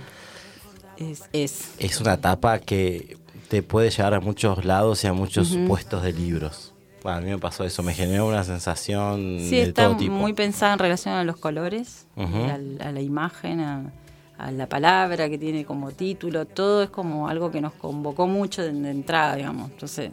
es, 0.98 1.24
es 1.34 1.70
es 1.78 2.00
una 2.02 2.18
tapa 2.20 2.60
que 2.60 3.18
te 3.54 3.62
puede 3.62 3.92
llevar 3.92 4.16
a 4.16 4.20
muchos 4.20 4.66
lados 4.66 5.04
y 5.04 5.08
a 5.08 5.14
muchos 5.14 5.56
puestos 5.68 6.02
de 6.02 6.12
libros. 6.12 6.74
Bueno, 7.04 7.20
a 7.20 7.22
mí 7.22 7.30
me 7.30 7.38
pasó 7.38 7.64
eso, 7.64 7.84
me 7.84 7.94
generó 7.94 8.28
una 8.28 8.44
sensación 8.44 9.38
sí 9.40 9.58
de 9.58 9.64
está 9.66 9.84
todo 9.86 9.98
tipo. 9.98 10.12
muy 10.12 10.34
pensada 10.34 10.74
en 10.74 10.80
relación 10.80 11.14
a 11.14 11.24
los 11.24 11.38
colores 11.38 12.08
al- 12.18 12.80
a, 12.82 12.92
la 12.92 13.00
imagen 13.02 13.60
a, 13.60 13.92
a 14.40 14.52
la 14.52 14.68
palabra 14.68 15.30
que 15.30 15.38
tiene 15.38 15.66
como 15.66 15.92
título 15.92 16.46
todo 16.46 16.82
es 16.82 16.90
como 16.90 17.28
algo 17.28 17.52
que 17.52 17.62
nos 17.62 17.74
convocó 17.74 18.26
mucho 18.26 18.64
de, 18.64 18.72
de 18.74 18.90
entrada 18.90 19.36
digamos 19.36 19.70
entonces 19.70 20.10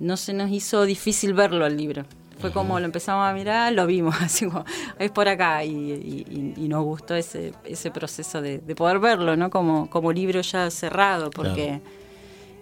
no 0.00 0.16
se 0.16 0.32
nos 0.32 0.50
hizo 0.50 0.84
difícil 0.86 1.34
verlo 1.34 1.66
el 1.66 1.76
libro 1.76 2.04
fue 2.40 2.52
como 2.52 2.80
lo 2.80 2.86
empezamos 2.86 3.24
a 3.28 3.32
mirar, 3.34 3.72
lo 3.74 3.86
vimos, 3.86 4.16
así 4.20 4.46
como, 4.46 4.64
es 4.98 5.10
por 5.12 5.28
acá, 5.28 5.62
y, 5.64 5.70
y- 5.70 6.26
y- 6.56 6.64
y 6.64 6.68
nos 6.68 6.82
gustó 6.82 7.14
ese, 7.14 7.52
ese 7.64 7.92
proceso 7.92 8.40
de, 8.42 8.58
de 8.58 8.74
poder 8.74 8.98
verlo, 8.98 9.36
¿no? 9.36 9.48
Como, 9.48 9.88
como 9.88 10.10
libro 10.12 10.40
ya 10.40 10.68
cerrado, 10.72 11.30
porque 11.30 11.80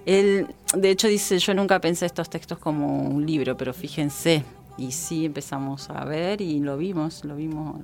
él, 0.06 0.46
de 0.74 0.90
hecho, 0.90 1.08
dice, 1.08 1.38
yo 1.38 1.54
nunca 1.54 1.80
pensé 1.80 2.06
estos 2.06 2.28
textos 2.30 2.58
como 2.58 3.02
un 3.02 3.24
libro, 3.26 3.56
pero 3.56 3.72
fíjense, 3.74 4.44
y 4.78 4.92
sí 4.92 5.26
empezamos 5.26 5.90
a 5.90 6.04
ver 6.04 6.40
y 6.40 6.58
lo 6.60 6.76
vimos, 6.76 7.24
lo 7.24 7.36
vimos 7.36 7.76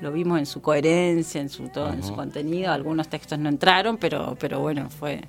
lo 0.00 0.12
vimos 0.12 0.38
en 0.38 0.44
su 0.44 0.60
coherencia, 0.60 1.40
en 1.40 1.48
su 1.48 1.68
todo, 1.68 1.90
en 1.92 2.02
su 2.02 2.14
contenido. 2.14 2.72
Algunos 2.72 3.08
textos 3.08 3.38
no 3.38 3.48
entraron, 3.48 3.96
pero, 3.96 4.36
pero 4.38 4.60
bueno, 4.60 4.90
fue 4.90 5.22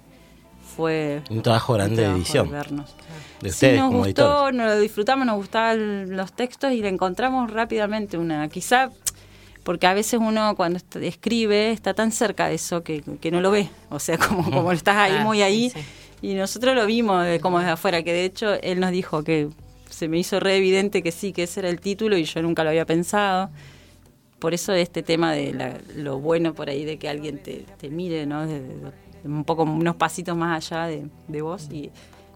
fue 0.76 1.22
Un 1.30 1.42
trabajo 1.44 1.74
un 1.74 1.78
grande 1.78 1.96
de 1.98 2.02
trabajo 2.02 2.18
edición. 2.22 2.52
vernos. 2.52 2.96
De 3.42 3.50
Sí, 3.50 3.54
ustedes 3.56 3.80
nos 3.80 3.88
como 3.88 3.98
gustó, 4.00 4.24
editores. 4.50 4.56
nos 4.56 4.68
lo 4.76 4.80
disfrutamos, 4.80 5.26
nos 5.28 5.36
gustaban 5.38 6.18
los 6.18 6.34
textos 6.34 6.72
y 6.74 6.82
le 6.82 6.90
encontramos 6.90 7.52
rápidamente 7.52 8.18
una, 8.18 8.50
quizá 8.50 8.90
porque 9.66 9.86
a 9.88 9.94
veces 9.94 10.20
uno 10.24 10.56
cuando 10.56 10.80
escribe 11.02 11.72
está 11.72 11.94
tan 11.94 12.14
cerca 12.14 12.48
de 12.48 12.56
eso 12.56 12.84
que, 12.84 13.02
que 13.20 13.32
no 13.32 13.42
lo 13.42 13.52
ve, 13.52 13.68
o 13.90 14.00
sea, 14.00 14.18
como, 14.30 14.50
como 14.50 14.72
estás 14.72 14.96
ahí 14.96 15.16
Ah, 15.18 15.24
muy 15.26 15.42
ahí 15.42 15.70
sí. 15.72 15.80
y 16.22 16.34
nosotros 16.36 16.74
lo 16.76 16.86
vimos 16.86 17.26
de, 17.26 17.42
como 17.42 17.60
desde 17.60 17.72
afuera, 17.74 18.02
que 18.04 18.14
de 18.14 18.24
hecho 18.24 18.54
él 18.62 18.80
nos 18.80 18.92
dijo 18.92 19.24
que 19.26 19.50
se 19.90 20.08
me 20.08 20.18
hizo 20.18 20.40
re 20.40 20.56
evidente 20.56 21.04
que 21.04 21.12
sí, 21.12 21.34
que 21.34 21.44
ese 21.44 21.60
era 21.60 21.70
el 21.70 21.82
título 21.82 22.16
y 22.18 22.24
yo 22.24 22.42
nunca 22.42 22.64
lo 22.64 22.70
había 22.70 22.86
pensado. 22.86 23.50
Por 24.40 24.54
eso 24.54 24.74
este 24.74 25.02
tema 25.04 25.32
de 25.34 25.54
la- 25.54 25.78
lo 25.96 26.20
bueno 26.20 26.54
por 26.54 26.70
ahí 26.70 26.86
de 26.86 26.98
que 26.98 27.10
alguien 27.10 27.42
te, 27.42 27.66
te 27.80 27.90
mire, 27.90 28.26
¿no? 28.26 28.46
De 28.46 28.62
un 29.24 29.44
poco 29.46 29.64
unos 29.64 29.96
pasitos 29.96 30.38
más 30.38 30.70
allá 30.72 30.86
de, 30.88 31.08
de 31.28 31.42
vos 31.42 31.68
y 31.72 31.90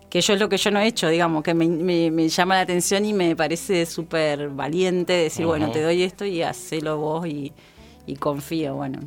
que 0.10 0.22
yo 0.22 0.34
es 0.34 0.40
lo 0.40 0.50
que 0.50 0.58
yo 0.58 0.72
no 0.72 0.80
he 0.80 0.88
hecho, 0.88 1.08
digamos, 1.10 1.44
que 1.44 1.54
me, 1.54 1.68
me- 1.68 2.10
me 2.12 2.28
llama 2.30 2.56
la 2.56 2.62
atención 2.62 3.06
y 3.06 3.14
me 3.14 3.36
parece 3.36 3.86
súper 3.86 4.50
valiente 4.50 5.14
decir, 5.14 5.46
bueno, 5.46 5.70
te 5.72 5.82
doy 5.84 6.04
esto 6.04 6.26
y 6.26 6.42
hacelo 6.42 6.98
vos 6.98 7.28
y, 7.28 7.54
y 8.08 8.16
confío, 8.16 8.76
bueno. 8.76 9.00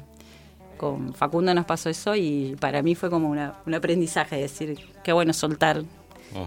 Con 0.76 1.14
Facundo 1.14 1.54
nos 1.54 1.64
pasó 1.64 1.88
eso 1.90 2.16
y 2.16 2.56
para 2.58 2.82
mí 2.82 2.94
fue 2.94 3.08
como 3.10 3.28
una, 3.28 3.54
un 3.66 3.74
aprendizaje, 3.74 4.36
decir, 4.36 4.78
qué 5.04 5.12
bueno 5.12 5.32
soltar, 5.32 5.82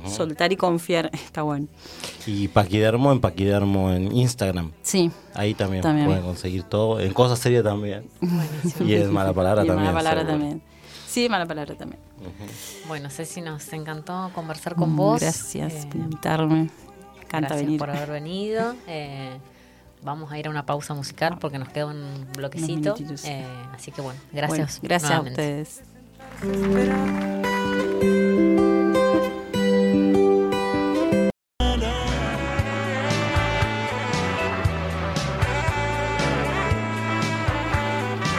soltar 0.07 0.52
y 0.52 0.57
confiar, 0.57 1.10
está 1.14 1.41
bueno. 1.44 1.68
Y 2.26 2.48
Paquidermo 2.49 3.11
en 3.14 3.19
Paquidermo 3.22 3.91
en 3.91 4.11
Instagram. 4.15 4.72
Sí, 4.82 5.10
Ahí 5.34 5.53
también, 5.53 5.84
También. 5.84 6.07
pueden 6.07 6.23
conseguir 6.23 6.64
todo. 6.64 6.99
En 6.99 7.14
Cosas 7.14 7.40
Serias 7.40 7.64
también. 7.64 8.06
y 8.86 8.94
en 8.95 9.14
Mala 9.14 9.32
Palabra 9.34 9.64
y 9.64 9.68
también. 9.68 9.94
mala 9.94 9.99
palabra 10.10 10.27
también. 10.27 10.61
Sí, 11.16 11.30
mala 11.30 11.46
palabra 11.46 11.76
también. 11.76 12.02
Bueno, 12.90 13.10
Ceci, 13.10 13.40
nos 13.40 13.72
encantó 13.72 14.30
conversar 14.36 14.76
con 14.76 14.98
vos. 14.98 15.22
Gracias 15.22 15.74
Eh, 15.74 15.88
por 15.88 15.96
invitarme. 15.96 16.56
Me 16.56 17.22
encanta 17.22 17.38
gracias 17.48 17.62
venir. 17.62 17.80
por 17.80 17.90
haber 17.90 18.12
venido. 18.12 18.76
Eh, 18.86 19.38
vamos 20.04 20.30
a 20.30 20.38
ir 20.38 20.48
a 20.48 20.50
una 20.50 20.66
pausa 20.66 20.94
musical 20.94 21.38
porque 21.40 21.58
nos 21.58 21.70
queda 21.70 21.86
un 21.86 22.28
bloquecito. 22.36 22.96
Eh, 23.24 23.46
así 23.74 23.92
que 23.94 24.02
bueno, 24.02 24.20
Bueno, 24.34 24.48
gracias. 24.58 24.80
gracias 24.82 25.12
a 25.12 25.22
ustedes. 25.22 25.82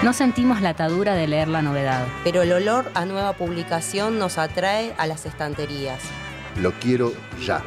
No 0.07 0.13
sentimos 0.13 0.63
la 0.63 0.69
atadura 0.69 1.17
de 1.17 1.27
leer 1.27 1.49
la 1.49 1.63
novedad. 1.63 2.07
Pero 2.23 2.43
el 2.43 2.53
olor 2.53 2.93
a 2.95 3.05
nueva 3.05 3.33
publicación 3.33 4.21
nos 4.21 4.39
atrae 4.39 4.95
a 4.99 5.09
las 5.09 5.27
estanterías. 5.27 6.01
Lo 6.61 6.71
quiero 6.75 7.13
ya. 7.45 7.61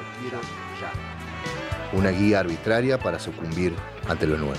Una 1.91 2.11
guía 2.11 2.39
arbitraria 2.39 2.97
para 2.97 3.19
sucumbir 3.19 3.75
ante 4.07 4.25
lo 4.25 4.37
nuevo. 4.37 4.53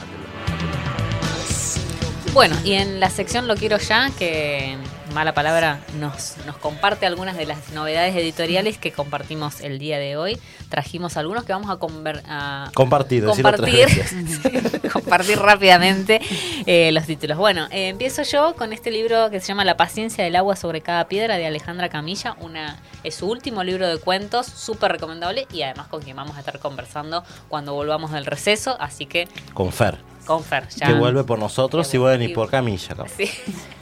Bueno, 2.35 2.55
y 2.65 2.75
en 2.75 3.01
la 3.01 3.09
sección 3.09 3.49
Lo 3.49 3.57
Quiero 3.57 3.79
Ya, 3.79 4.11
que 4.11 4.77
Mala 5.11 5.35
Palabra 5.35 5.81
nos, 5.99 6.37
nos 6.47 6.57
comparte 6.57 7.07
algunas 7.07 7.37
de 7.37 7.47
las 7.47 7.71
novedades 7.73 8.15
editoriales 8.17 8.79
que 8.79 8.93
compartimos 8.93 9.61
el 9.61 9.79
día 9.79 9.99
de 9.99 10.17
hoy. 10.17 10.39
Trajimos 10.69 11.17
algunos 11.17 11.45
que 11.45 11.53
vamos 11.53 11.71
a, 11.71 11.79
conver- 11.79 12.23
a 12.27 12.71
Compartir, 12.75 13.25
compartir. 13.25 13.89
Sí, 14.01 14.89
compartir 14.93 15.39
rápidamente 15.39 16.21
eh, 16.67 16.93
los 16.93 17.05
títulos. 17.07 17.37
Bueno, 17.39 17.67
eh, 17.71 17.89
empiezo 17.89 18.23
yo 18.23 18.55
con 18.57 18.73
este 18.73 18.91
libro 18.91 19.31
que 19.31 19.41
se 19.41 19.47
llama 19.49 19.65
La 19.65 19.77
paciencia 19.77 20.23
del 20.25 20.37
agua 20.37 20.57
sobre 20.57 20.81
cada 20.81 21.09
piedra 21.09 21.37
de 21.37 21.47
Alejandra 21.47 21.89
Camilla. 21.89 22.37
Una, 22.41 22.77
es 23.05 23.17
su 23.17 23.29
último 23.29 23.65
libro 23.65 23.89
de 23.89 23.99
cuentos, 23.99 24.47
súper 24.47 24.93
recomendable 24.93 25.47
y 25.53 25.63
además 25.63 25.89
con 25.89 26.03
quien 26.03 26.17
vamos 26.17 26.37
a 26.37 26.41
estar 26.41 26.59
conversando 26.59 27.25
cuando 27.49 27.75
volvamos 27.75 28.13
del 28.13 28.27
receso. 28.27 28.77
Así 28.81 29.07
que 29.07 29.29
Con 29.55 29.73
Fer. 29.73 29.99
Con 30.31 30.45
Fer. 30.45 30.69
ya- 30.69 30.87
Que 30.87 30.93
vuelve 30.95 31.25
por 31.25 31.39
nosotros 31.39 31.89
Que 31.89 31.97
y 31.97 32.01
vuelve 32.01 32.27
ni 32.27 32.33
por 32.33 32.49
Camilla. 32.51 32.89
capaz. 32.89 33.11
Sí. 33.17 33.29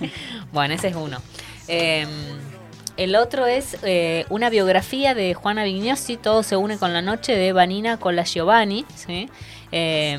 bueno, 0.53 0.75
ese 0.75 0.89
es 0.89 0.97
uno. 0.97 1.19
Eh, 1.69 2.07
el 2.97 3.15
otro 3.17 3.47
es 3.47 3.77
eh, 3.83 4.25
una 4.31 4.49
biografía 4.51 5.15
de 5.15 5.35
Juana 5.35 5.65
Vignosi, 5.65 6.17
Todo 6.17 6.43
se 6.43 6.57
une 6.57 6.79
con 6.79 6.93
la 6.93 7.03
noche, 7.03 7.37
de 7.37 7.53
Vanina 7.53 7.99
Cola 7.99 8.25
Giovanni, 8.25 8.85
¿sí? 8.95 9.29
Eh, 9.73 10.19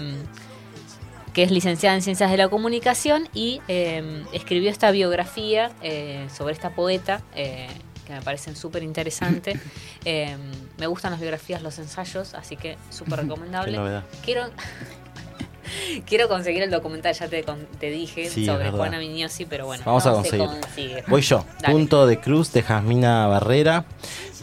que 1.34 1.43
es 1.43 1.51
licenciada 1.51 1.95
en 1.95 2.01
Ciencias 2.01 2.30
de 2.31 2.38
la 2.38 2.47
Comunicación 2.49 3.27
y 3.34 3.61
eh, 3.68 4.23
escribió 4.34 4.69
esta 4.72 4.91
biografía 4.91 5.72
eh, 5.81 6.27
sobre 6.35 6.53
esta 6.53 6.69
poeta. 6.72 7.22
eh, 7.35 7.68
que 8.06 8.14
me 8.15 8.22
parecen 8.23 8.56
súper 8.56 8.81
interesantes. 8.84 9.60
Eh, 10.06 10.38
me 10.77 10.88
gustan 10.88 11.11
las 11.11 11.19
biografías, 11.19 11.61
los 11.61 11.77
ensayos, 11.77 12.34
así 12.34 12.56
que 12.56 12.77
súper 12.89 13.15
Qué 13.19 13.22
recomendable. 13.23 13.76
novedad. 13.77 14.03
Quiero, 14.23 14.45
quiero 16.06 16.28
conseguir 16.28 16.64
el 16.64 16.72
documental, 16.72 17.14
ya 17.14 17.28
te, 17.28 17.90
dije, 17.90 18.30
Sí, 18.30 18.46
sobre 18.46 18.66
verdad. 18.66 18.78
Juana 18.78 18.98
Vignosi, 19.00 19.46
pero 19.46 19.66
bueno, 19.66 19.84
Vamos 19.86 20.06
a 20.06 20.12
no 20.12 20.24
se 20.24 20.38
conseguir. 20.38 20.62
consigue. 20.62 21.04
Voy 21.08 21.22
yo. 21.22 21.46
Dale. 21.62 21.74
Punto 21.74 22.08
de 22.08 22.20
Cruz 22.20 22.52
de 22.54 22.64
Jasmina 22.64 23.28
Barrera. 23.28 23.86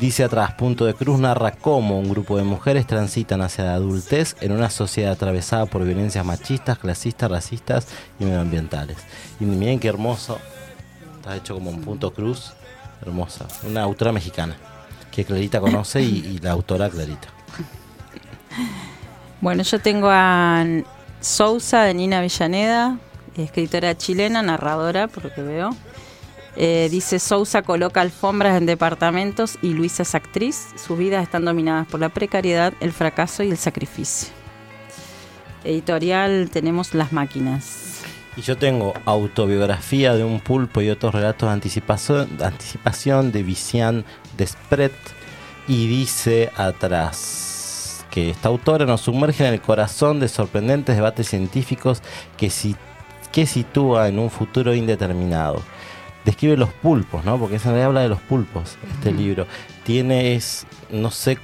Dice 0.01 0.25
atrás, 0.25 0.53
Punto 0.53 0.85
de 0.85 0.93
Cruz 0.95 1.19
narra 1.19 1.53
cómo 1.53 1.99
un 1.99 2.11
grupo 2.11 2.37
de 2.37 2.43
mujeres 2.45 2.87
transitan 2.87 3.41
hacia 3.41 3.65
la 3.65 3.75
adultez 3.75 4.37
en 4.41 4.53
una 4.53 4.69
sociedad 4.69 5.13
atravesada 5.13 5.65
por 5.67 5.85
violencias 5.85 6.25
machistas, 6.25 6.79
clasistas, 6.79 7.31
racistas 7.31 7.87
y 8.21 8.25
medioambientales. 8.27 8.99
Y 9.41 9.45
miren 9.45 9.81
qué 9.81 9.89
hermoso. 9.89 10.39
Está 11.17 11.35
hecho 11.37 11.55
como 11.55 11.71
un 11.71 11.81
punto 11.83 12.13
cruz. 12.13 12.53
Hermosa. 13.03 13.47
Una 13.67 13.83
autora 13.83 14.13
mexicana 14.13 14.57
que 15.11 15.25
Clarita 15.25 15.61
conoce 15.61 16.03
y, 16.03 16.19
y 16.27 16.39
la 16.41 16.53
autora 16.53 16.89
Clarita. 16.91 17.29
Bueno, 19.41 19.63
yo 19.63 19.79
tengo 19.81 20.09
a 20.11 20.65
Sousa 21.27 21.83
de 21.83 21.93
Nina 21.93 22.21
Villaneda, 22.21 23.01
escritora 23.37 23.97
chilena, 23.97 24.43
narradora, 24.43 25.09
por 25.09 25.25
lo 25.25 25.35
que 25.35 25.43
veo. 25.43 25.77
Eh, 26.55 26.87
dice 26.89 27.19
Sousa 27.19 27.63
coloca 27.63 28.01
alfombras 28.01 28.57
en 28.57 28.65
departamentos 28.65 29.59
y 29.61 29.71
Luisa 29.71 30.05
es 30.05 30.15
actriz. 30.15 30.69
Sus 30.77 30.97
vidas 30.97 31.25
están 31.25 31.45
dominadas 31.45 31.89
por 31.89 31.99
la 31.99 32.11
precariedad, 32.11 32.75
el 32.79 32.93
fracaso 32.93 33.43
y 33.43 33.51
el 33.51 33.57
sacrificio. 33.57 34.29
editorial 35.65 36.49
tenemos 36.53 36.95
Las 36.95 37.13
Máquinas. 37.13 38.03
Y 38.37 38.43
yo 38.43 38.57
tengo 38.57 38.95
autobiografía 39.05 40.15
de 40.15 40.23
un 40.23 40.39
pulpo 40.39 40.81
y 40.81 40.91
otros 40.91 41.13
relatos 41.13 41.49
de 41.49 41.55
anticipación, 41.55 42.39
anticipación 42.41 43.33
de 43.33 43.43
Vician 43.43 44.05
Despret. 44.37 44.95
Y 45.67 45.89
dice 45.89 46.53
atrás 46.57 47.46
que 48.17 48.31
esta 48.31 48.49
autora 48.49 48.87
nos 48.87 49.03
sumerge 49.03 49.47
en 49.47 49.53
el 49.53 49.61
corazón 49.61 50.21
de 50.21 50.29
sorprendentes 50.29 50.97
debates 50.97 51.29
científicos 51.29 52.01
que, 52.39 52.49
si, 52.49 52.75
que 53.31 53.45
sitúa 53.45 54.09
en 54.09 54.19
un 54.19 54.31
futuro 54.31 54.75
indeterminado. 54.75 55.61
Describe 56.25 56.57
los 56.57 56.71
pulpos, 56.71 57.27
¿no? 57.27 57.39
Porque 57.39 57.57
en 57.57 57.63
realidad 57.63 57.89
habla 57.89 58.01
de 58.01 58.09
los 58.09 58.21
pulpos, 58.21 58.79
este 58.91 59.13
libro. 59.13 59.47
Tiene, 59.85 60.35
es, 60.35 60.67
no 60.91 61.11
sé 61.11 61.37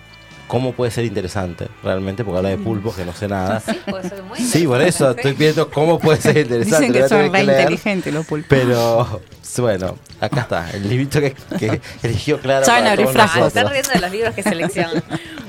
cómo 0.53 0.73
puede 0.75 0.91
ser 0.91 1.07
interesante 1.07 1.67
realmente, 1.83 2.25
porque 2.25 2.37
habla 2.37 2.51
de 2.51 2.59
pulpos 2.59 2.95
que 2.95 3.07
no 3.07 3.15
sé 3.15 3.27
nada. 3.27 3.59
Sí, 3.61 3.73
puede 3.89 4.07
ser 4.07 4.23
muy 4.23 4.39
Sí, 4.39 4.67
por 4.67 4.83
eso 4.83 5.11
estoy 5.13 5.33
viendo 5.33 5.71
cómo 5.71 5.99
puede 5.99 6.21
ser 6.21 6.37
interesante. 6.45 6.89
Dicen 6.89 6.93
que 7.03 7.09
son 7.09 7.33
re 7.33 7.41
inteligentes 7.41 8.13
los 8.13 8.27
pulpos. 8.27 8.49
Pero 8.51 9.23
bueno, 9.59 9.97
acá 10.21 10.41
está, 10.43 10.71
el 10.73 10.89
librito 10.89 11.21
que, 11.21 11.33
que 11.59 11.81
eligió 12.03 12.39
Clara. 12.39 12.67
Saben 12.67 12.87
abrir 12.87 13.07
frascos. 13.09 13.43
Ah, 13.45 13.47
están 13.49 13.69
riendo 13.71 13.91
de 13.95 13.99
los 14.01 14.11
libros 14.13 14.35
que 14.35 14.43
seleccionan. 14.43 15.03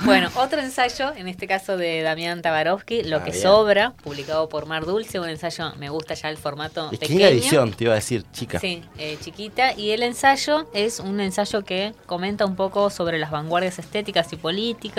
Bueno, 0.05 0.29
otro 0.35 0.59
ensayo, 0.59 1.13
en 1.15 1.29
este 1.29 1.47
caso 1.47 1.77
de 1.77 2.01
Damián 2.01 2.41
Tabarovsky, 2.41 3.03
Lo 3.03 3.17
Ah, 3.17 3.23
que 3.23 3.31
bien. 3.31 3.43
sobra, 3.43 3.91
publicado 4.03 4.49
por 4.49 4.65
Mar 4.65 4.85
Dulce, 4.85 5.19
un 5.21 5.29
ensayo, 5.29 5.73
me 5.79 5.89
gusta 5.89 6.13
ya 6.13 6.29
el 6.29 6.35
formato 6.37 6.89
Es 6.91 6.99
pequeño. 6.99 7.19
que 7.19 7.27
edición, 7.29 7.71
te 7.71 7.85
iba 7.85 7.93
a 7.93 7.95
decir, 7.95 8.25
chica. 8.33 8.59
Sí, 8.59 8.83
eh, 8.97 9.17
chiquita. 9.23 9.73
Y 9.77 9.91
el 9.91 10.03
ensayo 10.03 10.67
es 10.73 10.99
un 10.99 11.21
ensayo 11.21 11.63
que 11.63 11.93
comenta 12.05 12.45
un 12.45 12.55
poco 12.57 12.89
sobre 12.89 13.17
las 13.19 13.31
vanguardias 13.31 13.79
estéticas 13.79 14.31
y 14.33 14.35
políticas, 14.35 14.92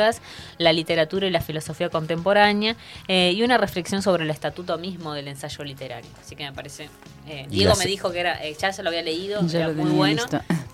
la 0.58 0.72
literatura 0.72 1.26
y 1.26 1.30
la 1.30 1.40
filosofía 1.40 1.88
contemporánea, 1.88 2.76
eh, 3.08 3.32
y 3.34 3.42
una 3.42 3.58
reflexión 3.58 4.02
sobre 4.02 4.24
el 4.24 4.30
estatuto 4.30 4.78
mismo 4.78 5.14
del 5.14 5.28
ensayo 5.28 5.64
literario. 5.64 6.10
Así 6.20 6.36
que 6.36 6.44
me 6.44 6.52
parece. 6.52 6.88
eh, 7.28 7.46
Diego 7.48 7.74
me 7.76 7.86
dijo 7.86 8.12
que 8.12 8.20
era, 8.20 8.44
eh, 8.44 8.56
ya 8.60 8.72
se 8.72 8.82
lo 8.82 8.88
había 8.90 9.02
leído, 9.02 9.40
Ya 9.46 9.58
era 9.60 9.68
lo 9.68 9.74
muy 9.74 9.90
bueno. 9.92 10.22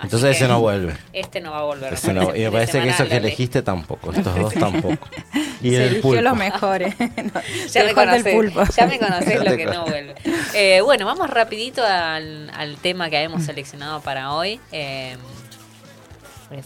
Entonces 0.02 0.36
ese 0.36 0.48
no 0.48 0.60
vuelve. 0.60 0.94
Este 1.12 1.40
no 1.40 1.50
va 1.52 1.58
a 1.58 1.62
volver. 1.64 1.92
Ese 1.92 2.12
no- 2.12 2.34
y 2.34 2.40
me 2.40 2.50
parece 2.50 2.80
que 2.80 2.88
eso 2.88 3.06
que 3.06 3.16
elegiste 3.16 3.62
tampoco, 3.62 4.12
estos 4.12 4.34
dos 4.34 4.54
tampoco. 4.54 5.08
Y 5.62 5.72
Se 5.72 5.86
el 5.88 6.00
pulpo. 6.00 6.22
los 6.22 6.36
mejores. 6.38 6.94
Ya 7.72 7.84
me, 7.84 7.92
conocés, 7.92 8.34
pulpo. 8.34 8.62
ya 8.74 8.86
me 8.86 8.98
conocés 8.98 9.44
lo 9.44 9.56
que 9.58 9.66
no 9.66 9.84
vuelve. 9.84 10.14
Eh, 10.54 10.80
bueno, 10.80 11.04
vamos 11.04 11.28
rapidito 11.28 11.84
al, 11.84 12.50
al 12.54 12.76
tema 12.78 13.10
que 13.10 13.18
habíamos 13.18 13.44
seleccionado 13.44 14.00
para 14.00 14.32
hoy. 14.32 14.58
Eh, 14.72 15.16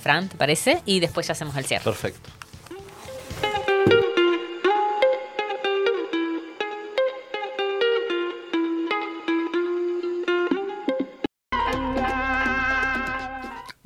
Fran, 0.01 0.28
¿te 0.28 0.36
parece? 0.36 0.81
Y 0.86 1.01
después 1.01 1.26
ya 1.26 1.32
hacemos 1.32 1.56
el 1.56 1.64
cierre. 1.66 1.82
Perfecto. 1.85 2.31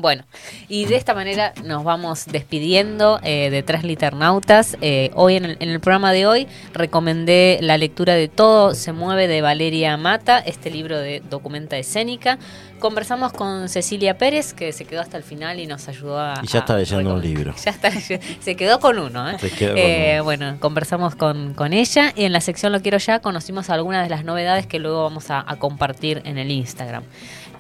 Bueno, 0.01 0.23
y 0.69 0.85
de 0.85 0.95
esta 0.95 1.13
manera 1.13 1.53
nos 1.65 1.83
vamos 1.83 2.27
despidiendo 2.27 3.19
eh, 3.25 3.51
de 3.51 3.65
Tres 3.65 3.83
Liternautas. 3.83 4.77
Eh, 4.81 5.11
hoy 5.17 5.35
en 5.35 5.45
el, 5.45 5.57
en 5.59 5.71
el 5.71 5.81
programa 5.81 6.13
de 6.13 6.25
hoy 6.25 6.47
recomendé 6.73 7.59
la 7.63 7.77
lectura 7.79 8.15
de 8.15 8.29
Todo 8.29 8.77
se 8.77 8.93
mueve 8.93 9.27
de 9.27 9.43
Valeria 9.43 9.97
Mata, 9.97 10.39
este 10.39 10.71
libro 10.71 11.01
de 11.01 11.21
documenta 11.29 11.77
escénica. 11.79 12.39
Conversamos 12.79 13.33
con 13.33 13.69
Cecilia 13.69 14.17
Pérez, 14.19 14.55
que 14.55 14.73
se 14.73 14.85
quedó 14.85 15.01
hasta 15.01 15.17
el 15.17 15.25
final 15.25 15.59
y 15.59 15.67
nos 15.67 15.89
ayudó 15.89 16.21
a... 16.21 16.35
Y 16.45 16.47
ya 16.47 16.61
está 16.61 16.77
leyendo 16.77 17.15
un 17.15 17.21
libro. 17.21 17.53
Ya 17.65 17.73
está, 17.73 17.91
se 17.91 18.55
quedó 18.57 18.79
con 18.79 19.01
uno. 19.01 19.29
¿eh? 19.29 19.37
Se 19.41 19.51
quedó 19.51 19.71
con 19.71 19.79
Eh, 19.83 20.13
uno. 20.15 20.25
Bueno, 20.25 20.57
conversamos 20.61 21.17
con, 21.17 21.55
con 21.55 21.73
ella 21.73 22.13
y 22.15 22.23
en 22.23 22.33
la 22.33 22.41
sección 22.41 22.71
Lo 22.71 22.83
Quiero 22.83 22.99
Ya 22.99 23.19
conocimos 23.19 23.69
algunas 23.69 24.05
de 24.05 24.11
las 24.11 24.23
novedades 24.23 24.69
que 24.69 24.79
luego 24.79 25.03
vamos 25.03 25.29
a, 25.33 25.45
a 25.45 25.57
compartir 25.57 26.23
en 26.25 26.39
el 26.39 26.53
Instagram. 26.53 27.03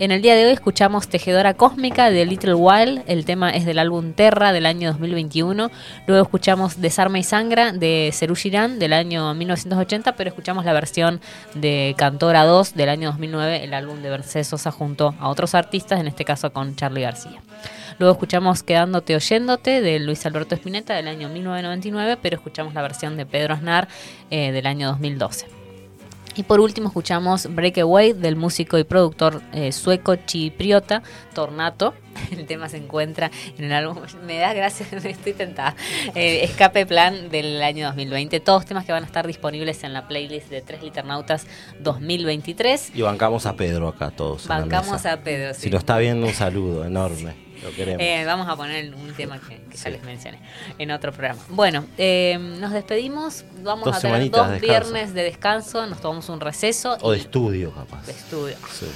En 0.00 0.12
el 0.12 0.22
día 0.22 0.36
de 0.36 0.46
hoy 0.46 0.52
escuchamos 0.52 1.08
Tejedora 1.08 1.54
Cósmica 1.54 2.08
de 2.08 2.24
Little 2.24 2.54
Wild, 2.54 3.02
el 3.08 3.24
tema 3.24 3.50
es 3.50 3.64
del 3.64 3.80
álbum 3.80 4.12
Terra 4.12 4.52
del 4.52 4.64
año 4.64 4.92
2021. 4.92 5.72
Luego 6.06 6.22
escuchamos 6.22 6.80
Desarma 6.80 7.18
y 7.18 7.24
Sangra 7.24 7.72
de 7.72 8.10
Serú 8.12 8.36
Girán 8.36 8.78
del 8.78 8.92
año 8.92 9.34
1980, 9.34 10.14
pero 10.14 10.28
escuchamos 10.28 10.64
la 10.64 10.72
versión 10.72 11.20
de 11.54 11.96
Cantora 11.98 12.44
2 12.44 12.76
del 12.76 12.90
año 12.90 13.08
2009, 13.08 13.64
el 13.64 13.74
álbum 13.74 14.00
de 14.00 14.10
Mercedes 14.10 14.46
Sosa 14.46 14.70
junto 14.70 15.16
a 15.18 15.28
otros 15.28 15.56
artistas, 15.56 15.98
en 15.98 16.06
este 16.06 16.24
caso 16.24 16.52
con 16.52 16.76
Charlie 16.76 17.02
García. 17.02 17.42
Luego 17.98 18.12
escuchamos 18.12 18.62
Quedándote 18.62 19.16
Oyéndote 19.16 19.80
de 19.80 19.98
Luis 19.98 20.24
Alberto 20.26 20.54
Spinetta 20.54 20.94
del 20.94 21.08
año 21.08 21.28
1999, 21.28 22.18
pero 22.22 22.36
escuchamos 22.36 22.72
la 22.72 22.82
versión 22.82 23.16
de 23.16 23.26
Pedro 23.26 23.54
Aznar 23.54 23.88
eh, 24.30 24.52
del 24.52 24.68
año 24.68 24.90
2012. 24.90 25.67
Y 26.38 26.44
por 26.44 26.60
último 26.60 26.86
escuchamos 26.86 27.52
Breakaway 27.52 28.12
del 28.12 28.36
músico 28.36 28.78
y 28.78 28.84
productor 28.84 29.42
eh, 29.52 29.72
sueco 29.72 30.14
chipriota 30.14 31.02
Tornato. 31.34 31.94
El 32.30 32.46
tema 32.46 32.68
se 32.68 32.76
encuentra 32.76 33.32
en 33.58 33.64
el 33.64 33.72
álbum, 33.72 33.98
me 34.24 34.38
da 34.38 34.52
gracias, 34.52 34.92
estoy 35.04 35.32
tentada, 35.32 35.74
eh, 36.14 36.44
Escape 36.44 36.86
Plan 36.86 37.28
del 37.28 37.60
año 37.60 37.86
2020. 37.86 38.38
Todos 38.38 38.66
temas 38.66 38.84
que 38.84 38.92
van 38.92 39.02
a 39.02 39.06
estar 39.06 39.26
disponibles 39.26 39.82
en 39.82 39.92
la 39.92 40.06
playlist 40.06 40.48
de 40.48 40.60
Tres 40.60 40.80
Liternautas 40.80 41.44
2023. 41.80 42.92
Y 42.94 43.02
bancamos 43.02 43.44
a 43.44 43.56
Pedro 43.56 43.88
acá 43.88 44.12
todos. 44.12 44.46
Bancamos 44.46 45.06
a 45.06 45.16
Pedro. 45.16 45.54
sí. 45.54 45.62
Si 45.62 45.70
nos 45.70 45.80
está 45.80 45.98
viendo, 45.98 46.24
un 46.24 46.34
saludo 46.34 46.84
enorme. 46.84 47.47
Lo 47.62 47.70
queremos. 47.72 48.02
Eh, 48.02 48.24
vamos 48.24 48.48
a 48.48 48.56
poner 48.56 48.94
un 48.94 49.12
tema 49.14 49.38
que, 49.38 49.56
que 49.70 49.76
ya 49.76 49.90
les 49.90 50.02
mencioné 50.02 50.38
en 50.78 50.90
otro 50.90 51.12
programa. 51.12 51.40
Bueno, 51.48 51.84
eh, 51.96 52.38
nos 52.38 52.72
despedimos. 52.72 53.44
Vamos 53.62 53.86
Dos 53.86 53.96
a 53.96 54.00
tener 54.00 54.30
dos 54.30 54.50
de 54.50 54.58
viernes 54.60 55.14
de 55.14 55.22
descanso. 55.24 55.86
Nos 55.86 56.00
tomamos 56.00 56.28
un 56.28 56.40
receso 56.40 56.96
o 57.00 57.12
de 57.12 57.18
estudio, 57.18 57.72
capaz. 57.72 58.06
de 58.06 58.12
estudio. 58.12 58.56
Sí. 58.72 58.86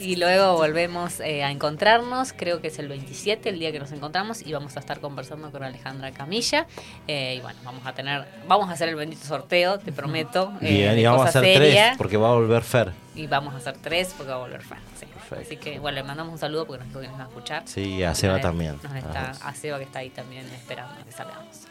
Y 0.00 0.16
luego 0.16 0.54
volvemos 0.54 1.20
eh, 1.20 1.44
a 1.44 1.50
encontrarnos. 1.50 2.32
Creo 2.32 2.60
que 2.60 2.68
es 2.68 2.78
el 2.78 2.88
27, 2.88 3.48
el 3.48 3.58
día 3.58 3.72
que 3.72 3.78
nos 3.78 3.92
encontramos. 3.92 4.42
Y 4.46 4.52
vamos 4.52 4.76
a 4.76 4.80
estar 4.80 5.00
conversando 5.00 5.50
con 5.50 5.62
Alejandra 5.62 6.10
Camilla. 6.12 6.66
Eh, 7.06 7.36
y 7.38 7.40
bueno, 7.40 7.58
vamos 7.64 7.86
a 7.86 7.92
tener. 7.92 8.26
Vamos 8.48 8.68
a 8.68 8.72
hacer 8.72 8.88
el 8.88 8.96
bendito 8.96 9.24
sorteo, 9.26 9.78
te 9.78 9.92
prometo. 9.92 10.52
Bien, 10.60 10.98
y 10.98 11.04
vamos 11.04 11.26
a 11.26 11.28
hacer 11.28 11.44
seria. 11.44 11.86
tres, 11.86 11.98
porque 11.98 12.16
va 12.16 12.30
a 12.30 12.34
volver 12.34 12.62
Fer. 12.62 12.92
Y 13.14 13.26
vamos 13.26 13.54
a 13.54 13.58
hacer 13.58 13.76
tres 13.80 14.12
porque 14.16 14.30
va 14.30 14.36
a 14.36 14.40
volver 14.40 14.62
fan. 14.62 14.78
sí. 15.00 15.06
Perfecto. 15.28 15.54
Así 15.54 15.56
que 15.56 15.78
bueno, 15.78 15.96
le 15.96 16.02
mandamos 16.04 16.32
un 16.32 16.38
saludo 16.38 16.66
porque 16.66 16.78
nos 16.84 16.88
dijo 16.88 17.00
que 17.00 17.08
nos 17.08 17.18
va 17.18 17.24
a 17.24 17.28
escuchar. 17.28 17.62
Sí, 17.66 18.02
a 18.02 18.14
Seba 18.14 18.40
también. 18.40 18.78
Nos 18.82 18.94
está, 18.94 19.30
a 19.30 19.54
Seba 19.54 19.78
que 19.78 19.84
está 19.84 19.98
ahí 20.00 20.10
también 20.10 20.46
esperando 20.46 20.94
que 21.04 21.12
salgamos. 21.12 21.66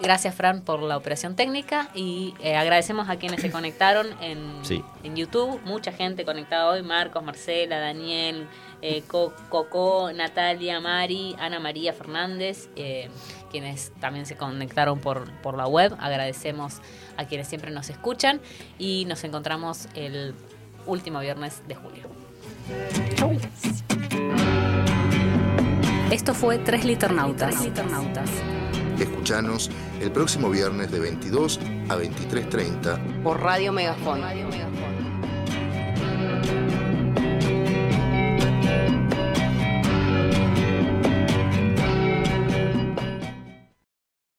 Gracias, 0.00 0.32
Fran, 0.36 0.60
por 0.62 0.80
la 0.80 0.96
operación 0.96 1.34
técnica 1.34 1.88
y 1.92 2.32
eh, 2.40 2.54
agradecemos 2.56 3.08
a 3.08 3.16
quienes 3.16 3.40
se 3.40 3.50
conectaron 3.50 4.06
en, 4.22 4.64
Sí. 4.64 4.84
en 5.02 5.16
YouTube. 5.16 5.60
Mucha 5.64 5.90
gente 5.90 6.24
conectada 6.24 6.68
hoy: 6.68 6.82
Marcos, 6.84 7.24
Marcela, 7.24 7.80
Daniel, 7.80 8.46
eh, 8.80 9.02
Co- 9.08 9.32
Coco, 9.48 10.12
Natalia, 10.14 10.78
Mari, 10.80 11.34
Ana 11.40 11.58
María 11.58 11.92
Fernández, 11.92 12.68
eh, 12.76 13.10
quienes 13.50 13.90
también 13.98 14.24
se 14.24 14.36
conectaron 14.36 15.00
por, 15.00 15.32
por 15.40 15.56
la 15.56 15.66
web. 15.66 15.96
Agradecemos 15.98 16.76
a 17.16 17.24
quienes 17.24 17.48
siempre 17.48 17.72
nos 17.72 17.90
escuchan 17.90 18.40
y 18.78 19.04
nos 19.06 19.24
encontramos 19.24 19.88
el 19.96 20.32
último 20.86 21.18
viernes 21.18 21.66
de 21.66 21.74
julio. 21.74 22.07
Esto 26.10 26.34
fue 26.34 26.58
Tres 26.58 26.84
Liternautas. 26.84 27.54
Escuchanos 28.98 29.70
el 30.00 30.10
próximo 30.10 30.50
viernes 30.50 30.90
de 30.90 30.98
22 30.98 31.60
a 31.88 31.96
23.30 31.96 33.22
Por 33.22 33.40
Radio 33.40 33.72
Megafón. 33.72 34.20